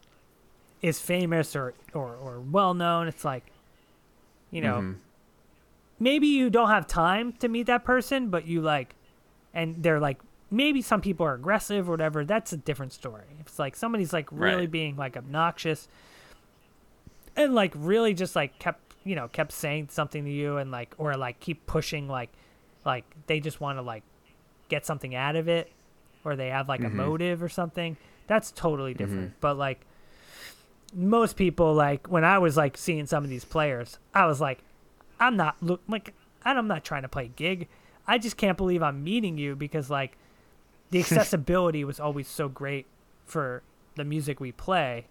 is 0.81 0.99
famous 1.02 1.56
or 1.56 1.73
or 1.94 2.15
or 2.15 2.40
well 2.40 2.73
known, 2.73 3.07
it's 3.07 3.26
like 3.26 3.45
you 4.52 4.61
know, 4.61 4.76
Mhm. 4.81 4.95
maybe 5.99 6.27
you 6.27 6.49
don't 6.49 6.69
have 6.69 6.85
time 6.88 7.34
to 7.34 7.48
meet 7.48 7.65
that 7.65 7.84
person, 7.84 8.30
but 8.30 8.45
you 8.45 8.61
like, 8.61 8.94
and 9.53 9.81
they're 9.81 9.99
like, 9.99 10.19
maybe 10.52 10.80
some 10.81 11.02
people 11.02 11.26
are 11.26 11.34
aggressive 11.34 11.90
or 11.90 11.91
whatever. 11.94 12.23
That's 12.23 12.53
a 12.53 12.57
different 12.57 12.94
story. 12.94 13.23
If 13.40 13.48
it's 13.48 13.57
like 13.60 13.76
somebody's 13.76 14.14
like 14.14 14.30
really 14.31 14.61
Right. 14.61 14.72
being 14.72 14.95
like 14.95 15.18
obnoxious 15.18 15.88
and 17.35 17.56
like 17.56 17.73
really 17.76 18.14
just 18.14 18.35
like 18.35 18.60
kept, 18.60 18.93
you 19.03 19.15
know, 19.15 19.27
kept 19.27 19.51
saying 19.51 19.89
something 19.91 20.23
to 20.25 20.31
you 20.31 20.57
and 20.57 20.71
like, 20.71 20.93
or 20.97 21.15
like 21.15 21.39
keep 21.39 21.65
pushing, 21.65 22.07
like, 22.07 22.30
like 22.85 23.05
they 23.27 23.39
just 23.39 23.59
want 23.61 23.77
to 23.77 23.81
like 23.81 24.03
get 24.69 24.85
something 24.85 25.13
out 25.15 25.35
of 25.35 25.47
it 25.47 25.71
or 26.23 26.35
they 26.35 26.49
have 26.49 26.67
like 26.69 26.81
Mm-hmm. 26.81 26.99
a 26.99 27.03
motive 27.05 27.43
or 27.43 27.49
something. 27.49 27.97
That's 28.27 28.51
totally 28.51 28.93
different. 28.93 29.34
But 29.41 29.57
like, 29.57 29.81
most 30.93 31.35
people 31.35 31.73
like 31.73 32.07
when 32.07 32.23
I 32.23 32.38
was 32.38 32.55
like 32.55 32.77
seeing 32.77 33.05
some 33.05 33.23
of 33.23 33.30
these 33.30 33.45
players, 33.45 33.97
I 34.13 34.25
was 34.25 34.39
like, 34.39 34.59
I'm 35.19 35.35
not 35.35 35.55
look 35.61 35.81
like 35.88 36.13
I'm 36.45 36.67
not 36.67 36.84
trying 36.84 37.01
to 37.03 37.09
play 37.09 37.31
gig. 37.35 37.67
I 38.07 38.17
just 38.17 38.38
can't 38.38 38.57
believe 38.57 38.84
I'm 38.84 39.03
meeting 39.03 39.38
you 39.38 39.55
because 39.55 39.89
like 39.89 40.17
the 40.91 40.99
accessibility 41.01 41.84
was 41.84 41.99
always 41.99 42.27
so 42.27 42.47
great 42.47 42.85
for 43.25 43.63
the 43.95 44.03
music 44.03 44.39
we 44.39 44.51
play 44.51 45.05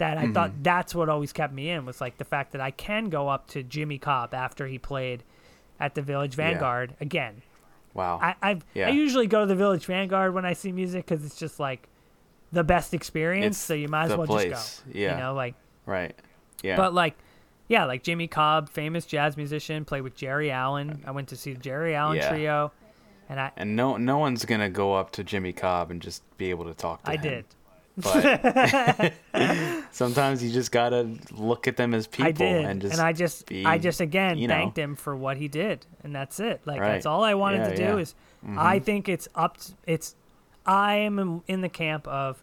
that 0.00 0.18
I 0.18 0.26
thought 0.32 0.50
Mm-hmm. 0.50 0.62
that's 0.64 0.94
what 0.94 1.08
always 1.08 1.32
kept 1.32 1.54
me 1.54 1.70
in 1.70 1.86
was 1.86 2.00
like 2.00 2.18
the 2.18 2.24
fact 2.24 2.52
that 2.52 2.60
I 2.60 2.70
can 2.72 3.08
go 3.08 3.28
up 3.28 3.46
to 3.48 3.62
Jimmy 3.62 3.98
Cobb 3.98 4.34
after 4.34 4.66
he 4.66 4.78
played 4.78 5.22
at 5.78 5.94
the 5.94 6.02
Village 6.02 6.34
Vanguard 6.34 6.94
again. 7.00 7.40
Wow. 7.94 8.18
I 8.22 8.34
I've, 8.42 8.64
Yeah. 8.74 8.88
I 8.88 8.90
usually 8.90 9.26
go 9.26 9.40
to 9.40 9.46
the 9.46 9.54
Village 9.54 9.86
Vanguard 9.86 10.34
when 10.34 10.44
I 10.44 10.52
see 10.52 10.72
music 10.72 11.06
because 11.06 11.24
it's 11.24 11.38
just 11.38 11.58
like 11.60 11.88
the 12.52 12.64
best 12.64 12.92
experience. 12.94 13.56
It's 13.56 13.64
so 13.64 13.74
you 13.74 13.88
might 13.88 14.10
as 14.10 14.16
well 14.16 14.26
place. 14.26 14.50
just 14.50 14.84
go. 14.86 14.92
Yeah. 14.98 15.14
You 15.14 15.20
know, 15.22 15.34
like 15.34 15.54
right. 15.86 16.14
Yeah. 16.62 16.76
but 16.76 16.92
like, 16.92 17.16
yeah, 17.68 17.84
like 17.84 18.02
Jimmy 18.02 18.26
Cobb, 18.26 18.68
famous 18.68 19.06
jazz 19.06 19.36
musician, 19.36 19.84
played 19.84 20.02
with 20.02 20.14
Geri 20.16 20.50
Allen. 20.50 21.02
I 21.06 21.12
went 21.12 21.28
to 21.28 21.36
see 21.36 21.52
the 21.54 21.60
Geri 21.60 21.94
Allen 21.94 22.16
Yeah. 22.16 22.28
trio, 22.28 22.72
and 23.28 23.38
I 23.40 23.52
and 23.56 23.76
no 23.76 23.96
no 23.96 24.18
one's 24.18 24.44
gonna 24.44 24.68
go 24.70 24.94
up 24.94 25.12
to 25.12 25.24
Jimmy 25.24 25.52
Cobb 25.52 25.90
and 25.90 26.02
just 26.02 26.22
be 26.36 26.50
able 26.50 26.64
to 26.66 26.74
talk 26.74 27.02
to 27.04 27.10
I 27.10 27.14
him. 27.14 27.20
I 27.20 27.22
did. 27.22 27.44
But 27.96 29.12
sometimes 29.90 30.42
you 30.42 30.50
just 30.50 30.72
gotta 30.72 31.08
look 31.32 31.68
at 31.68 31.76
them 31.76 31.94
as 31.94 32.06
people 32.06 32.26
I 32.28 32.32
did, 32.32 32.64
and 32.64 32.80
just 32.80 33.00
I 33.00 33.12
just, 33.12 33.46
be, 33.46 33.64
I 33.64 33.78
just 33.78 34.00
again 34.00 34.38
you 34.38 34.48
know. 34.48 34.54
thanked 34.54 34.78
him 34.78 34.96
for 34.96 35.16
what 35.16 35.36
he 35.36 35.48
did, 35.48 35.86
and 36.04 36.14
that's 36.14 36.40
it. 36.40 36.60
Like 36.64 36.80
Right. 36.80 36.92
that's 36.92 37.06
all 37.06 37.22
I 37.24 37.34
wanted 37.34 37.58
Yeah, 37.58 37.68
to 37.70 37.76
do 37.76 37.82
yeah. 37.82 37.88
Mm-hmm. 37.90 37.98
is, 38.00 38.14
I 38.58 38.78
think 38.78 39.08
it's 39.08 39.28
up. 39.34 39.56
To, 39.58 39.72
it's, 39.86 40.14
I 40.66 40.94
am 40.96 41.42
in- 41.46 41.60
the 41.60 41.68
camp 41.68 42.06
of, 42.08 42.42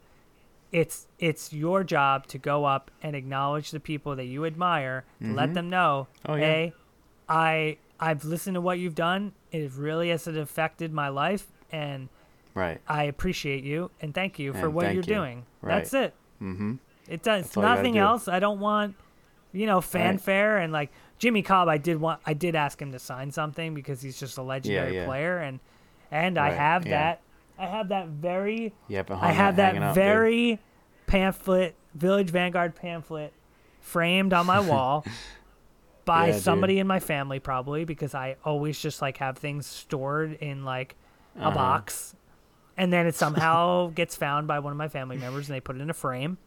it's 0.72 1.08
it's 1.18 1.54
your 1.54 1.84
job 1.84 2.28
to 2.28 2.38
go 2.38 2.66
up 2.66 2.92
and 3.02 3.16
acknowledge 3.16 3.72
the 3.72 3.80
people 3.80 4.16
that 4.18 4.26
you 4.26 4.46
admire, 4.46 5.06
to 5.22 5.34
let 5.34 5.54
them 5.54 5.70
know, 5.70 6.08
Oh, 6.26 6.36
yeah. 6.36 6.46
hey, 6.46 6.74
I 7.30 7.78
I've 8.00 8.24
listened 8.26 8.56
to 8.56 8.62
what 8.62 8.78
you've 8.80 8.96
done. 8.96 9.32
It 9.52 9.72
really 9.74 10.10
has 10.10 10.28
affected 10.28 10.92
my 10.94 11.08
life, 11.10 11.48
and 11.72 12.10
right. 12.58 12.82
I 12.88 13.04
appreciate 13.04 13.64
you 13.64 13.92
and 14.02 14.14
thank 14.14 14.40
you 14.40 14.54
for 14.54 14.66
And 14.66 14.74
what 14.74 14.86
you're 14.88 14.96
you. 14.96 15.02
doing. 15.04 15.46
Right. 15.62 15.76
That's 15.76 15.94
it. 15.94 16.14
Mm-hmm. 16.42 16.76
It 17.08 17.24
does 17.24 17.56
all 17.56 17.64
nothing 17.64 17.98
else. 17.98 18.28
I 18.28 18.40
don't 18.40 18.60
want, 18.60 18.96
you 19.54 19.66
know, 19.66 19.80
fanfare 19.82 20.58
and 20.58 20.74
like 20.74 20.92
Jimmy 21.20 21.42
Cobb. 21.42 21.68
I 21.70 21.78
did 21.78 22.00
want, 22.02 22.20
I 22.26 22.34
did 22.34 22.56
ask 22.56 22.82
him 22.82 22.92
to 22.92 23.00
sign 23.00 23.32
something 23.32 23.74
because 23.74 24.02
he's 24.02 24.20
just 24.20 24.38
a 24.38 24.42
legendary 24.42 24.96
yeah. 24.96 25.06
player, 25.06 25.38
and 25.40 25.60
and 26.12 26.38
I 26.38 26.52
have 26.52 26.86
yeah. 26.86 26.92
that. 26.92 27.22
I 27.60 27.66
have 27.66 27.90
that 27.90 28.08
very, 28.10 28.74
Yeah, 28.88 29.04
I 29.10 29.32
have 29.32 29.56
that 29.56 29.74
dude. 29.74 29.96
very 29.96 30.60
pamphlet, 31.08 31.76
Village 31.96 32.30
Vanguard 32.30 32.76
pamphlet, 32.76 33.34
framed 33.80 34.32
on 34.34 34.46
my 34.46 34.60
wall. 34.70 35.06
By 36.06 36.28
Yeah, 36.28 36.34
dude. 36.34 36.42
somebody 36.44 36.80
in 36.80 36.88
my 36.88 37.00
family, 37.00 37.40
probably 37.40 37.84
because 37.84 38.14
I 38.16 38.36
always 38.46 38.80
just 38.80 39.02
like 39.02 39.18
have 39.18 39.38
things 39.38 39.66
stored 39.66 40.34
in 40.34 40.64
like 40.66 40.96
a 41.36 41.40
Uh-huh. 41.48 41.52
box, 41.56 42.16
and 42.78 42.94
then 42.94 43.06
it 43.08 43.16
somehow 43.24 43.88
gets 43.90 44.16
found 44.16 44.48
by 44.48 44.60
one 44.60 44.72
of 44.72 44.78
my 44.78 44.88
family 44.88 45.18
members, 45.18 45.50
and 45.50 45.56
they 45.56 45.60
put 45.62 45.76
it 45.76 45.82
in 45.82 45.90
a 45.90 45.94
frame, 45.94 46.38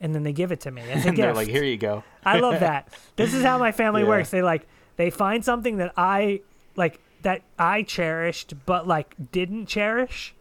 and 0.00 0.14
then 0.14 0.22
they 0.22 0.32
give 0.32 0.52
it 0.52 0.60
to 0.60 0.70
me 0.70 0.82
as 0.82 0.88
a 1.04 1.08
And 1.08 1.16
gift. 1.16 1.26
they're 1.26 1.34
like, 1.34 1.48
here 1.48 1.64
you 1.64 1.76
go. 1.76 2.04
I 2.24 2.38
love 2.38 2.60
that. 2.60 2.92
This 3.16 3.34
is 3.34 3.42
how 3.44 3.58
my 3.58 3.72
family 3.72 4.02
Yeah. 4.02 4.08
works. 4.08 4.30
They 4.30 4.42
like 4.42 4.66
they 4.96 5.10
find 5.10 5.44
something 5.44 5.78
that 5.78 5.92
I 5.96 6.40
like 6.76 7.00
that 7.22 7.42
I 7.58 7.82
cherished 7.82 8.54
but 8.66 8.86
like 8.86 9.14
didn't 9.32 9.66
cherish. 9.66 10.34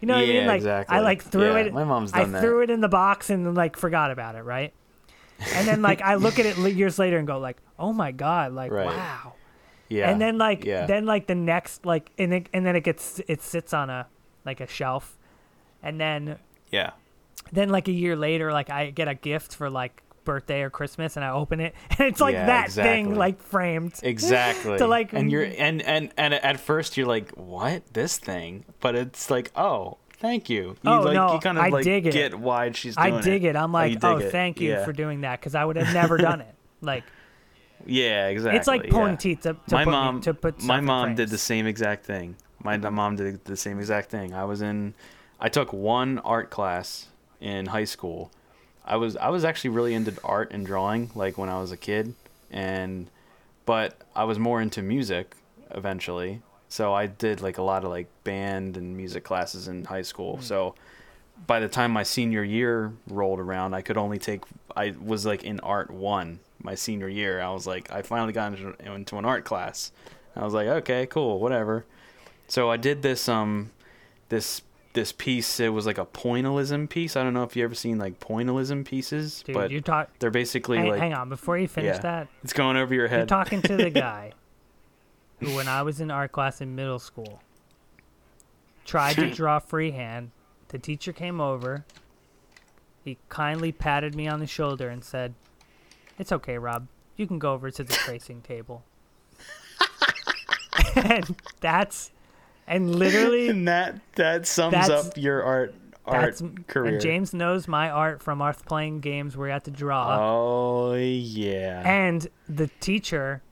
You 0.00 0.06
know 0.08 0.14
what 0.14 0.24
I 0.24 0.26
mean? 0.28 0.46
Like 0.46 0.56
exactly. 0.56 0.96
I 0.96 1.00
like 1.00 1.22
threw 1.22 1.52
Yeah, 1.52 1.58
it. 1.66 1.72
my 1.74 1.84
mom's 1.84 2.12
I 2.14 2.20
done 2.22 2.32
that. 2.32 2.40
threw 2.42 2.62
it 2.62 2.70
in 2.70 2.80
the 2.80 2.88
box 2.88 3.28
and 3.30 3.54
like 3.54 3.76
forgot 3.76 4.10
about 4.10 4.34
it, 4.34 4.42
right? 4.42 4.72
And 5.54 5.68
then 5.68 5.82
like 5.82 6.00
I 6.02 6.14
look 6.16 6.38
at 6.38 6.46
it 6.46 6.56
years 6.74 6.98
later 6.98 7.16
and 7.18 7.26
go 7.26 7.38
like, 7.38 7.58
oh 7.78 7.92
my 7.92 8.10
god, 8.12 8.52
like 8.52 8.72
Right. 8.72 8.86
wow. 8.86 9.34
Yeah. 9.88 10.10
And 10.10 10.20
then 10.20 10.38
like 10.38 10.64
yeah. 10.64 10.86
then 10.86 11.04
like 11.06 11.26
the 11.26 11.34
next 11.34 11.84
like 11.84 12.10
and 12.18 12.32
it, 12.32 12.48
and 12.52 12.64
then 12.64 12.76
it 12.76 12.82
gets 12.84 13.20
it 13.28 13.42
sits 13.42 13.72
on 13.74 13.90
a 13.90 14.06
like 14.44 14.60
a 14.60 14.66
shelf, 14.66 15.18
and 15.82 16.00
then 16.00 16.38
yeah. 16.70 16.90
then 17.52 17.68
like 17.68 17.88
a 17.88 17.92
year 17.92 18.14
later 18.16 18.52
like 18.52 18.70
i 18.70 18.90
get 18.90 19.08
a 19.08 19.14
gift 19.14 19.54
for 19.54 19.68
like 19.70 20.02
birthday 20.24 20.60
or 20.62 20.70
christmas 20.70 21.16
and 21.16 21.24
i 21.24 21.30
open 21.30 21.58
it 21.60 21.74
and 21.90 22.00
it's 22.08 22.20
like 22.20 22.34
Yeah, 22.34 22.46
that 22.46 22.66
exactly. 22.66 22.92
thing 22.92 23.14
like 23.16 23.40
framed 23.42 23.94
Exactly. 24.02 24.78
To, 24.78 24.86
like, 24.86 25.12
and 25.12 25.32
you're 25.32 25.44
and 25.44 25.82
and 25.82 26.12
and 26.16 26.34
at 26.34 26.60
first 26.60 26.96
you're 26.96 27.06
like, 27.08 27.30
what 27.32 27.82
this 27.94 28.18
thing? 28.18 28.64
But 28.80 28.94
it's 28.94 29.30
like, 29.30 29.50
oh, 29.56 29.96
thank 30.18 30.48
you. 30.50 30.76
You 30.82 30.90
Oh, 30.92 31.00
like 31.00 31.14
no, 31.14 31.32
you 31.34 31.40
kind 31.40 31.56
of 31.58 31.64
I 31.64 31.68
like 31.70 31.84
dig 31.84 32.06
it. 32.06 32.12
get 32.12 32.38
why 32.38 32.70
she's 32.72 32.94
doing 32.96 33.14
i 33.14 33.20
dig 33.22 33.44
it, 33.44 33.56
i'm 33.56 33.70
Oh, 33.74 33.78
like 33.78 33.92
you 33.94 33.98
oh, 34.02 34.20
thank 34.20 34.60
you 34.60 34.70
Yeah. 34.70 34.84
for 34.84 34.92
doing 34.92 35.22
that 35.22 35.40
because 35.40 35.54
i 35.54 35.64
would 35.64 35.76
have 35.76 35.92
never 35.94 36.16
done 36.28 36.40
it 36.42 36.54
like 36.82 37.04
Yeah, 37.86 38.28
exactly. 38.28 38.58
it's 38.58 38.68
like 38.68 38.90
pulling 38.90 39.12
yeah. 39.12 39.16
teeth 39.16 39.40
to, 39.42 39.54
to 39.54 39.74
my 39.74 39.84
me- 39.86 39.90
mom 39.90 40.20
to 40.20 40.34
put 40.34 40.62
my 40.62 40.80
mom 40.80 41.14
did 41.14 41.30
the 41.30 41.38
same 41.38 41.66
exact 41.66 42.04
thing. 42.04 42.36
My 42.62 42.76
d- 42.76 42.88
mom 42.90 43.16
did 43.16 43.44
the 43.44 43.56
same 43.56 43.78
exact 43.78 44.10
thing. 44.10 44.34
I 44.34 44.44
was 44.44 44.62
in 44.62 44.94
I 45.40 45.48
took 45.48 45.72
one 45.72 46.18
art 46.20 46.50
class 46.50 47.08
in 47.40 47.66
high 47.66 47.84
school. 47.84 48.30
I 48.84 48.96
was 48.96 49.16
I 49.16 49.28
was 49.28 49.44
actually 49.44 49.70
really 49.70 49.94
into 49.94 50.14
art 50.24 50.50
and 50.52 50.66
drawing 50.66 51.10
like 51.14 51.38
when 51.38 51.48
I 51.48 51.60
was 51.60 51.72
a 51.72 51.76
kid 51.76 52.14
and 52.50 53.08
but 53.66 53.96
I 54.14 54.24
was 54.24 54.38
more 54.38 54.60
into 54.60 54.82
music 54.82 55.36
eventually. 55.70 56.42
So 56.68 56.92
I 56.92 57.06
did 57.06 57.40
like 57.40 57.58
a 57.58 57.62
lot 57.62 57.84
of 57.84 57.90
like 57.90 58.08
band 58.24 58.76
and 58.76 58.96
music 58.96 59.24
classes 59.24 59.68
in 59.68 59.84
high 59.84 60.02
school. 60.02 60.36
Hmm. 60.36 60.42
So 60.42 60.74
by 61.46 61.60
the 61.60 61.68
time 61.68 61.90
my 61.90 62.02
senior 62.02 62.44
year 62.44 62.92
rolled 63.08 63.40
around, 63.40 63.74
I 63.74 63.82
could 63.82 63.96
only 63.96 64.18
take. 64.18 64.42
I 64.76 64.94
was 65.02 65.24
like 65.24 65.42
in 65.42 65.60
art 65.60 65.90
one 65.90 66.40
my 66.62 66.74
senior 66.74 67.08
year. 67.08 67.40
I 67.40 67.50
was 67.50 67.66
like, 67.66 67.90
I 67.90 68.02
finally 68.02 68.32
got 68.32 68.52
into, 68.52 68.92
into 68.92 69.16
an 69.16 69.24
art 69.24 69.44
class. 69.44 69.92
I 70.36 70.44
was 70.44 70.54
like, 70.54 70.68
okay, 70.68 71.06
cool, 71.06 71.40
whatever. 71.40 71.84
So 72.50 72.68
I 72.68 72.76
did 72.76 73.02
this 73.02 73.28
um, 73.28 73.70
this 74.28 74.62
this 74.92 75.12
piece. 75.12 75.60
It 75.60 75.68
was 75.68 75.86
like 75.86 75.98
a 75.98 76.06
pointillism 76.06 76.90
piece. 76.90 77.16
I 77.16 77.22
don't 77.22 77.32
know 77.32 77.44
if 77.44 77.54
you 77.54 77.62
ever 77.62 77.76
seen 77.76 77.98
like 77.98 78.18
pointillism 78.18 78.84
pieces, 78.84 79.42
dude 79.44 79.54
but 79.54 79.70
you 79.70 79.80
talk 79.80 80.10
they're 80.18 80.30
basically 80.30 80.78
hang, 80.78 80.88
like 80.88 81.00
hang 81.00 81.14
on 81.14 81.28
before 81.28 81.56
you 81.56 81.68
finish 81.68 81.94
yeah. 81.96 82.00
that 82.00 82.28
it's 82.42 82.52
going 82.52 82.76
over 82.76 82.92
your 82.92 83.06
head. 83.06 83.18
you're 83.18 83.26
talking 83.26 83.62
to 83.62 83.76
the 83.76 83.90
guy 83.90 84.32
who 85.38 85.54
when 85.54 85.68
i 85.68 85.80
was 85.80 86.00
in 86.00 86.10
art 86.10 86.32
class 86.32 86.60
in 86.60 86.74
middle 86.74 86.98
school 86.98 87.40
tried 88.84 89.14
to 89.14 89.30
draw 89.34 89.58
freehand 89.58 90.30
the 90.68 90.78
teacher 90.78 91.12
came 91.12 91.40
over 91.40 91.84
he 93.04 93.16
kindly 93.28 93.72
patted 93.72 94.14
me 94.14 94.26
on 94.26 94.40
the 94.40 94.46
shoulder 94.46 94.88
and 94.88 95.04
said 95.04 95.34
it's 96.18 96.32
okay 96.32 96.58
rob 96.58 96.88
you 97.16 97.26
can 97.26 97.38
go 97.38 97.52
over 97.52 97.70
to 97.70 97.84
the 97.84 97.92
tracing 98.04 98.42
table 98.42 98.84
and 100.96 101.36
that's 101.60 102.10
and 102.70 102.94
literally 102.96 103.48
and 103.50 103.68
that 103.68 104.00
that 104.14 104.46
sums 104.46 104.88
up 104.88 105.16
your 105.18 105.42
art 105.42 105.74
art 106.06 106.40
career. 106.66 106.94
and 106.94 107.00
james 107.02 107.34
knows 107.34 107.68
my 107.68 107.90
art 107.90 108.22
from 108.22 108.40
us 108.40 108.60
playing 108.62 109.00
games 109.00 109.36
where 109.36 109.48
you 109.48 109.52
have 109.52 109.62
to 109.64 109.70
draw 109.70 110.16
Oh 110.18 110.94
yeah. 110.94 111.82
And 111.84 112.26
the 112.48 112.68
teacher, 112.80 113.42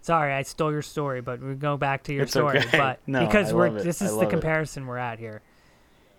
sorry, 0.00 0.32
I 0.32 0.42
stole 0.42 0.72
your 0.72 0.82
story, 0.82 1.20
but 1.20 1.40
we 1.40 1.54
go 1.54 1.76
back 1.76 2.04
to 2.04 2.12
your 2.14 2.22
It's 2.22 2.32
story. 2.32 2.58
okay. 2.58 2.78
But 2.78 3.00
No, 3.06 3.24
because 3.26 3.52
I 3.52 3.54
we're 3.54 3.70
this 3.70 4.00
is 4.02 4.10
the 4.10 4.16
love 4.16 4.24
it. 4.28 4.30
comparison 4.30 4.86
we're 4.86 4.96
at 4.98 5.18
here. 5.20 5.42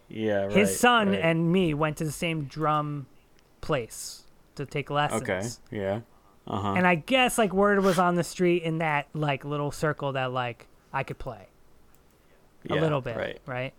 yeah. 0.07 0.43
Right, 0.45 0.51
His 0.51 0.79
son 0.79 1.09
right. 1.09 1.19
and 1.19 1.51
me 1.51 1.73
went 1.73 1.97
to 1.97 2.05
the 2.05 2.11
same 2.13 2.43
drum 2.45 3.07
place 3.59 4.23
to 4.55 4.65
take 4.65 4.89
lessons. 4.89 5.21
Okay. 5.23 5.47
Yeah. 5.71 5.99
Uh 6.47 6.59
huh. 6.61 6.73
And 6.77 6.87
I 6.87 6.95
guess 6.95 7.37
like 7.37 7.51
word 7.51 7.83
was 7.83 7.99
on 7.99 8.15
the 8.15 8.23
street 8.23 8.63
in 8.63 8.77
that 8.77 9.07
like 9.13 9.43
little 9.43 9.71
circle 9.71 10.13
that 10.13 10.31
like 10.31 10.67
I 10.93 11.03
could 11.03 11.19
play 11.19 11.48
a 12.69 12.75
Yeah, 12.75 12.81
little 12.81 13.01
bit, 13.01 13.15
Right. 13.17 13.39
right? 13.45 13.73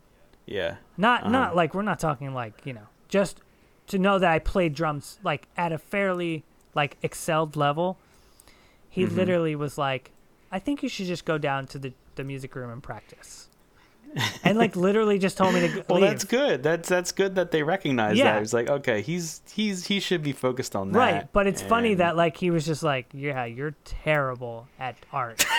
Yeah. 0.47 0.77
Not 0.97 1.23
Uh-huh. 1.23 1.31
not 1.33 1.57
like 1.57 1.75
we're 1.75 1.83
not 1.83 1.99
talking 2.01 2.33
like 2.35 2.55
you 2.65 2.73
know 2.73 2.87
just 3.09 3.41
to 3.89 3.99
know 3.99 4.19
that 4.19 4.31
I 4.31 4.39
played 4.39 4.75
drums 4.75 5.19
like 5.25 5.49
at 5.57 5.73
a 5.73 5.79
fairly 5.79 6.45
like 6.75 6.97
excelled 7.03 7.57
level. 7.57 7.99
He 8.89 9.05
Mm-hmm. 9.05 9.17
literally 9.17 9.57
was 9.57 9.77
like, 9.79 10.13
"I 10.51 10.59
think 10.59 10.83
you 10.83 10.89
should 10.89 11.07
just 11.07 11.25
go 11.25 11.39
down 11.39 11.67
to 11.69 11.79
the 11.79 11.93
the 12.17 12.25
music 12.25 12.55
room 12.57 12.71
and 12.71 12.83
practice," 12.83 13.49
and 14.45 14.59
like 14.59 14.75
literally 14.89 15.19
just 15.19 15.37
told 15.37 15.55
me 15.55 15.61
to 15.61 15.69
g- 15.69 15.83
Well, 15.89 16.01
leave. 16.01 16.11
that's 16.11 16.25
good. 16.25 16.63
That's 16.63 16.89
that's 16.89 17.13
good 17.13 17.35
that 17.37 17.51
they 17.53 17.63
recognize 17.63 18.17
Yeah. 18.19 18.33
that. 18.35 18.43
It's 18.43 18.53
like, 18.53 18.69
okay, 18.69 19.01
he's 19.03 19.43
he's 19.53 19.87
he 19.87 20.01
should 20.01 20.23
be 20.23 20.33
focused 20.33 20.75
on 20.75 20.91
that. 20.93 20.99
Right, 20.99 21.33
but 21.33 21.47
it's 21.47 21.63
funny 21.63 21.95
that 21.95 22.17
like 22.17 22.37
he 22.37 22.51
was 22.51 22.67
just 22.67 22.83
like, 22.83 23.07
"Yeah, 23.13 23.45
you're 23.45 23.75
terrible 23.85 24.67
at 24.81 24.97
art." 25.13 25.45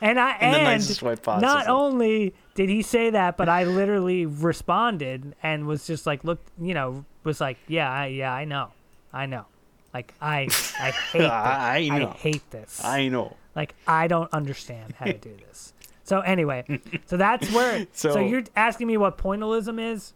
and 0.00 0.18
I 0.18 0.32
and 0.40 1.40
not 1.40 1.68
only 1.68 2.34
did 2.54 2.68
he 2.68 2.82
say 2.82 3.10
that, 3.10 3.36
but 3.36 3.48
I 3.48 3.64
literally 3.64 4.26
responded 4.26 5.34
and 5.42 5.66
was 5.66 5.86
just 5.86 6.06
like, 6.06 6.24
"Look, 6.24 6.40
you 6.60 6.74
know, 6.74 7.04
was 7.24 7.40
like, 7.40 7.58
yeah, 7.68 7.90
I, 7.90 8.06
yeah, 8.06 8.32
I 8.32 8.44
know, 8.44 8.70
I 9.12 9.26
know, 9.26 9.46
like 9.92 10.14
I, 10.20 10.48
I 10.78 10.90
hate, 11.12 11.18
this. 11.18 11.30
I 11.30 11.88
know. 11.88 12.10
hate 12.18 12.50
this. 12.50 12.84
I 12.84 13.08
know. 13.08 13.36
like 13.54 13.74
I 13.86 14.06
don't 14.08 14.32
understand 14.32 14.94
how 14.98 15.06
to 15.06 15.14
do 15.18 15.34
this." 15.48 15.72
So 16.04 16.20
anyway, 16.20 16.80
so 17.06 17.16
that's 17.16 17.50
where. 17.52 17.86
so, 17.92 18.12
So- 18.14 18.20
you're 18.20 18.44
asking 18.56 18.86
me 18.88 18.96
what 18.96 19.16
pointillism 19.18 19.80
is, 19.80 20.12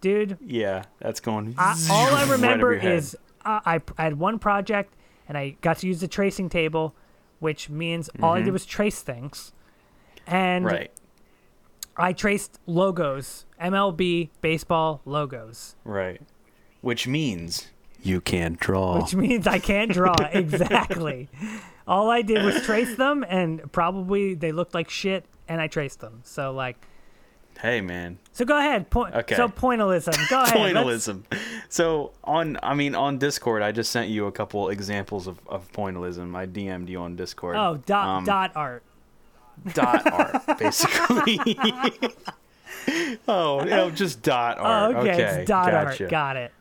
dude? 0.00 0.36
Yeah, 0.44 0.84
that's 1.00 1.20
going. 1.20 1.54
I, 1.58 1.74
all 1.90 2.14
I 2.14 2.24
remember 2.30 2.76
head. 2.78 2.92
is 2.94 3.16
uh, 3.44 3.60
I, 3.64 3.80
I 3.96 4.02
had 4.04 4.18
one 4.18 4.38
project 4.38 4.94
and 5.28 5.36
I 5.36 5.56
got 5.60 5.78
to 5.78 5.86
use 5.86 6.00
the 6.00 6.08
tracing 6.08 6.48
table, 6.48 6.94
which 7.38 7.68
means 7.70 8.10
all 8.22 8.34
I 8.34 8.42
did 8.42 8.52
was 8.52 8.66
trace 8.66 9.02
things. 9.02 9.52
And 10.26 10.64
Mm-hmm. 10.64 10.74
right. 10.74 10.90
I 11.96 12.12
traced 12.12 12.60
logos, 12.66 13.44
MLB 13.60 14.28
baseball 14.40 15.00
logos, 15.04 15.74
Right. 15.84 16.20
Which 16.80 17.08
means 17.08 17.68
you 18.02 18.20
can't 18.20 18.58
draw. 18.60 19.00
which 19.02 19.14
means 19.16 19.46
I 19.48 19.58
can't 19.58 19.90
draw 19.90 20.14
exactly. 20.32 21.28
All 21.88 22.08
I 22.10 22.22
did 22.22 22.44
was 22.44 22.62
trace 22.62 22.94
them, 22.96 23.24
and 23.28 23.72
probably 23.72 24.34
they 24.34 24.52
looked 24.52 24.74
like 24.74 24.88
shit, 24.90 25.24
and 25.48 25.60
I 25.60 25.66
traced 25.66 26.00
them. 26.00 26.20
So 26.22 26.52
like, 26.52 26.86
hey, 27.60 27.80
man. 27.80 28.18
so 28.32 28.44
go 28.44 28.58
ahead. 28.58 28.88
Point. 28.90 29.14
Okay. 29.14 29.34
So 29.36 29.48
pointillism. 29.48 30.28
Go 30.30 30.42
ahead. 30.42 30.74
let's- 30.74 31.08
Pointillism. 31.08 31.22
So 31.68 32.12
on, 32.24 32.58
I 32.62 32.74
mean, 32.74 32.94
on 32.94 33.18
Discord, 33.18 33.62
I 33.62 33.72
just 33.72 33.90
sent 33.92 34.08
you 34.08 34.26
a 34.26 34.32
couple 34.32 34.68
examples 34.70 35.26
of, 35.26 35.38
of 35.46 35.70
pointillism. 35.72 36.34
I 36.36 36.46
DM'd 36.46 36.88
you 36.88 36.98
on 37.00 37.16
Discord. 37.16 37.56
Oh, 37.56 37.76
dot 37.86 38.06
Um, 38.06 38.24
dot 38.24 38.52
art. 38.56 38.82
dot 39.74 40.10
art, 40.46 40.58
basically. 40.58 41.38
oh, 43.28 43.64
no, 43.64 43.90
just 43.90 44.22
dot 44.22 44.58
Oh, 44.58 44.62
art. 44.64 44.96
okay. 44.96 45.10
okay, 45.12 45.22
It's 45.40 45.48
dot 45.48 45.70
gotcha. 45.70 46.04
art. 46.04 46.10
Got 46.10 46.36
it. 46.36 46.52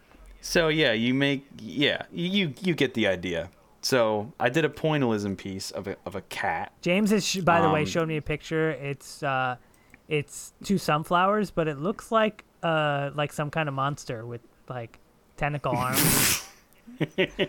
So 0.42 0.68
yeah, 0.70 0.94
you 0.94 1.14
make 1.14 1.46
yeah, 1.60 2.04
you 2.12 2.54
you 2.62 2.74
get 2.74 2.94
the 2.94 3.08
idea. 3.08 3.50
So 3.82 4.32
I 4.40 4.50
did 4.50 4.66
a 4.66 4.70
pointillism 4.70 5.38
piece 5.38 5.72
of 5.72 5.88
a 5.88 5.98
of 6.06 6.16
a 6.16 6.22
cat. 6.22 6.72
James 6.82 7.12
has, 7.12 7.36
by 7.38 7.60
the 7.62 7.70
way, 7.70 7.82
Um, 7.82 7.86
showed 7.86 8.08
me 8.08 8.18
a 8.18 8.22
picture. 8.22 8.72
It's 8.72 9.24
uh, 9.24 9.58
it's 10.08 10.54
two 10.64 10.78
sunflowers, 10.78 11.52
but 11.52 11.68
it 11.68 11.80
looks 11.80 12.12
like 12.12 12.44
uh, 12.64 13.12
like 13.16 13.34
some 13.34 13.50
kind 13.52 13.68
of 13.70 13.76
monster 13.76 14.26
with 14.26 14.42
like 14.70 15.00
tentacle 15.36 15.72
arms, 15.78 16.44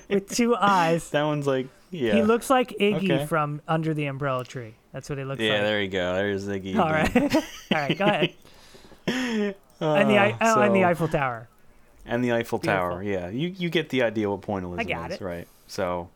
with 0.08 0.28
two 0.34 0.54
eyes. 0.56 1.10
That 1.10 1.24
one's 1.24 1.46
like 1.46 1.68
yeah. 1.90 2.14
He 2.16 2.22
looks 2.22 2.50
like 2.50 2.70
Iggy 2.78 3.04
Okay. 3.10 3.26
from 3.26 3.62
Under 3.66 3.94
the 3.94 4.06
Umbrella 4.06 4.44
Tree. 4.44 4.74
That's 4.92 5.08
what 5.08 5.18
he 5.18 5.24
looks 5.24 5.40
yeah, 5.40 5.52
like. 5.52 5.58
Yeah, 5.58 5.64
there 5.64 5.82
you 5.82 5.88
go. 5.88 6.14
There's 6.14 6.46
Iggy. 6.48 6.78
All 6.78 6.90
right, 6.90 7.34
all 7.36 7.42
right, 7.72 7.98
go 7.98 8.04
ahead. 8.04 8.34
and 9.06 9.54
the 10.10 10.16
Uh, 10.16 10.36
oh, 10.40 10.60
and 10.60 10.74
the 10.74 10.84
Eiffel 10.84 11.08
Tower. 11.08 11.48
and 12.04 12.22
the 12.24 12.32
Eiffel 12.32 12.58
Tower. 12.58 13.02
Yeah, 13.02 13.28
you 13.28 13.48
you 13.48 13.70
get 13.70 13.88
the 13.90 14.02
idea 14.02 14.28
what 14.28 14.42
pointillism 14.42 14.80
I 14.80 14.84
got 14.84 15.10
is, 15.12 15.16
it. 15.16 15.24
right? 15.24 15.48
So 15.66 16.10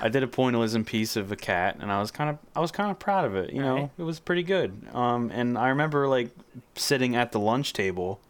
I 0.00 0.08
did 0.08 0.22
a 0.22 0.26
pointillism 0.26 0.84
piece 0.84 1.16
of 1.16 1.30
a 1.32 1.36
cat, 1.36 1.76
and 1.80 1.92
I 1.92 2.00
was 2.00 2.10
kind 2.10 2.28
of 2.30 2.38
I 2.56 2.60
was 2.60 2.70
kind 2.72 2.90
of 2.90 2.98
proud 2.98 3.24
of 3.24 3.36
it. 3.36 3.52
You 3.52 3.62
know, 3.62 3.74
Right. 3.76 3.90
it 3.98 4.02
was 4.02 4.18
pretty 4.20 4.42
good. 4.42 4.72
Um, 4.92 5.30
and 5.32 5.56
I 5.56 5.68
remember 5.68 6.08
like 6.08 6.30
sitting 6.74 7.14
at 7.16 7.30
the 7.32 7.38
lunch 7.38 7.72
table, 7.72 8.20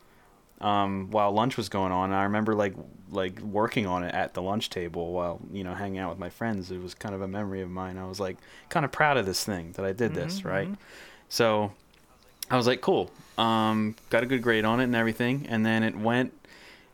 um, 0.61 1.11
while 1.11 1.33
lunch 1.33 1.57
was 1.57 1.69
going 1.69 1.91
on. 1.93 2.11
And 2.11 2.15
I 2.19 2.25
remember 2.25 2.55
like 2.55 2.75
like 3.11 3.41
working 3.41 3.87
on 3.87 4.05
it 4.05 4.15
at 4.15 4.35
the 4.35 4.43
lunch 4.43 4.71
table 4.71 5.13
while 5.13 5.41
you 5.53 5.65
know 5.65 5.75
hanging 5.75 5.99
out 5.99 6.11
with 6.11 6.19
my 6.19 6.29
friends. 6.31 6.71
It 6.71 6.83
was 6.83 6.95
kind 6.95 7.15
of 7.15 7.23
a 7.23 7.29
memory 7.29 7.63
of 7.63 7.71
mine. 7.71 7.97
I 7.99 8.07
was 8.07 8.21
like 8.21 8.37
kind 8.69 8.85
of 8.85 8.93
proud 8.93 9.17
of 9.17 9.25
this 9.27 9.43
thing 9.45 9.73
that 9.73 9.85
I 9.85 9.93
did 9.93 10.15
this, 10.15 10.41
Mm-hmm, 10.41 10.49
right? 10.49 10.69
So 11.31 11.73
I 12.51 12.57
was 12.59 12.67
like, 12.67 12.83
cool. 12.83 13.11
Um, 13.39 13.97
got 14.11 14.23
a 14.23 14.27
good 14.27 14.43
grade 14.43 14.67
on 14.67 14.79
it 14.81 14.85
and 14.85 14.95
everything, 14.95 15.47
and 15.49 15.65
then 15.65 15.83
it 15.83 15.97
went. 15.97 16.33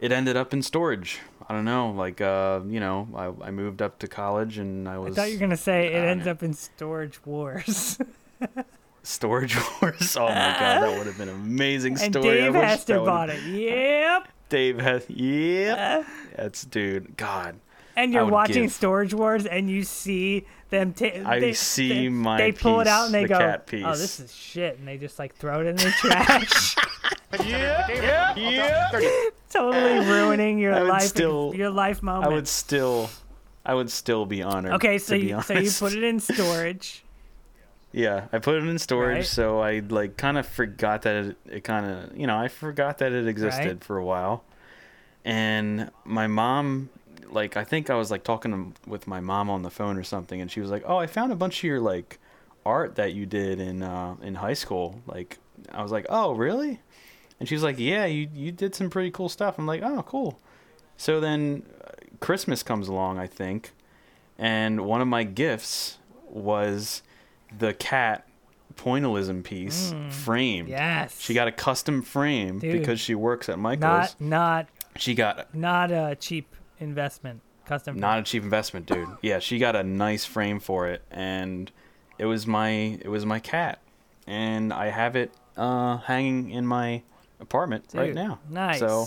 It 0.01 0.13
ended 0.13 0.37
up 0.37 0.53
in 0.53 0.63
storage. 0.63 1.19
I 1.49 1.55
don't 1.55 1.65
know, 1.65 1.91
like 1.93 2.21
uh, 2.21 2.61
you 2.69 2.79
know, 2.79 3.09
I, 3.15 3.47
I 3.49 3.51
moved 3.51 3.81
up 3.81 3.99
to 4.01 4.09
college 4.09 4.59
and 4.59 4.87
I 4.89 4.99
was. 4.99 5.17
I 5.17 5.23
thought 5.23 5.29
you 5.31 5.37
were 5.37 5.41
gonna 5.41 5.57
say 5.57 5.87
it 5.87 6.05
ends 6.05 6.27
know. 6.27 6.33
up 6.33 6.43
in 6.43 6.53
Storage 6.53 7.25
Wars. 7.25 7.99
storage 9.03 9.57
wars. 9.81 10.17
Oh 10.17 10.29
my 10.29 10.35
god, 10.35 10.83
that 10.83 10.99
would 10.99 11.07
have 11.07 11.17
been 11.17 11.29
an 11.31 11.35
amazing 11.37 11.97
story. 11.97 12.43
I 12.43 12.45
Dave 12.47 12.55
Hester 12.55 12.99
bought 13.01 13.31
it. 13.31 13.43
Yep. 13.45 14.29
Dave 14.51 14.79
has, 14.81 15.05
yeah, 15.09 16.05
that's 16.37 16.65
dude. 16.65 17.17
God, 17.17 17.57
And 17.97 18.13
you're 18.13 18.25
watching 18.27 18.65
give- 18.65 18.73
Storage 18.73 19.13
Wars, 19.13 19.45
and 19.47 19.69
you 19.71 19.83
see 19.85 20.47
them. 20.71 20.93
Ta- 20.95 21.11
I 21.27 21.39
they, 21.39 21.53
see 21.53 21.89
they, 21.89 22.09
my 22.09 22.39
They 22.39 22.53
pull 22.53 22.81
it 22.81 22.87
out 22.87 23.07
and 23.07 23.15
they 23.15 23.23
the 23.23 23.29
go, 23.29 23.39
cat 23.39 23.69
"Oh, 23.85 23.95
this 23.97 24.21
is 24.21 24.35
shit," 24.35 24.79
and 24.79 24.89
they 24.89 24.97
just 24.97 25.19
like 25.19 25.35
throw 25.37 25.61
it 25.61 25.67
in 25.67 25.77
the 25.77 25.91
trash, 25.99 26.77
totally 29.51 29.99
ruining 30.07 30.59
your 30.59 30.75
I 30.75 30.81
life. 30.83 31.03
still- 31.03 31.53
your 31.55 31.71
life 31.71 32.03
moment. 32.03 32.31
I 32.31 32.35
would 32.35 32.49
still, 32.49 33.11
I 33.65 33.75
would 33.75 33.91
still 33.91 34.27
be 34.27 34.43
honored. 34.43 34.73
okay, 34.75 34.99
so 34.99 35.15
you 35.15 35.41
so 35.43 35.55
you 35.55 35.71
put 35.71 35.93
it 35.93 36.05
in 36.05 36.21
storage. 36.21 37.05
Yeah, 37.91 38.27
I 38.35 38.39
put 38.39 38.57
it 38.57 38.65
in 38.69 38.79
storage, 38.79 39.17
Right. 39.17 39.25
so 39.27 39.61
I 39.61 39.79
like 39.79 40.19
kind 40.19 40.37
of 40.37 40.47
forgot 40.47 41.03
that 41.03 41.25
it, 41.25 41.37
it 41.51 41.65
kind 41.65 41.87
of, 41.87 42.15
you 42.15 42.27
know, 42.27 42.37
I 42.37 42.49
forgot 42.49 42.99
that 42.99 43.13
it 43.13 43.27
existed 43.27 43.67
Right. 43.67 43.83
for 43.85 43.97
a 43.97 44.05
while. 44.05 44.45
And 45.25 45.91
my 46.05 46.27
mom, 46.27 46.91
like, 47.31 47.57
I 47.57 47.65
think 47.65 47.89
I 47.89 47.95
was 47.95 48.11
like 48.11 48.25
talking 48.25 48.53
to, 48.53 48.91
with 48.91 49.07
my 49.07 49.21
mom 49.21 49.49
on 49.49 49.63
the 49.63 49.71
phone 49.71 49.97
or 49.97 50.05
something, 50.05 50.39
and 50.39 50.51
she 50.51 50.61
was 50.61 50.71
like, 50.71 50.83
"Oh, 50.87 50.99
I 50.99 51.07
found 51.07 51.33
a 51.33 51.35
bunch 51.35 51.61
of 51.61 51.65
your 51.65 51.81
like 51.81 52.19
art 52.67 52.97
that 52.97 53.15
you 53.15 53.25
did 53.25 53.59
in 53.59 53.83
uh, 53.83 54.17
in 54.21 54.35
high 54.35 54.53
school." 54.55 55.01
Like, 55.07 55.39
I 55.73 55.83
was 55.83 55.91
like, 55.91 56.05
"Oh, 56.11 56.33
really?" 56.33 56.81
And 57.41 57.49
she 57.49 57.55
was 57.55 57.63
like, 57.63 57.79
"Yeah, 57.79 58.05
you 58.05 58.29
you 58.35 58.53
did 58.53 58.75
some 58.75 58.91
pretty 58.91 59.11
cool 59.11 59.29
stuff." 59.29 59.59
I'm 59.59 59.67
like, 59.67 59.83
"Oh, 59.83 60.03
cool." 60.03 60.41
So 60.97 61.21
then 61.21 61.63
uh, 61.85 61.91
Christmas 62.21 62.63
comes 62.63 62.89
along, 62.89 63.19
I 63.19 63.27
think, 63.27 63.73
and 64.37 64.85
one 64.85 65.01
of 65.01 65.09
my 65.09 65.23
gifts 65.25 65.99
was 66.29 67.03
the 67.57 67.73
cat 67.75 68.27
pointillism 68.75 69.43
piece 69.43 69.95
framed. 70.11 70.69
Yes. 70.69 71.21
She 71.21 71.35
got 71.35 71.49
a 71.49 71.53
custom 71.53 72.03
frame 72.03 72.59
Dude. 72.59 72.73
because 72.73 73.01
she 73.01 73.15
works 73.15 73.49
at 73.49 73.59
Michael's. 73.59 74.17
not 74.21 74.21
not 74.21 74.69
she 74.97 75.15
got 75.15 75.55
not 75.55 75.91
a 75.91 76.17
cheap 76.19 76.55
investment. 76.79 77.41
Custom. 77.67 77.99
not 77.99 78.19
a 78.19 78.23
cheap 78.23 78.43
investment, 78.43 78.87
dude. 78.87 79.09
Yeah, 79.23 79.41
she 79.41 79.59
got 79.59 79.77
a 79.77 79.83
nice 79.83 80.25
frame 80.25 80.59
for 80.59 80.89
it, 80.89 81.03
and 81.11 81.71
it 82.19 82.25
was 82.25 82.47
my 82.47 82.71
it 82.71 83.09
was 83.09 83.27
my 83.27 83.41
cat, 83.41 83.81
and 84.27 84.73
I 84.73 84.87
have 84.87 85.17
it 85.17 85.33
uh, 85.57 85.99
hanging 85.99 86.51
in 86.51 86.67
my 86.67 87.03
apartment 87.41 87.85
right 87.95 88.15
now. 88.15 88.39
Nice. 88.49 88.79
So 88.81 89.07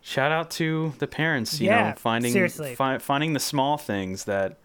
shout 0.00 0.32
out 0.32 0.50
to 0.52 0.92
the 0.98 1.06
parents, 1.06 1.60
you 1.60 1.68
Yeah, 1.68 1.90
know, 1.90 1.94
finding 1.96 2.48
fi- 2.74 2.98
finding 2.98 3.32
the 3.32 3.40
small 3.40 3.76
things 3.78 4.24
that 4.24 4.56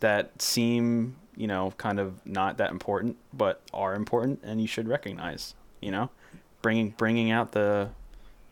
that 0.00 0.40
seem 0.42 1.16
you 1.36 1.46
know 1.46 1.72
kind 1.76 1.98
of 2.00 2.24
not 2.26 2.56
that 2.58 2.70
important, 2.70 3.16
but 3.32 3.60
are 3.74 3.94
important, 3.94 4.40
and 4.42 4.60
you 4.60 4.66
should 4.66 4.88
recognize. 4.88 5.54
You 5.80 5.90
know, 5.90 6.10
bringing 6.62 6.90
bringing 6.90 7.30
out 7.30 7.52
the 7.52 7.90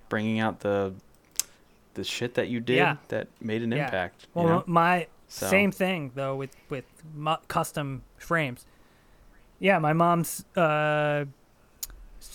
bringing 0.08 0.38
out 0.38 0.60
the 0.60 0.92
the 1.94 2.04
shit 2.04 2.34
that 2.34 2.48
you 2.48 2.60
did 2.60 2.76
Yeah. 2.76 2.96
that 3.08 3.28
made 3.40 3.62
an 3.62 3.70
Yeah. 3.72 3.84
impact. 3.84 4.22
you 4.34 4.42
Well, 4.42 4.46
know? 4.48 4.64
my 4.66 5.06
So- 5.28 5.46
same 5.46 5.70
thing 5.72 6.10
though 6.14 6.36
with 6.36 6.54
with 6.68 6.84
mu- 7.14 7.36
custom 7.48 8.02
frames. 8.18 8.66
Yeah, 9.60 9.78
my 9.78 9.92
mom's 9.92 10.44
uh 10.56 11.24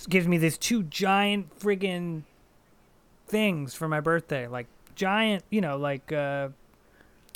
gives 0.09 0.27
me 0.27 0.37
these 0.37 0.57
two 0.57 0.83
giant 0.83 1.57
friggin' 1.59 2.23
things 3.27 3.73
for 3.75 3.87
my 3.87 3.99
birthday, 3.99 4.47
like 4.47 4.67
giant, 4.95 5.43
you 5.49 5.61
know, 5.61 5.77
like 5.77 6.11
uh 6.11 6.49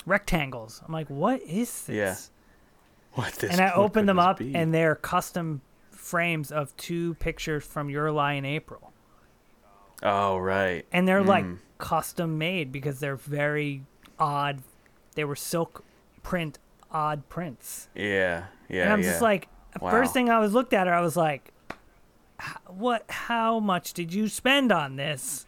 rectangles. 0.05 0.81
I'm 0.85 0.93
like, 0.93 1.09
what 1.09 1.41
is 1.43 1.83
this? 1.85 1.95
Yeah. 1.95 2.15
What 3.13 3.33
this? 3.35 3.51
and 3.51 3.61
I 3.61 3.71
open 3.75 4.05
them 4.05 4.19
up, 4.19 4.39
be? 4.39 4.55
and 4.55 4.73
they're 4.73 4.95
custom 4.95 5.61
frames 5.91 6.51
of 6.51 6.75
two 6.77 7.13
pictures 7.15 7.63
from 7.63 7.89
Your 7.89 8.11
Lie 8.11 8.33
in 8.33 8.45
April, 8.45 8.91
oh 10.01 10.37
right, 10.37 10.85
and 10.91 11.07
they're 11.07 11.23
like 11.23 11.45
Mm. 11.45 11.59
custom 11.77 12.37
made 12.37 12.71
because 12.71 12.99
they're 12.99 13.15
very 13.15 13.83
odd. 14.19 14.61
They 15.15 15.23
were 15.23 15.35
silk 15.35 15.83
print, 16.23 16.57
odd 16.91 17.29
prints. 17.29 17.87
yeah, 17.95 18.45
yeah, 18.67 18.83
and 18.83 18.93
I'm 18.93 19.01
yeah. 19.01 19.09
just 19.11 19.21
like, 19.21 19.47
Wow. 19.79 19.91
first 19.91 20.11
thing 20.13 20.29
I 20.29 20.39
was 20.39 20.53
looked 20.53 20.73
at 20.73 20.87
her, 20.87 20.93
I 20.93 21.01
was 21.01 21.15
like, 21.15 21.51
"H- 21.62 21.62
what? 22.67 23.05
How 23.09 23.59
much 23.59 23.93
did 23.93 24.13
you 24.13 24.27
spend 24.27 24.71
on 24.71 24.95
this? 24.95 25.45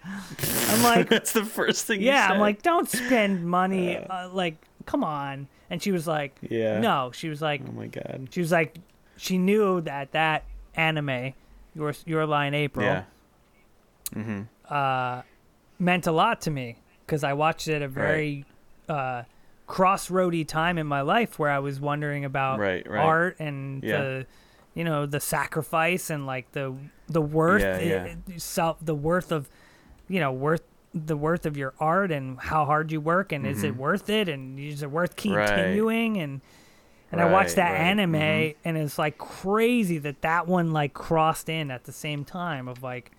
I'm 0.69 0.83
like, 0.83 1.09
that's 1.15 1.33
the 1.33 1.45
first 1.45 1.85
thing. 1.85 2.01
you 2.01 2.07
yeah. 2.07 2.29
I'm 2.31 2.39
like, 2.39 2.61
don't 2.61 2.89
spend 2.89 3.45
money. 3.47 3.97
Uh, 3.97 4.29
like, 4.29 4.55
come 4.85 5.03
on. 5.03 5.47
And 5.69 5.81
she 5.81 5.91
was 5.91 6.07
like, 6.07 6.37
Yeah. 6.49 6.79
no. 6.79 7.11
She 7.13 7.27
was 7.29 7.41
like, 7.41 7.61
oh 7.67 7.71
my 7.71 7.87
god, 7.87 8.27
she 8.31 8.39
was 8.39 8.51
like, 8.51 8.75
she 9.17 9.37
knew 9.37 9.81
that 9.81 10.11
that 10.11 10.43
anime, 10.75 11.33
your 11.73 11.93
your 12.05 12.25
Lie 12.25 12.45
in 12.47 12.53
April, 12.53 12.85
yeah, 12.85 13.03
mm-hmm. 14.13 14.41
uh, 14.69 15.21
meant 15.79 16.07
a 16.07 16.11
lot 16.11 16.41
to 16.41 16.51
me 16.51 16.77
because 17.05 17.23
I 17.23 17.33
watched 17.33 17.67
it 17.67 17.75
at 17.75 17.81
a 17.81 17.87
very 17.87 18.45
uh, 18.89 19.23
crossroady 19.67 20.47
time 20.47 20.77
in 20.77 20.87
my 20.87 21.01
life 21.01 21.39
where 21.39 21.49
I 21.49 21.59
was 21.59 21.79
wondering 21.79 22.25
about 22.25 22.59
Right, 22.59 22.87
right. 22.89 23.03
art 23.03 23.37
and 23.39 23.83
Yeah. 23.83 23.97
the, 24.01 24.25
you 24.75 24.83
know, 24.83 25.05
the 25.07 25.19
sacrifice 25.19 26.09
and 26.11 26.27
like 26.27 26.51
the 26.51 26.75
the 27.07 27.21
worth, 27.21 27.61
Yeah, 27.63 27.79
yeah. 27.79 28.03
it- 28.03 28.17
it- 28.27 28.41
self, 28.41 28.77
the 28.81 28.93
worth 28.95 29.31
of, 29.31 29.49
you 30.07 30.19
know, 30.19 30.31
worth 30.31 30.61
the 30.93 31.17
worth 31.17 31.45
of 31.45 31.57
your 31.57 31.73
art 31.79 32.11
and 32.11 32.39
how 32.39 32.63
hard 32.65 32.91
you 32.91 33.01
work 33.01 33.31
and 33.33 33.45
is 33.47 33.63
it 33.63 33.75
worth 33.75 34.09
it 34.09 34.29
and 34.29 34.57
is 34.59 34.81
it 34.83 34.89
worth 34.91 35.15
Mm-hmm. 35.15 35.33
Right. 35.35 35.47
continuing 35.49 36.17
and. 36.17 36.41
And 37.11 37.21
I 37.21 37.31
watched 37.31 37.55
that 37.55 37.71
right, 37.71 37.79
anime, 37.79 38.13
mhm. 38.13 38.55
and 38.65 38.75
it's 38.77 38.97
like 38.99 39.17
crazy 39.17 39.99
that 39.99 40.21
that 40.23 40.47
one 40.47 40.73
like 40.73 40.93
crossed 40.93 41.47
in 41.47 41.71
at 41.71 41.85
the 41.85 41.93
same 41.93 42.25
time 42.25 42.67
of 42.67 42.83
like, 42.83 43.11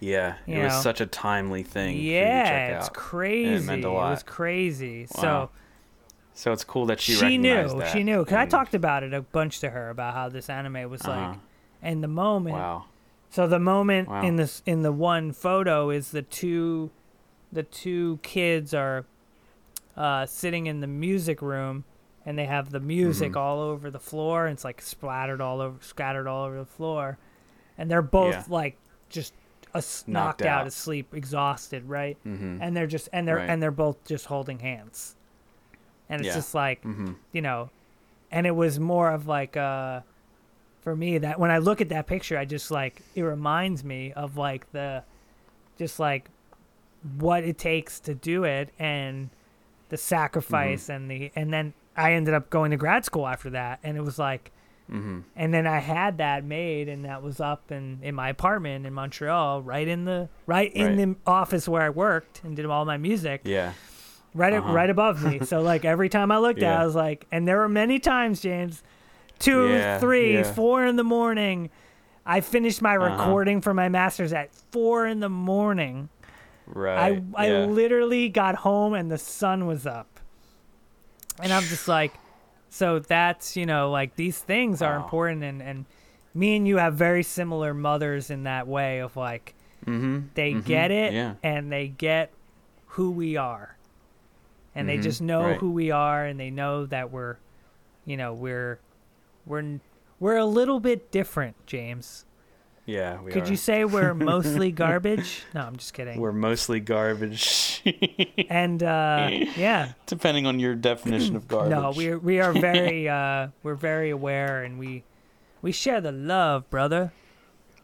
yeah. 0.00 0.36
It 0.46 0.56
You 0.56 0.62
was 0.64 0.82
such 0.82 1.00
a 1.00 1.06
timely 1.06 1.62
thing. 1.62 1.94
for 1.94 2.02
you 2.02 2.10
to 2.14 2.16
yeah, 2.16 2.78
it's 2.78 2.88
crazy. 2.88 3.64
meant 3.64 3.84
a 3.84 3.90
lot. 3.92 4.08
It 4.08 4.10
was 4.10 4.22
crazy. 4.24 5.06
Wow. 5.14 5.20
So 5.22 5.50
So 6.36 6.52
it's 6.52 6.64
cool 6.64 6.86
that 6.86 7.00
she 7.00 7.14
she, 7.14 7.38
knew, 7.38 7.68
that. 7.78 7.92
she 7.92 8.02
knew, 8.02 8.18
because 8.18 8.36
I 8.36 8.46
talked 8.46 8.74
about 8.74 9.02
it 9.04 9.14
a 9.14 9.22
bunch 9.22 9.60
to 9.60 9.70
her 9.70 9.88
about 9.90 10.14
how 10.14 10.28
this 10.28 10.50
anime 10.50 10.90
was 10.90 11.06
like, 11.06 11.16
Uh-huh. 11.16 11.34
and 11.80 12.02
the 12.02 12.08
moment 12.08 12.56
Wow. 12.56 12.84
So 13.30 13.46
the 13.46 13.58
moment 13.60 14.08
Wow. 14.08 14.22
in 14.22 14.36
this 14.36 14.62
in 14.66 14.82
the 14.82 14.92
one 14.92 15.32
photo 15.32 15.90
is 15.90 16.10
the 16.10 16.22
two 16.22 16.90
the 17.52 17.62
two 17.62 18.18
kids 18.22 18.74
are 18.74 19.04
uh, 19.96 20.26
sitting 20.26 20.66
in 20.66 20.80
the 20.80 20.86
music 20.88 21.40
room 21.40 21.84
and 22.26 22.36
they 22.36 22.46
have 22.46 22.70
the 22.70 22.80
music 22.80 23.32
Mhm. 23.32 23.36
all 23.40 23.60
over 23.60 23.90
the 23.92 24.00
floor 24.00 24.46
and 24.46 24.54
it's 24.54 24.64
like 24.64 24.82
splattered 24.82 25.40
all 25.40 25.60
over 25.60 25.76
scattered 25.82 26.26
all 26.26 26.44
over 26.46 26.58
the 26.58 26.64
floor 26.64 27.16
and 27.78 27.88
they're 27.90 28.02
both 28.02 28.34
Yeah. 28.34 28.44
like 28.48 28.76
just 29.08 29.34
Knocked 29.72 30.08
knocked 30.08 30.42
out 30.42 30.60
out. 30.62 30.66
asleep 30.66 31.14
exhausted 31.14 31.88
right 31.88 32.16
Mm-hmm. 32.26 32.58
and 32.60 32.76
they're 32.76 32.86
just 32.88 33.08
and 33.12 33.26
they're 33.28 33.36
Right. 33.36 33.48
and 33.50 33.62
they're 33.62 33.70
both 33.70 34.04
just 34.04 34.26
holding 34.26 34.58
hands 34.60 35.14
and 36.08 36.20
it's 36.20 36.28
Yeah. 36.28 36.34
just 36.34 36.54
like 36.54 36.82
mm-hmm. 36.82 37.12
you 37.32 37.42
know 37.42 37.70
and 38.30 38.46
it 38.46 38.54
was 38.54 38.78
more 38.80 39.10
of 39.10 39.26
like 39.26 39.56
uh 39.56 40.00
for 40.80 40.94
me 40.96 41.18
that 41.18 41.38
when 41.40 41.50
i 41.50 41.58
look 41.58 41.80
at 41.80 41.88
that 41.90 42.06
picture 42.06 42.36
i 42.38 42.44
just 42.44 42.70
like 42.70 43.00
it 43.14 43.22
reminds 43.22 43.82
me 43.84 44.12
of 44.12 44.36
like 44.36 44.70
the 44.72 45.02
just 45.78 45.98
like 45.98 46.28
what 47.18 47.44
it 47.44 47.58
takes 47.58 48.00
to 48.00 48.14
do 48.14 48.44
it 48.44 48.70
and 48.78 49.30
the 49.90 49.96
sacrifice 49.96 50.88
and 50.88 51.10
the 51.10 51.30
and 51.36 51.52
then 51.52 51.72
i 51.96 52.12
ended 52.14 52.34
up 52.34 52.50
going 52.50 52.70
to 52.70 52.76
grad 52.76 53.04
school 53.04 53.26
after 53.26 53.50
that 53.50 53.78
and 53.82 53.96
it 53.96 54.02
was 54.02 54.18
like 54.18 54.50
Mm-hmm. 54.92 55.20
and 55.34 55.54
then 55.54 55.66
i 55.66 55.78
had 55.78 56.18
that 56.18 56.44
made 56.44 56.90
and 56.90 57.06
that 57.06 57.22
was 57.22 57.40
up 57.40 57.72
in 57.72 58.00
in 58.02 58.14
my 58.14 58.28
apartment 58.28 58.84
in 58.84 58.92
montreal 58.92 59.62
right 59.62 59.88
in 59.88 60.04
the 60.04 60.28
right 60.44 60.70
in 60.74 60.88
Right. 60.88 60.96
the 60.98 61.16
office 61.26 61.66
where 61.66 61.80
i 61.80 61.88
worked 61.88 62.42
and 62.44 62.54
did 62.54 62.66
all 62.66 62.84
my 62.84 62.98
music 62.98 63.40
Yeah. 63.44 63.72
Right 64.34 64.52
Uh-huh. 64.52 64.72
right 64.72 64.90
above 64.90 65.22
me. 65.24 65.40
So 65.44 65.60
like 65.62 65.84
every 65.84 66.08
time 66.08 66.30
I 66.32 66.38
looked 66.38 66.62
at, 66.62 66.72
it, 66.78 66.82
I 66.82 66.84
was 66.84 66.94
like, 66.94 67.26
and 67.32 67.46
there 67.48 67.58
were 67.58 67.68
many 67.68 67.98
times, 67.98 68.40
James, 68.40 68.82
two, 69.38 69.68
Yeah, 69.68 69.98
three, 69.98 70.34
yeah. 70.34 70.42
four 70.42 70.84
in 70.84 70.96
the 70.96 71.04
morning. 71.04 71.70
I 72.26 72.40
finished 72.40 72.80
my 72.82 72.96
Uh-huh. 72.96 73.10
recording 73.24 73.60
for 73.60 73.74
my 73.74 73.88
masters 73.88 74.32
at 74.32 74.54
four 74.72 75.06
in 75.06 75.20
the 75.20 75.28
morning. 75.28 76.08
Right. 76.66 77.22
I 77.36 77.46
I 77.46 77.66
literally 77.66 78.28
got 78.30 78.54
home 78.56 78.94
and 78.94 79.10
the 79.10 79.18
sun 79.18 79.66
was 79.66 79.86
up, 79.86 80.18
and 81.42 81.52
I'm 81.52 81.62
just 81.64 81.88
like, 81.88 82.14
so 82.70 82.98
that's 82.98 83.56
you 83.56 83.66
know 83.66 83.90
like 83.90 84.16
these 84.16 84.38
things 84.38 84.80
are 84.80 84.96
important, 84.96 85.44
and 85.44 85.60
and 85.62 85.84
me 86.32 86.56
and 86.56 86.66
you 86.66 86.78
have 86.78 86.94
very 86.94 87.22
similar 87.22 87.74
mothers 87.74 88.30
in 88.30 88.44
that 88.44 88.66
way 88.66 89.00
of 89.00 89.14
like 89.16 89.54
mm-hmm. 89.86 90.20
they 90.34 90.52
Mhm. 90.54 90.64
get 90.64 90.90
it 90.90 91.12
Yeah. 91.12 91.34
and 91.42 91.70
they 91.70 91.88
get 91.88 92.32
who 92.96 93.10
we 93.10 93.36
are 93.36 93.76
and 94.74 94.88
they 94.88 94.98
Mhm, 94.98 95.02
just 95.02 95.20
know 95.22 95.42
right. 95.42 95.56
who 95.58 95.70
we 95.70 95.90
are 95.90 96.24
and 96.24 96.38
they 96.38 96.50
know 96.50 96.86
that 96.86 97.10
we're 97.10 97.36
you 98.04 98.16
know 98.16 98.32
we're 98.32 98.78
we're 99.46 99.80
we're 100.20 100.36
a 100.36 100.44
little 100.46 100.80
bit 100.80 101.10
different 101.10 101.54
james 101.66 102.24
Yeah. 102.86 103.20
We 103.22 103.32
could 103.32 103.44
are. 103.44 103.50
you 103.50 103.56
say 103.56 103.84
we're 103.84 104.12
mostly 104.32 104.70
garbage 104.72 105.42
no 105.54 105.62
i'm 105.62 105.76
just 105.76 105.94
kidding 105.94 106.20
We're 106.20 106.32
mostly 106.32 106.80
garbage. 106.80 107.82
and 108.50 108.82
uh 108.82 109.28
yeah 109.56 109.92
Depending 110.06 110.46
on 110.46 110.58
your 110.60 110.74
definition 110.74 111.36
of 111.36 111.48
garbage. 111.48 111.70
no 111.70 111.92
we 111.96 112.14
we 112.16 112.40
are 112.40 112.52
very 112.52 113.08
uh 113.08 113.48
we're 113.62 113.74
very 113.74 114.10
aware 114.10 114.62
and 114.64 114.78
we 114.78 115.02
we 115.62 115.72
share 115.72 116.00
the 116.00 116.12
love 116.12 116.68
brother 116.70 117.12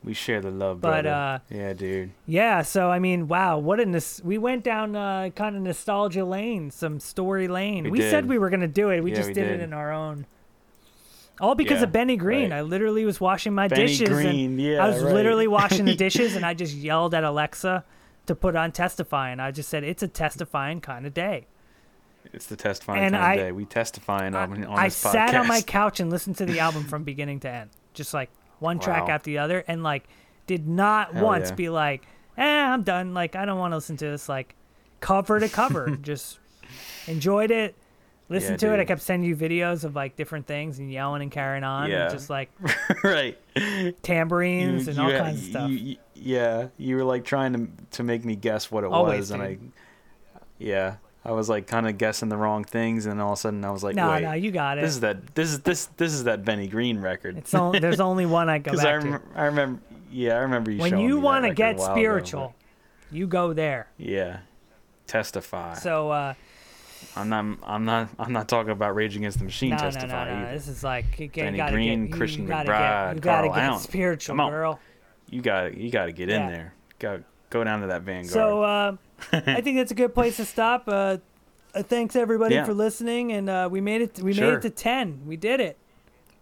We 0.02 0.14
share 0.14 0.40
the 0.40 0.50
love, 0.50 0.80
But, 0.80 1.02
brother. 1.02 1.42
uh, 1.50 1.54
yeah, 1.54 1.72
dude. 1.74 2.10
Yeah, 2.26 2.62
so 2.62 2.90
I 2.90 2.98
mean, 2.98 3.28
wow, 3.28 3.58
what 3.58 3.80
a 3.80 3.84
nos- 3.86 4.22
we 4.24 4.38
went 4.38 4.64
down 4.64 4.96
uh, 4.96 5.28
kind 5.36 5.54
of 5.56 5.62
nostalgia 5.62 6.24
lane, 6.24 6.70
some 6.70 7.00
story 7.00 7.48
lane. 7.48 7.84
We, 7.84 7.90
We 7.90 8.00
said 8.00 8.26
we 8.26 8.38
were 8.38 8.48
gonna 8.48 8.66
do 8.66 8.88
it. 8.90 9.02
We 9.04 9.10
Yeah, 9.10 9.16
just 9.16 9.28
we 9.28 9.34
did, 9.34 9.48
it 9.48 9.60
in 9.60 9.74
our 9.74 9.92
own. 9.92 10.24
All 11.38 11.54
because 11.54 11.78
Yeah, 11.78 11.84
of 11.84 11.92
Benny 11.92 12.16
Green. 12.16 12.50
right. 12.50 12.58
I 12.58 12.62
literally 12.62 13.04
was 13.04 13.20
washing 13.20 13.54
my 13.54 13.68
Benny 13.68 13.86
dishes 13.86 14.08
Green, 14.08 14.52
and 14.52 14.60
yeah, 14.60 14.84
I 14.84 14.88
was 14.88 15.02
right. 15.02 15.12
literally 15.14 15.46
washing 15.48 15.84
the 15.84 15.94
dishes 16.06 16.34
and 16.36 16.44
I 16.46 16.54
just 16.54 16.74
yelled 16.74 17.14
at 17.14 17.24
Alexa 17.24 17.84
to 18.26 18.34
put 18.34 18.56
on 18.56 18.72
testifying. 18.72 19.38
I 19.40 19.50
just 19.50 19.68
said 19.68 19.82
it's 19.84 20.02
a 20.02 20.08
testifying 20.08 20.80
kind 20.80 21.06
of 21.06 21.14
day. 21.14 21.46
It's 22.32 22.46
the 22.46 22.56
testifying 22.56 23.02
And 23.04 23.14
time 23.14 23.22
I- 23.22 23.32
of 23.34 23.38
day. 23.40 23.52
We 23.52 23.64
testifying 23.64 24.34
on, 24.34 24.64
on 24.64 24.78
I 24.78 24.86
this 24.88 25.02
podcast. 25.02 25.12
sat 25.12 25.34
on 25.34 25.46
my 25.48 25.60
couch 25.62 26.00
and 26.00 26.10
listened 26.10 26.36
to 26.36 26.46
the 26.46 26.60
album 26.60 26.84
from 26.84 27.04
beginning 27.04 27.40
to 27.40 27.50
end, 27.50 27.70
just 27.94 28.12
like 28.14 28.30
one 28.60 28.78
track 28.78 29.08
after 29.08 29.30
the 29.30 29.38
other, 29.38 29.64
and 29.66 29.82
like 29.82 30.04
did 30.46 30.66
not 30.68 31.12
Hell 31.14 31.24
once 31.24 31.48
yeah. 31.50 31.54
be 31.56 31.68
like, 31.68 32.06
"Eh, 32.38 32.44
I'm 32.64 32.82
done." 32.82 33.12
Like 33.14 33.34
I 33.36 33.44
don't 33.44 33.58
want 33.58 33.72
to 33.72 33.76
listen 33.76 33.96
to 33.98 34.04
this. 34.06 34.28
Like 34.28 34.54
cover 35.00 35.40
to 35.40 35.48
cover, 35.48 35.90
just 36.02 36.38
enjoyed 37.08 37.50
it. 37.50 37.74
Listened 38.28 38.62
Yeah, 38.62 38.68
to 38.68 38.74
it. 38.74 38.80
I 38.80 38.84
kept 38.84 39.02
sending 39.02 39.28
you 39.28 39.34
videos 39.34 39.82
of 39.82 39.96
like 39.96 40.14
different 40.14 40.46
things 40.46 40.78
and 40.78 40.88
yelling 40.92 41.20
and 41.22 41.32
carrying 41.32 41.64
on, 41.64 41.90
Yeah. 41.90 42.04
and 42.04 42.12
just 42.12 42.30
like 42.30 42.48
right. 43.02 43.36
tambourines 44.02 44.88
and 44.88 44.98
all 45.00 45.10
had- 45.10 45.20
kinds 45.22 45.42
of 45.42 45.44
stuff. 45.50 45.70
you- 45.70 45.76
you- 45.76 45.96
yeah, 46.22 46.68
you 46.76 46.96
were 46.96 47.04
like 47.04 47.24
trying 47.24 47.52
to 47.54 47.68
to 47.96 48.02
make 48.02 48.24
me 48.24 48.36
guess 48.36 48.70
what 48.70 48.84
it 48.84 48.90
Always, 48.90 49.18
was, 49.18 49.30
and 49.32 49.42
I, 49.42 49.58
yeah, 50.58 50.96
I 51.24 51.32
was 51.32 51.48
like 51.48 51.66
kind 51.66 51.86
of 51.86 51.98
guessing 51.98 52.28
the 52.30 52.36
wrong 52.36 52.64
things, 52.64 53.06
and 53.06 53.20
all 53.20 53.32
of 53.32 53.38
a 53.38 53.40
sudden 53.40 53.64
I 53.64 53.70
was 53.70 53.84
like, 53.84 53.94
no, 53.94 54.10
wait, 54.10 54.22
no, 54.22 54.32
you 54.32 54.50
got 54.50 54.78
it. 54.78 54.82
this 54.82 54.92
is 54.92 55.00
that 55.00 55.34
this 55.34 55.50
is 55.50 55.60
this 55.60 55.86
this 55.96 56.12
is 56.14 56.24
that 56.24 56.44
Benny 56.44 56.66
Green 56.66 56.98
record. 57.00 57.36
it's 57.36 57.52
only, 57.54 57.78
there's 57.78 58.00
only 58.10 58.24
one 58.26 58.48
I 58.48 58.58
go 58.58 58.70
Because 58.70 58.84
I, 58.84 58.98
back 58.98 59.02
to. 59.02 59.38
I 59.38 59.44
remember, 59.44 59.82
yeah, 60.10 60.34
I 60.34 60.38
remember 60.38 60.70
you. 60.70 60.80
When 60.80 60.98
you 60.98 61.18
want 61.18 61.44
to 61.44 61.52
get 61.52 61.76
while 61.76 61.86
ago, 61.86 61.94
spiritual, 61.94 62.54
you 63.10 63.26
go 63.26 63.52
there. 63.52 63.88
yeah, 63.98 64.40
testify. 65.06 65.74
So. 65.74 66.10
uh 66.10 66.34
I'm 67.16 67.30
not, 67.30 67.44
I'm 67.64 67.84
not, 67.86 68.08
I'm 68.18 68.32
not 68.32 68.46
talking 68.46 68.70
about 68.72 68.94
Rage 68.94 69.16
Against 69.16 69.38
the 69.38 69.44
Machine. 69.44 69.70
No, 69.70 69.76
no, 69.76 69.82
testify 69.82 70.26
no, 70.26 70.34
no. 70.34 70.46
either. 70.46 70.52
This 70.52 70.68
is 70.68 70.84
like 70.84 71.18
you, 71.18 71.30
Benny 71.30 71.58
Green, 71.70 72.04
get, 72.04 72.10
you, 72.10 72.16
Christian 72.16 72.42
you 72.42 72.48
gotta 72.48 72.68
McBride, 72.68 73.08
get, 73.08 73.14
you 73.14 73.20
gotta 73.20 73.48
Carl 73.48 73.54
get 73.54 73.64
Allen. 73.64 73.80
spiritual, 73.80 74.36
girl. 74.36 74.80
You 75.30 75.40
got, 75.40 75.76
you 75.76 75.90
got 75.90 76.06
to 76.06 76.12
get 76.12 76.28
in 76.28 76.46
there. 76.46 76.74
Go, 76.98 77.22
go 77.50 77.62
down 77.64 77.80
to 77.82 77.88
that 77.88 78.02
Vanguard. 78.02 78.32
So 78.32 78.62
uh, 78.62 78.96
I 79.32 79.60
think 79.60 79.76
that's 79.76 79.90
a 79.92 79.94
good 79.94 80.14
place 80.14 80.36
to 80.36 80.44
stop. 80.44 80.84
Uh, 80.86 81.18
uh, 81.74 81.82
thanks 81.82 82.16
everybody 82.16 82.54
Yeah. 82.54 82.64
for 82.64 82.74
listening, 82.74 83.32
and 83.32 83.48
uh, 83.48 83.68
we 83.70 83.80
made 83.80 84.00
it. 84.02 84.18
We 84.20 84.32
made 84.34 84.54
it 84.54 84.62
to 84.62 84.70
ten. 84.70 85.20
We 85.26 85.36
did 85.36 85.60
it. 85.60 85.76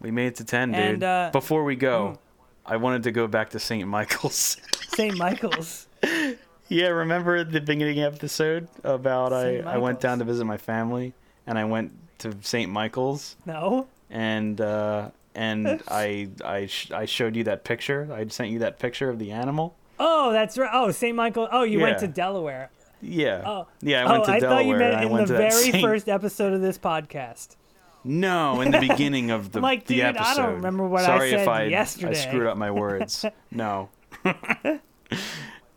we 0.00 0.10
made 0.10 0.28
it 0.28 0.36
to 0.36 0.44
ten, 0.44 0.70
dude. 0.72 0.80
And, 0.80 1.02
uh, 1.02 1.30
Before 1.32 1.64
we 1.64 1.74
go, 1.76 2.14
mm. 2.14 2.18
I 2.64 2.76
wanted 2.76 3.02
to 3.04 3.10
go 3.10 3.26
back 3.26 3.50
to 3.50 3.58
St. 3.58 3.86
Michael's. 3.88 4.56
St. 4.96 5.16
Michael's. 5.16 5.86
yeah, 6.68 6.88
remember 6.88 7.44
the 7.44 7.60
beginning 7.60 8.00
episode 8.00 8.68
about 8.84 9.32
I, 9.32 9.42
St. 9.56 9.66
I 9.66 9.78
went 9.78 10.00
down 10.00 10.18
to 10.20 10.24
visit 10.24 10.44
my 10.44 10.56
family, 10.56 11.14
and 11.46 11.58
I 11.58 11.64
went 11.64 11.92
to 12.20 12.34
St. 12.42 12.70
Michael's, 12.70 13.36
No. 13.46 13.86
and 14.10 14.60
uh, 14.60 15.10
and 15.34 15.82
I 15.88 16.28
I 16.44 16.66
sh- 16.66 16.90
I 16.92 17.04
showed 17.04 17.36
you 17.36 17.44
that 17.44 17.64
picture. 17.64 18.08
I 18.12 18.26
sent 18.28 18.50
you 18.50 18.60
that 18.60 18.78
picture 18.78 19.10
of 19.10 19.18
the 19.18 19.32
animal. 19.32 19.74
Oh, 19.98 20.32
that's 20.32 20.56
right. 20.56 20.70
Oh, 20.72 20.90
St. 20.90 21.14
Michael. 21.14 21.48
Oh, 21.50 21.62
you 21.62 21.80
went 21.80 21.98
to 21.98 22.08
Delaware. 22.08 22.70
Yeah. 23.00 23.42
Oh. 23.44 23.68
Yeah, 23.80 24.06
I 24.06 24.18
oh, 24.18 24.24
to 24.24 24.30
I 24.32 24.40
Delaware. 24.40 24.58
thought 24.58 24.66
you 24.66 24.76
meant 24.76 25.10
in 25.10 25.16
the 25.16 25.26
very 25.26 25.50
Saint- 25.70 25.82
first 25.82 26.08
episode 26.08 26.52
of 26.52 26.60
this 26.60 26.78
podcast. 26.78 27.56
No, 28.04 28.60
in 28.60 28.70
the 28.70 28.80
beginning 28.80 29.30
of 29.30 29.52
the, 29.52 29.60
like, 29.60 29.86
the 29.86 29.96
dude, 29.96 30.16
I 30.16 30.34
don't 30.34 30.54
remember 30.54 30.86
what 30.86 31.02
I 31.02 31.06
Sorry 31.06 31.32
if 31.32 31.48
I, 31.48 31.64
yesterday. 31.64 32.10
I 32.10 32.14
screwed 32.14 32.46
up 32.46 32.56
my 32.56 32.70
words. 32.70 33.24
No. 33.50 33.88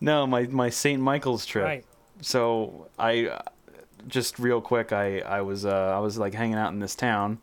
no, 0.01 0.27
my 0.27 0.43
my 0.47 0.69
St. 0.69 1.01
Michael's 1.01 1.45
trip. 1.45 1.65
Right. 1.65 1.85
So 2.21 2.87
I 2.99 3.41
just 4.07 4.39
real 4.39 4.61
quick, 4.61 4.91
I 4.91 5.19
I 5.19 5.41
was 5.41 5.65
uh, 5.65 5.93
I 5.95 5.99
was 5.99 6.17
like 6.17 6.33
hanging 6.33 6.55
out 6.55 6.73
in 6.73 6.79
this 6.79 6.95
town 6.95 7.39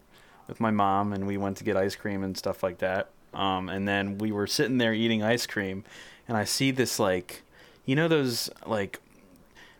with 0.48 0.60
my 0.60 0.70
mom, 0.70 1.12
and 1.12 1.26
we 1.26 1.36
went 1.36 1.56
to 1.58 1.64
get 1.64 1.76
ice 1.76 1.96
cream 1.96 2.22
and 2.22 2.36
stuff 2.36 2.62
like 2.62 2.78
that. 2.78 3.10
Um, 3.34 3.68
and 3.68 3.86
then 3.86 4.18
we 4.18 4.32
were 4.32 4.46
sitting 4.46 4.78
there 4.78 4.94
eating 4.94 5.22
ice 5.22 5.46
cream, 5.46 5.84
and 6.28 6.36
I 6.36 6.44
see 6.44 6.70
this 6.70 6.98
like, 6.98 7.42
you 7.84 7.96
know 7.96 8.06
those 8.06 8.48
like, 8.66 9.00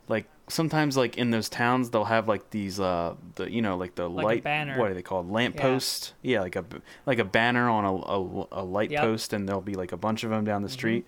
like 0.08 0.26
sometimes 0.48 0.96
like 0.96 1.18
in 1.18 1.30
those 1.30 1.48
towns 1.50 1.90
they'll 1.90 2.06
have 2.06 2.26
like 2.26 2.48
these 2.50 2.80
uh 2.80 3.14
the 3.34 3.52
you 3.52 3.60
know 3.60 3.76
like 3.76 3.94
the 3.96 4.08
Like 4.08 4.24
light 4.24 4.42
banner. 4.44 4.78
what 4.78 4.90
are 4.90 4.94
they 4.94 5.02
called 5.02 5.30
lamp 5.30 5.56
posts 5.58 6.14
yeah 6.22 6.40
like 6.40 6.56
a 6.56 6.64
like 7.04 7.18
a 7.18 7.24
banner 7.24 7.68
on 7.68 7.84
a 7.84 7.94
a, 7.94 8.62
a 8.62 8.64
light 8.64 8.90
Yep. 8.90 9.02
Mm-hmm. 9.02 9.10
post 9.12 9.32
and 9.34 9.46
there'll 9.46 9.60
be 9.60 9.74
like 9.74 9.92
a 9.92 9.98
bunch 9.98 10.24
of 10.24 10.30
them 10.30 10.44
down 10.46 10.62
the 10.62 10.70
street. 10.70 11.04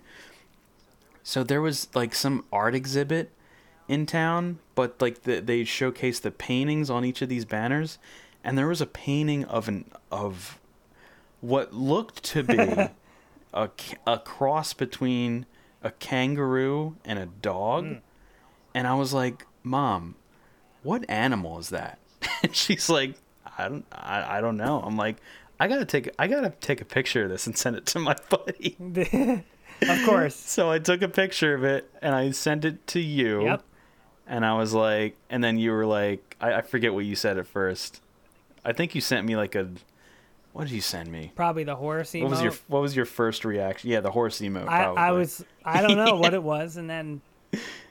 So 1.23 1.43
there 1.43 1.61
was 1.61 1.87
like 1.95 2.13
some 2.15 2.45
art 2.51 2.75
exhibit 2.75 3.31
in 3.87 4.05
town, 4.05 4.59
but 4.75 5.01
like 5.01 5.23
the, 5.23 5.39
they 5.39 5.61
showcased 5.63 6.21
the 6.21 6.31
paintings 6.31 6.89
on 6.89 7.03
each 7.05 7.21
of 7.21 7.29
these 7.29 7.45
banners, 7.45 7.97
and 8.43 8.57
there 8.57 8.67
was 8.67 8.81
a 8.81 8.85
painting 8.85 9.45
of 9.45 9.67
an 9.67 9.85
of 10.11 10.59
what 11.41 11.73
looked 11.73 12.23
to 12.23 12.43
be 12.43 12.55
a 13.53 13.69
a 14.07 14.19
cross 14.19 14.73
between 14.73 15.45
a 15.83 15.91
kangaroo 15.91 16.95
and 17.05 17.17
a 17.19 17.25
dog, 17.25 17.85
Hmm. 17.85 17.93
and 18.73 18.87
I 18.87 18.93
was 18.95 19.13
like, 19.13 19.45
"Mom, 19.63 20.15
what 20.83 21.09
animal 21.09 21.59
is 21.59 21.69
that?" 21.69 21.99
and 22.43 22.55
she's 22.55 22.89
like, 22.89 23.15
"I 23.57 23.67
don't 23.67 23.85
I, 23.91 24.37
I 24.37 24.41
don't 24.41 24.57
know." 24.57 24.81
I'm 24.81 24.97
like. 24.97 25.17
I 25.59 25.67
gotta 25.67 25.85
take 25.85 26.09
I 26.17 26.25
gotta 26.25 26.49
take 26.59 26.81
a 26.81 26.85
picture 26.85 27.25
of 27.25 27.29
this 27.29 27.45
and 27.45 27.55
send 27.55 27.75
it 27.75 27.85
to 27.85 27.99
my 27.99 28.15
buddy. 28.31 28.75
of 29.87 30.05
course. 30.07 30.33
So 30.35 30.71
I 30.71 30.79
took 30.79 31.03
a 31.03 31.07
picture 31.07 31.53
of 31.53 31.63
it 31.63 31.87
and 32.01 32.15
I 32.15 32.31
sent 32.31 32.65
it 32.65 32.87
to 32.87 32.99
you. 32.99 33.43
Yep. 33.43 33.63
And 34.25 34.43
I 34.43 34.55
was 34.55 34.73
like, 34.73 35.17
and 35.29 35.43
then 35.43 35.59
you 35.59 35.69
were 35.71 35.85
like, 35.85 36.35
I, 36.41 36.53
I 36.55 36.61
forget 36.63 36.95
what 36.95 37.05
you 37.05 37.15
said 37.15 37.37
at 37.37 37.45
first. 37.45 38.01
I 38.65 38.73
think 38.73 38.95
you 38.95 39.01
sent 39.01 39.27
me 39.27 39.35
like 39.35 39.53
a, 39.53 39.69
What 40.53 40.67
did 40.67 40.73
you 40.73 40.81
send 40.81 41.11
me? 41.11 41.31
Probably 41.35 41.63
the 41.63 41.75
horse 41.75 42.11
emote. 42.11 42.23
What 42.23 42.31
was 42.31 42.41
your 42.41 42.53
What 42.67 42.81
was 42.81 42.95
your 42.95 43.05
first 43.05 43.45
reaction? 43.45 43.89
Yeah, 43.89 44.01
the 44.01 44.11
horse 44.11 44.39
emote. 44.41 44.67
I, 44.67 44.85
I 44.85 45.11
was 45.11 45.43
I 45.63 45.81
don't 45.81 45.97
know 45.97 46.17
what 46.17 46.33
it 46.33 46.43
was, 46.53 46.77
and 46.77 46.89
then 46.89 47.21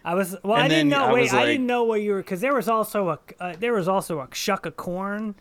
I 0.04 0.14
was 0.14 0.36
well. 0.42 0.58
I 0.58 0.68
didn't 0.68 0.88
know. 0.88 1.04
I 1.04 1.12
wait, 1.12 1.22
was 1.22 1.34
I 1.34 1.46
didn't 1.46 1.66
know 1.66 1.84
what 1.84 2.02
you 2.02 2.12
were 2.12 2.18
because 2.22 2.40
there 2.40 2.54
was 2.54 2.68
also 2.68 3.08
a 3.10 3.18
uh, 3.40 3.54
there 3.58 3.72
was 3.72 3.88
also 3.88 4.20
a 4.20 4.28
shuck 4.34 4.66
of 4.66 4.76
corn. 4.76 5.34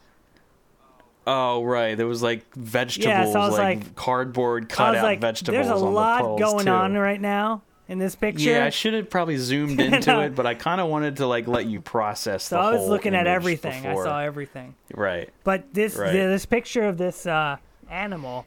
Oh 1.28 1.64
right, 1.64 1.96
there 1.96 2.08
was 2.08 2.24
like 2.24 2.52
vegetables, 2.56 3.36
I 3.36 3.40
was 3.48 3.58
like, 3.58 3.80
like- 3.80 3.96
cardboard 3.96 4.64
I 4.72 4.76
cut 4.76 4.90
was 4.94 4.98
out 5.00 5.04
like, 5.04 5.22
vegetables. 5.22 5.68
there's 5.68 5.82
a 5.82 5.86
lot 5.86 6.40
going 6.40 6.66
too. 6.66 6.72
on 6.72 6.96
right 6.96 7.22
now 7.22 7.62
in 7.90 8.00
this 8.00 8.16
picture. 8.16 8.50
Yeah, 8.52 8.66
I 8.66 8.70
should 8.70 8.94
have 8.94 9.10
probably 9.10 9.36
zoomed 9.36 9.82
into 9.82 10.12
know. 10.12 10.22
it, 10.22 10.36
but 10.36 10.46
I 10.46 10.54
kind 10.54 10.80
of 10.80 10.88
wanted 10.88 11.18
to 11.18 11.28
like 11.28 11.48
let 11.48 11.66
you 11.66 11.82
process. 11.82 12.44
so 12.46 12.56
the 12.56 12.62
I 12.62 12.72
was 12.72 12.88
looking 12.88 13.14
at 13.16 13.28
everything. 13.28 13.84
before. 13.84 14.04
I 14.04 14.10
saw 14.10 14.20
everything. 14.22 14.76
Right. 14.94 15.30
But 15.44 15.74
this 15.74 15.98
Right. 15.98 16.14
this 16.14 16.46
picture 16.46 16.84
of 16.84 16.98
this 16.98 17.26
uh, 17.26 17.58
animal, 17.90 18.46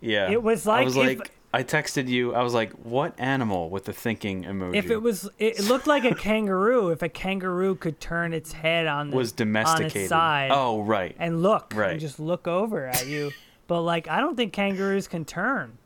Yeah. 0.00 0.30
It 0.30 0.42
was 0.42 0.66
like 0.66 0.82
I 0.82 0.84
was 0.84 0.96
if- 0.96 1.18
like, 1.18 1.30
I 1.52 1.64
texted 1.64 2.06
you. 2.06 2.32
I 2.32 2.42
was 2.44 2.54
like, 2.54 2.70
"What 2.84 3.12
animal?" 3.18 3.70
With 3.70 3.84
the 3.86 3.92
thinking 3.92 4.44
emoji. 4.44 4.76
if 4.76 4.88
it 4.88 5.02
was, 5.02 5.28
it 5.40 5.58
looked 5.64 5.88
like 5.88 6.04
a 6.04 6.14
kangaroo. 6.14 6.90
If 6.90 7.02
a 7.02 7.08
kangaroo 7.08 7.74
could 7.74 7.98
turn 8.00 8.32
its 8.32 8.52
head 8.52 8.86
on 8.86 9.10
the, 9.10 9.16
was 9.16 9.32
on 9.32 9.36
domesticated. 9.38 9.96
its 9.96 10.08
side 10.10 10.52
Oh 10.54 10.80
right. 10.82 11.16
and 11.18 11.42
look 11.42 11.72
Right. 11.74 11.90
and 11.90 12.00
just 12.00 12.20
look 12.20 12.46
over 12.46 12.86
at 12.86 13.06
you. 13.06 13.32
But 13.66 13.82
like, 13.82 14.08
I 14.08 14.18
don't 14.20 14.36
think 14.36 14.52
kangaroos 14.52 15.06
can 15.08 15.24
turn. 15.24 15.78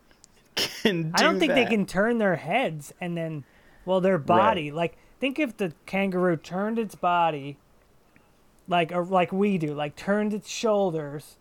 Can 0.55 1.11
I 1.15 1.21
don't 1.21 1.33
do 1.35 1.39
think 1.41 1.53
they 1.53 1.65
can 1.65 1.85
turn 1.85 2.17
their 2.17 2.35
heads 2.37 2.93
and 3.01 3.17
then, 3.17 3.43
well, 3.85 3.99
their 4.01 4.17
body. 4.17 4.71
Like, 4.71 4.97
think 5.19 5.37
if 5.39 5.57
the 5.57 5.73
kangaroo 5.85 6.37
turned 6.37 6.79
its 6.79 6.95
body, 6.95 7.57
like 8.67 8.91
or 8.91 9.03
like 9.03 9.31
we 9.31 9.57
do, 9.57 9.73
like 9.73 9.95
turned 9.95 10.33
its 10.33 10.49
shoulders, 10.49 11.37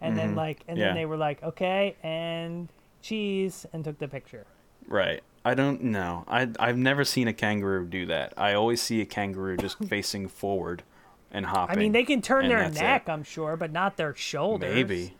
and 0.00 0.16
then 0.16 0.34
like, 0.34 0.60
and 0.66 0.76
Mm-hmm. 0.76 0.80
Yeah. 0.80 0.86
then 0.88 0.94
they 0.96 1.06
were 1.06 1.16
like, 1.18 1.42
okay, 1.42 1.96
and 2.02 2.68
cheese, 3.02 3.66
and 3.72 3.84
took 3.84 3.98
the 3.98 4.08
picture. 4.08 4.46
Right. 4.86 5.22
I 5.44 5.54
don't 5.54 5.82
know. 5.84 6.24
I 6.28 6.48
I've 6.58 6.76
never 6.76 7.04
seen 7.04 7.28
a 7.28 7.32
kangaroo 7.32 7.86
do 7.86 8.06
that. 8.06 8.32
I 8.36 8.54
always 8.54 8.80
see 8.82 9.00
a 9.00 9.06
kangaroo 9.06 9.56
just 9.56 9.78
facing 9.88 10.28
forward 10.28 10.82
and 11.30 11.46
hopping. 11.46 11.76
I 11.76 11.78
mean, 11.78 11.92
they 11.92 12.04
can 12.04 12.20
turn 12.22 12.48
their 12.48 12.60
that's 12.62 12.76
it. 12.78 12.82
neck, 12.82 13.08
I'm 13.08 13.22
sure, 13.22 13.56
but 13.56 13.70
not 13.72 13.96
their 13.96 14.14
shoulders. 14.14 14.74
Maybe. 14.74 15.14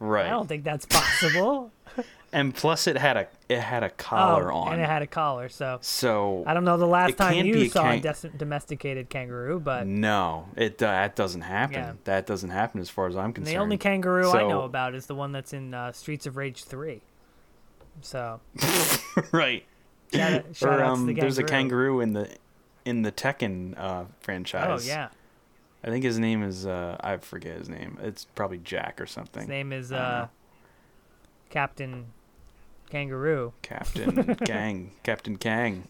Right. 0.00 0.26
I 0.26 0.30
don't 0.30 0.46
think 0.48 0.64
that's 0.64 0.86
possible. 0.86 1.70
And 2.30 2.54
plus, 2.54 2.86
it 2.86 2.98
had 2.98 3.16
a 3.16 3.26
it 3.48 3.60
had 3.60 3.82
a 3.82 3.86
oh, 3.90 3.94
collar 3.96 4.52
on. 4.52 4.74
and 4.74 4.82
it 4.82 4.86
had 4.86 5.00
a 5.00 5.06
collar, 5.06 5.48
so 5.48 5.78
so 5.80 6.44
I 6.46 6.52
don't 6.52 6.64
know 6.64 6.76
the 6.76 6.86
last 6.86 7.16
time 7.16 7.46
you 7.46 7.54
a 7.62 7.68
saw 7.68 7.80
a 7.88 7.98
kang- 7.98 8.02
des- 8.02 8.28
domesticated 8.36 9.08
kangaroo, 9.08 9.58
but 9.58 9.86
no, 9.86 10.48
it 10.54 10.82
uh, 10.82 10.86
that 10.90 11.16
doesn't 11.16 11.40
happen. 11.40 11.74
Yeah. 11.74 11.92
That 12.04 12.26
doesn't 12.26 12.50
happen 12.50 12.80
as 12.82 12.90
far 12.90 13.06
as 13.06 13.16
I'm 13.16 13.32
concerned. 13.32 13.56
the 13.56 13.60
only 13.60 13.78
kangaroo 13.78 14.30
I 14.30 14.46
know 14.46 14.62
about 14.62 14.94
is 14.94 15.06
the 15.06 15.14
one 15.14 15.32
that's 15.32 15.54
in 15.54 15.72
uh, 15.72 15.92
Streets 15.92 16.26
of 16.26 16.36
Rage 16.36 16.64
3. 16.64 17.00
So, 18.02 18.40
right. 19.32 19.64
shout 20.12 20.44
shout 20.54 20.80
Or 20.80 20.84
um, 20.84 21.06
the 21.06 21.14
there's 21.14 21.38
a 21.38 21.44
kangaroo 21.44 22.00
in 22.00 22.12
the 22.12 22.28
in 22.84 23.02
the 23.02 23.12
Tekken 23.12 23.76
uh, 23.78 23.80
Oh, 23.80 24.06
franchise. 24.20 24.86
yeah. 24.86 25.08
I 25.82 25.88
think 25.88 26.04
his 26.04 26.18
name 26.18 26.42
is 26.42 26.66
uh, 26.66 26.98
I 27.00 27.16
forget 27.16 27.56
his 27.56 27.70
name. 27.70 27.98
It's 28.02 28.24
probably 28.24 28.58
Jack 28.58 29.00
or 29.00 29.06
something. 29.06 29.42
His 29.42 29.48
name 29.48 29.72
is 29.72 29.92
uh. 29.92 30.28
Captain 31.50 32.06
Kangaroo. 32.90 33.52
Captain 33.62 34.34
Kang. 34.46 34.92
Captain 35.02 35.36
Kang. 35.36 35.86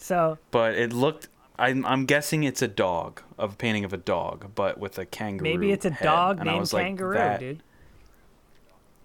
So, 0.00 0.38
But 0.50 0.74
it 0.74 0.92
looked. 0.92 1.28
I'm, 1.58 1.86
I'm 1.86 2.04
guessing 2.04 2.44
it's 2.44 2.60
a 2.60 2.68
dog, 2.68 3.22
of 3.38 3.54
a 3.54 3.56
painting 3.56 3.84
of 3.84 3.92
a 3.94 3.96
dog, 3.96 4.50
but 4.54 4.78
with 4.78 4.98
a 4.98 5.06
kangaroo. 5.06 5.42
maybe 5.50 5.72
it's 5.72 5.86
a 5.86 5.90
head. 5.90 6.04
dog 6.04 6.36
And 6.38 6.46
named 6.46 6.70
like, 6.72 6.84
Kangaroo, 6.84 7.14
that 7.14 7.40
dude. 7.40 7.62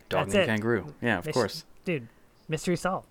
Dog 0.09 0.25
That's 0.25 0.33
named 0.33 0.43
it. 0.43 0.47
Kangaroo. 0.47 0.93
Yeah, 1.01 1.19
of 1.19 1.25
Mis- 1.27 1.33
course. 1.33 1.65
Dude, 1.85 2.07
mystery 2.49 2.75
solved. 2.75 3.07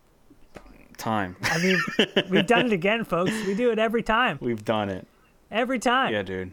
Time. 0.98 1.36
I 1.42 1.56
mean, 1.62 1.78
we've 2.30 2.46
done 2.46 2.66
it 2.66 2.72
again, 2.74 3.04
folks. 3.04 3.32
We 3.46 3.54
do 3.54 3.70
it 3.70 3.78
every 3.78 4.02
time. 4.02 4.36
We've 4.42 4.62
done 4.62 4.90
it. 4.90 5.06
Every 5.50 5.78
time. 5.78 6.12
Yeah, 6.12 6.20
dude. 6.22 6.50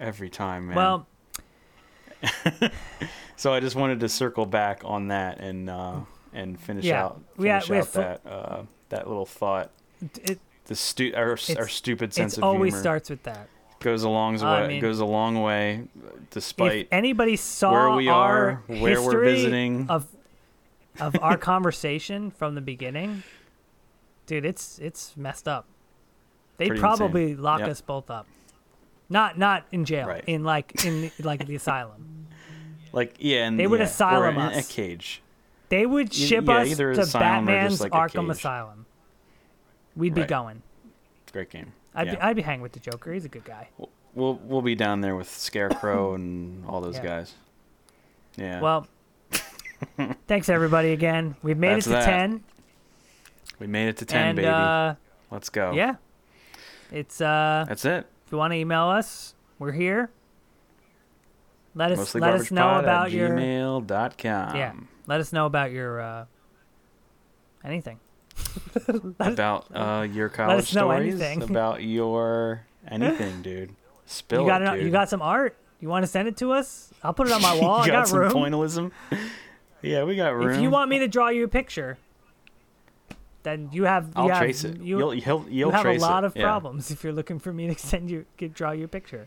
Every 0.00 0.30
time, 0.30 0.68
man. 0.68 0.76
Well, 0.76 1.06
so 3.36 3.52
I 3.52 3.60
just 3.60 3.76
wanted 3.76 4.00
to 4.00 4.08
circle 4.08 4.46
back 4.46 4.80
on 4.84 5.08
that 5.08 5.40
and 5.40 5.68
uh, 5.68 5.96
and 6.32 6.60
finish 6.60 6.84
Yeah, 6.84 7.04
out 7.06 7.20
finish 7.36 7.66
had 7.68 7.76
out 7.78 7.92
that 7.92 8.26
uh, 8.26 8.62
that 8.90 9.08
little 9.08 9.26
thought. 9.26 9.70
it, 10.22 10.38
The 10.66 10.74
stu- 10.76 11.12
our, 11.16 11.30
our 11.56 11.68
stupid 11.68 12.12
sense 12.14 12.34
of 12.36 12.42
humor. 12.42 12.52
it 12.52 12.56
always 12.56 12.76
starts 12.78 13.10
with 13.10 13.22
that. 13.24 13.48
goes 13.80 14.02
a 14.02 14.08
long 14.08 14.40
I 14.42 14.62
way. 14.62 14.68
mean- 14.68 14.80
goes 14.80 15.00
a 15.00 15.04
long 15.04 15.40
way, 15.42 15.84
despite 16.30 16.72
if 16.82 16.88
anybody 16.92 17.36
saw 17.36 17.72
where 17.72 17.90
we 17.96 18.08
are, 18.08 18.62
where 18.66 19.00
we're 19.02 19.24
visiting. 19.24 19.88
of 19.88 20.06
of 21.00 21.16
our 21.22 21.36
conversation 21.52 22.30
from 22.30 22.54
the 22.54 22.60
beginning, 22.60 23.22
dude, 24.26 24.44
it's 24.44 24.78
it's 24.78 25.16
messed 25.16 25.48
up. 25.48 25.66
They'd 26.58 26.76
probably 26.78 27.30
insane. 27.30 27.42
lock 27.42 27.60
Yep. 27.60 27.68
us 27.70 27.80
both 27.80 28.10
up. 28.10 28.26
Not 29.08 29.38
not 29.38 29.64
in 29.72 29.84
jail, 29.84 30.06
Right. 30.06 30.24
in 30.26 30.44
like 30.44 30.84
in 30.84 31.10
like 31.22 31.46
the 31.46 31.54
asylum. 31.56 32.26
like 32.92 33.14
yeah, 33.18 33.46
and 33.46 33.58
They 33.58 33.66
would 33.66 33.80
yeah, 33.80 33.86
asylum 33.86 34.36
or 34.38 34.50
in 34.52 34.58
a 34.58 34.62
cage. 34.62 35.22
They 35.70 35.86
would 35.86 36.12
ship 36.12 36.44
yeah, 36.46 36.54
us 36.58 36.76
to 36.76 36.90
asylum 36.90 37.46
Batman's 37.46 37.80
like, 37.80 37.92
Arkham 37.92 38.26
cage. 38.28 38.36
Asylum. 38.36 38.86
We'd 39.96 40.14
be 40.14 40.20
Right. 40.22 40.28
going. 40.30 40.62
Great 41.32 41.48
game. 41.50 41.72
I'd 41.94 42.06
yeah. 42.08 42.14
be 42.16 42.20
I'd 42.20 42.36
be 42.36 42.42
hanging 42.42 42.60
with 42.60 42.72
the 42.72 42.80
Joker. 42.80 43.12
He's 43.12 43.24
a 43.24 43.28
good 43.28 43.44
guy. 43.44 43.68
we'll 44.14 44.34
we'll 44.44 44.62
be 44.62 44.74
down 44.74 45.00
there 45.00 45.16
with 45.16 45.28
Scarecrow 45.28 46.14
and 46.16 46.64
all 46.66 46.80
those 46.80 46.96
Yeah. 46.96 47.02
guys. 47.04 47.34
Yeah. 48.36 48.60
Well, 48.60 48.86
thanks 50.26 50.48
everybody 50.48 50.92
again. 50.92 51.34
We've 51.42 51.56
made 51.56 51.76
That's 51.76 51.86
it 51.86 51.90
to 51.90 51.94
that. 51.96 52.04
ten, 52.04 52.44
we 53.58 53.66
made 53.66 53.88
it 53.88 53.96
to 53.98 54.04
ten, 54.04 54.28
and 54.28 54.36
baby. 54.36 54.48
uh, 54.48 54.94
Let's 55.30 55.48
go. 55.48 55.72
yeah, 55.72 55.96
it's 56.92 57.20
uh. 57.20 57.64
That's 57.68 57.84
it. 57.84 58.06
If 58.26 58.32
you 58.32 58.38
want 58.38 58.52
to 58.52 58.56
email 58.56 58.84
us, 58.84 59.34
we're 59.58 59.72
here. 59.72 60.10
Let 61.74 61.92
us 61.92 61.98
Mostly 61.98 62.20
let 62.20 62.34
us 62.34 62.50
know 62.50 62.78
about 62.80 63.12
your 63.12 63.30
gmail.com. 63.30 64.56
yeah. 64.56 64.72
Let 65.10 65.18
us 65.18 65.32
know 65.32 65.46
about 65.46 65.72
your 65.72 66.00
uh, 66.00 66.24
anything. 67.64 67.98
About 69.18 69.66
uh, 69.74 70.06
your 70.08 70.28
college 70.28 70.50
Let 70.50 70.58
us 70.60 70.74
know 70.74 70.82
stories. 70.82 71.20
anything. 71.20 71.42
About 71.42 71.82
your 71.96 72.64
anything, 72.86 73.42
dude. 73.42 73.74
Spill 74.06 74.42
you 74.42 74.46
got 74.46 74.62
it, 74.62 74.72
dude. 74.72 74.84
you 74.84 74.90
got 74.92 75.08
some 75.08 75.20
art. 75.20 75.56
You 75.80 75.88
want 75.88 76.04
to 76.04 76.06
send 76.06 76.28
it 76.28 76.36
to 76.36 76.52
us? 76.52 76.94
I'll 77.02 77.12
put 77.12 77.26
it 77.26 77.32
on 77.32 77.42
my 77.42 77.58
wall. 77.60 77.84
You 77.84 77.92
I 77.92 77.96
got 77.96 78.08
some 78.08 78.20
room. 78.20 78.32
pointillism. 78.32 78.92
yeah, 79.82 80.04
we 80.04 80.14
got 80.14 80.36
room. 80.36 80.54
If 80.54 80.62
you 80.62 80.70
want 80.70 80.88
me 80.88 81.00
to 81.00 81.08
draw 81.08 81.28
you 81.28 81.42
a 81.42 81.48
picture, 81.48 81.98
then 83.42 83.68
you 83.72 83.86
have 83.86 84.06
you 84.06 84.12
I'll 84.14 84.28
have, 84.28 84.38
trace 84.38 84.62
it. 84.62 84.80
You, 84.80 84.96
will 84.98 85.12
you'll, 85.12 85.42
you 85.48 85.50
you'll 85.50 85.70
have 85.72 85.86
a 85.86 85.98
lot 85.98 86.22
it. 86.22 86.28
of 86.28 86.36
yeah. 86.36 86.44
problems 86.44 86.92
if 86.92 87.02
you're 87.02 87.12
looking 87.12 87.40
for 87.40 87.52
me 87.52 87.66
to 87.66 87.76
send 87.76 88.12
you 88.12 88.26
draw 88.54 88.70
you 88.70 88.84
a 88.84 88.88
picture. 88.88 89.26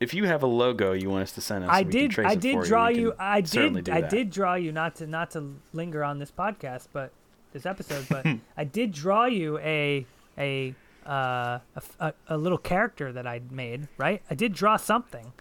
If 0.00 0.14
you 0.14 0.24
have 0.24 0.42
a 0.42 0.46
logo 0.46 0.92
you 0.92 1.10
want 1.10 1.22
us 1.24 1.32
to 1.32 1.40
send 1.42 1.64
us, 1.64 1.70
I 1.70 1.82
did 1.82 2.10
trace 2.10 2.26
I 2.30 2.34
did 2.34 2.62
draw 2.62 2.88
you. 2.88 3.00
you. 3.00 3.14
I 3.18 3.42
did 3.42 3.88
I 3.90 4.00
did 4.00 4.30
draw 4.30 4.54
you 4.54 4.72
not 4.72 4.96
to 4.96 5.06
not 5.06 5.30
to 5.32 5.54
linger 5.74 6.02
on 6.02 6.18
this 6.18 6.30
podcast, 6.30 6.88
but 6.92 7.12
this 7.52 7.66
episode, 7.66 8.06
but 8.08 8.24
I 8.56 8.64
did 8.64 8.92
draw 8.92 9.26
you 9.26 9.58
a 9.58 10.06
a 10.38 10.74
uh, 11.06 11.58
a, 11.76 11.82
a- 12.00 12.14
a 12.28 12.36
little 12.38 12.58
character 12.58 13.12
that 13.12 13.26
I 13.26 13.40
made. 13.50 13.88
Right, 13.98 14.22
I 14.30 14.34
did 14.34 14.54
draw 14.54 14.76
something. 14.76 15.32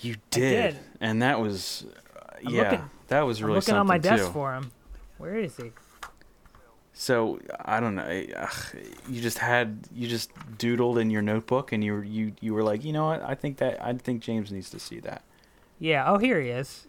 You 0.00 0.16
did, 0.30 0.74
did. 0.74 0.78
and 1.00 1.22
that 1.22 1.40
was, 1.40 1.86
uh, 2.16 2.36
yeah, 2.42 2.62
looking- 2.62 2.90
that 3.08 3.20
was 3.22 3.42
really 3.42 3.52
I'm 3.52 3.56
looking 3.56 3.74
on 3.76 3.86
my 3.86 3.98
desk 3.98 4.24
too. 4.26 4.32
for 4.32 4.52
him. 4.54 4.72
Where 5.18 5.36
is 5.36 5.56
he? 5.56 5.70
So 6.96 7.40
I 7.64 7.80
don't 7.80 7.96
know. 7.96 8.04
eh, 8.04 8.26
you 9.08 9.20
just 9.20 9.38
had 9.38 9.88
you 9.92 10.06
just 10.06 10.30
doodled 10.58 11.00
in 11.00 11.10
your 11.10 11.22
notebook, 11.22 11.72
and 11.72 11.82
you 11.82 11.92
were 11.92 12.04
you 12.04 12.32
you 12.40 12.54
were 12.54 12.62
like, 12.62 12.84
you 12.84 12.92
know 12.92 13.06
what? 13.06 13.22
I 13.22 13.34
think 13.34 13.56
that 13.58 13.84
I 13.84 13.92
think 13.94 14.22
James 14.22 14.52
needs 14.52 14.70
to 14.70 14.78
see 14.78 15.00
that. 15.00 15.22
Yeah. 15.80 16.08
Oh, 16.08 16.18
here 16.18 16.40
he 16.40 16.50
is. 16.50 16.86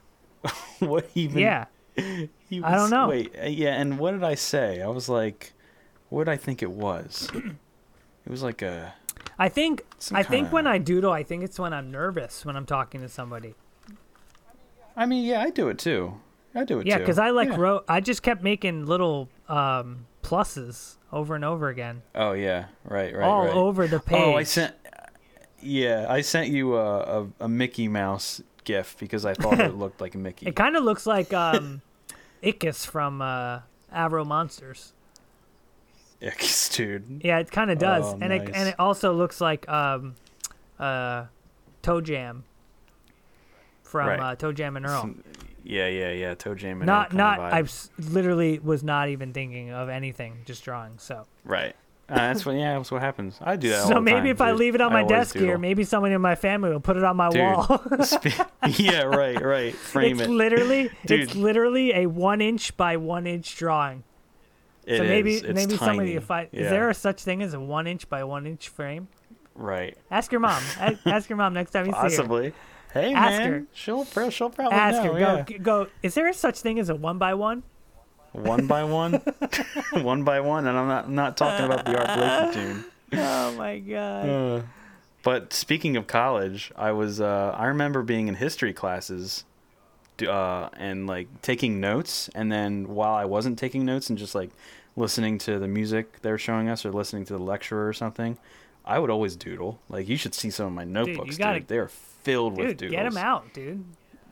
what 0.78 1.08
even? 1.14 1.38
Yeah. 1.40 1.64
he 1.96 2.62
I 2.62 2.76
don't 2.76 2.90
know. 2.90 3.08
Wait, 3.08 3.34
uh, 3.42 3.46
yeah. 3.46 3.74
And 3.80 3.98
what 3.98 4.12
did 4.12 4.22
I 4.22 4.36
say? 4.36 4.80
I 4.80 4.86
was 4.86 5.08
like, 5.08 5.52
what 6.08 6.24
did 6.24 6.30
I 6.32 6.36
think 6.36 6.62
it 6.62 6.70
was? 6.70 7.28
It 7.34 8.30
was 8.30 8.42
like 8.44 8.62
a. 8.62 8.94
I 9.38 9.48
think 9.48 9.84
I 10.12 10.22
think 10.22 10.28
kinda- 10.46 10.50
when 10.50 10.66
I 10.68 10.78
doodle, 10.78 11.12
I 11.12 11.24
think 11.24 11.42
it's 11.42 11.58
when 11.58 11.72
I'm 11.72 11.90
nervous 11.90 12.44
when 12.46 12.56
I'm 12.56 12.66
talking 12.66 13.00
to 13.00 13.08
somebody. 13.08 13.54
I 14.96 15.04
mean, 15.04 15.24
yeah, 15.24 15.42
I 15.42 15.50
do 15.50 15.68
it 15.68 15.78
too. 15.78 16.20
I 16.56 16.64
do 16.64 16.80
it 16.80 16.84
too. 16.84 16.88
Yeah, 16.90 16.98
because 16.98 17.18
I 17.18 17.30
like 17.30 17.48
Yeah. 17.50 17.56
wrote. 17.56 17.84
I 17.88 18.00
just 18.00 18.22
kept 18.22 18.42
making 18.42 18.86
little 18.86 19.28
um, 19.48 20.06
pluses 20.22 20.96
over 21.12 21.34
and 21.34 21.44
over 21.44 21.68
again, 21.68 22.02
Oh 22.14 22.32
yeah, 22.32 22.66
right, 22.84 23.14
right, 23.14 23.22
all 23.24 23.42
right. 23.44 23.54
over 23.54 23.86
the 23.86 24.00
page. 24.00 24.16
Oh, 24.18 24.34
I 24.34 24.42
sent. 24.42 24.74
Yeah, 25.60 26.06
I 26.08 26.20
sent 26.20 26.48
you 26.48 26.76
a, 26.76 27.22
a, 27.22 27.26
a 27.40 27.48
Mickey 27.48 27.88
Mouse 27.88 28.42
gif 28.64 28.96
because 28.98 29.24
I 29.24 29.34
thought 29.34 29.58
it 29.60 29.74
looked 29.78 30.00
like 30.00 30.14
a 30.14 30.18
Mickey. 30.18 30.46
It 30.46 30.56
kind 30.56 30.76
of 30.76 30.84
looks 30.84 31.06
like 31.06 31.32
um, 31.32 31.80
Ickis 32.42 32.86
from 32.86 33.22
uh, 33.22 33.60
Aaahh!!! 33.94 34.10
Real 34.12 34.24
Monsters. 34.24 34.92
Yes, 36.20 36.68
dude. 36.70 37.20
Yeah, 37.22 37.38
it 37.38 37.50
kind 37.50 37.70
of 37.70 37.78
does, 37.78 38.04
Oh, 38.14 38.18
and 38.20 38.32
it 38.32 38.50
and 38.54 38.68
it 38.68 38.74
also 38.78 39.12
looks 39.12 39.40
like 39.40 39.68
um, 39.68 40.14
uh, 40.78 41.26
Toe 41.82 42.00
Jam 42.00 42.44
from 43.82 44.08
Right. 44.08 44.20
uh, 44.20 44.34
Toe 44.34 44.52
Jam 44.52 44.76
and 44.76 44.86
Earl. 44.86 45.10
Yeah, 45.66 45.88
yeah, 45.88 46.12
yeah. 46.12 46.34
Toe 46.34 46.54
Jam 46.54 46.80
and 46.80 46.86
not 46.86 47.12
not 47.12 47.40
I 47.40 47.64
literally 47.98 48.58
was 48.58 48.82
not 48.82 49.08
even 49.08 49.32
thinking 49.32 49.72
of 49.72 49.88
anything, 49.88 50.42
just 50.44 50.64
drawing. 50.64 50.98
So 50.98 51.26
Right. 51.44 51.74
Uh, 52.08 52.14
that's 52.14 52.46
what. 52.46 52.54
Yeah, 52.54 52.76
that's 52.76 52.92
what 52.92 53.02
happens. 53.02 53.36
I 53.40 53.56
do 53.56 53.70
that. 53.70 53.88
so 53.88 54.00
maybe 54.00 54.18
time, 54.20 54.26
if 54.28 54.40
I 54.40 54.52
leave 54.52 54.76
it 54.76 54.80
on 54.80 54.92
my 54.92 55.02
desk 55.02 55.36
here, 55.36 55.58
maybe 55.58 55.82
someone 55.82 56.12
in 56.12 56.20
my 56.20 56.36
family 56.36 56.70
will 56.70 56.78
put 56.78 56.96
it 56.96 57.02
on 57.02 57.16
my 57.16 57.30
Dude. 57.30 57.42
wall. 57.42 57.82
Yeah, 58.78 59.02
right, 59.02 59.40
right. 59.42 59.74
Frame 59.92 60.20
it. 60.20 60.22
it's 60.22 60.28
it. 60.28 60.30
literally 60.30 60.90
it's 61.02 61.34
literally 61.34 61.92
a 61.94 62.06
one 62.06 62.40
inch 62.40 62.76
by 62.76 62.96
one 62.96 63.26
inch 63.26 63.56
drawing. 63.56 64.04
It 64.86 64.98
so 64.98 65.02
maybe 65.02 65.34
is. 65.34 65.42
Maybe 65.42 65.76
tiny. 65.76 65.76
somebody 65.78 66.14
if 66.14 66.30
I 66.30 66.48
yeah. 66.52 66.60
is 66.60 66.70
there 66.70 66.88
a 66.90 66.94
such 66.94 67.22
thing 67.22 67.42
as 67.42 67.54
a 67.54 67.60
one 67.60 67.88
inch 67.88 68.08
by 68.08 68.22
one 68.22 68.46
inch 68.46 68.68
frame? 68.68 69.08
right? 69.56 69.96
Ask 70.10 70.30
your 70.30 70.40
mom. 70.40 70.62
Ask 71.06 71.28
your 71.28 71.36
mom 71.36 71.54
next 71.54 71.72
time 71.72 71.86
you 71.86 71.92
see 71.92 71.98
her. 71.98 72.02
Possibly. 72.04 72.52
Hey 72.96 73.12
Ask 73.14 73.38
man, 73.40 73.50
her. 73.52 73.64
she'll 73.72 74.04
she'll 74.30 74.50
probably 74.50 74.76
Ask 74.78 75.02
know. 75.02 75.12
her. 75.14 75.20
yeah. 75.20 75.36
Go 75.36 75.42
g- 75.44 75.58
go. 75.58 75.86
Is 76.02 76.14
there 76.14 76.28
a 76.28 76.34
such 76.34 76.60
thing 76.60 76.78
as 76.78 76.88
a 76.88 76.94
one 76.94 77.18
by 77.18 77.34
one? 77.34 77.62
One 78.32 78.66
by 78.66 78.84
one, 78.84 79.14
one 79.92 80.24
by 80.24 80.40
one, 80.40 80.66
and 80.66 80.76
I'm 80.76 80.88
not 80.88 81.10
not 81.10 81.36
talking 81.36 81.64
about 81.66 81.84
the 81.84 81.96
Art 81.98 82.52
Blakey 82.52 82.54
tune. 82.66 82.84
Oh 83.14 83.52
my 83.52 83.78
god. 83.78 84.28
Uh, 84.28 84.62
but 85.22 85.52
speaking 85.52 85.96
of 85.96 86.06
college, 86.06 86.70
I 86.76 86.92
was 86.92 87.20
uh, 87.20 87.54
I 87.56 87.66
remember 87.66 88.02
being 88.02 88.28
in 88.28 88.34
history 88.34 88.72
classes, 88.72 89.44
uh, 90.26 90.68
and 90.76 91.06
like 91.06 91.28
taking 91.42 91.80
notes, 91.80 92.28
and 92.34 92.50
then 92.50 92.88
while 92.88 93.14
I 93.14 93.24
wasn't 93.24 93.58
taking 93.58 93.84
notes 93.84 94.08
and 94.10 94.18
just 94.18 94.34
like 94.34 94.50
listening 94.96 95.38
to 95.38 95.58
the 95.58 95.68
music 95.68 96.20
they 96.22 96.30
were 96.30 96.38
showing 96.38 96.68
us 96.68 96.84
or 96.86 96.92
listening 96.92 97.24
to 97.26 97.32
the 97.34 97.42
lecturer 97.42 97.86
or 97.88 97.92
something, 97.92 98.36
I 98.84 98.98
would 98.98 99.10
always 99.10 99.34
doodle. 99.36 99.78
Like 99.88 100.08
you 100.08 100.16
should 100.16 100.34
see 100.34 100.50
some 100.50 100.66
of 100.66 100.72
my 100.72 100.84
notebooks, 100.84 101.30
dude. 101.30 101.38
gotta- 101.38 101.64
They're 101.66 101.90
filled 102.26 102.56
with 102.58 102.68
dude, 102.68 102.76
doodles. 102.76 102.92
get 102.96 103.02
them 103.10 103.16
out, 103.16 103.52
dude. 103.54 103.84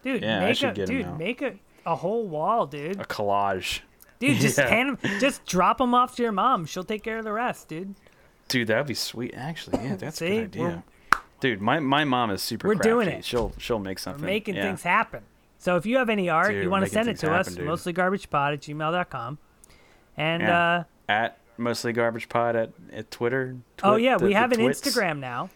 Dude, 0.02 0.22
Yeah, 0.22 0.38
I 0.38 0.40
make 0.46 0.56
should 0.56 0.70
a 0.70 0.72
get 0.74 0.90
'em 0.90 0.96
dude, 0.96 1.06
out. 1.06 1.18
make 1.18 1.40
a 1.42 1.54
a 1.86 1.96
whole 1.96 2.26
wall, 2.28 2.66
dude. 2.66 3.00
A 3.00 3.04
collage. 3.04 3.80
Dude, 4.18 4.38
just 4.38 4.58
Yeah. 4.58 4.68
hand 4.68 4.98
'em- 5.02 5.20
just 5.20 5.44
drop 5.46 5.78
them 5.78 5.94
off 5.94 6.16
to 6.16 6.22
your 6.22 6.32
mom. 6.32 6.66
She'll 6.66 6.84
take 6.84 7.02
care 7.02 7.18
of 7.18 7.24
the 7.24 7.32
rest, 7.32 7.68
dude. 7.68 7.94
Dude, 8.48 8.68
that'd 8.68 8.86
be 8.86 8.94
sweet. 8.94 9.32
Actually, 9.34 9.82
yeah, 9.84 9.96
that's 9.96 10.20
a 10.22 10.28
good 10.28 10.44
idea. 10.44 10.84
Dude, 11.40 11.60
my, 11.60 11.78
my 11.80 12.04
mom 12.04 12.30
is 12.30 12.42
super 12.42 12.68
We're 12.68 12.74
crafty. 12.74 12.88
doing 12.90 13.08
it. 13.08 13.24
She'll 13.24 13.52
she'll 13.58 13.78
make 13.78 13.98
something. 13.98 14.22
We're 14.22 14.28
making 14.28 14.54
yeah. 14.56 14.64
things 14.64 14.82
happen. 14.82 15.22
So 15.58 15.76
if 15.76 15.86
you 15.86 15.96
have 15.98 16.08
any 16.10 16.28
art, 16.28 16.50
Dude, 16.52 16.62
you 16.64 16.70
want 16.70 16.84
to 16.84 16.90
send 16.90 17.08
it 17.08 17.12
things 17.18 17.20
to 17.20 17.32
us, 17.32 17.48
happen, 17.48 17.64
dude. 17.64 17.68
mostlygarbagepod 17.72 18.52
at 18.54 18.60
gmail.com. 18.60 19.38
And 20.16 20.42
Yeah. 20.42 20.60
uh, 20.70 20.84
at 21.08 21.38
mostly 21.56 21.92
garbage 21.92 22.28
pod 22.28 22.54
at, 22.56 22.70
at 22.92 23.10
Twitter. 23.10 23.56
oh 23.82 23.96
yeah, 23.96 24.16
the- 24.18 24.24
we 24.26 24.32
have 24.34 24.52
an 24.52 24.58
twits. 24.60 24.80
Instagram 24.80 25.18
now. 25.20 25.50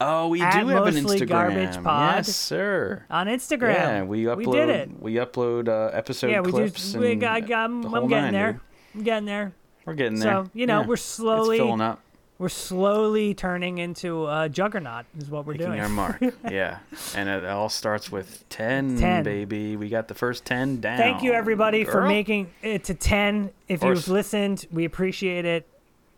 Oh, 0.00 0.28
we 0.28 0.38
do 0.40 0.44
have 0.44 0.68
an 0.68 0.94
Instagram. 0.94 1.28
Garbage 1.28 1.82
Pod. 1.82 2.16
Yes, 2.16 2.34
sir. 2.36 3.04
On 3.10 3.26
Instagram. 3.26 3.74
Yeah, 3.74 4.02
we 4.02 4.24
upload. 4.24 4.36
We 4.36 4.44
did 4.46 4.68
it. 4.68 4.90
We 5.00 5.14
upload 5.14 5.68
uh, 5.68 5.96
episode 5.96 6.30
yeah, 6.30 6.40
we 6.40 6.50
clips. 6.50 6.72
just 6.72 6.96
we 6.96 7.14
got, 7.14 7.46
got 7.46 7.68
the 7.68 7.88
I'm 7.88 8.08
getting 8.08 8.10
nine, 8.10 8.32
there. 8.32 8.52
dude. 8.52 8.60
I'm 8.96 9.02
getting 9.04 9.24
there. 9.26 9.52
We're 9.84 9.94
getting 9.94 10.18
there. 10.18 10.44
So, 10.44 10.50
you 10.54 10.66
know, 10.66 10.80
Yeah. 10.80 10.86
we're 10.86 10.96
slowly- 10.96 11.56
It's 11.58 11.64
filling 11.64 11.80
up, 11.80 12.00
We're 12.38 12.48
slowly 12.48 13.34
turning 13.34 13.78
into 13.78 14.26
a 14.26 14.48
juggernaut 14.48 15.04
is 15.18 15.30
what 15.30 15.46
we're 15.46 15.52
making 15.52 15.66
doing. 15.68 15.80
our 15.80 15.88
mark. 15.88 16.20
yeah, 16.50 16.78
and 17.14 17.28
it 17.28 17.44
all 17.44 17.68
starts 17.68 18.10
with 18.10 18.48
10, 18.48 18.98
10. 18.98 19.22
baby. 19.24 19.76
We 19.76 19.88
got 19.88 20.08
the 20.08 20.14
first 20.14 20.44
ten 20.44 20.80
down. 20.80 20.98
Thank 20.98 21.22
you 21.22 21.32
everybody 21.32 21.84
for 21.84 22.02
making 22.02 22.50
it 22.62 22.84
to 22.84 22.94
10. 22.94 23.50
If 23.68 23.82
you've 23.84 24.08
listened, 24.08 24.66
we 24.72 24.84
appreciate 24.84 25.44
it. 25.44 25.68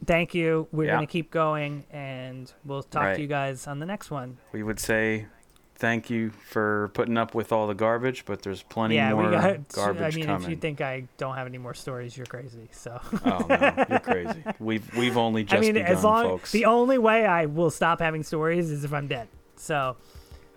Thank 0.06 0.34
you. 0.34 0.68
We're 0.72 0.84
Yeah. 0.86 0.96
going 0.96 1.06
to 1.06 1.10
keep 1.12 1.30
going 1.30 1.84
and 1.90 2.52
we'll 2.64 2.82
talk 2.82 3.02
Right. 3.02 3.14
to 3.16 3.20
you 3.22 3.26
guys 3.28 3.66
on 3.66 3.78
the 3.80 3.86
next 3.86 4.10
one. 4.10 4.38
We 4.52 4.62
would 4.62 4.78
say 4.80 5.26
thank 5.78 6.08
you 6.08 6.30
for 6.30 6.90
putting 6.94 7.18
up 7.18 7.34
with 7.34 7.52
all 7.52 7.66
the 7.66 7.74
garbage, 7.74 8.24
but 8.24 8.40
there's 8.42 8.62
plenty 8.62 8.94
yeah, 8.94 9.12
more 9.12 9.24
we 9.24 9.30
got 9.30 9.68
garbage 9.72 10.14
I 10.14 10.16
mean, 10.16 10.26
coming. 10.26 10.42
if 10.44 10.48
you 10.48 10.56
think 10.56 10.80
I 10.80 11.06
don't 11.18 11.34
have 11.34 11.46
any 11.46 11.58
more 11.58 11.74
stories, 11.74 12.16
you're 12.16 12.24
crazy. 12.26 12.68
So 12.72 12.98
oh 13.26 13.46
no, 13.48 13.84
you're 13.90 13.98
crazy. 14.00 14.42
We've 14.58 14.96
we've 14.96 15.16
only 15.18 15.44
just 15.44 15.56
I 15.56 15.60
mean, 15.60 15.74
begun, 15.74 15.92
as 15.92 16.02
long 16.04 16.24
folks. 16.24 16.52
the 16.52 16.64
only 16.64 16.98
way 16.98 17.26
I 17.26 17.44
will 17.46 17.70
stop 17.70 18.00
having 18.00 18.22
stories 18.22 18.70
is 18.70 18.84
if 18.84 18.92
I'm 18.94 19.06
dead. 19.06 19.28
So 19.56 19.96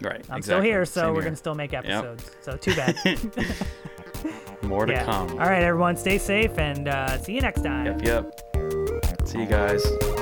right, 0.02 0.24
I'm 0.30 0.42
still 0.42 0.62
here, 0.62 0.86
so 0.86 1.02
Same 1.02 1.14
we're 1.16 1.22
here. 1.24 1.32
to 1.32 1.36
still 1.36 1.56
make 1.56 1.74
episodes. 1.74 2.32
So 2.42 2.56
too 2.56 2.76
bad. 2.76 2.96
more 4.64 4.86
to 4.86 4.94
yeah. 4.94 5.04
come. 5.06 5.32
All 5.32 5.38
right, 5.40 5.64
everyone, 5.64 5.98
stay 5.98 6.18
safe 6.18 6.58
and 6.58 6.88
uh, 6.88 7.18
see 7.18 7.34
you 7.34 7.42
next 7.42 7.62
time. 7.64 7.86
Yep, 7.88 8.06
yep. 8.06 8.49
See 9.26 9.40
you 9.40 9.46
guys. 9.46 10.19